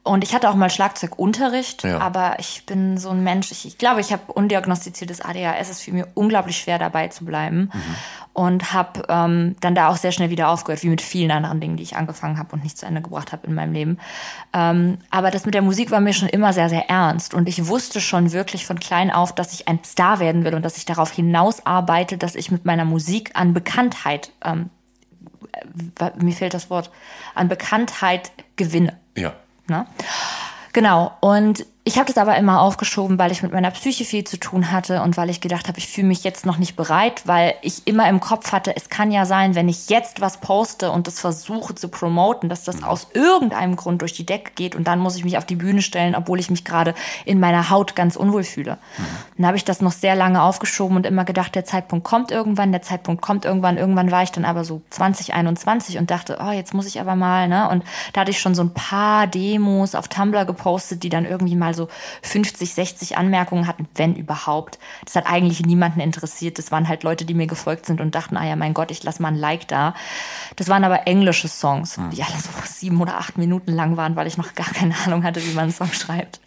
Und 0.03 0.23
ich 0.23 0.33
hatte 0.33 0.49
auch 0.49 0.55
mal 0.55 0.69
Schlagzeugunterricht, 0.69 1.83
ja. 1.83 1.99
aber 1.99 2.37
ich 2.39 2.65
bin 2.65 2.97
so 2.97 3.09
ein 3.09 3.21
Mensch, 3.21 3.51
ich, 3.51 3.65
ich 3.65 3.77
glaube, 3.77 3.99
ich 3.99 4.13
habe 4.13 4.31
undiagnostiziertes 4.31 5.19
ADHS. 5.21 5.69
Es 5.69 5.81
fiel 5.81 5.93
mir 5.93 6.07
unglaublich 6.13 6.57
schwer, 6.57 6.79
dabei 6.79 7.09
zu 7.09 7.25
bleiben. 7.25 7.69
Mhm. 7.73 7.95
Und 8.31 8.73
habe 8.73 9.03
ähm, 9.09 9.57
dann 9.59 9.75
da 9.75 9.89
auch 9.89 9.97
sehr 9.97 10.13
schnell 10.13 10.29
wieder 10.29 10.47
aufgehört, 10.49 10.83
wie 10.83 10.89
mit 10.89 11.01
vielen 11.01 11.31
anderen 11.31 11.59
Dingen, 11.59 11.75
die 11.75 11.83
ich 11.83 11.97
angefangen 11.97 12.39
habe 12.39 12.53
und 12.53 12.63
nicht 12.63 12.77
zu 12.77 12.85
Ende 12.85 13.01
gebracht 13.01 13.33
habe 13.33 13.45
in 13.47 13.53
meinem 13.53 13.73
Leben. 13.73 13.99
Ähm, 14.53 14.99
aber 15.09 15.29
das 15.29 15.45
mit 15.45 15.53
der 15.53 15.61
Musik 15.61 15.91
war 15.91 15.99
mir 15.99 16.13
schon 16.13 16.29
immer 16.29 16.53
sehr, 16.53 16.69
sehr 16.69 16.89
ernst. 16.89 17.33
Und 17.33 17.49
ich 17.49 17.67
wusste 17.67 17.99
schon 17.99 18.31
wirklich 18.31 18.65
von 18.65 18.79
klein 18.79 19.11
auf, 19.11 19.35
dass 19.35 19.53
ich 19.53 19.67
ein 19.67 19.83
Star 19.83 20.19
werden 20.19 20.45
will 20.45 20.55
und 20.55 20.63
dass 20.63 20.77
ich 20.77 20.85
darauf 20.85 21.11
hinaus 21.11 21.65
arbeite, 21.65 22.17
dass 22.17 22.35
ich 22.35 22.49
mit 22.49 22.63
meiner 22.63 22.85
Musik 22.85 23.31
an 23.33 23.53
Bekanntheit, 23.53 24.31
ähm, 24.45 24.69
mir 26.21 26.33
fehlt 26.33 26.53
das 26.53 26.69
Wort, 26.69 26.89
an 27.35 27.49
Bekanntheit 27.49 28.31
gewinne. 28.55 28.97
Ja. 29.17 29.33
Ne? 29.69 29.85
Genau. 30.73 31.13
Und 31.19 31.65
Ich 31.89 31.97
habe 31.97 32.05
das 32.05 32.19
aber 32.19 32.37
immer 32.37 32.61
aufgeschoben, 32.61 33.17
weil 33.17 33.31
ich 33.31 33.41
mit 33.41 33.51
meiner 33.51 33.71
Psyche 33.71 34.05
viel 34.05 34.23
zu 34.23 34.37
tun 34.37 34.71
hatte 34.71 35.01
und 35.01 35.17
weil 35.17 35.31
ich 35.31 35.41
gedacht 35.41 35.67
habe, 35.67 35.79
ich 35.79 35.87
fühle 35.87 36.05
mich 36.05 36.23
jetzt 36.23 36.45
noch 36.45 36.59
nicht 36.59 36.75
bereit, 36.75 37.23
weil 37.25 37.55
ich 37.63 37.87
immer 37.87 38.07
im 38.07 38.19
Kopf 38.19 38.51
hatte, 38.51 38.75
es 38.75 38.89
kann 38.89 39.09
ja 39.11 39.25
sein, 39.25 39.55
wenn 39.55 39.67
ich 39.67 39.89
jetzt 39.89 40.21
was 40.21 40.37
poste 40.37 40.91
und 40.91 41.07
das 41.07 41.19
versuche 41.19 41.73
zu 41.73 41.87
promoten, 41.87 42.47
dass 42.47 42.63
das 42.63 42.83
aus 42.83 43.07
irgendeinem 43.15 43.75
Grund 43.75 44.03
durch 44.03 44.13
die 44.13 44.23
Decke 44.23 44.51
geht 44.53 44.75
und 44.75 44.87
dann 44.87 44.99
muss 44.99 45.15
ich 45.15 45.23
mich 45.23 45.39
auf 45.39 45.45
die 45.45 45.55
Bühne 45.55 45.81
stellen, 45.81 46.13
obwohl 46.13 46.39
ich 46.39 46.51
mich 46.51 46.63
gerade 46.63 46.93
in 47.25 47.39
meiner 47.39 47.71
Haut 47.71 47.95
ganz 47.95 48.15
unwohl 48.15 48.43
fühle. 48.43 48.73
Mhm. 48.73 49.03
Dann 49.37 49.47
habe 49.47 49.57
ich 49.57 49.65
das 49.65 49.81
noch 49.81 49.91
sehr 49.91 50.15
lange 50.15 50.43
aufgeschoben 50.43 50.95
und 50.95 51.07
immer 51.07 51.25
gedacht, 51.25 51.55
der 51.55 51.65
Zeitpunkt 51.65 52.05
kommt 52.05 52.29
irgendwann, 52.29 52.71
der 52.71 52.83
Zeitpunkt 52.83 53.23
kommt 53.23 53.45
irgendwann. 53.45 53.77
Irgendwann 53.77 54.11
war 54.11 54.21
ich 54.21 54.31
dann 54.31 54.45
aber 54.45 54.63
so 54.63 54.83
2021 54.91 55.97
und 55.97 56.11
dachte, 56.11 56.37
oh, 56.39 56.51
jetzt 56.51 56.75
muss 56.75 56.85
ich 56.85 57.01
aber 57.01 57.15
mal, 57.15 57.47
ne? 57.47 57.67
Und 57.67 57.83
da 58.13 58.21
hatte 58.21 58.29
ich 58.29 58.39
schon 58.39 58.53
so 58.53 58.61
ein 58.61 58.75
paar 58.75 59.25
Demos 59.25 59.95
auf 59.95 60.07
Tumblr 60.07 60.45
gepostet, 60.45 61.01
die 61.01 61.09
dann 61.09 61.25
irgendwie 61.25 61.55
mal 61.55 61.73
so 61.73 61.78
50, 62.23 62.73
60 62.73 63.17
Anmerkungen 63.17 63.67
hatten, 63.67 63.87
wenn 63.95 64.15
überhaupt. 64.15 64.79
Das 65.05 65.15
hat 65.15 65.25
eigentlich 65.27 65.61
niemanden 65.61 65.99
interessiert. 65.99 66.57
Das 66.57 66.71
waren 66.71 66.87
halt 66.87 67.03
Leute, 67.03 67.25
die 67.25 67.33
mir 67.33 67.47
gefolgt 67.47 67.85
sind 67.85 68.01
und 68.01 68.15
dachten, 68.15 68.37
ah 68.37 68.45
ja, 68.45 68.55
mein 68.55 68.73
Gott, 68.73 68.91
ich 68.91 69.03
lass 69.03 69.19
mal 69.19 69.29
ein 69.29 69.35
Like 69.35 69.67
da. 69.67 69.93
Das 70.55 70.67
waren 70.67 70.83
aber 70.83 71.07
englische 71.07 71.47
Songs, 71.47 71.99
die 72.11 72.23
alle 72.23 72.39
so 72.39 72.49
sieben 72.65 73.01
oder 73.01 73.17
acht 73.17 73.37
Minuten 73.37 73.71
lang 73.71 73.97
waren, 73.97 74.15
weil 74.15 74.27
ich 74.27 74.37
noch 74.37 74.55
gar 74.55 74.67
keine 74.67 74.95
Ahnung 75.05 75.23
hatte, 75.23 75.45
wie 75.45 75.53
man 75.53 75.63
einen 75.63 75.73
Song 75.73 75.91
schreibt. 75.91 76.39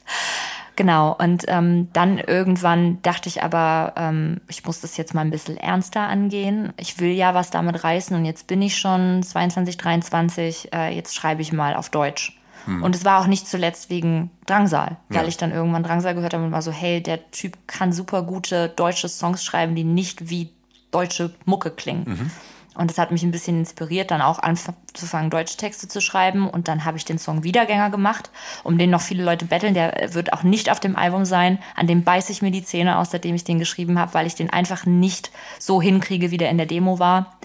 Genau, 0.75 1.15
und 1.19 1.45
ähm, 1.49 1.89
dann 1.93 2.19
irgendwann 2.19 3.01
dachte 3.03 3.29
ich 3.29 3.43
aber, 3.43 3.93
ähm, 3.97 4.41
ich 4.49 4.65
muss 4.65 4.81
das 4.81 4.97
jetzt 4.97 5.15
mal 5.15 5.21
ein 5.21 5.31
bisschen 5.31 5.59
ernster 5.59 6.01
angehen. 6.01 6.73
Ich 6.79 6.99
will 6.99 7.11
ja 7.11 7.35
was 7.35 7.51
damit 7.51 7.85
reißen 7.85 8.17
und 8.17 8.25
jetzt 8.25 8.47
bin 8.47 8.63
ich 8.63 8.79
schon 8.79 9.23
22, 9.23 9.77
23, 9.77 10.73
äh, 10.73 10.95
jetzt 10.95 11.15
schreibe 11.15 11.43
ich 11.43 11.53
mal 11.53 11.75
auf 11.75 11.91
Deutsch. 11.91 12.39
Hm. 12.65 12.83
Und 12.83 12.95
es 12.95 13.05
war 13.05 13.21
auch 13.21 13.27
nicht 13.27 13.49
zuletzt 13.49 13.91
wegen 13.91 14.31
Drangsal, 14.47 14.97
weil 15.09 15.23
ja. 15.23 15.29
ich 15.29 15.37
dann 15.37 15.53
irgendwann 15.53 15.83
Drangsal 15.83 16.15
gehört 16.15 16.35
habe 16.35 16.45
und 16.45 16.53
war 16.53 16.63
so, 16.63 16.73
hey, 16.73 17.03
der 17.03 17.31
Typ 17.31 17.57
kann 17.67 17.93
super 17.93 18.23
gute 18.23 18.69
deutsche 18.69 19.09
Songs 19.09 19.45
schreiben, 19.45 19.75
die 19.75 19.85
nicht 19.85 20.31
wie 20.31 20.51
deutsche 20.91 21.35
Mucke 21.45 21.71
klingen. 21.71 22.05
Mhm. 22.07 22.31
Und 22.75 22.91
das 22.91 22.97
hat 22.97 23.11
mich 23.11 23.23
ein 23.23 23.31
bisschen 23.31 23.59
inspiriert, 23.59 24.11
dann 24.11 24.23
auch 24.23 24.39
anzufangen, 24.39 25.29
deutsche 25.29 25.59
Texte 25.59 25.89
zu 25.89 26.01
schreiben. 26.01 26.49
Und 26.49 26.69
dann 26.69 26.85
habe 26.87 26.97
ich 26.97 27.05
den 27.05 27.19
Song 27.19 27.43
Wiedergänger 27.43 27.91
gemacht, 27.91 28.31
um 28.65 28.79
den 28.79 28.89
noch 28.89 29.03
viele 29.03 29.25
Leute 29.25 29.45
betteln. 29.45 29.75
Der 29.75 30.15
wird 30.15 30.33
auch 30.33 30.43
nicht 30.43 30.71
auf 30.71 30.81
dem 30.81 30.97
Album 30.97 31.27
sein. 31.27 31.59
An 31.77 31.87
dem 31.87 32.03
beiße 32.03 32.33
ich 32.33 32.41
mir 32.41 32.51
die 32.51 32.65
Zähne 32.65 32.99
aus, 32.99 33.11
seitdem 33.11 33.35
ich 33.35 33.45
den 33.45 33.59
geschrieben 33.59 33.99
habe, 33.99 34.15
weil 34.15 34.27
ich 34.27 34.37
den 34.37 34.51
einfach 34.51 34.87
nicht 34.87 35.31
so 35.59 35.83
hinkriege, 35.83 36.31
wie 36.31 36.39
der 36.39 36.49
in 36.49 36.57
der 36.57 36.67
Demo 36.67 36.99
war. 36.99 37.37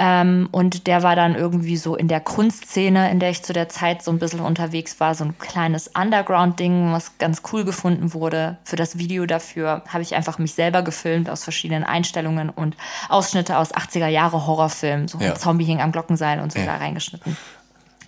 Ähm, 0.00 0.48
und 0.52 0.86
der 0.86 1.02
war 1.02 1.16
dann 1.16 1.34
irgendwie 1.34 1.76
so 1.76 1.96
in 1.96 2.06
der 2.06 2.20
Kunstszene, 2.20 3.10
in 3.10 3.18
der 3.18 3.30
ich 3.30 3.42
zu 3.42 3.52
der 3.52 3.68
Zeit 3.68 4.02
so 4.02 4.12
ein 4.12 4.20
bisschen 4.20 4.38
unterwegs 4.38 5.00
war, 5.00 5.16
so 5.16 5.24
ein 5.24 5.36
kleines 5.38 5.88
Underground-Ding, 5.88 6.92
was 6.92 7.18
ganz 7.18 7.42
cool 7.52 7.64
gefunden 7.64 8.14
wurde. 8.14 8.58
Für 8.62 8.76
das 8.76 8.98
Video 8.98 9.26
dafür 9.26 9.82
habe 9.88 10.02
ich 10.02 10.14
einfach 10.14 10.38
mich 10.38 10.54
selber 10.54 10.82
gefilmt 10.82 11.28
aus 11.28 11.42
verschiedenen 11.42 11.82
Einstellungen 11.82 12.48
und 12.48 12.76
Ausschnitte 13.08 13.58
aus 13.58 13.74
80er 13.74 14.06
Jahre 14.06 14.46
Horrorfilmen. 14.46 15.08
So 15.08 15.18
ja. 15.18 15.32
ein 15.32 15.36
Zombie 15.36 15.64
hing 15.64 15.80
am 15.80 15.90
Glockenseil 15.90 16.38
und 16.38 16.52
so 16.52 16.60
ja. 16.60 16.66
da 16.66 16.76
reingeschnitten. 16.76 17.36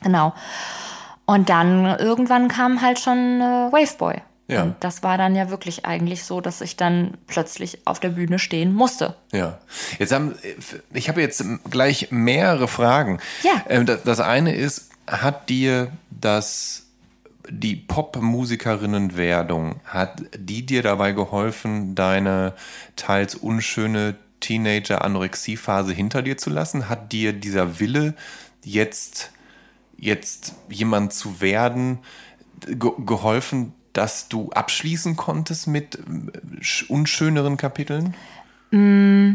Genau. 0.03 0.32
Und 1.26 1.49
dann 1.49 1.86
irgendwann 1.99 2.47
kam 2.47 2.82
halt 2.82 3.01
schon 3.01 3.41
äh, 3.41 3.72
Waveboy. 3.72 4.22
Ja. 4.51 4.64
Und 4.64 4.76
das 4.80 5.03
war 5.03 5.16
dann 5.16 5.36
ja 5.36 5.51
wirklich 5.51 5.86
eigentlich 5.86 6.24
so, 6.24 6.40
dass 6.40 6.61
ich 6.61 6.76
dann 6.76 7.16
plötzlich 7.26 7.86
auf 7.86 8.01
der 8.01 8.11
Bühne 8.11 8.38
stehen 8.38 8.74
musste. 8.74 9.14
Ja. 9.32 9.59
Jetzt 9.98 10.12
haben, 10.12 10.34
ich 10.92 11.09
habe 11.09 11.20
jetzt 11.20 11.44
gleich 11.70 12.09
mehrere 12.11 12.68
Fragen. 12.68 13.20
Ja. 13.42 13.64
Ähm, 13.68 13.86
das 13.86 14.20
eine 14.20 14.55
ist, 14.55 14.90
hat 15.07 15.48
dir 15.48 15.92
das 16.11 16.86
die 17.48 17.76
Popmusikerinnenwerdung, 17.76 19.80
hat 19.84 20.22
die 20.36 20.66
dir 20.66 20.82
dabei 20.82 21.12
geholfen, 21.12 21.94
deine 21.94 22.55
teils 22.96 23.34
unschöne 23.34 24.16
Teenager-Anorexie-Phase 24.40 25.92
hinter 25.92 26.22
dir 26.22 26.38
zu 26.38 26.51
lassen? 26.51 26.88
Hat 26.88 27.12
dir 27.12 27.32
dieser 27.32 27.80
Wille, 27.80 28.14
jetzt, 28.64 29.32
jetzt 29.96 30.55
jemand 30.68 31.12
zu 31.12 31.40
werden, 31.40 31.98
geholfen, 32.66 33.74
dass 33.93 34.28
du 34.28 34.51
abschließen 34.51 35.16
konntest 35.16 35.66
mit 35.66 35.97
äh, 35.97 36.84
unschöneren 36.88 37.57
Kapiteln? 37.57 38.14
Mm, 38.70 39.34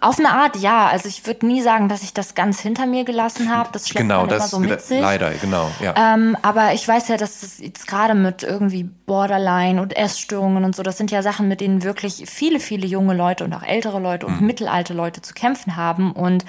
auf 0.00 0.18
eine 0.18 0.30
Art 0.30 0.56
ja. 0.56 0.86
Also 0.86 1.08
ich 1.08 1.26
würde 1.26 1.46
nie 1.46 1.62
sagen, 1.62 1.88
dass 1.88 2.02
ich 2.02 2.14
das 2.14 2.34
ganz 2.34 2.60
hinter 2.60 2.86
mir 2.86 3.04
gelassen 3.04 3.54
habe. 3.54 3.70
Das 3.72 3.88
schleppt 3.88 4.02
genau, 4.02 4.20
man 4.20 4.28
das 4.28 4.38
immer 4.38 4.48
so 4.48 4.58
mit 4.60 4.80
sich. 4.80 5.00
Leider, 5.00 5.30
genau. 5.32 5.70
Ja. 5.80 6.14
Ähm, 6.14 6.36
aber 6.42 6.72
ich 6.74 6.86
weiß 6.86 7.08
ja, 7.08 7.16
dass 7.16 7.42
es 7.42 7.58
jetzt 7.58 7.86
gerade 7.86 8.14
mit 8.14 8.42
irgendwie 8.42 8.84
Borderline 8.84 9.82
und 9.82 9.96
Essstörungen 9.96 10.64
und 10.64 10.76
so, 10.76 10.82
das 10.82 10.96
sind 10.96 11.10
ja 11.10 11.22
Sachen, 11.22 11.48
mit 11.48 11.60
denen 11.60 11.82
wirklich 11.82 12.24
viele, 12.26 12.60
viele 12.60 12.86
junge 12.86 13.14
Leute 13.14 13.44
und 13.44 13.52
auch 13.52 13.62
ältere 13.62 13.98
Leute 13.98 14.26
und 14.26 14.40
mhm. 14.40 14.46
mittelalte 14.46 14.94
Leute 14.94 15.22
zu 15.22 15.34
kämpfen 15.34 15.76
haben. 15.76 16.12
Und 16.12 16.44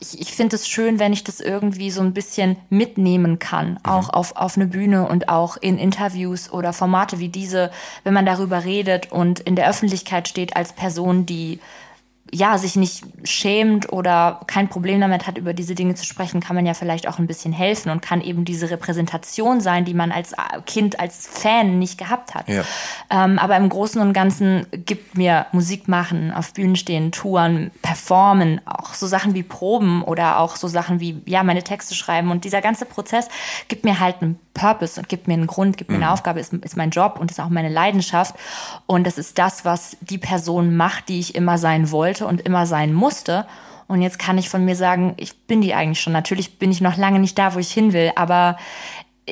ich, 0.00 0.20
ich 0.20 0.32
finde 0.32 0.56
es 0.56 0.68
schön, 0.68 0.98
wenn 0.98 1.12
ich 1.12 1.24
das 1.24 1.40
irgendwie 1.40 1.90
so 1.90 2.00
ein 2.02 2.12
bisschen 2.12 2.56
mitnehmen 2.68 3.38
kann, 3.38 3.72
mhm. 3.72 3.78
auch 3.84 4.10
auf, 4.10 4.36
auf 4.36 4.56
eine 4.56 4.66
Bühne 4.66 5.06
und 5.06 5.28
auch 5.28 5.56
in 5.56 5.78
Interviews 5.78 6.52
oder 6.52 6.72
Formate 6.72 7.18
wie 7.18 7.28
diese, 7.28 7.70
wenn 8.04 8.14
man 8.14 8.26
darüber 8.26 8.64
redet 8.64 9.12
und 9.12 9.40
in 9.40 9.56
der 9.56 9.68
Öffentlichkeit 9.68 10.28
steht 10.28 10.56
als 10.56 10.72
Person, 10.72 11.24
die 11.26 11.60
ja, 12.32 12.58
sich 12.58 12.76
nicht 12.76 13.04
schämt 13.24 13.92
oder 13.92 14.40
kein 14.46 14.68
Problem 14.68 15.00
damit 15.00 15.26
hat, 15.26 15.36
über 15.36 15.52
diese 15.52 15.74
Dinge 15.74 15.94
zu 15.94 16.04
sprechen, 16.04 16.40
kann 16.40 16.54
man 16.54 16.64
ja 16.64 16.74
vielleicht 16.74 17.08
auch 17.08 17.18
ein 17.18 17.26
bisschen 17.26 17.52
helfen 17.52 17.90
und 17.90 18.02
kann 18.02 18.20
eben 18.20 18.44
diese 18.44 18.70
Repräsentation 18.70 19.60
sein, 19.60 19.84
die 19.84 19.94
man 19.94 20.12
als 20.12 20.34
Kind, 20.66 21.00
als 21.00 21.26
Fan 21.26 21.78
nicht 21.78 21.98
gehabt 21.98 22.34
hat. 22.34 22.48
Ja. 22.48 22.62
Ähm, 23.10 23.38
aber 23.38 23.56
im 23.56 23.68
Großen 23.68 24.00
und 24.00 24.12
Ganzen 24.12 24.66
gibt 24.70 25.16
mir 25.16 25.46
Musik 25.52 25.88
machen, 25.88 26.32
auf 26.32 26.52
Bühnen 26.52 26.76
stehen, 26.76 27.10
touren, 27.10 27.72
performen, 27.82 28.60
auch 28.64 28.94
so 28.94 29.06
Sachen 29.06 29.34
wie 29.34 29.42
Proben 29.42 30.02
oder 30.02 30.38
auch 30.38 30.56
so 30.56 30.68
Sachen 30.68 31.00
wie, 31.00 31.20
ja, 31.26 31.42
meine 31.42 31.64
Texte 31.64 31.94
schreiben 31.94 32.30
und 32.30 32.44
dieser 32.44 32.60
ganze 32.60 32.84
Prozess 32.84 33.28
gibt 33.66 33.84
mir 33.84 33.98
halt 33.98 34.22
einen 34.22 34.38
Purpose 34.54 35.00
und 35.00 35.08
gibt 35.08 35.26
mir 35.26 35.34
einen 35.34 35.46
Grund, 35.46 35.76
gibt 35.76 35.90
mir 35.90 35.96
eine 35.96 36.06
mhm. 36.06 36.12
Aufgabe, 36.12 36.38
ist, 36.38 36.52
ist 36.52 36.76
mein 36.76 36.90
Job 36.90 37.18
und 37.18 37.30
ist 37.30 37.40
auch 37.40 37.48
meine 37.48 37.68
Leidenschaft 37.68 38.34
und 38.86 39.06
das 39.06 39.18
ist 39.18 39.38
das, 39.38 39.64
was 39.64 39.96
die 40.00 40.18
Person 40.18 40.76
macht, 40.76 41.08
die 41.08 41.18
ich 41.18 41.34
immer 41.34 41.58
sein 41.58 41.90
wollte 41.90 42.19
wollte 42.20 42.26
und 42.26 42.46
immer 42.46 42.66
sein 42.66 42.92
musste. 42.92 43.46
Und 43.88 44.02
jetzt 44.02 44.18
kann 44.18 44.38
ich 44.38 44.48
von 44.48 44.64
mir 44.64 44.76
sagen, 44.76 45.14
ich 45.16 45.46
bin 45.46 45.60
die 45.60 45.74
eigentlich 45.74 46.00
schon. 46.00 46.12
Natürlich 46.12 46.58
bin 46.58 46.70
ich 46.70 46.80
noch 46.80 46.96
lange 46.96 47.18
nicht 47.18 47.36
da, 47.38 47.54
wo 47.54 47.58
ich 47.58 47.72
hin 47.72 47.92
will, 47.92 48.12
aber 48.14 48.56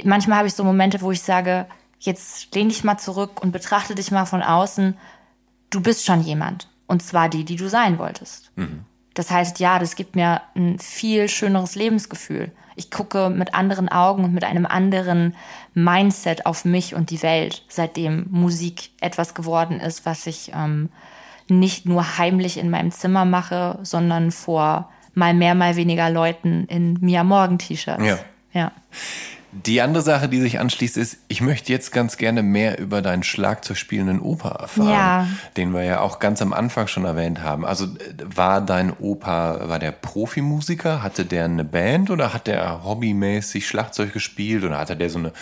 manchmal 0.04 0.38
habe 0.38 0.48
ich 0.48 0.54
so 0.54 0.64
Momente, 0.64 1.00
wo 1.00 1.12
ich 1.12 1.22
sage, 1.22 1.66
jetzt 2.00 2.54
lehn 2.54 2.68
dich 2.68 2.84
mal 2.84 2.98
zurück 2.98 3.40
und 3.40 3.52
betrachte 3.52 3.94
dich 3.94 4.10
mal 4.10 4.24
von 4.24 4.42
außen. 4.42 4.96
Du 5.70 5.80
bist 5.80 6.04
schon 6.04 6.22
jemand. 6.22 6.68
Und 6.86 7.02
zwar 7.02 7.28
die, 7.28 7.44
die 7.44 7.56
du 7.56 7.68
sein 7.68 7.98
wolltest. 7.98 8.50
Mhm. 8.56 8.84
Das 9.14 9.30
heißt, 9.30 9.60
ja, 9.60 9.78
das 9.78 9.94
gibt 9.94 10.16
mir 10.16 10.40
ein 10.56 10.78
viel 10.78 11.28
schöneres 11.28 11.74
Lebensgefühl. 11.74 12.50
Ich 12.76 12.90
gucke 12.90 13.28
mit 13.28 13.54
anderen 13.54 13.88
Augen 13.88 14.24
und 14.24 14.32
mit 14.32 14.44
einem 14.44 14.64
anderen 14.64 15.34
Mindset 15.74 16.46
auf 16.46 16.64
mich 16.64 16.94
und 16.94 17.10
die 17.10 17.22
Welt, 17.22 17.64
seitdem 17.68 18.26
Musik 18.30 18.90
etwas 19.00 19.34
geworden 19.34 19.80
ist, 19.80 20.06
was 20.06 20.26
ich 20.26 20.52
ähm, 20.54 20.88
nicht 21.50 21.86
nur 21.86 22.18
heimlich 22.18 22.58
in 22.58 22.70
meinem 22.70 22.90
Zimmer 22.90 23.24
mache, 23.24 23.78
sondern 23.82 24.30
vor 24.30 24.90
mal 25.14 25.34
mehr, 25.34 25.54
mal 25.54 25.76
weniger 25.76 26.10
Leuten 26.10 26.64
in 26.66 26.98
Mia 27.00 27.24
Morgen 27.24 27.58
T-Shirts. 27.58 28.04
Ja. 28.04 28.18
ja. 28.52 28.72
Die 29.50 29.80
andere 29.80 30.02
Sache, 30.02 30.28
die 30.28 30.42
sich 30.42 30.60
anschließt, 30.60 30.98
ist, 30.98 31.16
ich 31.26 31.40
möchte 31.40 31.72
jetzt 31.72 31.90
ganz 31.90 32.18
gerne 32.18 32.42
mehr 32.42 32.78
über 32.78 33.00
deinen 33.00 33.22
Schlagzeug 33.22 33.78
spielenden 33.78 34.20
Opa 34.20 34.50
erfahren, 34.50 34.90
ja. 34.90 35.26
den 35.56 35.72
wir 35.72 35.82
ja 35.84 36.00
auch 36.00 36.18
ganz 36.18 36.42
am 36.42 36.52
Anfang 36.52 36.86
schon 36.86 37.06
erwähnt 37.06 37.42
haben. 37.42 37.64
Also 37.64 37.86
war 38.22 38.60
dein 38.60 38.92
Opa, 38.92 39.68
war 39.68 39.78
der 39.78 39.92
Profimusiker? 39.92 41.02
Hatte 41.02 41.24
der 41.24 41.46
eine 41.46 41.64
Band 41.64 42.10
oder 42.10 42.34
hat 42.34 42.46
der 42.46 42.84
hobbymäßig 42.84 43.66
Schlagzeug 43.66 44.12
gespielt 44.12 44.64
oder 44.64 44.76
hatte 44.76 44.96
der 44.96 45.08
so 45.08 45.18
eine 45.18 45.32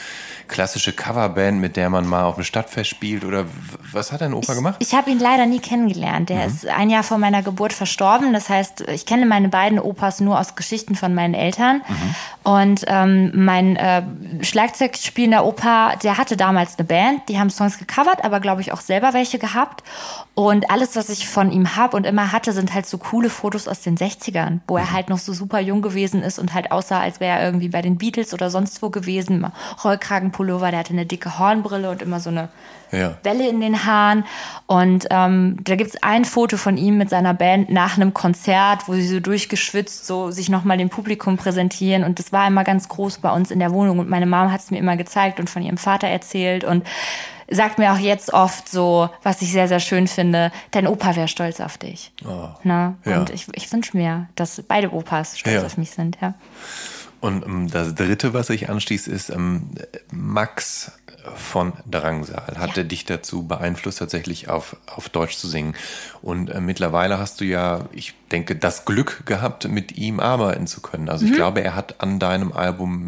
klassische 0.47 0.93
Coverband, 0.93 1.61
mit 1.61 1.77
der 1.77 1.91
man 1.91 2.07
mal 2.07 2.23
auf 2.23 2.37
dem 2.37 2.45
Stadtfest 2.45 2.91
spielt 2.91 3.25
oder 3.25 3.47
was 3.91 4.13
hat 4.13 4.21
dein 4.21 4.35
Opa 4.35 4.53
ich, 4.53 4.57
gemacht? 4.57 4.77
Ich 4.79 4.95
habe 4.95 5.11
ihn 5.11 5.19
leider 5.19 5.47
nie 5.47 5.59
kennengelernt. 5.59 6.29
Der 6.29 6.47
mhm. 6.47 6.55
ist 6.55 6.67
ein 6.69 6.91
Jahr 6.91 7.03
vor 7.03 7.19
meiner 7.19 7.43
Geburt 7.43 7.73
verstorben. 7.73 8.33
Das 8.33 8.49
heißt, 8.49 8.83
ich 8.83 9.05
kenne 9.05 9.27
meine 9.27 9.49
beiden 9.49 9.81
Opas 9.81 10.21
nur 10.21 10.39
aus 10.39 10.55
Geschichten 10.55 10.95
von 10.95 11.13
meinen 11.13 11.35
Eltern 11.35 11.83
mhm. 11.89 12.15
und 12.45 12.85
ähm, 12.87 13.33
mein 13.35 13.75
äh, 13.75 13.97
äh, 13.97 14.03
Schlagzeugspielender 14.41 15.45
Opa, 15.45 15.97
der 15.97 16.19
hatte 16.19 16.37
damals 16.37 16.79
eine 16.79 16.87
Band, 16.87 17.29
die 17.29 17.39
haben 17.39 17.51
Songs 17.51 17.79
gecovert, 17.79 18.25
aber 18.25 18.41
glaube 18.41 18.61
ich 18.61 18.73
auch 18.73 18.81
selber 18.81 19.15
welche 19.15 19.39
gehabt. 19.39 19.83
Und 20.35 20.71
alles, 20.71 20.97
was 20.97 21.09
ich 21.09 21.29
von 21.29 21.51
ihm 21.51 21.77
habe 21.77 21.97
und 21.97 22.05
immer 22.05 22.33
hatte, 22.33 22.53
sind 22.53 22.75
halt 22.75 22.87
so 22.87 22.99
coole 22.99 23.31
Fotos 23.31 23.69
aus 23.69 23.81
den 23.81 23.97
60ern, 23.97 24.61
wo 24.69 24.77
er 24.77 24.93
halt 24.93 25.09
noch 25.09 25.19
so 25.19 25.33
super 25.33 25.61
jung 25.61 25.81
gewesen 25.81 26.23
ist 26.23 26.39
und 26.39 26.53
halt 26.53 26.73
aussah, 26.73 27.01
als 27.01 27.21
wäre 27.21 27.39
er 27.39 27.47
irgendwie 27.47 27.69
bei 27.69 27.81
den 27.81 27.97
Beatles 27.97 28.35
oder 28.35 28.51
sonst 28.51 28.83
wo 28.83 28.91
gewesen. 28.91 29.47
Rollkragenpullover, 29.83 30.71
der 30.71 30.81
hatte 30.81 30.93
eine 30.93 31.07
dicke 31.07 31.39
Hornbrille 31.39 31.91
und 31.91 32.03
immer 32.03 32.21
so 32.21 32.31
eine 32.31 32.51
ja. 32.93 33.17
Welle 33.23 33.49
in 33.49 33.61
den 33.61 33.85
Haaren. 33.85 34.25
Und 34.67 35.07
ähm, 35.11 35.57
da 35.63 35.77
gibt 35.77 35.91
es 35.91 36.03
ein 36.03 36.25
Foto 36.25 36.57
von 36.57 36.77
ihm 36.77 36.99
mit 36.99 37.11
seiner 37.11 37.35
Band 37.35 37.71
nach 37.71 37.97
einem 37.97 38.15
Konzert, 38.15 38.89
wo 38.89 38.95
sie 38.95 39.07
so 39.07 39.21
durchgeschwitzt 39.21 40.07
so 40.07 40.31
sich 40.31 40.49
nochmal 40.49 40.79
dem 40.79 40.89
Publikum 40.89 41.37
präsentieren. 41.37 42.05
Und 42.05 42.19
das 42.19 42.33
war 42.33 42.47
immer 42.47 42.65
ganz 42.65 42.89
groß 42.89 43.19
bei 43.19 43.33
uns 43.33 43.51
in 43.51 43.59
der 43.59 43.73
Wohnung 43.73 43.86
Wohnung 43.87 44.01
und 44.01 44.11
meine 44.11 44.27
Mom 44.27 44.53
hat 44.53 44.61
es 44.61 44.71
mir 44.71 44.79
immer 44.79 44.97
gezeigt 44.97 45.41
und 45.41 45.49
von 45.49 45.63
ihrem 45.63 45.79
Vater 45.79 46.09
erzählt 46.09 46.65
und 46.65 46.87
sagt 47.49 47.79
mir 47.79 47.93
auch 47.93 47.99
jetzt 47.99 48.33
oft 48.33 48.69
so, 48.69 49.09
was 49.23 49.41
ich 49.41 49.53
sehr, 49.53 49.69
sehr 49.69 49.81
schön 49.81 50.09
finde, 50.09 50.51
dein 50.73 50.87
Opa 50.87 51.15
wäre 51.15 51.29
stolz 51.29 51.61
auf 51.61 51.79
dich. 51.79 52.13
Oh, 52.25 52.49
Na? 52.65 52.97
Ja. 53.05 53.21
Und 53.21 53.31
ich, 53.31 53.47
ich 53.55 53.73
wünsche 53.73 53.97
mir, 53.97 54.29
dass 54.35 54.61
beide 54.67 54.93
Opas 54.93 55.39
stolz 55.39 55.57
ja. 55.57 55.67
auf 55.67 55.77
mich 55.77 55.91
sind, 55.93 56.19
ja. 56.21 56.35
Und 57.21 57.45
um, 57.45 57.71
das 57.71 57.95
dritte, 57.95 58.35
was 58.35 58.49
sich 58.49 58.69
anschließt, 58.69 59.09
ist 59.09 59.31
um, 59.31 59.71
Max 60.11 60.93
von 61.35 61.73
Drangsal 61.91 62.57
hatte 62.59 62.83
ja. 62.83 62.87
dich 62.87 63.05
dazu 63.05 63.47
beeinflusst, 63.47 63.99
tatsächlich 63.99 64.49
auf, 64.49 64.77
auf 64.87 65.09
Deutsch 65.09 65.37
zu 65.37 65.49
singen. 65.49 65.75
Und 66.23 66.51
äh, 66.51 66.61
mittlerweile 66.61 67.19
hast 67.19 67.41
du 67.41 67.45
ja, 67.45 67.87
ich 67.93 68.15
denke, 68.31 68.57
das 68.57 68.85
Glück 68.85 69.27
gehabt, 69.27 69.69
mit 69.69 69.97
ihm 69.97 70.21
arbeiten 70.21 70.67
zu 70.67 70.81
können. 70.81 71.09
Also 71.09 71.25
mhm. 71.25 71.33
ich 71.33 71.37
glaube, 71.37 71.63
er 71.63 71.75
hat 71.75 72.01
an 72.01 72.19
deinem 72.19 72.53
Album 72.53 73.05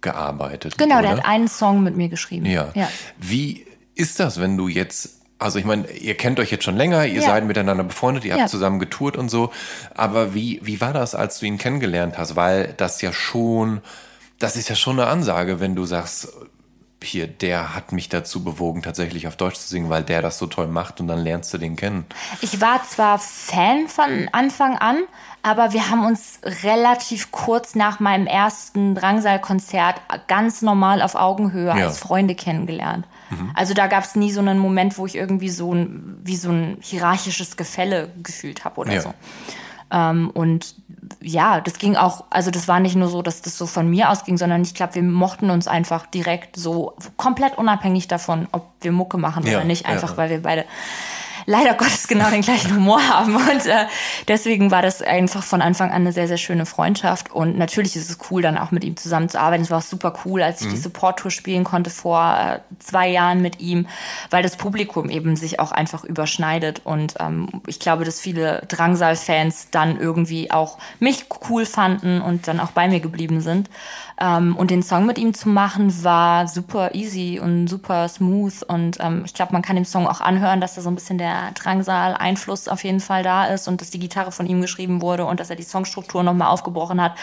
mitgearbeitet. 0.00 0.78
Genau, 0.78 0.98
oder? 0.98 1.02
der 1.02 1.10
hat 1.18 1.24
einen 1.24 1.48
Song 1.48 1.82
mit 1.82 1.96
mir 1.96 2.08
geschrieben. 2.08 2.46
Ja. 2.46 2.70
ja. 2.74 2.88
Wie 3.18 3.66
ist 3.94 4.20
das, 4.20 4.40
wenn 4.40 4.56
du 4.56 4.68
jetzt 4.68 5.16
also 5.38 5.58
ich 5.58 5.64
meine, 5.64 5.90
ihr 5.92 6.18
kennt 6.18 6.38
euch 6.38 6.50
jetzt 6.50 6.64
schon 6.64 6.76
länger, 6.76 7.06
ihr 7.06 7.22
ja. 7.22 7.28
seid 7.28 7.46
miteinander 7.46 7.82
befreundet, 7.82 8.26
ihr 8.26 8.34
ja. 8.34 8.40
habt 8.42 8.50
zusammen 8.50 8.78
getourt 8.78 9.16
und 9.16 9.30
so. 9.30 9.50
Aber 9.94 10.34
wie, 10.34 10.60
wie 10.62 10.82
war 10.82 10.92
das, 10.92 11.14
als 11.14 11.38
du 11.38 11.46
ihn 11.46 11.56
kennengelernt 11.56 12.18
hast? 12.18 12.36
Weil 12.36 12.74
das 12.76 13.00
ja 13.00 13.10
schon, 13.10 13.80
das 14.38 14.56
ist 14.56 14.68
ja 14.68 14.76
schon 14.76 15.00
eine 15.00 15.08
Ansage, 15.08 15.58
wenn 15.58 15.74
du 15.74 15.86
sagst, 15.86 16.28
hier, 17.02 17.26
der 17.26 17.74
hat 17.74 17.92
mich 17.92 18.10
dazu 18.10 18.44
bewogen, 18.44 18.82
tatsächlich 18.82 19.26
auf 19.26 19.36
Deutsch 19.36 19.56
zu 19.56 19.68
singen, 19.68 19.88
weil 19.88 20.02
der 20.02 20.20
das 20.20 20.38
so 20.38 20.46
toll 20.46 20.66
macht 20.66 21.00
und 21.00 21.08
dann 21.08 21.20
lernst 21.20 21.54
du 21.54 21.56
den 21.56 21.74
kennen. 21.74 22.04
Ich 22.42 22.60
war 22.60 22.84
zwar 22.84 23.18
Fan 23.18 23.88
von 23.88 24.28
Anfang 24.32 24.76
an, 24.76 24.98
aber 25.42 25.72
wir 25.72 25.90
haben 25.90 26.04
uns 26.04 26.40
relativ 26.62 27.32
kurz 27.32 27.74
nach 27.74 28.00
meinem 28.00 28.26
ersten 28.26 28.94
Drangsal-Konzert 28.94 30.00
ganz 30.26 30.62
normal 30.62 31.00
auf 31.02 31.14
Augenhöhe 31.14 31.68
ja. 31.68 31.86
als 31.86 31.98
Freunde 31.98 32.34
kennengelernt. 32.34 33.06
Mhm. 33.30 33.50
Also 33.54 33.74
da 33.74 33.86
gab 33.86 34.04
es 34.04 34.14
nie 34.16 34.32
so 34.32 34.40
einen 34.40 34.58
Moment, 34.58 34.98
wo 34.98 35.06
ich 35.06 35.16
irgendwie 35.16 35.50
so 35.50 35.74
ein, 35.74 36.18
wie 36.22 36.36
so 36.36 36.50
ein 36.50 36.76
hierarchisches 36.80 37.56
Gefälle 37.56 38.10
gefühlt 38.22 38.64
habe 38.64 38.80
oder 38.80 38.94
ja. 38.94 39.00
so. 39.00 39.14
Ähm, 39.90 40.30
und 40.30 40.74
ja, 41.20 41.60
das 41.60 41.78
ging 41.78 41.96
auch, 41.96 42.24
also 42.30 42.50
das 42.50 42.68
war 42.68 42.78
nicht 42.80 42.96
nur 42.96 43.08
so, 43.08 43.22
dass 43.22 43.42
das 43.42 43.58
so 43.58 43.66
von 43.66 43.88
mir 43.88 44.10
ausging, 44.10 44.38
sondern 44.38 44.62
ich 44.62 44.74
glaube, 44.74 44.94
wir 44.94 45.02
mochten 45.02 45.50
uns 45.50 45.66
einfach 45.66 46.06
direkt 46.06 46.56
so 46.56 46.94
komplett 47.16 47.58
unabhängig 47.58 48.08
davon, 48.08 48.46
ob 48.52 48.68
wir 48.80 48.92
Mucke 48.92 49.18
machen 49.18 49.44
ja, 49.46 49.56
oder 49.56 49.64
nicht, 49.64 49.86
einfach 49.86 50.16
weil 50.16 50.30
wir 50.30 50.42
beide 50.42 50.64
leider 51.46 51.74
Gottes 51.74 52.08
genau 52.08 52.30
den 52.30 52.42
gleichen 52.42 52.74
Humor 52.74 53.06
haben. 53.08 53.36
Und 53.36 53.66
äh, 53.66 53.86
deswegen 54.28 54.70
war 54.70 54.82
das 54.82 55.02
einfach 55.02 55.42
von 55.42 55.62
Anfang 55.62 55.90
an 55.90 56.02
eine 56.02 56.12
sehr, 56.12 56.28
sehr 56.28 56.36
schöne 56.36 56.66
Freundschaft. 56.66 57.30
Und 57.30 57.58
natürlich 57.58 57.96
ist 57.96 58.10
es 58.10 58.18
cool, 58.30 58.42
dann 58.42 58.58
auch 58.58 58.70
mit 58.70 58.84
ihm 58.84 58.96
zusammenzuarbeiten. 58.96 59.64
Es 59.64 59.70
war 59.70 59.78
auch 59.78 59.82
super 59.82 60.14
cool, 60.24 60.42
als 60.42 60.60
ich 60.60 60.68
mhm. 60.68 60.72
die 60.72 60.76
Support-Tour 60.78 61.30
spielen 61.30 61.64
konnte 61.64 61.90
vor 61.90 62.36
äh, 62.38 62.60
zwei 62.78 63.08
Jahren 63.08 63.42
mit 63.42 63.60
ihm, 63.60 63.86
weil 64.30 64.42
das 64.42 64.56
Publikum 64.56 65.10
eben 65.10 65.36
sich 65.36 65.60
auch 65.60 65.72
einfach 65.72 66.04
überschneidet. 66.04 66.82
Und 66.84 67.14
ähm, 67.20 67.48
ich 67.66 67.80
glaube, 67.80 68.04
dass 68.04 68.20
viele 68.20 68.62
Drangsal-Fans 68.68 69.68
dann 69.70 69.98
irgendwie 69.98 70.50
auch 70.50 70.78
mich 70.98 71.26
cool 71.48 71.66
fanden 71.66 72.20
und 72.20 72.48
dann 72.48 72.60
auch 72.60 72.70
bei 72.70 72.88
mir 72.88 73.00
geblieben 73.00 73.40
sind. 73.40 73.68
Ähm, 74.20 74.54
und 74.56 74.70
den 74.70 74.82
Song 74.82 75.06
mit 75.06 75.18
ihm 75.18 75.32
zu 75.32 75.48
machen 75.48 76.04
war 76.04 76.46
super 76.46 76.94
easy 76.94 77.40
und 77.42 77.68
super 77.68 78.06
smooth. 78.06 78.62
Und 78.64 78.98
ähm, 79.00 79.22
ich 79.24 79.32
glaube, 79.32 79.52
man 79.52 79.62
kann 79.62 79.76
dem 79.76 79.86
Song 79.86 80.06
auch 80.06 80.20
anhören, 80.20 80.60
dass 80.60 80.74
da 80.74 80.82
so 80.82 80.90
ein 80.90 80.94
bisschen 80.94 81.16
der 81.16 81.52
Drangsal-Einfluss 81.54 82.68
auf 82.68 82.84
jeden 82.84 83.00
Fall 83.00 83.22
da 83.22 83.46
ist 83.46 83.66
und 83.66 83.80
dass 83.80 83.88
die 83.88 83.98
Gitarre 83.98 84.30
von 84.30 84.46
ihm 84.46 84.60
geschrieben 84.60 85.00
wurde 85.00 85.24
und 85.24 85.40
dass 85.40 85.48
er 85.48 85.56
die 85.56 85.62
Songstruktur 85.62 86.22
nochmal 86.22 86.48
aufgebrochen 86.48 87.00
hat, 87.00 87.14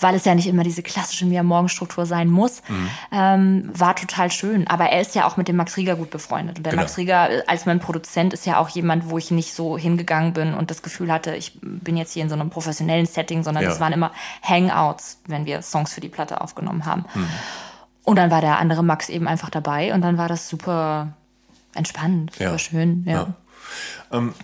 weil 0.00 0.14
es 0.14 0.26
ja 0.26 0.34
nicht 0.34 0.46
immer 0.46 0.62
diese 0.62 0.82
klassische 0.82 1.24
Mia-Morgen-Struktur 1.24 2.04
sein 2.04 2.28
muss. 2.28 2.62
Mhm. 2.68 2.90
Ähm, 3.12 3.70
war 3.72 3.96
total 3.96 4.30
schön. 4.30 4.68
Aber 4.68 4.90
er 4.90 5.00
ist 5.00 5.14
ja 5.14 5.26
auch 5.26 5.38
mit 5.38 5.48
dem 5.48 5.56
Max 5.56 5.78
Rieger 5.78 5.96
gut 5.96 6.10
befreundet. 6.10 6.58
Und 6.58 6.66
der 6.66 6.72
genau. 6.72 6.82
Max 6.82 6.98
Rieger 6.98 7.30
äh, 7.30 7.42
als 7.46 7.64
mein 7.64 7.80
Produzent 7.80 8.34
ist 8.34 8.44
ja 8.44 8.58
auch 8.58 8.68
jemand, 8.68 9.08
wo 9.08 9.16
ich 9.16 9.30
nicht 9.30 9.54
so 9.54 9.78
hingegangen 9.78 10.34
bin 10.34 10.52
und 10.52 10.70
das 10.70 10.82
Gefühl 10.82 11.10
hatte, 11.10 11.34
ich 11.34 11.58
bin 11.62 11.96
jetzt 11.96 12.12
hier 12.12 12.22
in 12.22 12.28
so 12.28 12.34
einem 12.34 12.50
professionellen 12.50 13.06
Setting, 13.06 13.42
sondern 13.42 13.64
es 13.64 13.76
ja. 13.76 13.80
waren 13.80 13.94
immer 13.94 14.12
Hangouts, 14.42 15.18
wenn 15.26 15.46
wir 15.46 15.62
Songs 15.62 15.94
für 15.94 16.02
die 16.02 16.10
Platte 16.10 16.41
aufgenommen 16.42 16.86
haben. 16.86 17.04
Mhm. 17.14 17.28
Und 18.04 18.16
dann 18.16 18.30
war 18.30 18.40
der 18.40 18.58
andere 18.58 18.82
Max 18.82 19.08
eben 19.08 19.28
einfach 19.28 19.50
dabei 19.50 19.94
und 19.94 20.02
dann 20.02 20.18
war 20.18 20.28
das 20.28 20.48
super 20.48 21.12
entspannt, 21.74 22.32
super 22.32 22.52
ja. 22.52 22.58
schön. 22.58 23.04
Ja. 23.06 23.12
ja. 23.12 23.34
Ähm, 24.10 24.34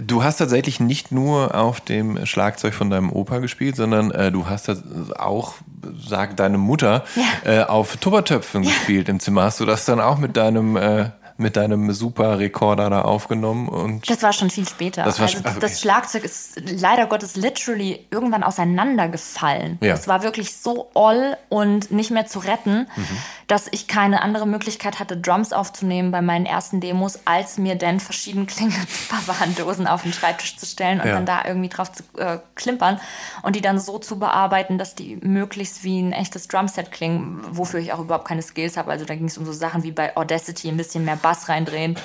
du 0.00 0.22
hast 0.22 0.36
tatsächlich 0.36 0.80
nicht 0.80 1.12
nur 1.12 1.54
auf 1.54 1.80
dem 1.80 2.24
Schlagzeug 2.26 2.74
von 2.74 2.90
deinem 2.90 3.10
Opa 3.10 3.38
gespielt, 3.38 3.76
sondern 3.76 4.10
äh, 4.10 4.30
du 4.30 4.46
hast 4.46 4.70
auch, 5.18 5.54
sagt 5.98 6.40
deine 6.40 6.58
Mutter, 6.58 7.04
ja. 7.16 7.62
äh, 7.62 7.64
auf 7.64 7.96
Tuppertöpfen 7.96 8.62
gespielt 8.62 9.08
im 9.08 9.20
Zimmer. 9.20 9.42
Hast 9.42 9.60
du 9.60 9.66
das 9.66 9.84
dann 9.84 10.00
auch 10.00 10.18
mit 10.18 10.36
deinem 10.36 10.76
äh, 10.76 11.10
mit 11.38 11.56
deinem 11.56 11.92
super 11.92 12.40
Rekorder 12.40 12.90
da 12.90 13.02
aufgenommen 13.02 13.68
und 13.68 14.10
das 14.10 14.22
war 14.24 14.32
schon 14.32 14.50
viel 14.50 14.68
später. 14.68 15.04
Das, 15.04 15.20
also, 15.20 15.38
ach, 15.44 15.58
das 15.58 15.80
Schlagzeug 15.80 16.24
ist 16.24 16.60
leider 16.80 17.06
Gottes 17.06 17.36
literally 17.36 18.06
irgendwann 18.10 18.42
auseinandergefallen. 18.42 19.78
Ja. 19.80 19.94
Es 19.94 20.08
war 20.08 20.24
wirklich 20.24 20.56
so 20.56 20.90
all 20.94 21.36
und 21.48 21.92
nicht 21.92 22.10
mehr 22.10 22.26
zu 22.26 22.40
retten, 22.40 22.88
mhm. 22.94 23.18
dass 23.46 23.68
ich 23.70 23.86
keine 23.86 24.22
andere 24.22 24.48
Möglichkeit 24.48 24.98
hatte, 24.98 25.16
Drums 25.16 25.52
aufzunehmen 25.52 26.10
bei 26.10 26.22
meinen 26.22 26.44
ersten 26.44 26.80
Demos, 26.80 27.20
als 27.24 27.56
mir 27.56 27.76
denn 27.76 28.00
verschiedene 28.00 28.46
klingende 28.46 28.84
Tupperwarendosen 29.08 29.86
auf 29.86 30.02
den 30.02 30.12
Schreibtisch 30.12 30.56
zu 30.56 30.66
stellen 30.66 31.00
und 31.00 31.06
ja. 31.06 31.14
dann 31.14 31.26
da 31.26 31.44
irgendwie 31.44 31.68
drauf 31.68 31.92
zu 31.92 32.02
äh, 32.16 32.38
klimpern 32.56 33.00
und 33.42 33.54
die 33.54 33.60
dann 33.60 33.78
so 33.78 34.00
zu 34.00 34.18
bearbeiten, 34.18 34.76
dass 34.76 34.96
die 34.96 35.18
möglichst 35.22 35.84
wie 35.84 36.00
ein 36.00 36.12
echtes 36.12 36.48
Drumset 36.48 36.90
klingen, 36.90 37.40
wofür 37.52 37.78
ich 37.78 37.92
auch 37.92 38.00
überhaupt 38.00 38.26
keine 38.26 38.42
Skills 38.42 38.76
habe. 38.76 38.90
Also 38.90 39.04
da 39.04 39.14
ging 39.14 39.26
es 39.26 39.38
um 39.38 39.46
so 39.46 39.52
Sachen 39.52 39.84
wie 39.84 39.92
bei 39.92 40.16
Audacity 40.16 40.68
ein 40.68 40.76
bisschen 40.76 41.04
mehr 41.04 41.16
Bass 41.28 41.50
reindrehen 41.50 41.96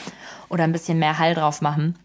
oder 0.49 0.65
ein 0.65 0.73
bisschen 0.73 0.99
mehr 0.99 1.17
Hall 1.17 1.33
drauf 1.33 1.61
machen. 1.61 1.95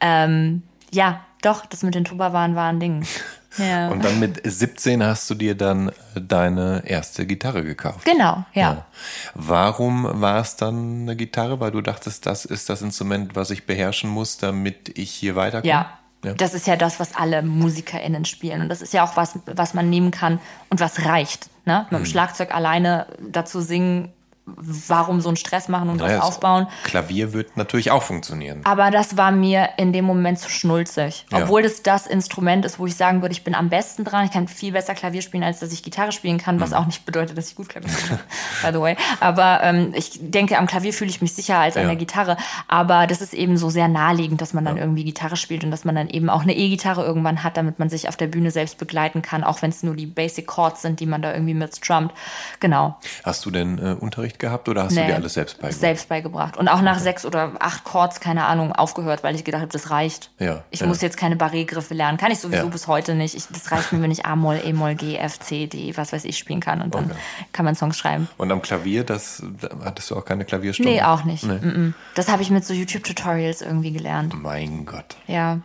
Ähm, 0.00 0.62
ja, 0.92 1.20
doch, 1.42 1.66
das 1.66 1.82
mit 1.82 1.96
den 1.96 2.04
Tupperwaren 2.04 2.54
war 2.54 2.68
ein 2.68 2.80
Ding. 2.80 3.04
Ja. 3.58 3.88
Und 3.88 4.02
dann 4.02 4.18
mit 4.18 4.40
17 4.42 5.04
hast 5.04 5.28
du 5.28 5.34
dir 5.34 5.54
dann 5.54 5.90
äh, 5.90 5.92
deine 6.22 6.84
erste 6.86 7.26
Gitarre 7.26 7.62
gekauft. 7.62 8.06
Genau, 8.06 8.46
ja. 8.54 8.62
ja. 8.62 8.86
Warum 9.34 10.08
war 10.10 10.40
es 10.40 10.56
dann 10.56 11.02
eine 11.02 11.16
Gitarre? 11.16 11.60
Weil 11.60 11.70
du 11.70 11.82
dachtest, 11.82 12.24
das 12.24 12.46
ist 12.46 12.70
das 12.70 12.80
Instrument, 12.80 13.36
was 13.36 13.50
ich 13.50 13.66
beherrschen 13.66 14.08
muss, 14.08 14.38
damit 14.38 14.98
ich 14.98 15.10
hier 15.10 15.36
weiterkomme? 15.36 15.70
Ja. 15.70 15.98
ja. 16.24 16.32
Das 16.32 16.54
ist 16.54 16.66
ja 16.66 16.76
das, 16.76 16.98
was 16.98 17.14
alle 17.14 17.42
MusikerInnen 17.42 18.24
spielen. 18.24 18.62
Und 18.62 18.70
das 18.70 18.80
ist 18.80 18.94
ja 18.94 19.04
auch 19.04 19.18
was, 19.18 19.38
was 19.44 19.74
man 19.74 19.90
nehmen 19.90 20.12
kann 20.12 20.40
und 20.70 20.80
was 20.80 21.04
reicht. 21.04 21.50
Ne? 21.66 21.86
Mit 21.90 22.00
dem 22.00 22.04
hm. 22.04 22.06
Schlagzeug 22.06 22.54
alleine 22.54 23.06
dazu 23.20 23.60
singen 23.60 24.14
warum 24.44 25.20
so 25.20 25.28
einen 25.28 25.36
Stress 25.36 25.68
machen 25.68 25.88
und 25.88 25.98
naja, 25.98 26.18
was 26.18 26.24
aufbauen. 26.24 26.66
Klavier 26.82 27.32
wird 27.32 27.56
natürlich 27.56 27.92
auch 27.92 28.02
funktionieren. 28.02 28.60
Aber 28.64 28.90
das 28.90 29.16
war 29.16 29.30
mir 29.30 29.70
in 29.76 29.92
dem 29.92 30.04
Moment 30.04 30.38
zu 30.40 30.50
schnulzig. 30.50 31.26
Ja. 31.30 31.42
Obwohl 31.42 31.62
das 31.62 31.82
das 31.82 32.08
Instrument 32.08 32.64
ist, 32.64 32.78
wo 32.78 32.86
ich 32.86 32.96
sagen 32.96 33.22
würde, 33.22 33.32
ich 33.32 33.44
bin 33.44 33.54
am 33.54 33.68
besten 33.68 34.04
dran. 34.04 34.24
Ich 34.24 34.32
kann 34.32 34.48
viel 34.48 34.72
besser 34.72 34.94
Klavier 34.94 35.22
spielen, 35.22 35.44
als 35.44 35.60
dass 35.60 35.72
ich 35.72 35.82
Gitarre 35.84 36.10
spielen 36.10 36.38
kann, 36.38 36.58
was 36.60 36.70
mhm. 36.70 36.76
auch 36.76 36.86
nicht 36.86 37.06
bedeutet, 37.06 37.38
dass 37.38 37.48
ich 37.48 37.54
gut 37.54 37.68
Klavier 37.68 37.90
spiele, 37.90 38.18
by 38.62 38.72
the 38.72 38.80
way. 38.80 38.96
Aber 39.20 39.60
ähm, 39.62 39.92
ich 39.94 40.18
denke, 40.20 40.58
am 40.58 40.66
Klavier 40.66 40.92
fühle 40.92 41.10
ich 41.10 41.22
mich 41.22 41.34
sicher 41.34 41.58
als 41.58 41.76
an 41.76 41.82
ja. 41.82 41.88
der 41.88 41.96
Gitarre. 41.96 42.36
Aber 42.66 43.06
das 43.06 43.20
ist 43.20 43.34
eben 43.34 43.56
so 43.56 43.70
sehr 43.70 43.86
naheliegend, 43.86 44.40
dass 44.40 44.54
man 44.54 44.64
dann 44.64 44.76
ja. 44.76 44.82
irgendwie 44.82 45.04
Gitarre 45.04 45.36
spielt 45.36 45.62
und 45.62 45.70
dass 45.70 45.84
man 45.84 45.94
dann 45.94 46.08
eben 46.08 46.28
auch 46.28 46.42
eine 46.42 46.56
E-Gitarre 46.56 47.04
irgendwann 47.04 47.44
hat, 47.44 47.56
damit 47.56 47.78
man 47.78 47.88
sich 47.88 48.08
auf 48.08 48.16
der 48.16 48.26
Bühne 48.26 48.50
selbst 48.50 48.78
begleiten 48.78 49.22
kann, 49.22 49.44
auch 49.44 49.62
wenn 49.62 49.70
es 49.70 49.84
nur 49.84 49.94
die 49.94 50.06
Basic 50.06 50.48
Chords 50.48 50.82
sind, 50.82 50.98
die 50.98 51.06
man 51.06 51.22
da 51.22 51.32
irgendwie 51.32 51.54
mit 51.54 51.76
strummt. 51.76 52.12
Genau. 52.60 52.96
Hast 53.22 53.44
du 53.46 53.50
denn 53.50 53.78
äh, 53.78 53.94
Unterricht 53.98 54.31
Unterricht 54.32 54.38
gehabt 54.38 54.68
oder 54.68 54.84
hast 54.84 54.92
nee, 54.92 55.02
du 55.02 55.06
dir 55.08 55.14
alles 55.16 55.34
selbst 55.34 55.58
beigebracht? 55.58 55.80
Selbst 55.80 56.08
beigebracht. 56.08 56.56
Und 56.56 56.68
auch 56.68 56.80
nach 56.80 56.94
okay. 56.94 57.04
sechs 57.04 57.26
oder 57.26 57.52
acht 57.58 57.84
Chords, 57.84 58.20
keine 58.20 58.44
Ahnung, 58.44 58.72
aufgehört, 58.72 59.22
weil 59.22 59.34
ich 59.34 59.44
gedacht 59.44 59.62
habe, 59.62 59.72
das 59.72 59.90
reicht. 59.90 60.30
Ja, 60.38 60.64
ich 60.70 60.80
ja. 60.80 60.86
muss 60.86 61.00
jetzt 61.00 61.16
keine 61.16 61.36
Barré-Griffe 61.36 61.94
lernen. 61.94 62.18
Kann 62.18 62.32
ich 62.32 62.38
sowieso 62.38 62.64
ja. 62.64 62.70
bis 62.70 62.86
heute 62.86 63.14
nicht. 63.14 63.34
Ich, 63.34 63.46
das 63.48 63.70
reicht 63.70 63.92
mir, 63.92 64.02
wenn 64.02 64.10
ich 64.10 64.26
A-Moll, 64.26 64.60
E-Moll, 64.64 64.94
G, 64.94 65.16
F, 65.16 65.38
C, 65.40 65.66
D, 65.66 65.96
was 65.96 66.12
weiß 66.12 66.24
ich, 66.24 66.38
spielen 66.38 66.60
kann. 66.60 66.82
Und 66.82 66.94
dann 66.94 67.06
okay. 67.06 67.14
kann 67.52 67.64
man 67.64 67.74
Songs 67.74 67.96
schreiben. 67.96 68.28
Und 68.38 68.50
am 68.50 68.62
Klavier, 68.62 69.04
das 69.04 69.42
da 69.60 69.68
hattest 69.84 70.10
du 70.10 70.16
auch 70.16 70.24
keine 70.24 70.44
Klavierstunde? 70.44 70.92
Nee, 70.92 71.02
auch 71.02 71.24
nicht. 71.24 71.44
Nee. 71.44 71.92
Das 72.14 72.28
habe 72.28 72.42
ich 72.42 72.50
mit 72.50 72.64
so 72.64 72.74
YouTube-Tutorials 72.74 73.62
irgendwie 73.62 73.92
gelernt. 73.92 74.34
Mein 74.40 74.86
Gott. 74.86 75.16
Ja. 75.26 75.60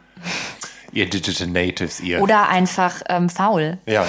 Ihr 0.93 1.09
Digital 1.09 1.47
Natives, 1.47 1.99
ihr. 1.99 2.21
Oder 2.21 2.47
einfach 2.47 3.01
ähm, 3.09 3.29
faul. 3.29 3.77
Ja. 3.85 4.05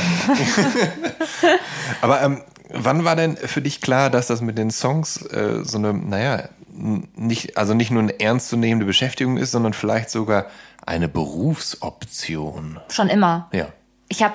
Aber 2.00 2.22
ähm, 2.22 2.42
Wann 2.70 3.04
war 3.04 3.16
denn 3.16 3.36
für 3.36 3.62
dich 3.62 3.80
klar, 3.80 4.10
dass 4.10 4.26
das 4.26 4.40
mit 4.40 4.58
den 4.58 4.70
Songs 4.70 5.22
äh, 5.26 5.64
so 5.64 5.78
eine, 5.78 5.94
naja, 5.94 6.48
nicht, 6.70 7.56
also 7.56 7.74
nicht 7.74 7.90
nur 7.90 8.02
eine 8.02 8.20
ernstzunehmende 8.20 8.86
Beschäftigung 8.86 9.36
ist, 9.36 9.52
sondern 9.52 9.72
vielleicht 9.72 10.10
sogar 10.10 10.46
eine 10.84 11.08
Berufsoption? 11.08 12.78
Schon 12.88 13.08
immer. 13.08 13.48
Ja. 13.52 13.66
Ich 14.08 14.22
habe 14.22 14.34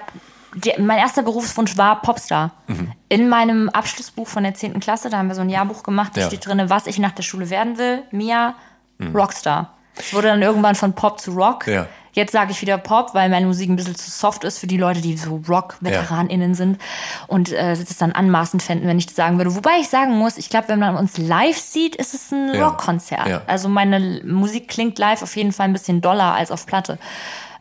mein 0.78 1.00
erster 1.00 1.24
Berufswunsch 1.24 1.78
war 1.78 2.02
Popstar. 2.02 2.52
Mhm. 2.68 2.92
In 3.10 3.30
meinem 3.30 3.70
Abschlussbuch 3.70 4.28
von 4.28 4.44
der 4.44 4.54
10. 4.54 4.80
Klasse, 4.80 5.10
da 5.10 5.18
haben 5.18 5.28
wir 5.28 5.36
so 5.36 5.42
ein 5.42 5.50
Jahrbuch 5.50 5.84
gemacht, 5.84 6.12
da 6.16 6.22
ja. 6.22 6.28
steht 6.28 6.46
drin, 6.46 6.62
was 6.68 6.88
ich 6.88 7.00
nach 7.00 7.12
der 7.12 7.24
Schule 7.24 7.50
werden 7.50 7.78
will. 7.78 8.04
Mia, 8.12 8.56
mhm. 9.00 9.16
Rockstar. 9.16 9.74
Es 9.96 10.14
wurde 10.14 10.28
dann 10.28 10.42
irgendwann 10.42 10.76
von 10.76 10.94
Pop 10.94 11.20
zu 11.20 11.32
Rock. 11.32 11.68
Ja. 11.68 11.88
Jetzt 12.14 12.32
sage 12.32 12.52
ich 12.52 12.62
wieder 12.62 12.78
Pop, 12.78 13.14
weil 13.14 13.30
meine 13.30 13.46
Musik 13.48 13.70
ein 13.70 13.76
bisschen 13.76 13.96
zu 13.96 14.10
soft 14.10 14.44
ist 14.44 14.60
für 14.60 14.68
die 14.68 14.78
Leute, 14.78 15.02
die 15.02 15.18
so 15.18 15.42
Rock-VeteranInnen 15.48 16.52
ja. 16.52 16.56
sind 16.56 16.80
und 17.28 17.52
äh, 17.52 17.72
es 17.72 17.98
dann 17.98 18.12
anmaßend 18.12 18.62
fänden, 18.62 18.88
wenn 18.88 18.98
ich 18.98 19.08
das 19.08 19.16
sagen 19.16 19.38
würde. 19.38 19.56
Wobei 19.56 19.78
ich 19.82 19.90
sagen 19.90 20.14
muss, 20.18 20.38
ich 20.38 20.50
glaube, 20.50 20.70
wenn 20.70 20.80
man 20.80 20.96
uns 20.96 21.18
live 21.18 21.58
sieht, 21.58 21.96
ist 21.96 22.14
es 22.14 22.32
ein 22.32 22.54
ja. 22.54 22.68
Rockkonzert. 22.68 23.28
Ja. 23.28 23.42
Also 23.48 23.68
meine 23.68 24.22
Musik 24.24 24.68
klingt 24.68 24.98
live 25.00 25.24
auf 25.24 25.36
jeden 25.36 25.52
Fall 25.52 25.66
ein 25.66 25.74
bisschen 25.74 26.02
doller 26.02 26.34
als 26.34 26.52
auf 26.52 26.66
Platte. 26.66 27.00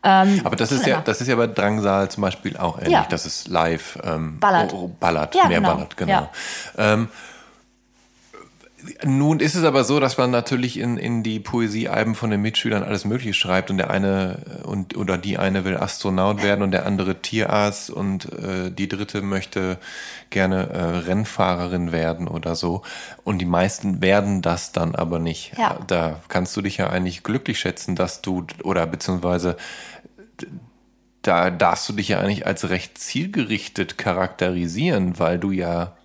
Ähm, 0.04 0.40
aber 0.44 0.56
das 0.56 0.72
ist 0.72 0.86
ja, 0.86 1.00
das 1.00 1.20
ist 1.20 1.28
ja 1.28 1.36
bei 1.36 1.46
Drangsal 1.46 2.10
zum 2.10 2.22
Beispiel 2.22 2.56
auch 2.56 2.78
ähnlich. 2.78 2.92
Ja. 2.92 3.06
Das 3.08 3.24
ist 3.24 3.48
live 3.48 3.98
ähm, 4.02 4.40
ballert, 4.40 4.72
oh, 4.72 4.84
oh, 4.84 4.90
ballert 4.98 5.34
ja, 5.34 5.46
mehr 5.46 5.58
genau. 5.58 5.74
ballert, 5.74 5.96
genau. 5.96 6.12
Ja. 6.12 6.30
Ähm, 6.76 7.08
nun 9.04 9.40
ist 9.40 9.54
es 9.54 9.64
aber 9.64 9.84
so, 9.84 10.00
dass 10.00 10.18
man 10.18 10.30
natürlich 10.30 10.78
in, 10.78 10.96
in 10.96 11.22
die 11.22 11.40
Poesiealben 11.40 12.14
von 12.14 12.30
den 12.30 12.40
Mitschülern 12.42 12.82
alles 12.82 13.04
Mögliche 13.04 13.34
schreibt 13.34 13.70
und 13.70 13.76
der 13.78 13.90
eine 13.90 14.62
und 14.64 14.96
oder 14.96 15.18
die 15.18 15.38
eine 15.38 15.64
will 15.64 15.76
Astronaut 15.76 16.42
werden 16.42 16.62
und 16.62 16.72
der 16.72 16.86
andere 16.86 17.20
Tierarzt 17.20 17.90
und 17.90 18.32
äh, 18.32 18.70
die 18.70 18.88
dritte 18.88 19.22
möchte 19.22 19.78
gerne 20.30 20.70
äh, 20.70 20.82
Rennfahrerin 21.06 21.92
werden 21.92 22.28
oder 22.28 22.54
so. 22.54 22.82
Und 23.24 23.38
die 23.38 23.46
meisten 23.46 24.00
werden 24.00 24.42
das 24.42 24.72
dann 24.72 24.94
aber 24.94 25.18
nicht. 25.18 25.52
Ja. 25.58 25.78
Da 25.86 26.20
kannst 26.28 26.56
du 26.56 26.62
dich 26.62 26.78
ja 26.78 26.90
eigentlich 26.90 27.22
glücklich 27.22 27.58
schätzen, 27.58 27.94
dass 27.94 28.22
du 28.22 28.46
oder 28.62 28.86
beziehungsweise 28.86 29.56
da 31.22 31.50
darfst 31.50 31.88
du 31.88 31.92
dich 31.92 32.08
ja 32.08 32.18
eigentlich 32.18 32.46
als 32.46 32.68
recht 32.68 32.98
zielgerichtet 32.98 33.96
charakterisieren, 33.96 35.18
weil 35.18 35.38
du 35.38 35.52
ja 35.52 35.96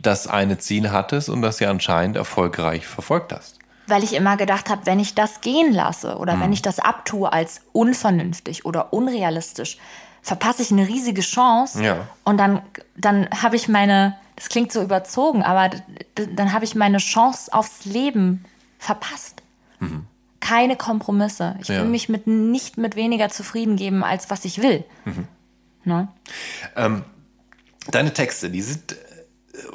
das 0.00 0.26
eine 0.26 0.58
Ziel 0.58 0.90
hattest 0.90 1.28
und 1.28 1.42
das 1.42 1.60
ja 1.60 1.70
anscheinend 1.70 2.16
erfolgreich 2.16 2.86
verfolgt 2.86 3.32
hast. 3.32 3.58
Weil 3.86 4.04
ich 4.04 4.14
immer 4.14 4.36
gedacht 4.36 4.70
habe, 4.70 4.86
wenn 4.86 5.00
ich 5.00 5.14
das 5.14 5.40
gehen 5.40 5.72
lasse 5.72 6.16
oder 6.16 6.34
hm. 6.34 6.40
wenn 6.40 6.52
ich 6.52 6.62
das 6.62 6.78
abtue 6.78 7.32
als 7.32 7.60
unvernünftig 7.72 8.64
oder 8.64 8.92
unrealistisch, 8.92 9.78
verpasse 10.22 10.62
ich 10.62 10.70
eine 10.70 10.86
riesige 10.86 11.20
Chance 11.20 11.82
ja. 11.82 12.08
und 12.24 12.38
dann, 12.38 12.62
dann 12.96 13.28
habe 13.42 13.56
ich 13.56 13.68
meine, 13.68 14.16
das 14.36 14.48
klingt 14.48 14.72
so 14.72 14.82
überzogen, 14.82 15.42
aber 15.42 15.70
dann 16.14 16.52
habe 16.52 16.64
ich 16.64 16.74
meine 16.74 16.98
Chance 16.98 17.52
aufs 17.52 17.84
Leben 17.84 18.44
verpasst. 18.78 19.42
Mhm. 19.80 20.06
Keine 20.40 20.76
Kompromisse. 20.76 21.56
Ich 21.60 21.68
ja. 21.68 21.80
will 21.80 21.88
mich 21.88 22.08
mit, 22.08 22.26
nicht 22.26 22.78
mit 22.78 22.96
weniger 22.96 23.28
zufrieden 23.30 23.76
geben, 23.76 24.02
als 24.02 24.30
was 24.30 24.44
ich 24.44 24.62
will. 24.62 24.84
Mhm. 25.04 25.28
Ne? 25.84 26.08
Ähm, 26.76 27.04
deine 27.90 28.12
Texte, 28.12 28.50
die 28.50 28.62
sind 28.62 28.96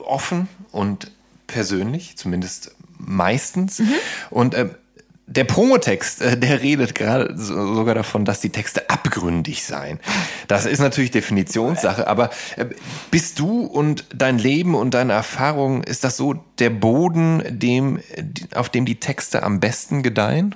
offen 0.06 0.48
und 0.72 1.12
persönlich, 1.48 2.18
zumindest 2.18 2.76
meistens. 2.98 3.80
Mhm. 3.80 3.94
Und 4.30 4.54
äh, 4.54 4.70
der 5.28 5.44
Promotext, 5.44 6.22
äh, 6.22 6.38
der 6.38 6.62
redet 6.62 6.96
gerade 6.96 7.34
so, 7.38 7.76
sogar 7.76 7.96
davon, 7.96 8.26
dass 8.26 8.40
die 8.40 8.50
Texte 8.50 8.90
abgründig 8.90 9.66
seien. 9.66 10.00
Das 10.48 10.66
ist 10.66 10.80
natürlich 10.80 11.12
Definitionssache, 11.12 12.08
aber 12.08 12.30
äh, 12.56 12.66
bist 13.12 13.40
du 13.40 13.62
und 13.66 14.06
dein 14.16 14.40
Leben 14.40 14.74
und 14.74 14.94
deine 14.94 15.14
Erfahrungen, 15.14 15.84
ist 15.84 16.04
das 16.04 16.18
so 16.18 16.36
der 16.60 16.70
Boden, 16.70 17.44
dem, 17.48 18.00
auf 18.56 18.70
dem 18.70 18.86
die 18.86 19.00
Texte 19.00 19.44
am 19.44 19.60
besten 19.60 20.02
gedeihen? 20.02 20.56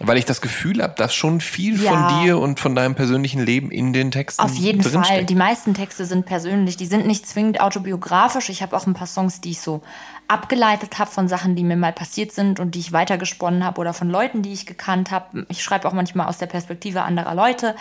Weil 0.00 0.16
ich 0.16 0.24
das 0.24 0.40
Gefühl 0.40 0.82
habe, 0.82 0.94
dass 0.96 1.14
schon 1.14 1.40
viel 1.40 1.82
ja. 1.82 1.90
von 1.92 2.22
dir 2.22 2.38
und 2.38 2.60
von 2.60 2.74
deinem 2.74 2.94
persönlichen 2.94 3.44
Leben 3.44 3.70
in 3.70 3.92
den 3.92 4.10
Texten 4.10 4.42
Auf 4.42 4.54
jeden 4.54 4.82
Fall. 4.82 5.04
Steckt. 5.04 5.30
Die 5.30 5.34
meisten 5.34 5.74
Texte 5.74 6.04
sind 6.04 6.24
persönlich. 6.24 6.76
Die 6.76 6.86
sind 6.86 7.06
nicht 7.06 7.26
zwingend 7.26 7.60
autobiografisch. 7.60 8.48
Ich 8.48 8.62
habe 8.62 8.76
auch 8.76 8.86
ein 8.86 8.94
paar 8.94 9.06
Songs, 9.06 9.40
die 9.40 9.50
ich 9.50 9.60
so 9.60 9.82
abgeleitet 10.28 10.98
habe 10.98 11.10
von 11.10 11.26
Sachen, 11.26 11.56
die 11.56 11.64
mir 11.64 11.76
mal 11.76 11.92
passiert 11.92 12.32
sind 12.32 12.60
und 12.60 12.74
die 12.74 12.80
ich 12.80 12.92
weitergesponnen 12.92 13.64
habe 13.64 13.80
oder 13.80 13.94
von 13.94 14.10
Leuten, 14.10 14.42
die 14.42 14.52
ich 14.52 14.66
gekannt 14.66 15.10
habe. 15.10 15.46
Ich 15.48 15.62
schreibe 15.62 15.88
auch 15.88 15.94
manchmal 15.94 16.28
aus 16.28 16.38
der 16.38 16.46
Perspektive 16.46 17.02
anderer 17.02 17.34
Leute. 17.34 17.74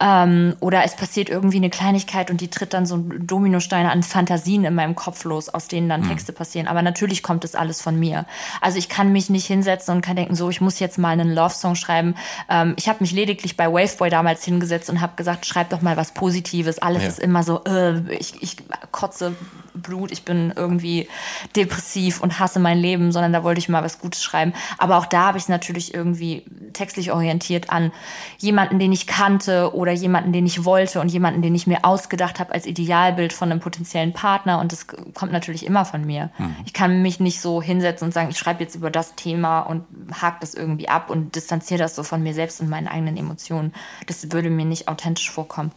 Ähm, 0.00 0.54
oder 0.60 0.84
es 0.84 0.94
passiert 0.94 1.28
irgendwie 1.28 1.56
eine 1.56 1.70
Kleinigkeit 1.70 2.30
und 2.30 2.40
die 2.40 2.48
tritt 2.48 2.72
dann 2.72 2.86
so 2.86 2.98
Dominosteine 2.98 3.90
an 3.90 4.02
Fantasien 4.02 4.64
in 4.64 4.74
meinem 4.74 4.94
Kopf 4.94 5.24
los, 5.24 5.48
aus 5.48 5.66
denen 5.66 5.88
dann 5.88 6.02
mhm. 6.02 6.08
Texte 6.08 6.32
passieren. 6.32 6.68
Aber 6.68 6.82
natürlich 6.82 7.22
kommt 7.22 7.44
es 7.44 7.54
alles 7.54 7.82
von 7.82 7.98
mir. 7.98 8.24
Also 8.60 8.78
ich 8.78 8.88
kann 8.88 9.12
mich 9.12 9.28
nicht 9.28 9.46
hinsetzen 9.46 9.96
und 9.96 10.02
kann 10.02 10.16
denken, 10.16 10.36
so, 10.36 10.50
ich 10.50 10.60
muss 10.60 10.78
jetzt 10.78 10.98
mal 10.98 11.10
einen 11.10 11.34
Love-Song 11.34 11.74
schreiben. 11.74 12.14
Ähm, 12.48 12.74
ich 12.76 12.88
habe 12.88 12.98
mich 13.00 13.12
lediglich 13.12 13.56
bei 13.56 13.72
Waveboy 13.72 14.08
damals 14.08 14.44
hingesetzt 14.44 14.88
und 14.88 15.00
habe 15.00 15.14
gesagt, 15.16 15.46
schreib 15.46 15.70
doch 15.70 15.82
mal 15.82 15.96
was 15.96 16.12
Positives. 16.12 16.78
Alles 16.78 17.02
ja. 17.02 17.08
ist 17.08 17.18
immer 17.18 17.42
so, 17.42 17.64
äh, 17.64 17.98
ich, 18.12 18.40
ich 18.40 18.56
kotze 18.92 19.34
Blut, 19.82 20.10
ich 20.12 20.24
bin 20.24 20.52
irgendwie 20.54 21.08
depressiv 21.56 22.20
und 22.20 22.38
hasse 22.38 22.60
mein 22.60 22.78
Leben, 22.78 23.12
sondern 23.12 23.32
da 23.32 23.44
wollte 23.44 23.58
ich 23.58 23.68
mal 23.68 23.82
was 23.82 23.98
Gutes 23.98 24.22
schreiben. 24.22 24.52
Aber 24.78 24.98
auch 24.98 25.06
da 25.06 25.26
habe 25.26 25.38
ich 25.38 25.44
es 25.44 25.48
natürlich 25.48 25.94
irgendwie 25.94 26.44
textlich 26.72 27.12
orientiert 27.12 27.70
an 27.70 27.92
jemanden, 28.38 28.78
den 28.78 28.92
ich 28.92 29.06
kannte 29.06 29.74
oder 29.74 29.92
jemanden, 29.92 30.32
den 30.32 30.46
ich 30.46 30.64
wollte 30.64 31.00
und 31.00 31.08
jemanden, 31.08 31.42
den 31.42 31.54
ich 31.54 31.66
mir 31.66 31.84
ausgedacht 31.84 32.40
habe 32.40 32.52
als 32.52 32.66
Idealbild 32.66 33.32
von 33.32 33.50
einem 33.50 33.60
potenziellen 33.60 34.12
Partner. 34.12 34.60
Und 34.60 34.72
das 34.72 34.86
kommt 34.86 35.32
natürlich 35.32 35.66
immer 35.66 35.84
von 35.84 36.04
mir. 36.04 36.30
Mhm. 36.38 36.56
Ich 36.64 36.72
kann 36.72 37.02
mich 37.02 37.20
nicht 37.20 37.40
so 37.40 37.62
hinsetzen 37.62 38.06
und 38.06 38.12
sagen, 38.12 38.30
ich 38.30 38.38
schreibe 38.38 38.62
jetzt 38.62 38.74
über 38.74 38.90
das 38.90 39.14
Thema 39.14 39.60
und 39.60 39.84
hake 40.20 40.38
das 40.40 40.54
irgendwie 40.54 40.88
ab 40.88 41.10
und 41.10 41.34
distanziere 41.34 41.78
das 41.78 41.94
so 41.94 42.02
von 42.02 42.22
mir 42.22 42.34
selbst 42.34 42.60
und 42.60 42.68
meinen 42.68 42.88
eigenen 42.88 43.16
Emotionen. 43.16 43.72
Das 44.06 44.30
würde 44.32 44.50
mir 44.50 44.64
nicht 44.64 44.88
authentisch 44.88 45.30
vorkommen. 45.30 45.72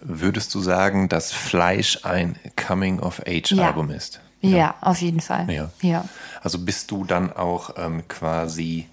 Würdest 0.00 0.54
du 0.54 0.60
sagen, 0.60 1.08
dass 1.08 1.32
Fleisch 1.32 2.04
ein 2.04 2.36
Coming-of-Age-Album 2.56 3.90
ja. 3.90 3.96
ist? 3.96 4.20
Ja. 4.40 4.56
ja. 4.56 4.74
auf 4.80 5.00
jeden 5.00 5.20
Fall. 5.20 5.50
Ja. 5.50 5.70
ja. 5.82 6.04
Also 6.42 6.58
bist 6.58 6.90
du 6.90 7.04
dann 7.04 7.32
auch 7.32 7.74
ähm, 7.76 8.08
quasi, 8.08 8.88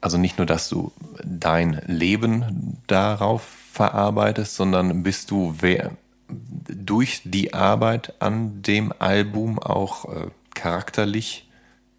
also 0.00 0.18
nicht 0.18 0.38
nur, 0.38 0.46
dass 0.46 0.68
du 0.68 0.92
dein 1.24 1.80
Leben 1.86 2.78
darauf 2.86 3.42
verarbeitest, 3.72 4.56
sondern 4.56 5.02
bist 5.02 5.30
du 5.30 5.54
wer, 5.60 5.92
durch 6.28 7.22
die 7.24 7.54
Arbeit 7.54 8.14
an 8.20 8.62
dem 8.62 8.92
Album 8.98 9.58
auch 9.58 10.04
äh, 10.12 10.26
charakterlich 10.54 11.48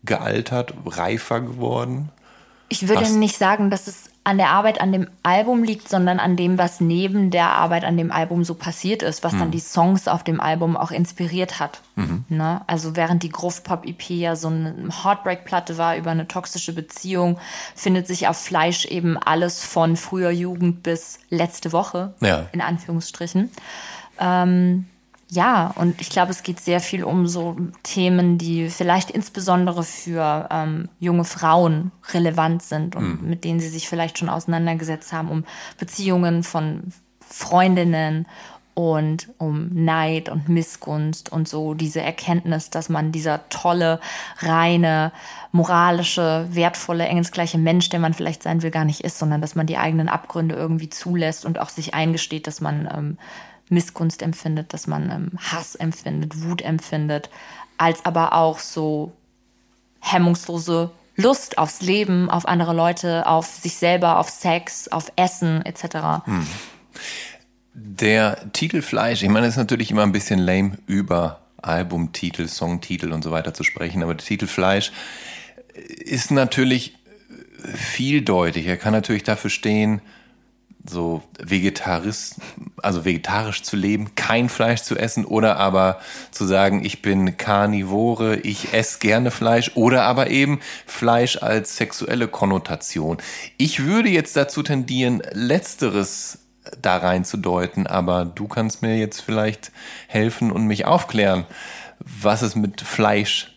gealtert, 0.03 0.73
reifer 0.85 1.41
geworden? 1.41 2.09
Ich 2.69 2.87
würde 2.87 3.01
Hast 3.01 3.15
nicht 3.15 3.37
sagen, 3.37 3.69
dass 3.69 3.87
es 3.87 4.09
an 4.25 4.37
der 4.37 4.49
Arbeit 4.49 4.79
an 4.79 4.93
dem 4.93 5.07
Album 5.21 5.63
liegt, 5.63 5.89
sondern 5.89 6.19
an 6.19 6.37
dem, 6.37 6.57
was 6.57 6.79
neben 6.79 7.29
der 7.29 7.49
Arbeit 7.49 7.83
an 7.83 7.97
dem 7.97 8.11
Album 8.11 8.45
so 8.45 8.55
passiert 8.55 9.03
ist, 9.03 9.23
was 9.23 9.33
mhm. 9.33 9.39
dann 9.39 9.51
die 9.51 9.59
Songs 9.59 10.07
auf 10.07 10.23
dem 10.23 10.39
Album 10.39 10.77
auch 10.77 10.91
inspiriert 10.91 11.59
hat. 11.59 11.81
Mhm. 11.95 12.23
Ne? 12.29 12.61
Also 12.65 12.95
während 12.95 13.23
die 13.23 13.29
Groove 13.29 13.63
Pop 13.63 13.85
EP 13.85 14.09
ja 14.09 14.37
so 14.37 14.47
eine 14.47 14.89
Heartbreak-Platte 15.03 15.77
war 15.77 15.97
über 15.97 16.11
eine 16.11 16.27
toxische 16.27 16.73
Beziehung, 16.73 17.37
findet 17.75 18.07
sich 18.07 18.27
auf 18.29 18.37
Fleisch 18.37 18.85
eben 18.85 19.17
alles 19.17 19.63
von 19.65 19.97
früher 19.97 20.31
Jugend 20.31 20.83
bis 20.83 21.19
letzte 21.29 21.73
Woche, 21.73 22.13
ja. 22.21 22.47
in 22.53 22.61
Anführungsstrichen. 22.61 23.51
Ähm, 24.19 24.85
ja, 25.33 25.73
und 25.75 25.99
ich 25.99 26.09
glaube, 26.09 26.31
es 26.31 26.43
geht 26.43 26.59
sehr 26.59 26.79
viel 26.79 27.03
um 27.03 27.27
so 27.27 27.57
Themen, 27.81 28.37
die 28.37 28.69
vielleicht 28.69 29.09
insbesondere 29.09 29.83
für 29.83 30.47
ähm, 30.51 30.89
junge 30.99 31.23
Frauen 31.23 31.91
relevant 32.13 32.61
sind 32.61 32.95
und 32.95 33.21
mhm. 33.21 33.29
mit 33.29 33.43
denen 33.43 33.59
sie 33.59 33.69
sich 33.69 33.89
vielleicht 33.89 34.19
schon 34.19 34.29
auseinandergesetzt 34.29 35.11
haben, 35.11 35.29
um 35.29 35.43
Beziehungen 35.79 36.43
von 36.43 36.93
Freundinnen 37.19 38.27
und 38.75 39.29
um 39.39 39.69
Neid 39.71 40.29
und 40.29 40.49
Missgunst 40.49 41.31
und 41.31 41.47
so 41.47 41.73
diese 41.73 42.01
Erkenntnis, 42.01 42.69
dass 42.69 42.89
man 42.89 43.11
dieser 43.11 43.47
tolle, 43.49 43.99
reine, 44.39 45.11
moralische, 45.51 46.47
wertvolle, 46.51 47.05
engelsgleiche 47.05 47.57
Mensch, 47.57 47.89
der 47.89 47.99
man 47.99 48.13
vielleicht 48.13 48.43
sein 48.43 48.61
will, 48.61 48.71
gar 48.71 48.85
nicht 48.85 49.01
ist, 49.01 49.17
sondern 49.17 49.41
dass 49.41 49.55
man 49.55 49.67
die 49.67 49.77
eigenen 49.77 50.09
Abgründe 50.09 50.55
irgendwie 50.55 50.89
zulässt 50.89 51.45
und 51.45 51.59
auch 51.59 51.69
sich 51.69 51.93
eingesteht, 51.93 52.45
dass 52.45 52.61
man 52.61 52.89
ähm, 52.95 53.17
Missgunst 53.69 54.21
empfindet, 54.21 54.73
dass 54.73 54.87
man 54.87 55.09
ähm, 55.09 55.31
Hass 55.39 55.75
empfindet, 55.75 56.43
Wut 56.43 56.61
empfindet, 56.61 57.29
als 57.77 58.05
aber 58.05 58.33
auch 58.33 58.59
so 58.59 59.13
hemmungslose 59.99 60.91
Lust 61.15 61.57
aufs 61.57 61.81
Leben, 61.81 62.29
auf 62.29 62.47
andere 62.47 62.73
Leute, 62.73 63.27
auf 63.27 63.45
sich 63.47 63.75
selber, 63.75 64.19
auf 64.19 64.29
Sex, 64.29 64.87
auf 64.87 65.11
Essen 65.15 65.63
etc. 65.65 66.25
Hm. 66.25 66.47
Der 67.73 68.51
Titel 68.51 68.81
Fleisch, 68.81 69.23
ich 69.23 69.29
meine, 69.29 69.47
es 69.47 69.53
ist 69.53 69.57
natürlich 69.57 69.91
immer 69.91 70.03
ein 70.03 70.11
bisschen 70.11 70.39
lame 70.39 70.77
über 70.87 71.41
Albumtitel, 71.61 72.47
Songtitel 72.47 73.11
und 73.11 73.23
so 73.23 73.31
weiter 73.31 73.53
zu 73.53 73.63
sprechen, 73.63 74.03
aber 74.03 74.15
der 74.15 74.25
Titel 74.25 74.47
Fleisch 74.47 74.91
ist 75.73 76.31
natürlich 76.31 76.97
vieldeutig. 77.63 78.67
Er 78.67 78.77
kann 78.77 78.93
natürlich 78.93 79.23
dafür 79.23 79.49
stehen, 79.49 80.01
so 80.85 81.23
Vegetarist, 81.39 82.35
also 82.81 83.05
vegetarisch 83.05 83.63
zu 83.63 83.77
leben, 83.77 84.15
kein 84.15 84.49
Fleisch 84.49 84.81
zu 84.81 84.97
essen 84.97 85.25
oder 85.25 85.57
aber 85.57 85.99
zu 86.31 86.45
sagen, 86.45 86.83
ich 86.83 87.01
bin 87.01 87.37
Karnivore, 87.37 88.37
ich 88.37 88.73
esse 88.73 88.99
gerne 88.99 89.31
Fleisch 89.31 89.71
oder 89.75 90.03
aber 90.03 90.29
eben 90.29 90.59
Fleisch 90.85 91.37
als 91.41 91.77
sexuelle 91.77 92.27
Konnotation. 92.27 93.17
Ich 93.57 93.85
würde 93.85 94.09
jetzt 94.09 94.35
dazu 94.35 94.61
tendieren, 94.61 95.21
letzteres 95.31 96.39
da 96.81 96.97
reinzudeuten, 96.97 97.87
aber 97.87 98.25
du 98.25 98.47
kannst 98.47 98.81
mir 98.81 98.97
jetzt 98.97 99.21
vielleicht 99.21 99.71
helfen 100.07 100.51
und 100.51 100.65
mich 100.65 100.85
aufklären, 100.85 101.45
was 101.99 102.41
es 102.41 102.55
mit 102.55 102.81
Fleisch 102.81 103.53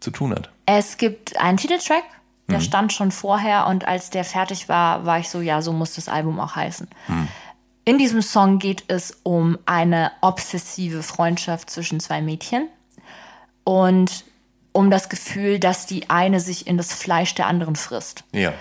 zu 0.00 0.10
tun 0.10 0.32
hat. 0.32 0.50
Es 0.66 0.96
gibt 0.96 1.38
einen 1.38 1.58
Titeltrack 1.58 2.04
Der 2.48 2.58
mhm. 2.58 2.62
stand 2.62 2.92
schon 2.92 3.10
vorher 3.10 3.66
und 3.66 3.88
als 3.88 4.10
der 4.10 4.24
fertig 4.24 4.68
war, 4.68 5.04
war 5.04 5.18
ich 5.18 5.28
so, 5.28 5.40
ja, 5.40 5.62
so 5.62 5.72
muss 5.72 5.94
das 5.94 6.08
Album 6.08 6.38
auch 6.38 6.54
heißen. 6.54 6.88
Mhm. 7.08 7.28
In 7.84 7.98
diesem 7.98 8.22
Song 8.22 8.58
geht 8.58 8.84
es 8.88 9.18
um 9.22 9.58
eine 9.66 10.12
obsessive 10.20 11.02
Freundschaft 11.02 11.70
zwischen 11.70 12.00
zwei 12.00 12.20
Mädchen 12.20 12.68
und 13.64 14.24
um 14.72 14.90
das 14.90 15.08
Gefühl, 15.08 15.58
dass 15.58 15.86
die 15.86 16.10
eine 16.10 16.40
sich 16.40 16.66
in 16.66 16.76
das 16.76 16.92
Fleisch 16.92 17.34
der 17.34 17.46
anderen 17.46 17.76
frisst. 17.76 18.24
Ja. 18.32 18.52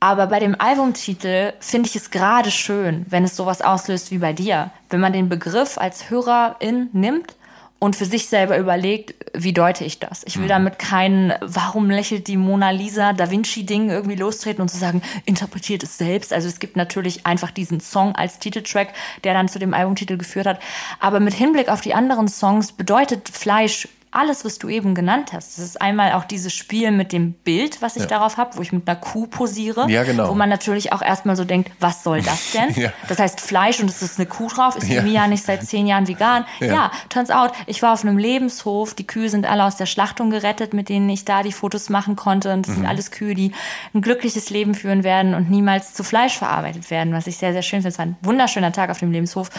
Aber 0.00 0.26
bei 0.26 0.38
dem 0.38 0.58
Albumtitel 0.60 1.52
finde 1.60 1.88
ich 1.88 1.96
es 1.96 2.10
gerade 2.10 2.50
schön, 2.50 3.06
wenn 3.08 3.24
es 3.24 3.36
sowas 3.36 3.62
auslöst 3.62 4.10
wie 4.10 4.18
bei 4.18 4.32
dir. 4.32 4.70
Wenn 4.90 5.00
man 5.00 5.12
den 5.12 5.28
Begriff 5.28 5.78
als 5.78 6.10
Hörerin 6.10 6.90
nimmt 6.92 7.36
und 7.84 7.96
für 7.96 8.06
sich 8.06 8.28
selber 8.28 8.56
überlegt, 8.56 9.14
wie 9.34 9.52
deute 9.52 9.84
ich 9.84 9.98
das? 9.98 10.22
Ich 10.24 10.38
will 10.38 10.44
mhm. 10.44 10.48
damit 10.48 10.78
kein, 10.78 11.34
warum 11.42 11.90
lächelt 11.90 12.28
die 12.28 12.38
Mona 12.38 12.70
Lisa 12.70 13.12
Da 13.12 13.30
Vinci-Ding 13.30 13.90
irgendwie 13.90 14.16
lostreten 14.16 14.62
und 14.62 14.70
zu 14.70 14.78
sagen, 14.78 15.02
interpretiert 15.26 15.82
es 15.82 15.98
selbst. 15.98 16.32
Also 16.32 16.48
es 16.48 16.60
gibt 16.60 16.76
natürlich 16.76 17.26
einfach 17.26 17.50
diesen 17.50 17.80
Song 17.80 18.14
als 18.14 18.38
Titeltrack, 18.38 18.94
der 19.22 19.34
dann 19.34 19.48
zu 19.48 19.58
dem 19.58 19.74
Albumtitel 19.74 20.16
geführt 20.16 20.46
hat. 20.46 20.60
Aber 20.98 21.20
mit 21.20 21.34
Hinblick 21.34 21.68
auf 21.68 21.82
die 21.82 21.92
anderen 21.92 22.26
Songs 22.26 22.72
bedeutet 22.72 23.28
Fleisch 23.28 23.86
alles, 24.14 24.44
was 24.44 24.58
du 24.58 24.68
eben 24.68 24.94
genannt 24.94 25.32
hast. 25.32 25.58
Das 25.58 25.64
ist 25.64 25.80
einmal 25.80 26.12
auch 26.12 26.24
dieses 26.24 26.52
Spiel 26.52 26.90
mit 26.92 27.12
dem 27.12 27.32
Bild, 27.32 27.82
was 27.82 27.96
ich 27.96 28.02
ja. 28.02 28.08
darauf 28.08 28.36
habe, 28.36 28.56
wo 28.56 28.62
ich 28.62 28.72
mit 28.72 28.88
einer 28.88 28.98
Kuh 28.98 29.26
posiere. 29.26 29.90
Ja, 29.90 30.04
genau. 30.04 30.28
Wo 30.28 30.34
man 30.34 30.48
natürlich 30.48 30.92
auch 30.92 31.02
erstmal 31.02 31.36
so 31.36 31.44
denkt, 31.44 31.72
was 31.80 32.02
soll 32.04 32.22
das 32.22 32.52
denn? 32.54 32.70
ja. 32.74 32.92
Das 33.08 33.18
heißt 33.18 33.40
Fleisch 33.40 33.80
und 33.80 33.90
es 33.90 34.02
ist 34.02 34.18
eine 34.18 34.26
Kuh 34.26 34.48
drauf. 34.48 34.76
Ist 34.76 34.88
ja. 34.88 35.02
Mia 35.02 35.26
nicht 35.26 35.44
seit 35.44 35.64
zehn 35.64 35.86
Jahren 35.86 36.06
vegan? 36.06 36.44
Ja. 36.60 36.66
ja, 36.66 36.90
turns 37.08 37.30
out, 37.30 37.52
ich 37.66 37.82
war 37.82 37.92
auf 37.92 38.04
einem 38.04 38.18
Lebenshof. 38.18 38.94
Die 38.94 39.06
Kühe 39.06 39.28
sind 39.28 39.46
alle 39.46 39.64
aus 39.64 39.76
der 39.76 39.86
Schlachtung 39.86 40.30
gerettet, 40.30 40.74
mit 40.74 40.88
denen 40.88 41.08
ich 41.10 41.24
da 41.24 41.42
die 41.42 41.52
Fotos 41.52 41.90
machen 41.90 42.14
konnte. 42.16 42.52
Und 42.52 42.66
das 42.66 42.70
mhm. 42.70 42.80
sind 42.80 42.86
alles 42.86 43.10
Kühe, 43.10 43.34
die 43.34 43.52
ein 43.94 44.00
glückliches 44.00 44.50
Leben 44.50 44.74
führen 44.74 45.02
werden 45.02 45.34
und 45.34 45.50
niemals 45.50 45.92
zu 45.92 46.04
Fleisch 46.04 46.38
verarbeitet 46.38 46.90
werden, 46.90 47.12
was 47.12 47.26
ich 47.26 47.36
sehr, 47.36 47.52
sehr 47.52 47.62
schön 47.62 47.82
finde. 47.82 47.88
Es 47.88 47.98
war 47.98 48.06
ein 48.06 48.16
wunderschöner 48.22 48.72
Tag 48.72 48.90
auf 48.90 48.98
dem 48.98 49.10
Lebenshof. 49.10 49.50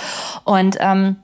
Und 0.45 0.77
ähm, 0.79 1.17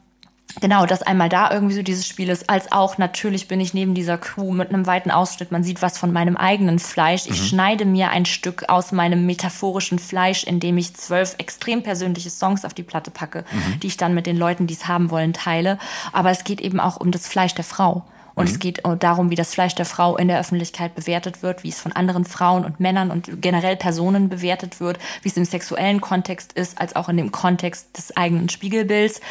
Genau, 0.59 0.85
dass 0.85 1.01
einmal 1.01 1.29
da 1.29 1.51
irgendwie 1.51 1.75
so 1.75 1.81
dieses 1.81 2.07
Spiel 2.07 2.29
ist, 2.29 2.49
als 2.49 2.71
auch 2.71 2.97
natürlich 2.97 3.47
bin 3.47 3.59
ich 3.59 3.73
neben 3.73 3.93
dieser 3.93 4.17
Kuh 4.17 4.51
mit 4.51 4.69
einem 4.69 4.85
weiten 4.85 5.09
Ausschnitt. 5.09 5.51
Man 5.51 5.63
sieht 5.63 5.81
was 5.81 5.97
von 5.97 6.11
meinem 6.11 6.35
eigenen 6.35 6.79
Fleisch. 6.79 7.25
Ich 7.25 7.39
mhm. 7.41 7.45
schneide 7.45 7.85
mir 7.85 8.09
ein 8.09 8.25
Stück 8.25 8.65
aus 8.67 8.91
meinem 8.91 9.25
metaphorischen 9.25 9.99
Fleisch, 9.99 10.43
indem 10.43 10.77
ich 10.77 10.93
zwölf 10.95 11.35
extrem 11.37 11.83
persönliche 11.83 12.29
Songs 12.29 12.65
auf 12.65 12.73
die 12.73 12.83
Platte 12.83 13.11
packe, 13.11 13.45
mhm. 13.51 13.79
die 13.79 13.87
ich 13.87 13.97
dann 13.97 14.13
mit 14.13 14.25
den 14.25 14.37
Leuten, 14.37 14.67
die 14.67 14.73
es 14.73 14.87
haben 14.87 15.09
wollen, 15.09 15.33
teile. 15.33 15.77
Aber 16.11 16.31
es 16.31 16.43
geht 16.43 16.59
eben 16.59 16.79
auch 16.79 16.97
um 16.97 17.11
das 17.11 17.27
Fleisch 17.27 17.55
der 17.55 17.63
Frau. 17.65 18.03
Und 18.33 18.45
mhm. 18.45 18.51
es 18.51 18.59
geht 18.59 18.81
darum, 18.99 19.29
wie 19.29 19.35
das 19.35 19.53
Fleisch 19.53 19.75
der 19.75 19.85
Frau 19.85 20.17
in 20.17 20.27
der 20.27 20.39
Öffentlichkeit 20.39 20.95
bewertet 20.95 21.43
wird, 21.43 21.63
wie 21.63 21.69
es 21.69 21.79
von 21.79 21.91
anderen 21.91 22.25
Frauen 22.25 22.65
und 22.65 22.79
Männern 22.79 23.11
und 23.11 23.41
generell 23.41 23.75
Personen 23.75 24.29
bewertet 24.29 24.79
wird, 24.79 24.99
wie 25.21 25.29
es 25.29 25.37
im 25.37 25.45
sexuellen 25.45 26.01
Kontext 26.01 26.53
ist, 26.53 26.79
als 26.79 26.95
auch 26.95 27.09
in 27.09 27.17
dem 27.17 27.31
Kontext 27.31 27.97
des 27.97 28.15
eigenen 28.15 28.49
Spiegelbilds. 28.49 29.21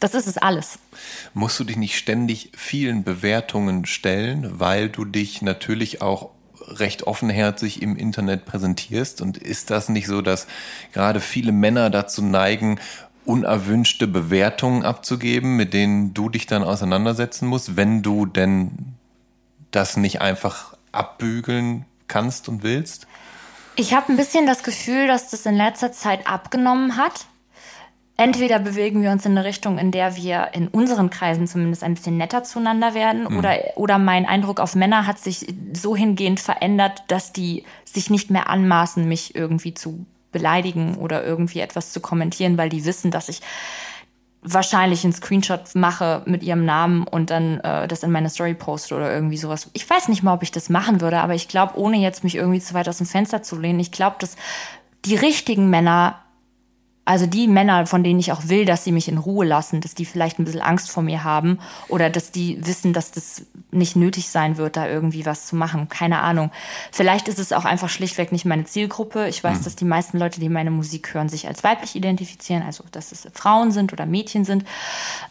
Das 0.00 0.14
ist 0.14 0.26
es 0.26 0.36
alles. 0.36 0.78
Musst 1.32 1.58
du 1.58 1.64
dich 1.64 1.76
nicht 1.76 1.96
ständig 1.96 2.50
vielen 2.54 3.02
Bewertungen 3.02 3.86
stellen, 3.86 4.60
weil 4.60 4.88
du 4.88 5.04
dich 5.04 5.40
natürlich 5.40 6.02
auch 6.02 6.30
recht 6.68 7.04
offenherzig 7.04 7.80
im 7.80 7.96
Internet 7.96 8.44
präsentierst? 8.44 9.22
Und 9.22 9.38
ist 9.38 9.70
das 9.70 9.88
nicht 9.88 10.06
so, 10.06 10.20
dass 10.20 10.46
gerade 10.92 11.20
viele 11.20 11.52
Männer 11.52 11.88
dazu 11.88 12.22
neigen, 12.22 12.78
unerwünschte 13.24 14.06
Bewertungen 14.06 14.84
abzugeben, 14.84 15.56
mit 15.56 15.72
denen 15.72 16.14
du 16.14 16.28
dich 16.28 16.46
dann 16.46 16.62
auseinandersetzen 16.62 17.48
musst, 17.48 17.76
wenn 17.76 18.02
du 18.02 18.26
denn 18.26 18.94
das 19.70 19.96
nicht 19.96 20.20
einfach 20.20 20.76
abbügeln 20.92 21.86
kannst 22.06 22.48
und 22.48 22.62
willst? 22.62 23.06
Ich 23.76 23.94
habe 23.94 24.12
ein 24.12 24.16
bisschen 24.16 24.46
das 24.46 24.62
Gefühl, 24.62 25.06
dass 25.06 25.30
das 25.30 25.44
in 25.44 25.54
letzter 25.54 25.92
Zeit 25.92 26.26
abgenommen 26.26 26.96
hat 26.96 27.26
entweder 28.16 28.58
bewegen 28.58 29.02
wir 29.02 29.10
uns 29.10 29.26
in 29.26 29.32
eine 29.32 29.44
Richtung, 29.46 29.78
in 29.78 29.90
der 29.90 30.16
wir 30.16 30.48
in 30.52 30.68
unseren 30.68 31.10
Kreisen 31.10 31.46
zumindest 31.46 31.82
ein 31.82 31.94
bisschen 31.94 32.16
netter 32.16 32.44
zueinander 32.44 32.94
werden, 32.94 33.24
mhm. 33.28 33.38
oder, 33.38 33.56
oder 33.76 33.98
mein 33.98 34.26
Eindruck 34.26 34.60
auf 34.60 34.74
Männer 34.74 35.06
hat 35.06 35.18
sich 35.18 35.46
so 35.72 35.94
hingehend 35.96 36.40
verändert, 36.40 37.04
dass 37.08 37.32
die 37.32 37.64
sich 37.84 38.10
nicht 38.10 38.30
mehr 38.30 38.48
anmaßen, 38.48 39.06
mich 39.06 39.34
irgendwie 39.34 39.74
zu 39.74 40.06
beleidigen 40.32 40.96
oder 40.96 41.24
irgendwie 41.24 41.60
etwas 41.60 41.92
zu 41.92 42.00
kommentieren, 42.00 42.58
weil 42.58 42.68
die 42.68 42.84
wissen, 42.84 43.10
dass 43.10 43.28
ich 43.28 43.40
wahrscheinlich 44.42 45.02
einen 45.02 45.12
Screenshot 45.12 45.74
mache 45.74 46.22
mit 46.26 46.42
ihrem 46.42 46.64
Namen 46.64 47.04
und 47.04 47.30
dann 47.30 47.58
äh, 47.60 47.88
das 47.88 48.02
in 48.02 48.12
meine 48.12 48.30
Story 48.30 48.54
poste 48.54 48.94
oder 48.94 49.12
irgendwie 49.12 49.38
sowas. 49.38 49.70
Ich 49.72 49.88
weiß 49.88 50.08
nicht 50.08 50.22
mal, 50.22 50.34
ob 50.34 50.42
ich 50.42 50.52
das 50.52 50.68
machen 50.68 51.00
würde, 51.00 51.18
aber 51.18 51.34
ich 51.34 51.48
glaube, 51.48 51.76
ohne 51.78 51.96
jetzt 51.96 52.22
mich 52.22 52.36
irgendwie 52.36 52.60
zu 52.60 52.74
weit 52.74 52.88
aus 52.88 52.98
dem 52.98 53.06
Fenster 53.06 53.42
zu 53.42 53.58
lehnen, 53.58 53.80
ich 53.80 53.90
glaube, 53.90 54.16
dass 54.20 54.36
die 55.04 55.16
richtigen 55.16 55.68
Männer 55.68 56.20
also 57.06 57.26
die 57.26 57.46
Männer, 57.46 57.86
von 57.86 58.02
denen 58.02 58.18
ich 58.18 58.32
auch 58.32 58.48
will, 58.48 58.64
dass 58.64 58.82
sie 58.82 58.90
mich 58.90 59.06
in 59.06 59.16
Ruhe 59.16 59.46
lassen, 59.46 59.80
dass 59.80 59.94
die 59.94 60.04
vielleicht 60.04 60.40
ein 60.40 60.44
bisschen 60.44 60.60
Angst 60.60 60.90
vor 60.90 61.04
mir 61.04 61.22
haben 61.22 61.60
oder 61.86 62.10
dass 62.10 62.32
die 62.32 62.58
wissen, 62.66 62.92
dass 62.92 63.12
das 63.12 63.46
nicht 63.70 63.94
nötig 63.94 64.28
sein 64.28 64.56
wird, 64.56 64.76
da 64.76 64.88
irgendwie 64.88 65.24
was 65.24 65.46
zu 65.46 65.54
machen. 65.54 65.88
Keine 65.88 66.18
Ahnung. 66.18 66.50
Vielleicht 66.90 67.28
ist 67.28 67.38
es 67.38 67.52
auch 67.52 67.64
einfach 67.64 67.90
schlichtweg 67.90 68.32
nicht 68.32 68.44
meine 68.44 68.64
Zielgruppe. 68.64 69.28
Ich 69.28 69.44
weiß, 69.44 69.60
mhm. 69.60 69.64
dass 69.64 69.76
die 69.76 69.84
meisten 69.84 70.18
Leute, 70.18 70.40
die 70.40 70.48
meine 70.48 70.72
Musik 70.72 71.14
hören, 71.14 71.28
sich 71.28 71.46
als 71.46 71.62
weiblich 71.62 71.94
identifizieren, 71.94 72.64
also 72.64 72.82
dass 72.90 73.12
es 73.12 73.28
Frauen 73.34 73.70
sind 73.70 73.92
oder 73.92 74.04
Mädchen 74.04 74.44
sind 74.44 74.64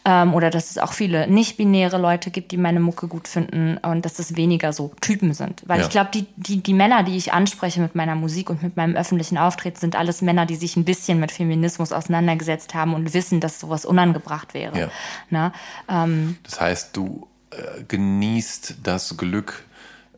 ähm, 0.06 0.32
oder 0.32 0.48
dass 0.48 0.70
es 0.70 0.78
auch 0.78 0.94
viele 0.94 1.28
nicht-binäre 1.28 1.98
Leute 1.98 2.30
gibt, 2.30 2.52
die 2.52 2.56
meine 2.56 2.80
Mucke 2.80 3.06
gut 3.06 3.28
finden 3.28 3.76
und 3.82 4.06
dass 4.06 4.18
es 4.18 4.34
weniger 4.34 4.72
so 4.72 4.92
Typen 5.02 5.34
sind. 5.34 5.62
Weil 5.66 5.80
ja. 5.80 5.84
ich 5.84 5.90
glaube, 5.90 6.08
die, 6.14 6.26
die, 6.36 6.62
die 6.62 6.74
Männer, 6.74 7.02
die 7.02 7.18
ich 7.18 7.34
anspreche 7.34 7.82
mit 7.82 7.94
meiner 7.94 8.14
Musik 8.14 8.48
und 8.48 8.62
mit 8.62 8.78
meinem 8.78 8.96
öffentlichen 8.96 9.36
Auftritt, 9.36 9.76
sind 9.76 9.94
alles 9.94 10.22
Männer, 10.22 10.46
die 10.46 10.56
sich 10.56 10.74
ein 10.76 10.86
bisschen 10.86 11.20
mit 11.20 11.32
Feminismus 11.32 11.65
Feminismus 11.66 11.92
auseinandergesetzt 11.92 12.74
haben 12.74 12.94
und 12.94 13.12
wissen, 13.12 13.40
dass 13.40 13.58
sowas 13.60 13.84
unangebracht 13.84 14.54
wäre. 14.54 14.78
Ja. 14.78 14.88
Na, 15.30 15.52
ähm, 15.88 16.36
das 16.44 16.60
heißt, 16.60 16.96
du 16.96 17.26
äh, 17.50 17.82
genießt 17.86 18.76
das 18.82 19.16
Glück 19.16 19.64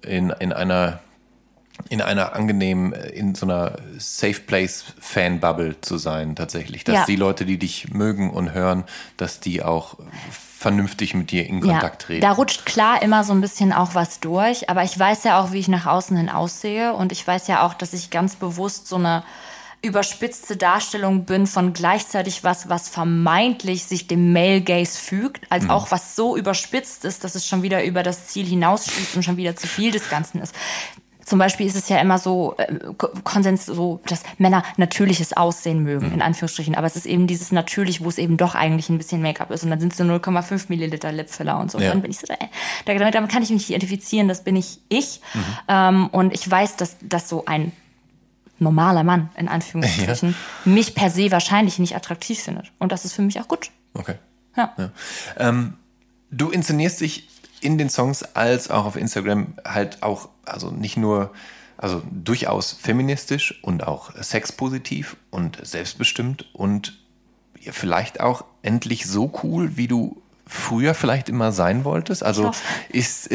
in, 0.03 0.31
in 0.31 0.53
einer 0.53 1.01
in 1.91 2.03
einer 2.03 2.35
angenehmen, 2.35 2.93
äh, 2.93 3.09
in 3.11 3.37
so 3.37 3.47
einer 3.47 3.77
Safe 3.99 4.41
Place 4.41 4.85
Fan 5.01 5.39
Bubble 5.39 5.81
zu 5.81 5.97
sein, 5.97 6.35
tatsächlich. 6.35 6.83
Dass 6.83 6.95
ja. 6.95 7.05
die 7.07 7.17
Leute, 7.17 7.47
die 7.47 7.57
dich 7.57 7.91
mögen 7.91 8.31
und 8.31 8.53
hören, 8.53 8.85
dass 9.17 9.39
die 9.39 9.63
auch 9.63 9.97
vernünftig 10.59 11.15
mit 11.15 11.31
dir 11.31 11.47
in 11.47 11.61
Kontakt 11.61 12.03
ja, 12.03 12.07
treten. 12.07 12.21
Da 12.21 12.33
rutscht 12.33 12.67
klar 12.67 13.01
immer 13.01 13.23
so 13.23 13.33
ein 13.33 13.41
bisschen 13.41 13.73
auch 13.73 13.95
was 13.95 14.19
durch, 14.19 14.69
aber 14.69 14.83
ich 14.83 14.99
weiß 14.99 15.23
ja 15.23 15.41
auch, 15.41 15.53
wie 15.53 15.61
ich 15.61 15.69
nach 15.69 15.87
außen 15.87 16.17
hin 16.17 16.29
aussehe 16.29 16.95
und 16.95 17.13
ich 17.13 17.25
weiß 17.25 17.47
ja 17.47 17.65
auch, 17.65 17.75
dass 17.75 17.93
ich 17.93 18.11
ganz 18.11 18.35
bewusst 18.35 18.89
so 18.89 18.97
eine 18.97 19.23
überspitzte 19.81 20.57
Darstellung 20.57 21.25
bin 21.25 21.47
von 21.47 21.73
gleichzeitig 21.73 22.43
was, 22.43 22.69
was 22.69 22.89
vermeintlich 22.89 23.85
sich 23.85 24.07
dem 24.07 24.33
Male 24.33 24.61
Gaze 24.61 24.99
fügt, 24.99 25.51
als 25.51 25.65
mhm. 25.65 25.71
auch 25.71 25.91
was 25.91 26.17
so 26.17 26.37
überspitzt 26.37 27.05
ist, 27.05 27.23
dass 27.25 27.35
es 27.35 27.47
schon 27.47 27.63
wieder 27.63 27.85
über 27.85 28.03
das 28.03 28.27
Ziel 28.27 28.47
hinausschießt 28.47 29.15
und 29.17 29.23
schon 29.23 29.37
wieder 29.37 29.55
zu 29.55 29.67
viel 29.67 29.93
des 29.93 30.11
Ganzen 30.11 30.41
ist. 30.41 30.55
Zum 31.29 31.39
Beispiel 31.39 31.67
ist 31.67 31.77
es 31.77 31.91
ja 31.91 32.01
immer 32.01 32.19
so 32.19 32.55
äh, 32.57 32.75
Konsens, 33.23 33.67
so 33.67 34.01
dass 34.07 34.23
Männer 34.39 34.63
natürliches 34.79 35.37
Aussehen 35.37 35.83
mögen, 35.83 36.09
mhm. 36.09 36.15
in 36.15 36.23
Anführungsstrichen. 36.23 36.75
Aber 36.75 36.87
es 36.87 36.97
ist 36.97 37.05
eben 37.05 37.27
dieses 37.27 37.53
natürlich, 37.53 38.03
wo 38.03 38.09
es 38.09 38.17
eben 38.17 38.39
doch 38.39 38.55
eigentlich 38.55 38.89
ein 38.89 38.97
bisschen 38.97 39.21
Make-up 39.21 39.51
ist. 39.51 39.63
Und 39.63 39.69
dann 39.69 39.79
sind 39.79 39.93
es 39.93 39.99
so 39.99 40.05
0,5 40.05 40.67
Milliliter 40.69 41.13
Lipfiller 41.13 41.61
und 41.61 41.71
so. 41.71 41.79
Ja. 41.79 41.89
Und 41.89 41.97
dann 41.97 42.03
bin 42.03 42.11
ich 42.13 42.19
so, 42.19 42.27
äh, 42.33 42.47
damit, 42.87 43.15
damit 43.15 43.31
kann 43.31 43.43
ich 43.43 43.51
mich 43.51 43.69
identifizieren, 43.69 44.27
das 44.27 44.43
bin 44.43 44.57
ich 44.57 44.79
ich. 44.89 45.21
Mhm. 45.35 45.41
Ähm, 45.69 46.07
und 46.13 46.33
ich 46.33 46.51
weiß, 46.51 46.77
dass 46.77 46.97
das 47.03 47.29
so 47.29 47.45
ein 47.45 47.73
normaler 48.59 49.05
Mann, 49.05 49.31
in 49.37 49.49
Anführungsstrichen, 49.49 50.31
ja. 50.31 50.71
mich 50.73 50.95
per 50.95 51.11
se 51.11 51.31
wahrscheinlich 51.31 51.79
nicht 51.79 51.95
attraktiv 51.97 52.41
findet. 52.41 52.73
Und 52.79 52.93
das 52.93 53.05
ist 53.05 53.13
für 53.13 53.23
mich 53.23 53.41
auch 53.41 53.49
gut. 53.49 53.71
Okay. 53.95 54.17
Ja. 54.57 54.75
ja. 54.77 54.91
Ähm, 55.37 55.75
du 56.31 56.51
inszenierst 56.51 57.01
dich 57.01 57.29
in 57.61 57.79
den 57.79 57.91
Songs 57.91 58.23
als 58.35 58.71
auch 58.71 58.85
auf 58.85 58.97
Instagram 58.97 59.55
halt 59.65 60.03
auch, 60.03 60.29
also 60.45 60.71
nicht 60.71 60.97
nur, 60.97 61.33
also 61.77 62.03
durchaus 62.11 62.73
feministisch 62.73 63.63
und 63.63 63.87
auch 63.87 64.15
sexpositiv 64.17 65.17
und 65.31 65.59
selbstbestimmt 65.63 66.47
und 66.55 66.99
vielleicht 67.61 68.21
auch 68.21 68.45
endlich 68.63 69.07
so 69.07 69.33
cool, 69.43 69.77
wie 69.77 69.89
du 69.89 70.23
früher 70.49 70.95
vielleicht 70.95 71.29
immer 71.29 71.53
sein 71.53 71.85
wolltest? 71.85 72.25
Also 72.25 72.51
ist, 72.89 73.27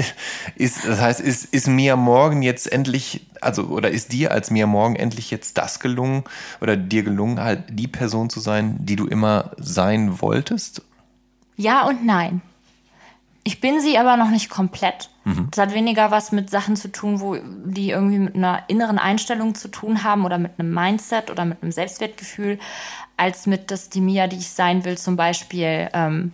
ist, 0.56 0.86
das 0.86 1.00
heißt, 1.00 1.22
ist, 1.22 1.46
ist 1.46 1.68
Mia 1.68 1.96
Morgan 1.96 2.42
jetzt 2.42 2.70
endlich, 2.72 3.28
also 3.40 3.66
oder 3.66 3.92
ist 3.92 4.12
dir 4.12 4.32
als 4.32 4.50
Mia 4.50 4.66
Morgan 4.66 4.96
endlich 4.96 5.32
jetzt 5.32 5.58
das 5.58 5.80
gelungen 5.80 6.24
oder 6.60 6.76
dir 6.76 7.04
gelungen, 7.04 7.40
halt 7.40 7.64
die 7.70 7.88
Person 7.88 8.30
zu 8.30 8.40
sein, 8.40 8.78
die 8.80 8.96
du 8.96 9.06
immer 9.06 9.52
sein 9.58 10.22
wolltest? 10.22 10.82
Ja 11.56 11.88
und 11.88 12.04
nein. 12.04 12.42
Ich 13.46 13.60
bin 13.60 13.82
sie 13.82 13.98
aber 13.98 14.18
noch 14.18 14.30
nicht 14.30 14.50
komplett. 14.50 15.10
Mhm. 15.26 15.50
Das 15.52 15.68
hat 15.68 15.74
weniger 15.74 16.12
was 16.12 16.32
mit 16.32 16.50
Sachen 16.50 16.76
zu 16.76 16.92
tun, 16.92 17.20
wo 17.20 17.38
die 17.66 17.92
irgendwie 17.92 18.20
mit 18.20 18.36
einer 18.36 18.64
inneren 18.70 18.98
Einstellung 18.98 19.54
zu 19.54 19.68
tun 19.68 20.04
haben 20.04 20.26
oder 20.26 20.38
mit 20.38 20.54
einem 20.58 20.74
Mindset 20.74 21.30
oder 21.30 21.46
mit 21.46 21.62
einem 21.62 21.72
Selbstwertgefühl, 21.72 22.58
als 23.18 23.46
mit, 23.46 23.70
dass 23.70 23.90
die 23.90 24.02
Mia, 24.02 24.28
die 24.28 24.38
ich 24.38 24.50
sein 24.50 24.86
will, 24.86 24.98
zum 24.98 25.16
Beispiel 25.16 25.90
ähm, 25.94 26.32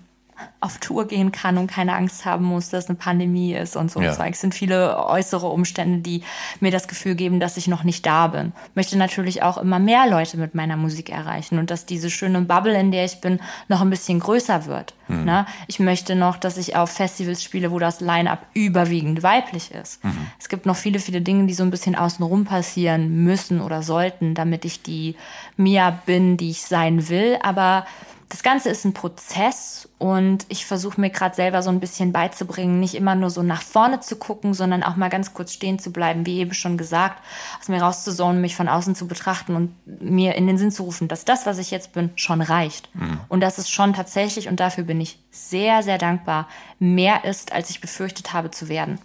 auf 0.59 0.77
Tour 0.79 1.07
gehen 1.07 1.31
kann 1.31 1.57
und 1.57 1.67
keine 1.67 1.95
Angst 1.95 2.25
haben 2.25 2.45
muss, 2.45 2.69
dass 2.69 2.87
eine 2.87 2.97
Pandemie 2.97 3.53
ist 3.53 3.75
und 3.75 3.91
so. 3.91 4.01
Ja. 4.01 4.17
Es 4.25 4.41
sind 4.41 4.53
viele 4.53 5.05
äußere 5.05 5.47
Umstände, 5.47 5.99
die 5.99 6.23
mir 6.59 6.71
das 6.71 6.87
Gefühl 6.87 7.15
geben, 7.15 7.39
dass 7.39 7.57
ich 7.57 7.67
noch 7.67 7.83
nicht 7.83 8.05
da 8.05 8.27
bin. 8.27 8.53
Ich 8.69 8.75
möchte 8.75 8.97
natürlich 8.97 9.41
auch 9.43 9.57
immer 9.57 9.79
mehr 9.79 10.07
Leute 10.09 10.37
mit 10.37 10.55
meiner 10.55 10.77
Musik 10.77 11.09
erreichen 11.09 11.59
und 11.59 11.71
dass 11.71 11.85
diese 11.85 12.09
schöne 12.09 12.41
Bubble, 12.41 12.77
in 12.77 12.91
der 12.91 13.05
ich 13.05 13.21
bin, 13.21 13.39
noch 13.67 13.81
ein 13.81 13.89
bisschen 13.89 14.19
größer 14.19 14.65
wird. 14.65 14.93
Mhm. 15.07 15.25
Ne? 15.25 15.45
Ich 15.67 15.79
möchte 15.79 16.15
noch, 16.15 16.37
dass 16.37 16.57
ich 16.57 16.75
auf 16.75 16.91
Festivals 16.91 17.43
spiele, 17.43 17.71
wo 17.71 17.79
das 17.79 18.01
Line-up 18.01 18.45
überwiegend 18.53 19.23
weiblich 19.23 19.71
ist. 19.71 20.03
Mhm. 20.03 20.27
Es 20.39 20.49
gibt 20.49 20.65
noch 20.65 20.75
viele, 20.75 20.99
viele 20.99 21.21
Dinge, 21.21 21.47
die 21.47 21.53
so 21.53 21.63
ein 21.63 21.71
bisschen 21.71 21.95
außenrum 21.95 22.45
passieren 22.45 23.23
müssen 23.23 23.61
oder 23.61 23.81
sollten, 23.81 24.35
damit 24.35 24.65
ich 24.65 24.81
die 24.83 25.15
Mia 25.57 25.91
bin, 26.05 26.37
die 26.37 26.51
ich 26.51 26.61
sein 26.61 27.09
will. 27.09 27.37
Aber 27.41 27.85
das 28.29 28.43
Ganze 28.43 28.69
ist 28.69 28.85
ein 28.85 28.93
Prozess 28.93 29.89
und 29.97 30.45
ich 30.49 30.67
versuche 30.67 31.01
mir 31.01 31.09
gerade 31.09 31.35
selber 31.35 31.63
so 31.63 31.71
ein 31.71 31.79
bisschen 31.79 32.11
beizubringen, 32.11 32.79
nicht 32.79 32.93
immer 32.93 33.15
nur 33.15 33.31
so 33.31 33.41
nach 33.41 33.63
vorne 33.63 34.01
zu 34.01 34.17
gucken, 34.17 34.53
sondern 34.53 34.83
auch 34.83 34.95
mal 34.95 35.09
ganz 35.09 35.33
kurz 35.33 35.51
stehen 35.51 35.79
zu 35.79 35.91
bleiben, 35.91 36.27
wie 36.27 36.37
eben 36.37 36.53
schon 36.53 36.77
gesagt, 36.77 37.23
aus 37.59 37.69
mir 37.69 37.81
rauszusonnen, 37.81 38.39
mich 38.39 38.55
von 38.55 38.67
außen 38.67 38.93
zu 38.93 39.07
betrachten 39.07 39.55
und 39.55 40.01
mir 40.01 40.35
in 40.35 40.45
den 40.45 40.59
Sinn 40.59 40.71
zu 40.71 40.83
rufen, 40.83 41.07
dass 41.07 41.25
das, 41.25 41.47
was 41.47 41.57
ich 41.57 41.71
jetzt 41.71 41.93
bin, 41.93 42.11
schon 42.15 42.41
reicht. 42.41 42.93
Mhm. 42.93 43.19
Und 43.29 43.41
dass 43.41 43.57
es 43.57 43.67
schon 43.67 43.93
tatsächlich, 43.93 44.47
und 44.47 44.59
dafür 44.59 44.83
bin 44.83 45.01
ich 45.01 45.17
sehr, 45.31 45.81
sehr 45.81 45.97
dankbar, 45.97 46.47
mehr 46.77 47.25
ist, 47.25 47.51
als 47.51 47.71
ich 47.71 47.81
befürchtet 47.81 48.31
habe 48.31 48.51
zu 48.51 48.69
werden. 48.69 48.99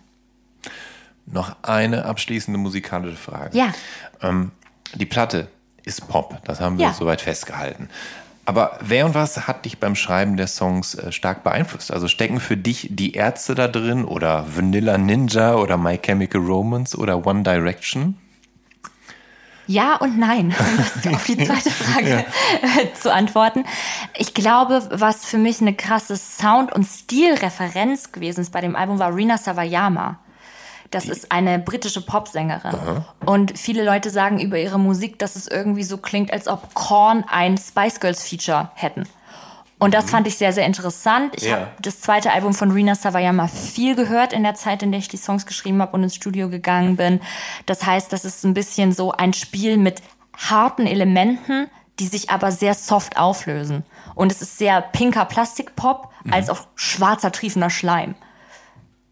Noch 1.24 1.56
eine 1.62 2.04
abschließende 2.04 2.58
musikalische 2.58 3.16
Frage. 3.16 3.56
Ja. 3.56 3.72
Ähm, 4.20 4.52
die 4.92 5.06
Platte 5.06 5.48
ist 5.82 6.06
Pop, 6.08 6.42
das 6.44 6.60
haben 6.60 6.76
wir 6.76 6.86
ja. 6.86 6.92
soweit 6.92 7.22
festgehalten. 7.22 7.88
Aber 8.46 8.78
wer 8.80 9.06
und 9.06 9.14
was 9.14 9.46
hat 9.46 9.64
dich 9.64 9.78
beim 9.78 9.94
Schreiben 9.96 10.36
der 10.36 10.46
Songs 10.46 10.94
äh, 10.94 11.12
stark 11.12 11.44
beeinflusst? 11.44 11.90
Also 11.90 12.08
stecken 12.08 12.40
für 12.40 12.56
dich 12.56 12.88
die 12.90 13.12
Ärzte 13.12 13.54
da 13.54 13.68
drin 13.68 14.04
oder 14.04 14.44
Vanilla 14.54 14.98
Ninja 14.98 15.54
oder 15.54 15.78
My 15.78 15.98
Chemical 15.98 16.42
Romance 16.42 16.96
oder 16.96 17.26
One 17.26 17.42
Direction? 17.42 18.18
Ja 19.66 19.96
und 19.96 20.18
nein, 20.18 20.54
um 21.04 21.14
auf 21.14 21.24
die 21.24 21.38
zweite 21.38 21.70
Frage 21.70 22.08
ja. 22.08 22.18
Äh, 22.18 22.92
zu 22.92 23.12
antworten. 23.12 23.64
Ich 24.18 24.34
glaube, 24.34 24.86
was 24.90 25.24
für 25.24 25.38
mich 25.38 25.60
eine 25.60 25.74
krasse 25.74 26.16
Sound- 26.16 26.72
und 26.72 26.84
Stilreferenz 26.84 28.12
gewesen 28.12 28.42
ist 28.42 28.52
bei 28.52 28.60
dem 28.60 28.76
Album 28.76 28.98
war 28.98 29.14
Rina 29.14 29.38
Savayama. 29.38 30.18
Das 30.94 31.06
ist 31.06 31.32
eine 31.32 31.58
britische 31.58 32.00
Popsängerin. 32.00 32.74
Aha. 32.74 33.04
Und 33.26 33.58
viele 33.58 33.84
Leute 33.84 34.10
sagen 34.10 34.38
über 34.38 34.58
ihre 34.58 34.78
Musik, 34.78 35.18
dass 35.18 35.34
es 35.34 35.48
irgendwie 35.48 35.82
so 35.82 35.98
klingt, 35.98 36.32
als 36.32 36.46
ob 36.46 36.72
Korn 36.74 37.24
ein 37.28 37.58
Spice 37.58 37.98
Girls 37.98 38.22
Feature 38.22 38.70
hätten. 38.74 39.04
Und 39.80 39.92
das 39.92 40.06
mhm. 40.06 40.10
fand 40.10 40.26
ich 40.28 40.36
sehr, 40.36 40.52
sehr 40.52 40.66
interessant. 40.66 41.34
Ich 41.36 41.44
ja. 41.44 41.56
habe 41.56 41.66
das 41.82 42.00
zweite 42.00 42.32
Album 42.32 42.54
von 42.54 42.70
Rina 42.70 42.94
Savayama 42.94 43.48
viel 43.48 43.96
gehört 43.96 44.32
in 44.32 44.44
der 44.44 44.54
Zeit, 44.54 44.84
in 44.84 44.92
der 44.92 45.00
ich 45.00 45.08
die 45.08 45.16
Songs 45.16 45.46
geschrieben 45.46 45.82
habe 45.82 45.92
und 45.92 46.04
ins 46.04 46.14
Studio 46.14 46.48
gegangen 46.48 46.96
bin. 46.96 47.20
Das 47.66 47.84
heißt, 47.84 48.12
das 48.12 48.24
ist 48.24 48.44
ein 48.44 48.54
bisschen 48.54 48.92
so 48.92 49.10
ein 49.10 49.32
Spiel 49.32 49.76
mit 49.76 50.00
harten 50.36 50.86
Elementen, 50.86 51.68
die 51.98 52.06
sich 52.06 52.30
aber 52.30 52.52
sehr 52.52 52.74
soft 52.74 53.16
auflösen. 53.18 53.84
Und 54.14 54.30
es 54.30 54.42
ist 54.42 54.58
sehr 54.58 54.80
pinker 54.80 55.24
Plastikpop 55.24 56.10
mhm. 56.22 56.32
als 56.32 56.50
auch 56.50 56.66
schwarzer, 56.76 57.32
triefender 57.32 57.70
Schleim. 57.70 58.14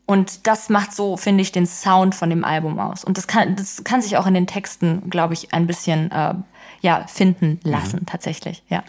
Und 0.07 0.47
das 0.47 0.69
macht 0.69 0.93
so, 0.95 1.17
finde 1.17 1.43
ich, 1.43 1.53
den 1.53 1.67
Sound 1.67 2.15
von 2.15 2.29
dem 2.29 2.45
Album 2.45 2.79
aus. 2.79 3.05
Und 3.05 3.19
das 3.19 3.27
kann, 3.27 3.57
das 3.57 3.85
kann 3.85 4.03
sich 4.03 4.17
auch 4.17 4.27
in 4.27 4.35
den 4.35 4.47
Texten, 4.47 5.09
glaube 5.09 5.35
ich, 5.35 5.55
ein 5.55 5.67
bisschen 5.67 6.11
äh, 6.11 6.35
ja, 6.81 7.07
finden 7.07 7.61
lassen, 7.63 8.01
mhm. 8.01 8.07
tatsächlich, 8.07 8.63
ja. 8.69 8.83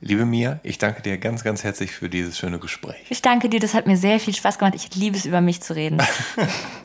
Liebe 0.00 0.24
Mia, 0.24 0.60
ich 0.62 0.78
danke 0.78 1.02
dir 1.02 1.18
ganz, 1.18 1.42
ganz 1.42 1.64
herzlich 1.64 1.90
für 1.90 2.08
dieses 2.08 2.38
schöne 2.38 2.60
Gespräch. 2.60 3.04
Ich 3.08 3.20
danke 3.20 3.48
dir, 3.48 3.58
das 3.58 3.74
hat 3.74 3.88
mir 3.88 3.96
sehr 3.96 4.20
viel 4.20 4.34
Spaß 4.34 4.58
gemacht. 4.58 4.74
Ich 4.76 4.94
liebe 4.94 5.16
es, 5.16 5.24
über 5.24 5.40
mich 5.40 5.60
zu 5.60 5.74
reden. 5.74 6.00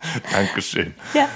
Dankeschön. 0.32 0.94
Ja. 1.14 1.28